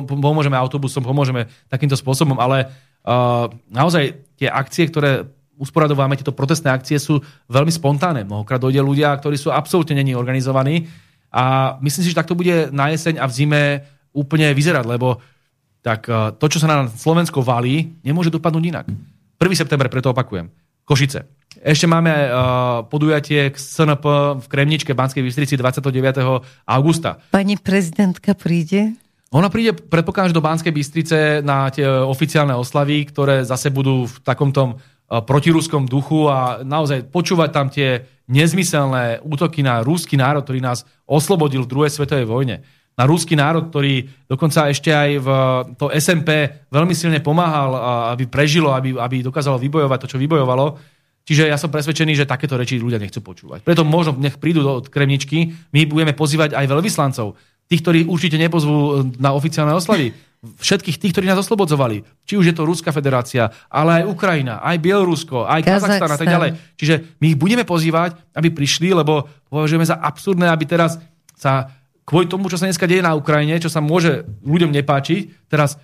pomôžeme 0.07 0.55
autobusom, 0.55 1.03
pomôžeme 1.03 1.51
takýmto 1.66 1.99
spôsobom, 1.99 2.39
ale 2.39 2.70
uh, 3.03 3.51
naozaj 3.66 4.15
tie 4.39 4.47
akcie, 4.47 4.87
ktoré 4.87 5.27
usporadováme, 5.61 6.16
tieto 6.16 6.32
protestné 6.32 6.70
akcie 6.73 6.97
sú 6.97 7.20
veľmi 7.51 7.69
spontánne. 7.69 8.24
Mnohokrát 8.24 8.62
dojde 8.62 8.81
ľudia, 8.81 9.12
ktorí 9.19 9.37
sú 9.37 9.53
absolútne 9.53 9.99
není 9.99 10.16
organizovaní 10.16 10.89
A 11.31 11.77
myslím 11.78 12.03
si, 12.03 12.11
že 12.11 12.19
takto 12.19 12.35
bude 12.35 12.74
na 12.74 12.91
jeseň 12.91 13.23
a 13.23 13.24
v 13.31 13.32
zime 13.32 13.62
úplne 14.15 14.51
vyzerať, 14.51 14.85
lebo 14.87 15.19
tak 15.81 16.07
e, 16.09 16.37
to, 16.37 16.47
čo 16.49 16.59
sa 16.61 16.69
na 16.69 16.78
Slovensko 16.89 17.41
valí, 17.41 17.97
nemôže 18.05 18.28
dopadnúť 18.28 18.65
inak. 18.65 18.87
1. 19.41 19.57
september, 19.57 19.89
preto 19.89 20.12
opakujem. 20.12 20.53
Košice. 20.85 21.24
Ešte 21.61 21.87
máme 21.87 22.11
uh, 22.11 22.31
podujatie 22.87 23.51
k 23.51 23.57
SNP 23.59 24.05
v 24.39 24.47
Kremničke 24.47 24.95
Banskej 24.95 25.23
Bystrici 25.23 25.55
29. 25.59 25.91
augusta. 26.66 27.19
Pani 27.31 27.59
prezidentka 27.59 28.39
príde? 28.39 28.95
Ona 29.31 29.51
príde, 29.51 29.74
predpokladám, 29.74 30.35
do 30.35 30.43
Banskej 30.43 30.74
Bystrice 30.74 31.19
na 31.47 31.70
tie 31.70 31.87
oficiálne 31.87 32.55
oslavy, 32.55 33.07
ktoré 33.07 33.47
zase 33.47 33.70
budú 33.70 34.07
v 34.07 34.15
takomto 34.23 34.62
uh, 34.74 35.23
protiruskom 35.23 35.87
duchu 35.91 36.27
a 36.27 36.62
naozaj 36.66 37.07
počúvať 37.11 37.51
tam 37.55 37.66
tie 37.70 38.03
nezmyselné 38.31 39.23
útoky 39.27 39.62
na 39.62 39.82
rúsky 39.82 40.15
národ, 40.19 40.43
ktorý 40.47 40.62
nás 40.62 40.87
oslobodil 41.07 41.66
v 41.66 41.70
druhej 41.70 41.91
svetovej 41.91 42.27
vojne 42.31 42.62
na 43.01 43.09
rúský 43.09 43.32
národ, 43.32 43.72
ktorý 43.72 44.05
dokonca 44.28 44.68
ešte 44.68 44.93
aj 44.93 45.10
v 45.24 45.28
to 45.81 45.89
SMP 45.89 46.60
veľmi 46.68 46.93
silne 46.93 47.24
pomáhal, 47.24 47.72
aby 48.12 48.28
prežilo, 48.28 48.77
aby, 48.77 48.93
aby 48.93 49.24
dokázalo 49.24 49.56
vybojovať 49.56 49.98
to, 50.05 50.10
čo 50.12 50.20
vybojovalo. 50.20 50.77
Čiže 51.24 51.48
ja 51.48 51.56
som 51.56 51.72
presvedčený, 51.72 52.12
že 52.12 52.28
takéto 52.28 52.60
reči 52.60 52.77
ľudia 52.77 53.01
nechcú 53.01 53.24
počúvať. 53.24 53.64
Preto 53.64 53.89
možno 53.89 54.20
nech 54.20 54.36
prídu 54.36 54.60
do 54.60 54.85
Kremničky, 54.85 55.48
my 55.72 55.89
budeme 55.89 56.12
pozývať 56.12 56.52
aj 56.52 56.66
veľvyslancov, 56.68 57.40
tých, 57.70 57.81
ktorí 57.81 58.01
určite 58.05 58.36
nepozvú 58.36 59.09
na 59.16 59.32
oficiálne 59.32 59.72
oslavy, 59.72 60.12
všetkých 60.43 60.98
tých, 61.01 61.12
ktorí 61.14 61.24
nás 61.31 61.40
oslobodzovali. 61.40 62.02
Či 62.27 62.35
už 62.36 62.51
je 62.51 62.55
to 62.56 62.66
Ruská 62.66 62.90
federácia, 62.93 63.48
ale 63.70 64.02
aj 64.02 64.09
Ukrajina, 64.10 64.60
aj 64.60 64.77
Bielorusko, 64.82 65.47
aj 65.47 65.64
Kazachstan 65.64 66.10
a 66.10 66.18
tak 66.18 66.28
ďalej. 66.28 66.51
Čiže 66.77 66.94
my 67.22 67.27
ich 67.32 67.39
budeme 67.39 67.64
pozývať, 67.64 68.18
aby 68.35 68.51
prišli, 68.51 68.90
lebo 68.93 69.24
považujeme 69.48 69.86
za 69.86 70.01
absurdné, 70.01 70.51
aby 70.51 70.64
teraz 70.66 70.98
sa 71.36 71.80
kvôli 72.05 72.27
tomu, 72.27 72.51
čo 72.51 72.59
sa 72.59 72.66
dneska 72.66 72.89
deje 72.89 73.05
na 73.05 73.14
Ukrajine, 73.14 73.62
čo 73.62 73.70
sa 73.70 73.82
môže 73.82 74.27
ľuďom 74.43 74.70
nepáčiť, 74.74 75.51
teraz 75.51 75.78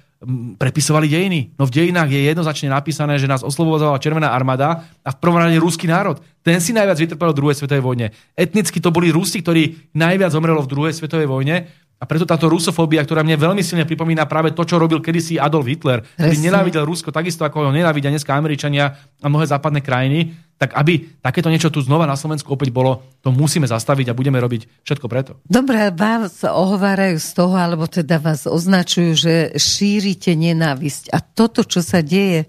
prepisovali 0.57 1.13
dejiny. 1.13 1.53
No 1.61 1.69
v 1.69 1.75
dejinách 1.77 2.09
je 2.09 2.25
jednoznačne 2.25 2.73
napísané, 2.73 3.21
že 3.21 3.29
nás 3.29 3.45
oslobozovala 3.45 4.01
Červená 4.01 4.33
armáda 4.33 4.89
a 5.05 5.13
v 5.13 5.21
prvom 5.21 5.37
rade 5.37 5.61
ruský 5.61 5.85
národ. 5.85 6.17
Ten 6.41 6.57
si 6.65 6.73
najviac 6.73 6.97
vytrpel 6.97 7.37
v 7.37 7.39
druhej 7.39 7.57
svetovej 7.61 7.85
vojne. 7.85 8.07
Etnicky 8.33 8.81
to 8.81 8.89
boli 8.89 9.13
Rusi, 9.13 9.45
ktorí 9.45 9.93
najviac 9.93 10.33
zomrelo 10.33 10.65
v 10.65 10.73
druhej 10.73 10.97
svetovej 10.97 11.29
vojne 11.29 11.69
a 11.97 12.05
preto 12.05 12.29
táto 12.29 12.53
rusofóbia, 12.53 13.01
ktorá 13.01 13.25
mne 13.25 13.41
veľmi 13.41 13.65
silne 13.65 13.89
pripomína 13.89 14.29
práve 14.29 14.53
to, 14.53 14.69
čo 14.69 14.77
robil 14.77 15.01
kedysi 15.01 15.41
Adolf 15.41 15.65
Hitler, 15.65 16.05
ktorý 16.05 16.37
nenávidel 16.45 16.85
Rusko 16.85 17.09
takisto, 17.09 17.41
ako 17.49 17.69
ho 17.69 17.73
nenávidia 17.73 18.13
dneska 18.13 18.37
Američania 18.37 18.93
a 19.17 19.27
mnohé 19.33 19.49
západné 19.49 19.81
krajiny, 19.81 20.37
tak 20.61 20.77
aby 20.77 21.21
takéto 21.25 21.49
niečo 21.49 21.73
tu 21.73 21.81
znova 21.81 22.05
na 22.05 22.13
Slovensku 22.17 22.53
opäť 22.53 22.69
bolo, 22.69 23.01
to 23.25 23.33
musíme 23.33 23.65
zastaviť 23.65 24.13
a 24.13 24.17
budeme 24.17 24.37
robiť 24.37 24.85
všetko 24.85 25.07
preto. 25.09 25.41
Dobre, 25.49 25.89
vás 25.93 26.45
ohovárajú 26.45 27.17
z 27.17 27.31
toho, 27.33 27.57
alebo 27.57 27.89
teda 27.89 28.21
vás 28.21 28.45
označujú, 28.45 29.13
že 29.17 29.35
šírite 29.57 30.37
nenávisť. 30.37 31.17
A 31.17 31.25
toto, 31.25 31.65
čo 31.65 31.81
sa 31.81 32.05
deje, 32.05 32.49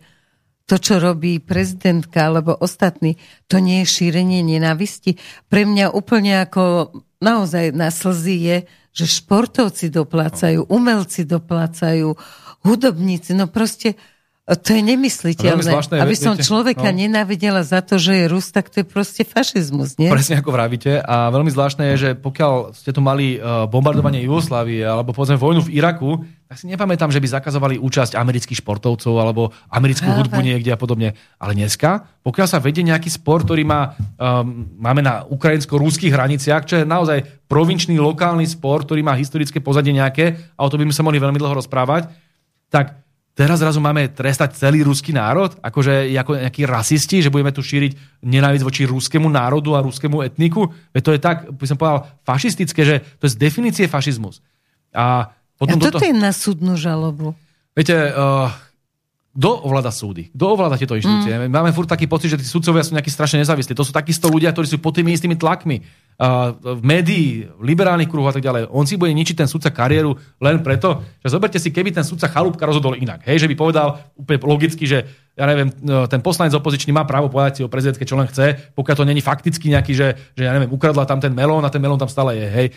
to, 0.68 0.76
čo 0.76 1.00
robí 1.00 1.40
prezidentka 1.40 2.28
alebo 2.28 2.52
ostatní, 2.52 3.16
to 3.48 3.64
nie 3.64 3.88
je 3.88 3.92
šírenie 3.96 4.44
nenávisti. 4.44 5.16
Pre 5.48 5.64
mňa 5.64 5.96
úplne 5.96 6.44
ako 6.44 6.92
naozaj 7.24 7.72
na 7.72 7.88
slzy 7.88 8.36
je, 8.44 8.58
že 8.98 9.06
športovci 9.06 9.94
doplácajú, 9.94 10.66
umelci 10.74 11.22
doplácajú, 11.30 12.18
hudobníci, 12.66 13.38
no 13.38 13.46
proste 13.46 13.94
to 14.56 14.80
je 14.80 14.80
nemysliteľné. 14.80 15.60
Zvláštne, 15.60 16.00
Aby 16.00 16.16
som 16.16 16.40
viete, 16.40 16.48
človeka 16.48 16.96
no. 16.96 17.04
nenávidela 17.04 17.68
za 17.68 17.84
to, 17.84 18.00
že 18.00 18.16
je 18.16 18.26
Rus, 18.32 18.48
tak 18.56 18.72
to 18.72 18.80
je 18.80 18.88
proste 18.88 19.28
fašizmus, 19.28 20.00
nie? 20.00 20.08
Presne 20.08 20.40
ako 20.40 20.56
vravíte. 20.56 21.04
A 21.04 21.28
veľmi 21.36 21.52
zvláštne 21.52 21.92
je, 21.92 21.96
že 22.00 22.10
pokiaľ 22.16 22.72
ste 22.72 22.96
tu 22.96 23.04
mali 23.04 23.36
e, 23.36 23.40
bombardovanie 23.68 24.24
Jugoslávie 24.24 24.88
alebo 24.88 25.12
povedzme 25.12 25.36
vojnu 25.36 25.68
v 25.68 25.76
Iraku, 25.76 26.24
tak 26.48 26.64
si 26.64 26.72
nepamätám, 26.72 27.12
že 27.12 27.20
by 27.20 27.28
zakazovali 27.28 27.76
účasť 27.76 28.16
amerických 28.16 28.64
športovcov 28.64 29.20
alebo 29.20 29.52
americkú 29.68 30.08
Práve. 30.08 30.32
hudbu 30.32 30.40
niekde 30.40 30.72
a 30.72 30.80
podobne. 30.80 31.12
Ale 31.44 31.52
dneska, 31.52 32.08
pokiaľ 32.24 32.48
sa 32.48 32.64
vedie 32.64 32.88
nejaký 32.88 33.12
sport, 33.12 33.44
ktorý 33.44 33.68
má, 33.68 34.00
um, 34.16 34.64
máme 34.80 35.04
na 35.04 35.28
ukrajinsko-rúských 35.28 36.16
hraniciach, 36.16 36.64
čo 36.64 36.80
je 36.80 36.88
naozaj 36.88 37.52
provinčný, 37.52 38.00
lokálny 38.00 38.48
sport, 38.48 38.88
ktorý 38.88 39.04
má 39.04 39.12
historické 39.20 39.60
pozadie 39.60 39.92
nejaké, 39.92 40.56
a 40.56 40.64
o 40.64 40.72
to 40.72 40.80
by 40.80 40.88
sme 40.88 40.96
sa 40.96 41.04
mohli 41.04 41.20
veľmi 41.20 41.36
dlho 41.36 41.60
rozprávať, 41.60 42.16
tak 42.72 43.07
teraz 43.38 43.62
zrazu 43.62 43.78
máme 43.78 44.10
trestať 44.10 44.58
celý 44.58 44.82
ruský 44.82 45.14
národ, 45.14 45.54
akože 45.62 46.10
ako 46.18 46.42
nejakí 46.42 46.66
rasisti, 46.66 47.22
že 47.22 47.30
budeme 47.30 47.54
tu 47.54 47.62
šíriť 47.62 48.26
nenávisť 48.26 48.66
voči 48.66 48.90
ruskému 48.90 49.30
národu 49.30 49.78
a 49.78 49.86
ruskému 49.86 50.26
etniku. 50.26 50.74
Veď 50.90 51.02
to 51.06 51.12
je 51.14 51.20
tak, 51.22 51.38
by 51.54 51.66
som 51.70 51.78
povedal, 51.78 52.10
fašistické, 52.26 52.82
že 52.82 52.96
to 53.22 53.30
je 53.30 53.38
z 53.38 53.38
definície 53.38 53.86
fašizmus. 53.86 54.42
A, 54.98 55.30
potom 55.54 55.78
a 55.78 55.86
toto 55.86 56.02
toto... 56.02 56.10
je 56.10 56.18
na 56.18 56.34
súdnu 56.34 56.74
žalobu. 56.74 57.38
Viete, 57.78 57.94
uh, 57.94 58.50
kto 59.38 59.70
ovláda 59.70 59.94
súdy? 59.94 60.34
Kto 60.34 60.58
ovláda 60.58 60.82
tieto 60.82 60.98
inštitúcie? 60.98 61.46
Mm. 61.46 61.54
Máme 61.54 61.70
furt 61.70 61.86
taký 61.86 62.10
pocit, 62.10 62.34
že 62.34 62.42
tí 62.42 62.48
sudcovia 62.50 62.82
sú 62.82 62.98
nejakí 62.98 63.14
strašne 63.14 63.38
nezávislí. 63.46 63.78
To 63.78 63.86
sú 63.86 63.94
takisto 63.94 64.34
ľudia, 64.34 64.50
ktorí 64.50 64.66
sú 64.66 64.82
pod 64.82 64.98
tými 64.98 65.14
istými 65.14 65.38
tlakmi. 65.38 65.86
V 66.58 66.82
médií, 66.82 67.46
v 67.46 67.62
liberálnych 67.62 68.10
kruhoch 68.10 68.34
a 68.34 68.36
tak 68.36 68.42
ďalej. 68.42 68.74
On 68.74 68.82
si 68.90 68.98
bude 68.98 69.14
ničiť 69.14 69.38
ten 69.38 69.46
sudca 69.46 69.70
kariéru 69.70 70.18
len 70.42 70.66
preto, 70.66 71.06
že 71.22 71.30
zoberte 71.30 71.62
si, 71.62 71.70
keby 71.70 71.94
ten 71.94 72.02
sudca 72.02 72.26
Chalúbka 72.26 72.66
rozhodol 72.66 72.98
inak. 72.98 73.22
Hej, 73.30 73.46
že 73.46 73.50
by 73.54 73.54
povedal 73.54 74.02
úplne 74.18 74.42
logicky, 74.42 74.90
že 74.90 75.06
ja 75.38 75.46
neviem, 75.46 75.70
ten 76.10 76.26
poslanec 76.26 76.58
opozičný 76.58 76.90
má 76.90 77.06
právo 77.06 77.30
povedať 77.30 77.62
si 77.62 77.62
o 77.62 77.70
prezidentke, 77.70 78.10
čo 78.10 78.18
len 78.18 78.26
chce, 78.26 78.74
pokiaľ 78.74 78.96
to 78.98 79.06
není 79.06 79.22
fakticky 79.22 79.70
nejaký, 79.70 79.94
že, 79.94 80.18
že 80.34 80.50
ja 80.50 80.58
neviem, 80.58 80.74
ukradla 80.74 81.06
tam 81.06 81.22
ten 81.22 81.38
melón 81.38 81.62
a 81.62 81.70
ten 81.70 81.78
melón 81.78 82.02
tam 82.02 82.10
stále 82.10 82.34
je. 82.34 82.48
Hej, 82.50 82.68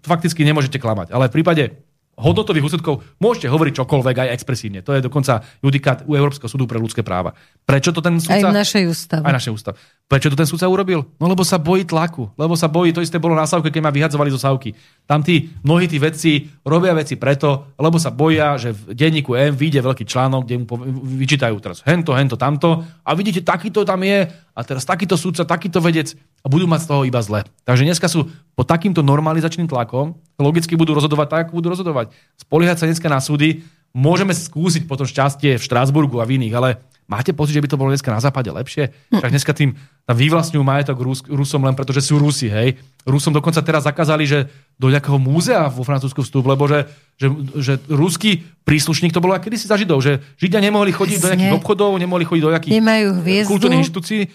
fakticky 0.00 0.40
nemôžete 0.48 0.80
klamať. 0.80 1.12
Ale 1.12 1.28
v 1.28 1.36
prípade 1.36 1.76
hodnotových 2.16 2.72
úsudkov 2.72 3.04
môžete 3.20 3.52
hovoriť 3.52 3.72
čokoľvek 3.76 4.16
aj 4.24 4.32
expresívne. 4.32 4.80
To 4.80 4.96
je 4.96 5.04
dokonca 5.04 5.44
judikát 5.60 6.00
u 6.08 6.16
Európskeho 6.16 6.48
súdu 6.48 6.64
pre 6.64 6.80
ľudské 6.80 7.04
práva. 7.04 7.36
Prečo 7.62 7.92
to 7.92 8.00
ten 8.00 8.16
súdca... 8.16 8.40
Aj 8.40 8.52
v 8.52 8.56
našej 8.56 8.84
ústave. 8.88 9.22
Aj 9.22 9.34
našej 9.36 9.52
ústave. 9.52 9.76
Prečo 10.08 10.32
to 10.32 10.36
ten 10.40 10.48
súdca 10.48 10.64
urobil? 10.64 11.04
No 11.20 11.28
lebo 11.28 11.44
sa 11.44 11.60
bojí 11.60 11.84
tlaku. 11.84 12.32
Lebo 12.40 12.56
sa 12.56 12.72
bojí, 12.72 12.96
to 12.96 13.04
isté 13.04 13.20
bolo 13.20 13.36
na 13.36 13.44
Sávke, 13.44 13.68
keď 13.68 13.82
ma 13.84 13.92
vyhadzovali 13.92 14.32
zo 14.32 14.40
Sávky. 14.40 14.72
Tam 15.04 15.20
tí, 15.20 15.52
mnohí 15.60 15.84
tí 15.86 16.00
vedci 16.00 16.48
robia 16.64 16.96
veci 16.96 17.20
preto, 17.20 17.76
lebo 17.76 18.00
sa 18.00 18.08
boja, 18.08 18.56
že 18.56 18.72
v 18.72 18.96
denníku 18.96 19.36
M 19.36 19.52
vyjde 19.52 19.84
veľký 19.84 20.04
článok, 20.08 20.42
kde 20.48 20.56
mu 20.62 20.66
vyčítajú 21.20 21.56
teraz 21.60 21.84
hento, 21.84 22.16
hento, 22.16 22.40
tamto 22.40 22.80
a 23.04 23.10
vidíte, 23.12 23.44
takýto 23.44 23.84
tam 23.84 24.00
je 24.00 24.24
a 24.56 24.60
teraz 24.64 24.88
takýto 24.88 25.20
súdca, 25.20 25.44
takýto 25.44 25.84
vedec 25.84 26.16
a 26.40 26.48
budú 26.48 26.64
mať 26.64 26.80
z 26.82 26.88
toho 26.88 27.02
iba 27.04 27.20
zle. 27.20 27.44
Takže 27.68 27.84
dneska 27.84 28.08
sú 28.08 28.32
pod 28.56 28.64
takýmto 28.64 29.04
normalizačným 29.04 29.68
tlakom, 29.68 30.16
logicky 30.40 30.72
budú 30.80 30.96
rozhodovať 30.96 31.28
tak, 31.28 31.40
ako 31.46 31.60
budú 31.60 31.68
rozhodovať. 31.76 32.16
Spoliehať 32.40 32.80
sa 32.80 32.88
dneska 32.88 33.12
na 33.12 33.20
súdy, 33.20 33.68
môžeme 33.92 34.32
skúsiť 34.32 34.88
potom 34.88 35.04
šťastie 35.04 35.60
v 35.60 35.64
Štrásburgu 35.64 36.20
a 36.20 36.28
v 36.28 36.40
iných, 36.40 36.54
ale 36.56 36.68
máte 37.08 37.32
pocit, 37.32 37.56
že 37.56 37.62
by 37.64 37.68
to 37.68 37.80
bolo 37.80 37.92
dneska 37.92 38.12
na 38.12 38.20
západe 38.20 38.52
lepšie? 38.52 38.92
Tak 39.08 39.32
dneska 39.32 39.56
tým 39.56 39.72
vyvlastňujú 40.04 40.62
majetok 40.62 41.00
Rus, 41.00 41.24
Rusom 41.24 41.64
len 41.64 41.72
preto, 41.72 41.96
že 41.96 42.04
sú 42.04 42.20
Rusi, 42.20 42.52
hej? 42.52 42.76
Rusom 43.08 43.32
dokonca 43.32 43.64
teraz 43.64 43.88
zakázali, 43.88 44.28
že 44.28 44.52
do 44.76 44.92
nejakého 44.92 45.16
múzea 45.16 45.72
vo 45.72 45.86
Francúzsku 45.86 46.20
vstup, 46.20 46.44
lebo 46.44 46.68
že, 46.68 46.84
že, 47.16 47.26
že 47.56 47.72
ruský 47.88 48.44
príslušník 48.68 49.14
to 49.14 49.22
bolo 49.22 49.32
akedy 49.32 49.56
si 49.56 49.64
za 49.70 49.80
Židov, 49.80 50.04
že 50.04 50.20
Židia 50.36 50.60
nemohli 50.60 50.92
chodiť 50.92 51.16
do 51.22 51.28
nejakých 51.32 51.56
obchodov, 51.56 51.96
nemohli 51.96 52.28
chodiť 52.28 52.42
do 52.42 52.52
nejakých 52.52 52.72
Nemajú 52.76 53.08
kultúrnych 53.48 53.86
inštitúcií, 53.86 54.28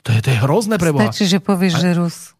to 0.00 0.08
je, 0.16 0.18
to 0.24 0.28
je 0.32 0.38
hrozné 0.40 0.80
pre 0.80 0.90
Boha. 0.90 1.12
Stačí, 1.12 1.28
že 1.28 1.38
povieš, 1.44 1.76
a, 1.76 1.80
že 1.84 1.90
Rus. 2.00 2.32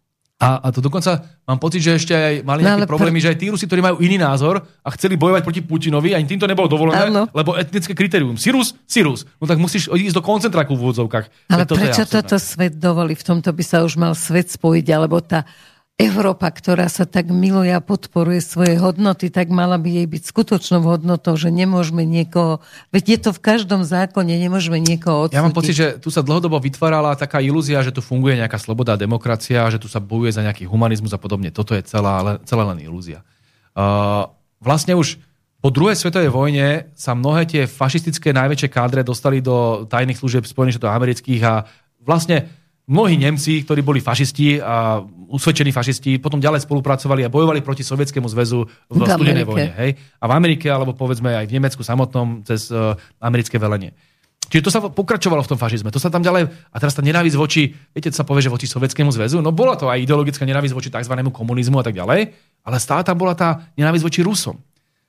A, 0.42 0.58
a 0.58 0.68
to 0.74 0.82
dokonca 0.82 1.22
mám 1.46 1.62
pocit, 1.62 1.78
že 1.86 2.02
ešte 2.02 2.10
aj 2.10 2.34
mali 2.42 2.66
no, 2.66 2.74
nejaké 2.74 2.86
no, 2.86 2.90
problémy, 2.90 3.22
pr- 3.22 3.24
že 3.24 3.30
aj 3.30 3.38
tí 3.38 3.46
Rusi, 3.46 3.64
ktorí 3.70 3.78
majú 3.78 4.02
iný 4.02 4.18
názor 4.18 4.58
a 4.82 4.88
chceli 4.98 5.14
bojovať 5.14 5.46
proti 5.46 5.62
Putinovi, 5.62 6.18
ani 6.18 6.26
tým 6.26 6.42
to 6.42 6.50
nebolo 6.50 6.66
dovolené, 6.66 7.14
ano. 7.14 7.30
lebo 7.30 7.54
etnické 7.54 7.94
kritérium. 7.94 8.34
Si 8.34 8.50
Rus, 8.50 8.74
si 8.82 9.06
Rus. 9.06 9.22
No 9.38 9.46
tak 9.46 9.62
musíš 9.62 9.86
ísť 9.86 10.18
do 10.18 10.22
koncentráku 10.26 10.74
v 10.74 10.82
úvodzovkách. 10.82 11.46
Ale 11.46 11.62
prečo 11.62 12.02
toto 12.10 12.42
svet 12.42 12.74
dovolí? 12.74 13.14
V 13.14 13.22
tomto 13.22 13.54
by 13.54 13.62
sa 13.62 13.86
už 13.86 13.94
mal 13.94 14.18
svet 14.18 14.50
spojiť, 14.50 14.86
alebo 14.90 15.22
tá 15.22 15.46
Európa, 16.08 16.50
ktorá 16.50 16.90
sa 16.90 17.06
tak 17.06 17.30
miluje 17.30 17.70
a 17.70 17.78
podporuje 17.78 18.42
svoje 18.42 18.74
hodnoty, 18.80 19.30
tak 19.30 19.52
mala 19.54 19.78
by 19.78 20.02
jej 20.02 20.06
byť 20.10 20.22
skutočnou 20.26 20.82
hodnotou, 20.82 21.38
že 21.38 21.54
nemôžeme 21.54 22.02
niekoho, 22.02 22.58
veď 22.90 23.04
je 23.06 23.18
to 23.28 23.30
v 23.30 23.40
každom 23.40 23.86
zákone, 23.86 24.34
nemôžeme 24.34 24.82
niekoho 24.82 25.30
odsúdiť. 25.30 25.38
Ja 25.38 25.46
mám 25.46 25.54
pocit, 25.54 25.74
že 25.78 25.86
tu 26.02 26.10
sa 26.10 26.26
dlhodobo 26.26 26.58
vytvárala 26.58 27.14
taká 27.14 27.38
ilúzia, 27.38 27.80
že 27.86 27.94
tu 27.94 28.02
funguje 28.02 28.36
nejaká 28.38 28.58
sloboda 28.58 28.94
a 28.94 29.00
demokracia, 29.00 29.70
že 29.70 29.78
tu 29.78 29.86
sa 29.86 30.02
bojuje 30.02 30.34
za 30.34 30.42
nejaký 30.42 30.66
humanizmus 30.66 31.14
a 31.14 31.20
podobne. 31.22 31.54
Toto 31.54 31.72
je 31.72 31.86
celá, 31.86 32.42
celá 32.42 32.64
len 32.74 32.82
ilúzia. 32.82 33.22
Uh, 33.72 34.28
vlastne 34.60 34.98
už 34.98 35.16
po 35.62 35.70
druhej 35.70 35.94
svetovej 35.94 36.34
vojne 36.34 36.90
sa 36.98 37.14
mnohé 37.14 37.46
tie 37.46 37.62
fašistické 37.70 38.34
najväčšie 38.34 38.66
kádre 38.66 39.06
dostali 39.06 39.38
do 39.38 39.86
tajných 39.86 40.18
služieb 40.18 40.42
Spojených 40.42 40.82
štátov 40.82 40.90
amerických 40.90 41.42
a 41.46 41.54
vlastne 42.02 42.50
mnohí 42.86 43.14
Nemci, 43.14 43.62
ktorí 43.62 43.80
boli 43.86 44.02
fašisti 44.02 44.58
a 44.58 45.02
usvedčení 45.32 45.70
fašisti, 45.70 46.18
potom 46.18 46.42
ďalej 46.42 46.66
spolupracovali 46.66 47.24
a 47.24 47.32
bojovali 47.32 47.62
proti 47.62 47.86
Sovietskému 47.86 48.28
zväzu 48.28 48.66
v, 48.66 48.94
v 48.94 49.06
studenej 49.06 49.46
vojne. 49.46 49.72
Hej? 49.78 49.90
A 50.20 50.24
v 50.28 50.32
Amerike, 50.34 50.68
alebo 50.68 50.92
povedzme 50.92 51.32
aj 51.32 51.46
v 51.48 51.54
Nemecku 51.56 51.80
samotnom, 51.80 52.44
cez 52.44 52.68
uh, 52.68 52.98
americké 53.22 53.56
velenie. 53.56 53.94
Čiže 54.52 54.64
to 54.68 54.74
sa 54.74 54.84
pokračovalo 54.84 55.40
v 55.40 55.50
tom 55.54 55.56
fašizme. 55.56 55.88
To 55.88 56.02
sa 56.02 56.12
tam 56.12 56.20
ďalej... 56.20 56.44
A 56.68 56.76
teraz 56.76 56.92
tá 56.92 57.00
nenávisť 57.00 57.36
voči, 57.40 57.72
viete, 57.72 58.12
sa 58.12 58.26
povie, 58.26 58.44
že 58.44 58.52
voči 58.52 58.68
Sovietskému 58.68 59.08
zväzu, 59.08 59.40
no 59.40 59.48
bola 59.48 59.78
to 59.80 59.88
aj 59.88 60.02
ideologická 60.02 60.44
nenávisť 60.44 60.74
voči 60.76 60.88
tzv. 60.92 61.14
komunizmu 61.32 61.80
a 61.80 61.84
tak 61.86 61.96
ďalej, 61.96 62.20
ale 62.66 62.76
stále 62.76 63.00
tam 63.00 63.16
bola 63.16 63.32
tá 63.32 63.72
nenávisť 63.80 64.04
voči 64.04 64.20
Rusom. 64.20 64.60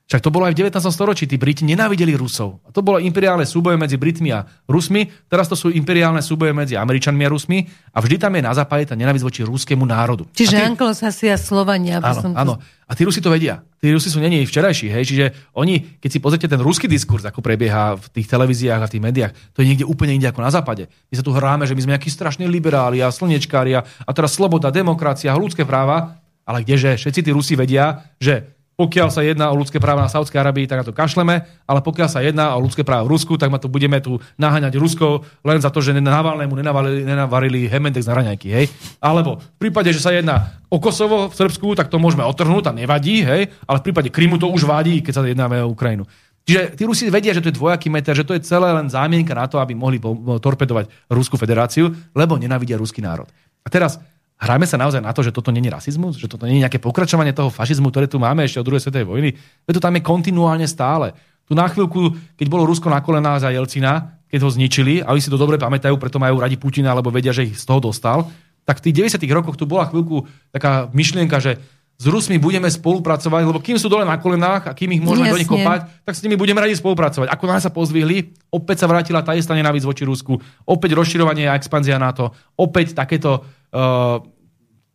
Však 0.04 0.20
to 0.20 0.28
bolo 0.28 0.44
aj 0.44 0.52
v 0.52 0.68
19. 0.68 0.84
storočí. 0.92 1.24
Tí 1.24 1.40
Briti 1.40 1.64
nenávideli 1.64 2.12
Rusov. 2.12 2.60
A 2.68 2.68
to 2.68 2.84
bolo 2.84 3.00
imperiálne 3.00 3.48
súboje 3.48 3.80
medzi 3.80 3.96
Britmi 3.96 4.36
a 4.36 4.44
Rusmi. 4.68 5.08
Teraz 5.32 5.48
to 5.48 5.56
sú 5.56 5.72
imperiálne 5.72 6.20
súboje 6.20 6.52
medzi 6.52 6.76
Američanmi 6.76 7.24
a 7.24 7.32
Rusmi. 7.32 7.64
A 7.96 8.04
vždy 8.04 8.20
tam 8.20 8.36
je 8.36 8.44
na 8.44 8.52
západe 8.52 8.84
tá 8.84 8.92
nenávisť 8.92 9.24
voči 9.24 9.40
ruskému 9.48 9.88
národu. 9.88 10.28
Čiže 10.36 10.60
a 10.60 10.68
tí... 10.68 10.68
anglosasi 10.76 11.32
a 11.32 11.40
Slovania. 11.40 12.04
Áno, 12.04 12.20
som 12.20 12.32
to... 12.36 12.36
áno. 12.36 12.54
A 12.84 12.92
tí 12.92 13.08
Rusi 13.08 13.24
to 13.24 13.32
vedia. 13.32 13.64
Tí 13.80 13.88
Rusi 13.88 14.12
sú 14.12 14.20
není 14.20 14.44
včerajší. 14.44 14.92
Hej? 14.92 15.04
Čiže 15.08 15.24
oni, 15.56 15.96
keď 15.96 16.10
si 16.12 16.20
pozrite 16.20 16.52
ten 16.52 16.60
ruský 16.60 16.84
diskurs, 16.84 17.24
ako 17.24 17.40
prebieha 17.40 17.96
v 17.96 18.06
tých 18.12 18.28
televíziách 18.28 18.84
a 18.84 18.88
v 18.88 18.92
tých 18.92 19.04
médiách, 19.08 19.32
to 19.56 19.64
je 19.64 19.72
niekde 19.72 19.88
úplne 19.88 20.20
inde 20.20 20.28
ako 20.28 20.44
na 20.44 20.52
západe. 20.52 20.84
My 21.08 21.14
sa 21.16 21.24
tu 21.24 21.32
hráme, 21.32 21.64
že 21.64 21.72
my 21.72 21.80
sme 21.80 21.92
nejakí 21.96 22.12
strašní 22.12 22.44
liberáli 22.44 23.00
a 23.00 23.08
slnečkári 23.08 23.72
a 23.80 24.10
teraz 24.12 24.36
sloboda, 24.36 24.68
demokracia, 24.68 25.32
ľudské 25.32 25.64
práva. 25.64 26.20
Ale 26.44 26.60
kdeže 26.60 27.00
všetci 27.00 27.24
tí 27.24 27.30
Rusi 27.32 27.56
vedia, 27.56 28.04
že 28.20 28.53
pokiaľ 28.74 29.08
sa 29.14 29.22
jedná 29.22 29.50
o 29.50 29.58
ľudské 29.58 29.78
práva 29.78 30.02
na 30.02 30.10
Saudskej 30.10 30.42
Arabii, 30.42 30.66
tak 30.66 30.82
na 30.82 30.86
to 30.86 30.90
kašleme, 30.90 31.46
ale 31.46 31.80
pokiaľ 31.82 32.08
sa 32.10 32.20
jedná 32.26 32.58
o 32.58 32.62
ľudské 32.62 32.82
práva 32.82 33.06
v 33.06 33.14
Rusku, 33.14 33.38
tak 33.38 33.50
ma 33.50 33.62
tu 33.62 33.70
budeme 33.70 34.02
tu 34.02 34.18
naháňať 34.34 34.74
Rusko 34.74 35.22
len 35.46 35.62
za 35.62 35.70
to, 35.70 35.78
že 35.78 35.94
Navalnému 35.94 36.58
nenavarili, 36.58 37.06
nenavarili 37.06 37.70
Hemendex 37.70 38.04
na 38.10 38.18
raňajky, 38.18 38.48
hej. 38.50 38.66
Alebo 38.98 39.38
v 39.38 39.58
prípade, 39.62 39.94
že 39.94 40.02
sa 40.02 40.10
jedná 40.10 40.58
o 40.66 40.82
Kosovo 40.82 41.30
v 41.30 41.34
Srbsku, 41.38 41.78
tak 41.78 41.86
to 41.86 42.02
môžeme 42.02 42.26
otrhnúť 42.26 42.70
a 42.70 42.76
nevadí, 42.76 43.22
hej, 43.22 43.46
ale 43.64 43.76
v 43.78 43.84
prípade 43.86 44.10
Krymu 44.10 44.42
to 44.42 44.50
už 44.50 44.66
vadí, 44.66 45.00
keď 45.06 45.12
sa 45.14 45.22
jednáme 45.22 45.62
o 45.62 45.70
Ukrajinu. 45.70 46.02
Čiže 46.44 46.76
tí 46.76 46.84
Rusi 46.84 47.08
vedia, 47.08 47.32
že 47.32 47.40
to 47.40 47.48
je 47.48 47.56
dvojaký 47.56 47.88
meter, 47.88 48.12
že 48.12 48.26
to 48.26 48.36
je 48.36 48.44
celé 48.44 48.68
len 48.68 48.84
zámienka 48.92 49.32
na 49.32 49.48
to, 49.48 49.56
aby 49.56 49.72
mohli 49.72 49.96
torpedovať 50.42 51.08
Rusku 51.08 51.40
federáciu, 51.40 51.88
lebo 52.12 52.36
nenávidia 52.36 52.76
ruský 52.76 53.00
národ. 53.00 53.24
A 53.64 53.72
teraz 53.72 53.96
Hrajme 54.34 54.66
sa 54.66 54.76
naozaj 54.76 54.98
na 54.98 55.14
to, 55.14 55.22
že 55.22 55.30
toto 55.30 55.54
není 55.54 55.70
rasizmus, 55.70 56.18
že 56.18 56.26
toto 56.26 56.44
není 56.44 56.58
nejaké 56.58 56.82
pokračovanie 56.82 57.30
toho 57.30 57.54
fašizmu, 57.54 57.94
ktoré 57.94 58.10
tu 58.10 58.18
máme 58.18 58.42
ešte 58.42 58.58
od 58.58 58.66
druhej 58.66 58.82
svetovej 58.82 59.06
vojny. 59.06 59.30
Veď 59.64 59.78
to 59.78 59.84
tam 59.84 59.94
je 59.94 60.02
kontinuálne 60.02 60.66
stále. 60.66 61.14
Tu 61.46 61.54
na 61.54 61.70
chvíľku, 61.70 62.18
keď 62.34 62.46
bolo 62.50 62.66
Rusko 62.66 62.90
na 62.90 62.98
kolenách 62.98 63.46
za 63.46 63.54
Jelcina, 63.54 64.18
keď 64.26 64.40
ho 64.42 64.50
zničili, 64.50 64.94
a 65.04 65.14
oni 65.14 65.22
si 65.22 65.30
to 65.30 65.38
dobre 65.38 65.54
pamätajú, 65.60 65.94
preto 66.02 66.18
majú 66.18 66.42
radi 66.42 66.58
Putina, 66.58 66.90
lebo 66.96 67.14
vedia, 67.14 67.30
že 67.30 67.46
ich 67.46 67.54
z 67.54 67.64
toho 67.68 67.78
dostal, 67.78 68.26
tak 68.66 68.80
v 68.82 68.90
tých 68.90 69.20
90. 69.20 69.22
rokoch 69.30 69.54
tu 69.54 69.68
bola 69.68 69.86
chvíľku 69.86 70.26
taká 70.50 70.90
myšlienka, 70.90 71.38
že 71.38 71.60
s 71.94 72.10
Rusmi 72.10 72.42
budeme 72.42 72.66
spolupracovať, 72.66 73.42
lebo 73.46 73.62
kým 73.62 73.78
sú 73.78 73.86
dole 73.86 74.02
na 74.02 74.18
kolenách 74.18 74.66
a 74.66 74.72
kým 74.74 74.98
ich 74.98 75.02
môžeme 75.04 75.30
Jasne. 75.30 75.34
do 75.38 75.40
nich 75.40 75.52
kopať, 75.52 75.80
tak 76.02 76.14
s 76.18 76.22
nimi 76.26 76.34
budeme 76.34 76.58
radi 76.58 76.74
spolupracovať. 76.74 77.30
Ako 77.30 77.44
nás 77.46 77.62
sa 77.62 77.70
pozvihli, 77.70 78.34
opäť 78.50 78.82
sa 78.82 78.90
vrátila 78.90 79.22
tá 79.22 79.38
istá 79.38 79.54
nenávisť 79.54 79.86
voči 79.86 80.02
Rusku, 80.02 80.42
opäť 80.66 80.90
rozširovanie 80.98 81.46
a 81.46 81.54
expanzia 81.54 81.94
NATO, 82.02 82.34
opäť 82.58 82.98
takéto 82.98 83.46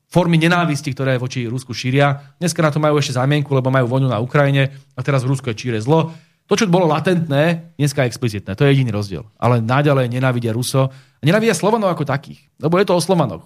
formy 0.10 0.38
nenávisti, 0.42 0.90
ktoré 0.96 1.20
voči 1.20 1.46
Rusku 1.46 1.76
šíria. 1.76 2.36
Dneska 2.42 2.64
na 2.64 2.72
to 2.74 2.82
majú 2.82 2.98
ešte 2.98 3.20
zámienku, 3.20 3.52
lebo 3.54 3.70
majú 3.70 3.86
vojnu 3.86 4.08
na 4.10 4.18
Ukrajine 4.18 4.74
a 4.96 5.00
teraz 5.06 5.22
v 5.22 5.36
Rusku 5.36 5.52
je 5.52 5.60
číre 5.60 5.78
zlo. 5.84 6.16
To, 6.50 6.58
čo 6.58 6.66
bolo 6.66 6.90
latentné, 6.90 7.78
dneska 7.78 8.02
je 8.02 8.10
explicitné. 8.10 8.58
To 8.58 8.66
je 8.66 8.74
jediný 8.74 8.90
rozdiel. 8.90 9.22
Ale 9.38 9.62
naďalej 9.62 10.10
nenávidia 10.10 10.50
Ruso. 10.50 10.90
A 10.90 11.22
nenávidia 11.22 11.54
Slovanov 11.54 11.94
ako 11.94 12.10
takých. 12.10 12.42
Lebo 12.58 12.82
je 12.82 12.90
to 12.90 12.98
o 12.98 13.06
Slovanoch. 13.06 13.46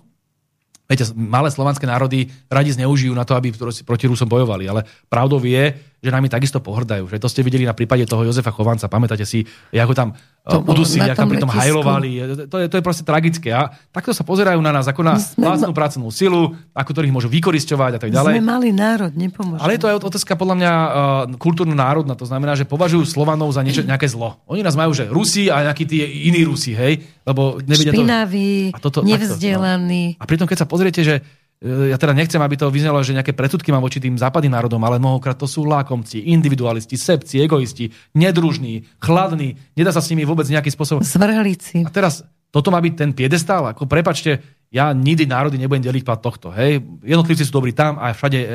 Viete, 0.87 1.11
malé 1.11 1.51
slovanské 1.51 1.83
národy 1.83 2.31
radi 2.47 2.71
zneužijú 2.71 3.11
na 3.11 3.27
to, 3.27 3.35
aby 3.35 3.51
proti 3.83 4.07
Rusom 4.07 4.31
bojovali. 4.31 4.71
Ale 4.71 4.87
pravdou 5.11 5.43
je, 5.43 5.75
že 6.03 6.11
nami 6.11 6.27
takisto 6.27 6.59
pohrdajú. 6.59 7.07
Že 7.07 7.17
to 7.23 7.31
ste 7.31 7.41
videli 7.47 7.63
na 7.63 7.71
prípade 7.71 8.03
toho 8.03 8.27
Jozefa 8.27 8.51
Chovanca. 8.51 8.91
Pamätáte 8.91 9.23
si, 9.23 9.47
ako 9.71 9.95
tam 9.95 10.11
to 10.43 10.59
udusili, 10.59 11.07
ako 11.07 11.19
tam 11.23 11.31
pri 11.31 11.39
tom 11.39 11.51
hajlovali. 11.55 12.09
To 12.51 12.59
je, 12.59 12.67
to 12.67 12.75
je 12.75 12.83
proste 12.83 13.07
tragické. 13.07 13.55
A 13.55 13.71
takto 13.95 14.11
sa 14.11 14.27
pozerajú 14.27 14.59
na 14.59 14.75
nás 14.75 14.83
ako 14.91 14.99
na 14.99 15.15
vlastnú 15.15 15.71
ma... 15.71 15.79
pracovnú 15.79 16.11
silu, 16.11 16.51
ako 16.75 16.89
ktorých 16.91 17.15
môžu 17.15 17.31
vykoristovať 17.31 17.91
a 17.95 17.99
tak 18.03 18.11
ďalej. 18.11 18.35
Sme 18.35 18.43
mali 18.43 18.75
národ, 18.75 19.15
nepomôžeme. 19.15 19.63
Ale 19.63 19.79
je 19.79 19.81
to 19.81 19.87
aj 19.87 19.95
otázka 20.03 20.35
podľa 20.35 20.55
mňa 20.59 20.71
uh, 20.75 20.91
kultúrno 21.39 21.71
národná. 21.71 22.19
To 22.19 22.27
znamená, 22.27 22.59
že 22.59 22.67
považujú 22.67 23.07
Slovanov 23.07 23.55
za 23.55 23.63
niečo, 23.63 23.87
nejaké 23.87 24.11
zlo. 24.11 24.43
Oni 24.51 24.59
nás 24.59 24.75
majú, 24.75 24.91
že 24.91 25.07
Rusi 25.07 25.47
a 25.47 25.71
nejakí 25.71 25.87
tí 25.87 26.03
iní 26.27 26.43
Rusi, 26.43 26.75
hej? 26.75 26.99
Lebo 27.23 27.63
nevedia 27.63 27.95
Špinaví, 27.95 28.75
to... 28.75 28.75
a 28.75 28.77
toto, 28.83 28.99
nevzdelaní. 29.07 30.19
no. 30.19 30.19
A 30.19 30.27
pritom, 30.27 30.43
keď 30.43 30.57
sa 30.59 30.67
pozriete, 30.67 31.07
že 31.07 31.23
ja 31.63 31.95
teda 31.95 32.11
nechcem, 32.11 32.43
aby 32.43 32.59
to 32.59 32.67
vyznelo, 32.67 32.99
že 32.99 33.15
nejaké 33.15 33.31
predsudky 33.31 33.71
mám 33.71 33.79
voči 33.79 34.03
tým 34.03 34.19
západným 34.19 34.51
národom, 34.51 34.83
ale 34.83 34.99
mnohokrát 34.99 35.39
to 35.39 35.47
sú 35.47 35.63
lákomci, 35.63 36.27
individualisti, 36.35 36.99
sebci, 36.99 37.39
egoisti, 37.39 37.87
nedružní, 38.11 38.83
chladní, 38.99 39.55
nedá 39.71 39.95
sa 39.95 40.03
s 40.03 40.11
nimi 40.11 40.27
vôbec 40.27 40.43
nejaký 40.51 40.67
spôsob... 40.75 40.99
Zvrhlici. 41.07 41.87
A 41.87 41.89
teraz 41.89 42.27
toto 42.51 42.67
má 42.67 42.83
byť 42.83 42.93
ten 42.93 43.11
piedestál, 43.15 43.63
ako 43.71 43.87
prepačte, 43.87 44.43
ja 44.69 44.91
nikdy 44.91 45.23
národy 45.23 45.55
nebudem 45.55 45.87
deliť 45.87 46.03
pod 46.03 46.19
tohto. 46.19 46.47
Hej? 46.51 46.83
Jednotlivci 47.01 47.47
sú 47.47 47.53
dobrí 47.55 47.71
tam 47.71 47.95
a 47.95 48.11
všade 48.11 48.39
e, 48.43 48.47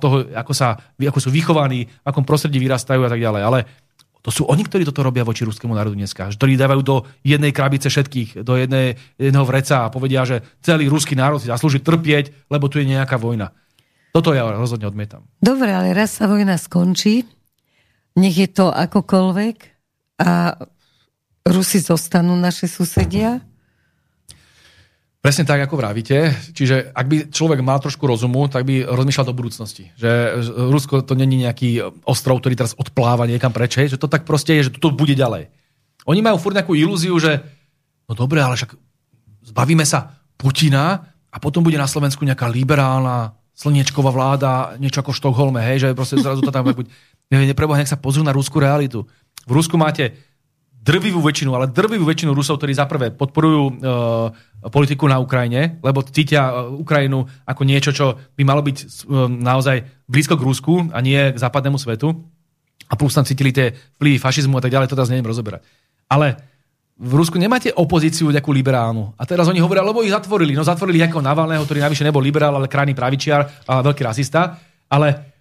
toho, 0.00 0.28
ako, 0.34 0.52
sa, 0.52 0.76
ako 0.96 1.20
sú 1.22 1.30
vychovaní, 1.30 1.86
v 1.86 2.04
akom 2.04 2.26
prostredí 2.26 2.58
vyrastajú 2.58 3.06
a 3.06 3.10
tak 3.12 3.20
ďalej. 3.22 3.42
Ale 3.44 3.58
to 4.22 4.30
sú 4.34 4.42
oni, 4.50 4.66
ktorí 4.66 4.82
toto 4.82 5.06
robia 5.06 5.22
voči 5.22 5.46
ruskému 5.46 5.72
národu 5.72 5.94
dneska. 5.94 6.34
Ktorí 6.34 6.58
dávajú 6.58 6.82
do 6.82 6.96
jednej 7.22 7.54
krabice 7.54 7.86
všetkých, 7.88 8.42
do 8.42 8.58
jednej, 8.58 8.98
jedného 9.16 9.46
vreca 9.46 9.86
a 9.86 9.92
povedia, 9.94 10.26
že 10.26 10.42
celý 10.60 10.90
ruský 10.90 11.14
národ 11.14 11.38
si 11.38 11.46
zaslúži 11.46 11.78
trpieť, 11.80 12.50
lebo 12.50 12.66
tu 12.66 12.82
je 12.82 12.86
nejaká 12.86 13.16
vojna. 13.16 13.54
Toto 14.10 14.34
ja 14.34 14.42
rozhodne 14.50 14.90
odmietam. 14.90 15.22
Dobre, 15.38 15.70
ale 15.70 15.94
raz 15.94 16.18
sa 16.18 16.26
vojna 16.26 16.58
skončí, 16.58 17.22
nech 18.18 18.34
je 18.34 18.48
to 18.50 18.74
akokoľvek 18.74 19.56
a 20.26 20.58
Rusi 21.48 21.80
zostanú 21.80 22.36
naše 22.36 22.68
susedia 22.68 23.40
Presne 25.18 25.42
tak, 25.42 25.58
ako 25.58 25.82
vravíte. 25.82 26.30
Čiže 26.54 26.94
ak 26.94 27.06
by 27.10 27.16
človek 27.34 27.58
mal 27.58 27.82
trošku 27.82 28.06
rozumu, 28.06 28.46
tak 28.46 28.62
by 28.62 28.86
rozmýšľal 28.86 29.26
do 29.26 29.34
budúcnosti. 29.34 29.90
Že 29.98 30.10
Rusko 30.70 31.02
to 31.02 31.18
není 31.18 31.42
nejaký 31.42 31.82
ostrov, 32.06 32.38
ktorý 32.38 32.54
teraz 32.54 32.78
odpláva 32.78 33.26
niekam 33.26 33.50
preč, 33.50 33.82
že 33.90 33.98
to 33.98 34.06
tak 34.06 34.22
proste 34.22 34.54
je, 34.54 34.70
že 34.70 34.78
to 34.78 34.94
bude 34.94 35.18
ďalej. 35.18 35.50
Oni 36.06 36.22
majú 36.22 36.38
furt 36.38 36.54
nejakú 36.54 36.78
ilúziu, 36.78 37.18
že 37.18 37.42
no 38.06 38.14
dobre, 38.14 38.38
ale 38.38 38.54
však 38.54 38.78
zbavíme 39.50 39.82
sa 39.82 40.22
Putina 40.38 41.02
a 41.34 41.36
potom 41.42 41.66
bude 41.66 41.76
na 41.76 41.90
Slovensku 41.90 42.22
nejaká 42.22 42.46
liberálna 42.46 43.34
slniečková 43.58 44.14
vláda, 44.14 44.78
niečo 44.78 45.02
ako 45.02 45.10
Štokholme, 45.10 45.58
hej, 45.66 45.82
že 45.82 45.88
proste 45.98 46.22
zrazu 46.22 46.46
to 46.46 46.54
tam 46.54 46.70
bude. 46.70 46.86
Nepreboha, 47.34 47.82
nech 47.82 47.90
sa 47.90 47.98
pozrú 47.98 48.22
na 48.22 48.30
ruskú 48.30 48.62
realitu. 48.62 49.02
V 49.44 49.52
Rusku 49.52 49.74
máte 49.74 50.14
drvivú 50.88 51.20
väčšinu, 51.20 51.52
ale 51.52 51.68
drvivú 51.68 52.08
väčšinu 52.08 52.32
Rusov, 52.32 52.56
ktorí 52.56 52.72
zaprvé 52.72 53.12
podporujú 53.12 53.62
e, 53.68 53.72
politiku 54.72 55.04
na 55.04 55.20
Ukrajine, 55.20 55.76
lebo 55.84 56.00
cítia 56.00 56.48
e, 56.48 56.80
Ukrajinu 56.80 57.28
ako 57.44 57.62
niečo, 57.68 57.92
čo 57.92 58.16
by 58.32 58.42
malo 58.48 58.64
byť 58.64 58.76
e, 58.80 58.84
naozaj 59.28 60.08
blízko 60.08 60.40
k 60.40 60.46
Rusku 60.48 60.74
a 60.88 60.98
nie 61.04 61.20
k 61.20 61.36
západnému 61.36 61.76
svetu. 61.76 62.16
A 62.88 62.96
plus 62.96 63.12
tam 63.12 63.28
cítili 63.28 63.52
tie 63.52 63.76
vplyvy 64.00 64.16
fašizmu 64.16 64.56
a 64.56 64.64
tak 64.64 64.72
ďalej, 64.72 64.88
to 64.88 64.96
teraz 64.96 65.12
neviem 65.12 65.28
rozoberať. 65.28 65.60
Ale 66.08 66.40
v 66.96 67.12
Rusku 67.14 67.36
nemáte 67.36 67.68
opozíciu 67.76 68.32
nejakú 68.32 68.48
liberálnu. 68.50 69.12
A 69.20 69.22
teraz 69.28 69.44
oni 69.46 69.60
hovoria, 69.60 69.84
lebo 69.84 70.00
ich 70.00 70.10
zatvorili. 70.10 70.56
No 70.56 70.64
zatvorili 70.64 71.04
ako 71.04 71.20
Navalného, 71.20 71.62
ktorý 71.68 71.84
navyše 71.84 72.02
nebol 72.02 72.24
liberál, 72.24 72.56
ale 72.56 72.66
krajný 72.66 72.96
pravičiar 72.96 73.68
a 73.68 73.84
veľký 73.84 74.02
rasista. 74.02 74.56
Ale 74.88 75.37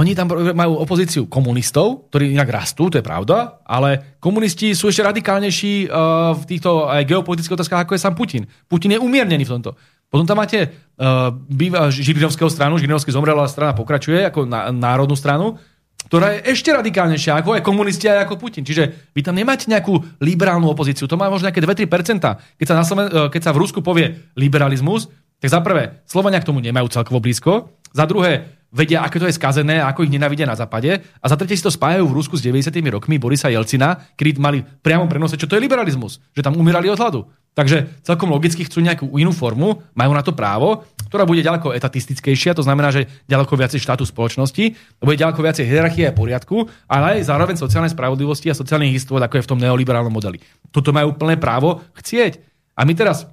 oni 0.00 0.16
tam 0.16 0.32
majú 0.32 0.80
opozíciu 0.80 1.28
komunistov, 1.28 2.08
ktorí 2.08 2.32
inak 2.32 2.48
rastú, 2.48 2.88
to 2.88 2.96
je 2.96 3.04
pravda, 3.04 3.60
ale 3.68 4.16
komunisti 4.16 4.72
sú 4.72 4.88
ešte 4.88 5.04
radikálnejší 5.04 5.92
uh, 5.92 6.32
v 6.32 6.42
týchto 6.48 6.88
aj 6.88 7.04
geopolitických 7.04 7.60
otázkach, 7.60 7.84
ako 7.84 7.92
je 7.92 8.00
sám 8.00 8.16
Putin. 8.16 8.48
Putin 8.64 8.96
je 8.96 9.02
umiernený 9.02 9.44
v 9.44 9.52
tomto. 9.60 9.76
Potom 10.08 10.24
tam 10.24 10.40
máte 10.40 10.72
uh, 10.72 11.28
býva 11.36 11.92
Žirinovského 11.92 12.48
stranu, 12.48 12.80
Žirinovský 12.80 13.12
zomrel, 13.12 13.36
ale 13.36 13.52
strana 13.52 13.76
pokračuje 13.76 14.24
ako 14.24 14.48
na, 14.48 14.72
národnú 14.72 15.20
stranu, 15.20 15.60
ktorá 16.08 16.32
je 16.32 16.56
ešte 16.56 16.72
radikálnejšia 16.72 17.36
ako 17.44 17.60
aj 17.60 17.62
komunisti 17.62 18.08
a 18.08 18.24
ako 18.24 18.40
Putin. 18.40 18.64
Čiže 18.64 19.12
vy 19.12 19.20
tam 19.20 19.36
nemáte 19.36 19.68
nejakú 19.68 20.00
liberálnu 20.24 20.64
opozíciu. 20.72 21.04
To 21.12 21.20
má 21.20 21.28
možno 21.28 21.52
nejaké 21.52 21.60
2-3%. 21.60 22.56
Keď 22.56 22.66
uh, 22.72 23.28
keď 23.28 23.40
sa 23.44 23.52
v 23.52 23.60
Rusku 23.60 23.84
povie 23.84 24.32
liberalizmus, 24.32 25.12
tak 25.40 25.48
za 25.48 25.60
prvé, 25.64 26.04
Slovania 26.04 26.40
k 26.40 26.48
tomu 26.52 26.60
nemajú 26.60 26.92
celkovo 26.92 27.18
blízko. 27.18 27.72
Za 27.90 28.04
druhé, 28.04 28.60
vedia, 28.70 29.02
aké 29.02 29.18
to 29.18 29.26
je 29.26 29.34
skazené 29.34 29.82
a 29.82 29.90
ako 29.90 30.06
ich 30.06 30.12
nenavidia 30.14 30.46
na 30.46 30.54
západe. 30.54 31.02
A 31.02 31.26
za 31.26 31.34
tretie 31.34 31.58
si 31.58 31.64
to 31.64 31.74
spájajú 31.74 32.06
v 32.06 32.16
Rusku 32.16 32.38
s 32.38 32.44
90. 32.44 32.70
rokmi 32.92 33.18
Borisa 33.18 33.50
Jelcina, 33.50 33.98
kedy 34.14 34.38
mali 34.38 34.62
priamo 34.62 35.10
prenose, 35.10 35.34
čo 35.34 35.50
to 35.50 35.58
je 35.58 35.64
liberalizmus, 35.64 36.22
že 36.36 36.44
tam 36.44 36.54
umierali 36.54 36.86
od 36.92 37.00
hladu. 37.00 37.26
Takže 37.50 37.98
celkom 38.06 38.30
logicky 38.30 38.62
chcú 38.62 38.78
nejakú 38.78 39.10
inú 39.18 39.34
formu, 39.34 39.82
majú 39.98 40.12
na 40.14 40.22
to 40.22 40.30
právo, 40.30 40.86
ktorá 41.10 41.26
bude 41.26 41.42
ďaleko 41.42 41.74
etatistickejšia, 41.74 42.54
to 42.54 42.62
znamená, 42.62 42.94
že 42.94 43.10
ďaleko 43.26 43.58
viacej 43.58 43.82
štátu 43.82 44.06
spoločnosti, 44.06 44.78
bude 45.02 45.18
ďaleko 45.18 45.42
viacej 45.42 45.66
hierarchie 45.66 46.06
a 46.06 46.14
poriadku, 46.14 46.70
ale 46.86 47.18
aj 47.18 47.26
zároveň 47.26 47.58
sociálnej 47.58 47.90
spravodlivosti 47.90 48.46
a 48.46 48.54
sociálnych 48.54 48.94
istôt, 48.94 49.18
ako 49.18 49.42
je 49.42 49.44
v 49.44 49.50
tom 49.50 49.58
neoliberálnom 49.58 50.14
modeli. 50.14 50.38
Toto 50.70 50.94
majú 50.94 51.18
plné 51.18 51.42
právo 51.42 51.82
chcieť. 51.98 52.38
A 52.78 52.86
my 52.86 52.94
teraz, 52.94 53.26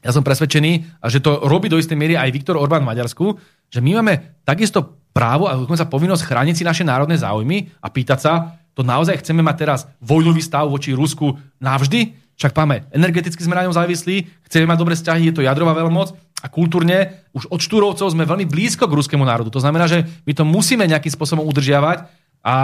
ja 0.00 0.10
som 0.10 0.24
presvedčený, 0.24 1.00
a 1.04 1.12
že 1.12 1.20
to 1.20 1.44
robí 1.44 1.68
do 1.68 1.76
istej 1.76 1.96
miery 1.96 2.16
aj 2.16 2.32
Viktor 2.32 2.56
Orbán 2.56 2.82
v 2.84 2.90
Maďarsku, 2.92 3.36
že 3.68 3.84
my 3.84 4.00
máme 4.00 4.42
takisto 4.48 5.00
právo 5.12 5.50
a 5.50 5.58
dokonca 5.58 5.90
povinnosť 5.90 6.24
chrániť 6.24 6.54
si 6.56 6.64
naše 6.64 6.84
národné 6.86 7.20
záujmy 7.20 7.68
a 7.82 7.88
pýtať 7.92 8.18
sa, 8.18 8.32
To 8.78 8.86
naozaj 8.86 9.20
chceme 9.20 9.42
mať 9.42 9.56
teraz 9.60 9.80
vojnový 10.00 10.40
stav 10.40 10.70
voči 10.70 10.94
Rusku 10.94 11.34
navždy? 11.58 12.16
Však 12.40 12.56
máme, 12.56 12.88
energeticky 12.96 13.44
sme 13.44 13.58
na 13.58 13.68
ňom 13.68 13.76
závislí, 13.76 14.48
chceme 14.48 14.64
mať 14.64 14.78
dobré 14.80 14.94
vzťahy, 14.96 15.28
je 15.28 15.34
to 15.36 15.44
jadrová 15.44 15.76
veľmoc 15.76 16.16
a 16.40 16.48
kultúrne 16.48 17.28
už 17.36 17.52
od 17.52 17.60
Štúrovcov 17.60 18.08
sme 18.08 18.24
veľmi 18.24 18.48
blízko 18.48 18.88
k 18.88 18.96
ruskému 18.96 19.20
národu. 19.20 19.52
To 19.52 19.60
znamená, 19.60 19.84
že 19.84 20.08
my 20.24 20.32
to 20.32 20.48
musíme 20.48 20.88
nejakým 20.88 21.12
spôsobom 21.12 21.44
udržiavať 21.44 22.08
a 22.40 22.54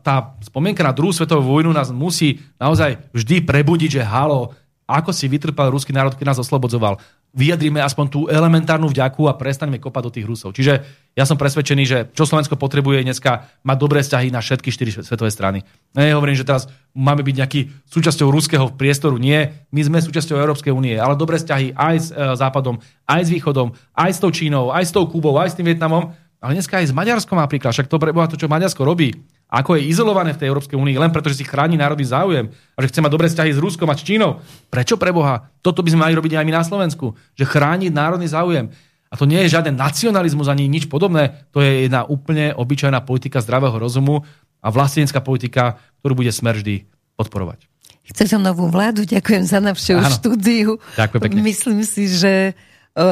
tá 0.00 0.40
spomienka 0.40 0.80
na 0.80 0.96
druhú 0.96 1.12
svetovú 1.12 1.44
vojnu 1.44 1.68
nás 1.76 1.92
musí 1.92 2.40
naozaj 2.56 2.96
vždy 3.12 3.44
prebudiť, 3.44 4.00
že 4.00 4.08
halo, 4.08 4.56
ako 4.86 5.10
si 5.10 5.26
vytrpel 5.26 5.68
ruský 5.74 5.90
národ, 5.90 6.14
keď 6.14 6.34
nás 6.34 6.42
oslobodzoval 6.42 7.02
vyjadrime 7.36 7.84
aspoň 7.84 8.06
tú 8.08 8.20
elementárnu 8.32 8.88
vďaku 8.88 9.28
a 9.28 9.36
prestaňme 9.36 9.76
kopať 9.76 10.02
do 10.08 10.14
tých 10.16 10.26
Rusov. 10.26 10.56
Čiže 10.56 10.80
ja 11.12 11.24
som 11.28 11.36
presvedčený, 11.36 11.84
že 11.84 11.98
čo 12.16 12.24
Slovensko 12.24 12.56
potrebuje 12.56 13.04
dneska 13.04 13.52
mať 13.60 13.76
dobré 13.76 14.00
vzťahy 14.00 14.32
na 14.32 14.40
všetky 14.40 14.72
štyri 14.72 14.90
svetové 14.96 15.28
strany. 15.28 15.60
Ne, 15.92 16.16
hovorím, 16.16 16.40
že 16.40 16.48
teraz 16.48 16.64
máme 16.96 17.20
byť 17.20 17.34
nejaký 17.36 17.60
súčasťou 17.92 18.32
ruského 18.32 18.72
priestoru. 18.72 19.20
Nie, 19.20 19.68
my 19.68 19.80
sme 19.84 19.98
súčasťou 20.00 20.40
Európskej 20.40 20.72
únie, 20.72 20.96
ale 20.96 21.20
dobré 21.20 21.36
vzťahy 21.36 21.76
aj 21.76 21.96
s 22.00 22.08
e, 22.08 22.16
Západom, 22.40 22.80
aj 23.04 23.28
s 23.28 23.32
Východom, 23.36 23.76
aj 23.92 24.10
s 24.16 24.18
tou 24.24 24.32
Čínou, 24.32 24.72
aj 24.72 24.88
s 24.88 24.94
tou 24.96 25.04
Kubou, 25.04 25.36
aj 25.36 25.52
s 25.52 25.56
tým 25.60 25.68
Vietnamom, 25.68 26.16
ale 26.40 26.56
dneska 26.56 26.80
aj 26.80 26.88
s 26.88 26.96
Maďarskom 26.96 27.36
napríklad. 27.36 27.76
Však 27.76 27.92
to 27.92 28.00
preboha 28.00 28.32
to, 28.32 28.40
čo 28.40 28.48
Maďarsko 28.48 28.80
robí 28.80 29.12
ako 29.46 29.78
je 29.78 29.86
izolované 29.86 30.34
v 30.34 30.42
tej 30.42 30.50
Európskej 30.50 30.74
únii 30.74 30.98
len 30.98 31.14
preto, 31.14 31.30
že 31.30 31.38
si 31.38 31.46
chráni 31.46 31.78
národný 31.78 32.02
záujem 32.02 32.50
a 32.74 32.78
že 32.82 32.90
chce 32.90 33.00
mať 33.00 33.12
dobré 33.14 33.26
vzťahy 33.30 33.50
s 33.54 33.62
Ruskom 33.62 33.86
a 33.86 33.94
s 33.94 34.02
Čínou. 34.02 34.42
Prečo 34.68 34.98
pre 34.98 35.14
Boha? 35.14 35.46
Toto 35.62 35.86
by 35.86 35.94
sme 35.94 36.10
mali 36.10 36.18
robiť 36.18 36.34
aj 36.34 36.44
my 36.46 36.52
na 36.52 36.66
Slovensku. 36.66 37.14
Že 37.38 37.46
chrániť 37.46 37.94
národný 37.94 38.26
záujem. 38.26 38.74
A 39.06 39.14
to 39.14 39.22
nie 39.22 39.38
je 39.46 39.54
žiaden 39.54 39.78
nacionalizmus 39.78 40.50
ani 40.50 40.66
nič 40.66 40.90
podobné. 40.90 41.46
To 41.54 41.62
je 41.62 41.86
jedna 41.86 42.02
úplne 42.02 42.58
obyčajná 42.58 43.06
politika 43.06 43.38
zdravého 43.38 43.78
rozumu 43.78 44.26
a 44.58 44.68
vlastnícka 44.74 45.22
politika, 45.22 45.78
ktorú 46.02 46.26
bude 46.26 46.34
smer 46.34 46.58
vždy 46.58 46.90
podporovať. 47.14 47.70
Chcete 48.06 48.38
novú 48.38 48.66
vládu? 48.66 49.06
Ďakujem 49.06 49.46
za 49.46 49.58
navštevu 49.62 50.02
štúdiu. 50.10 50.78
Ďakujem 50.98 51.20
pekne. 51.22 51.40
Myslím 51.42 51.80
si, 51.86 52.10
že 52.10 52.54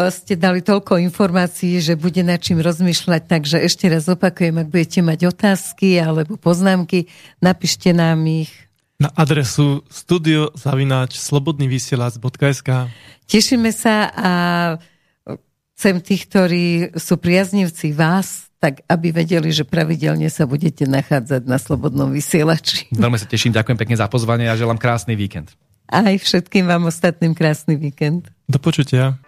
ste 0.09 0.41
dali 0.41 0.65
toľko 0.65 0.97
informácií, 0.97 1.77
že 1.85 2.01
bude 2.01 2.25
nad 2.25 2.41
čím 2.41 2.65
rozmýšľať, 2.65 3.29
takže 3.29 3.61
ešte 3.61 3.93
raz 3.93 4.09
opakujem, 4.09 4.65
ak 4.65 4.73
budete 4.73 5.05
mať 5.05 5.29
otázky 5.29 6.01
alebo 6.01 6.41
poznámky, 6.41 7.13
napíšte 7.45 7.93
nám 7.93 8.25
ich. 8.25 8.49
Na 8.97 9.13
adresu 9.13 9.85
studiozavináč.slobodnyvysielac.sk 9.93 12.89
Tešíme 13.29 13.77
sa 13.77 14.09
a 14.09 14.33
chcem 15.77 16.01
tých, 16.01 16.33
ktorí 16.33 16.97
sú 16.97 17.21
priaznivci 17.21 17.93
vás, 17.93 18.49
tak 18.63 18.81
aby 18.89 19.13
vedeli, 19.13 19.53
že 19.53 19.69
pravidelne 19.69 20.33
sa 20.33 20.49
budete 20.49 20.89
nachádzať 20.89 21.45
na 21.45 21.61
Slobodnom 21.61 22.09
vysielači. 22.09 22.89
Veľmi 22.97 23.21
sa 23.21 23.29
teším, 23.29 23.53
ďakujem 23.53 23.77
pekne 23.77 24.01
za 24.01 24.09
pozvanie 24.09 24.49
a 24.49 24.57
želám 24.57 24.81
krásny 24.81 25.13
víkend. 25.13 25.53
Aj 25.85 26.17
všetkým 26.17 26.65
vám 26.65 26.89
ostatným 26.89 27.37
krásny 27.37 27.77
víkend. 27.77 28.33
Do 28.49 28.57
počutia. 28.57 29.21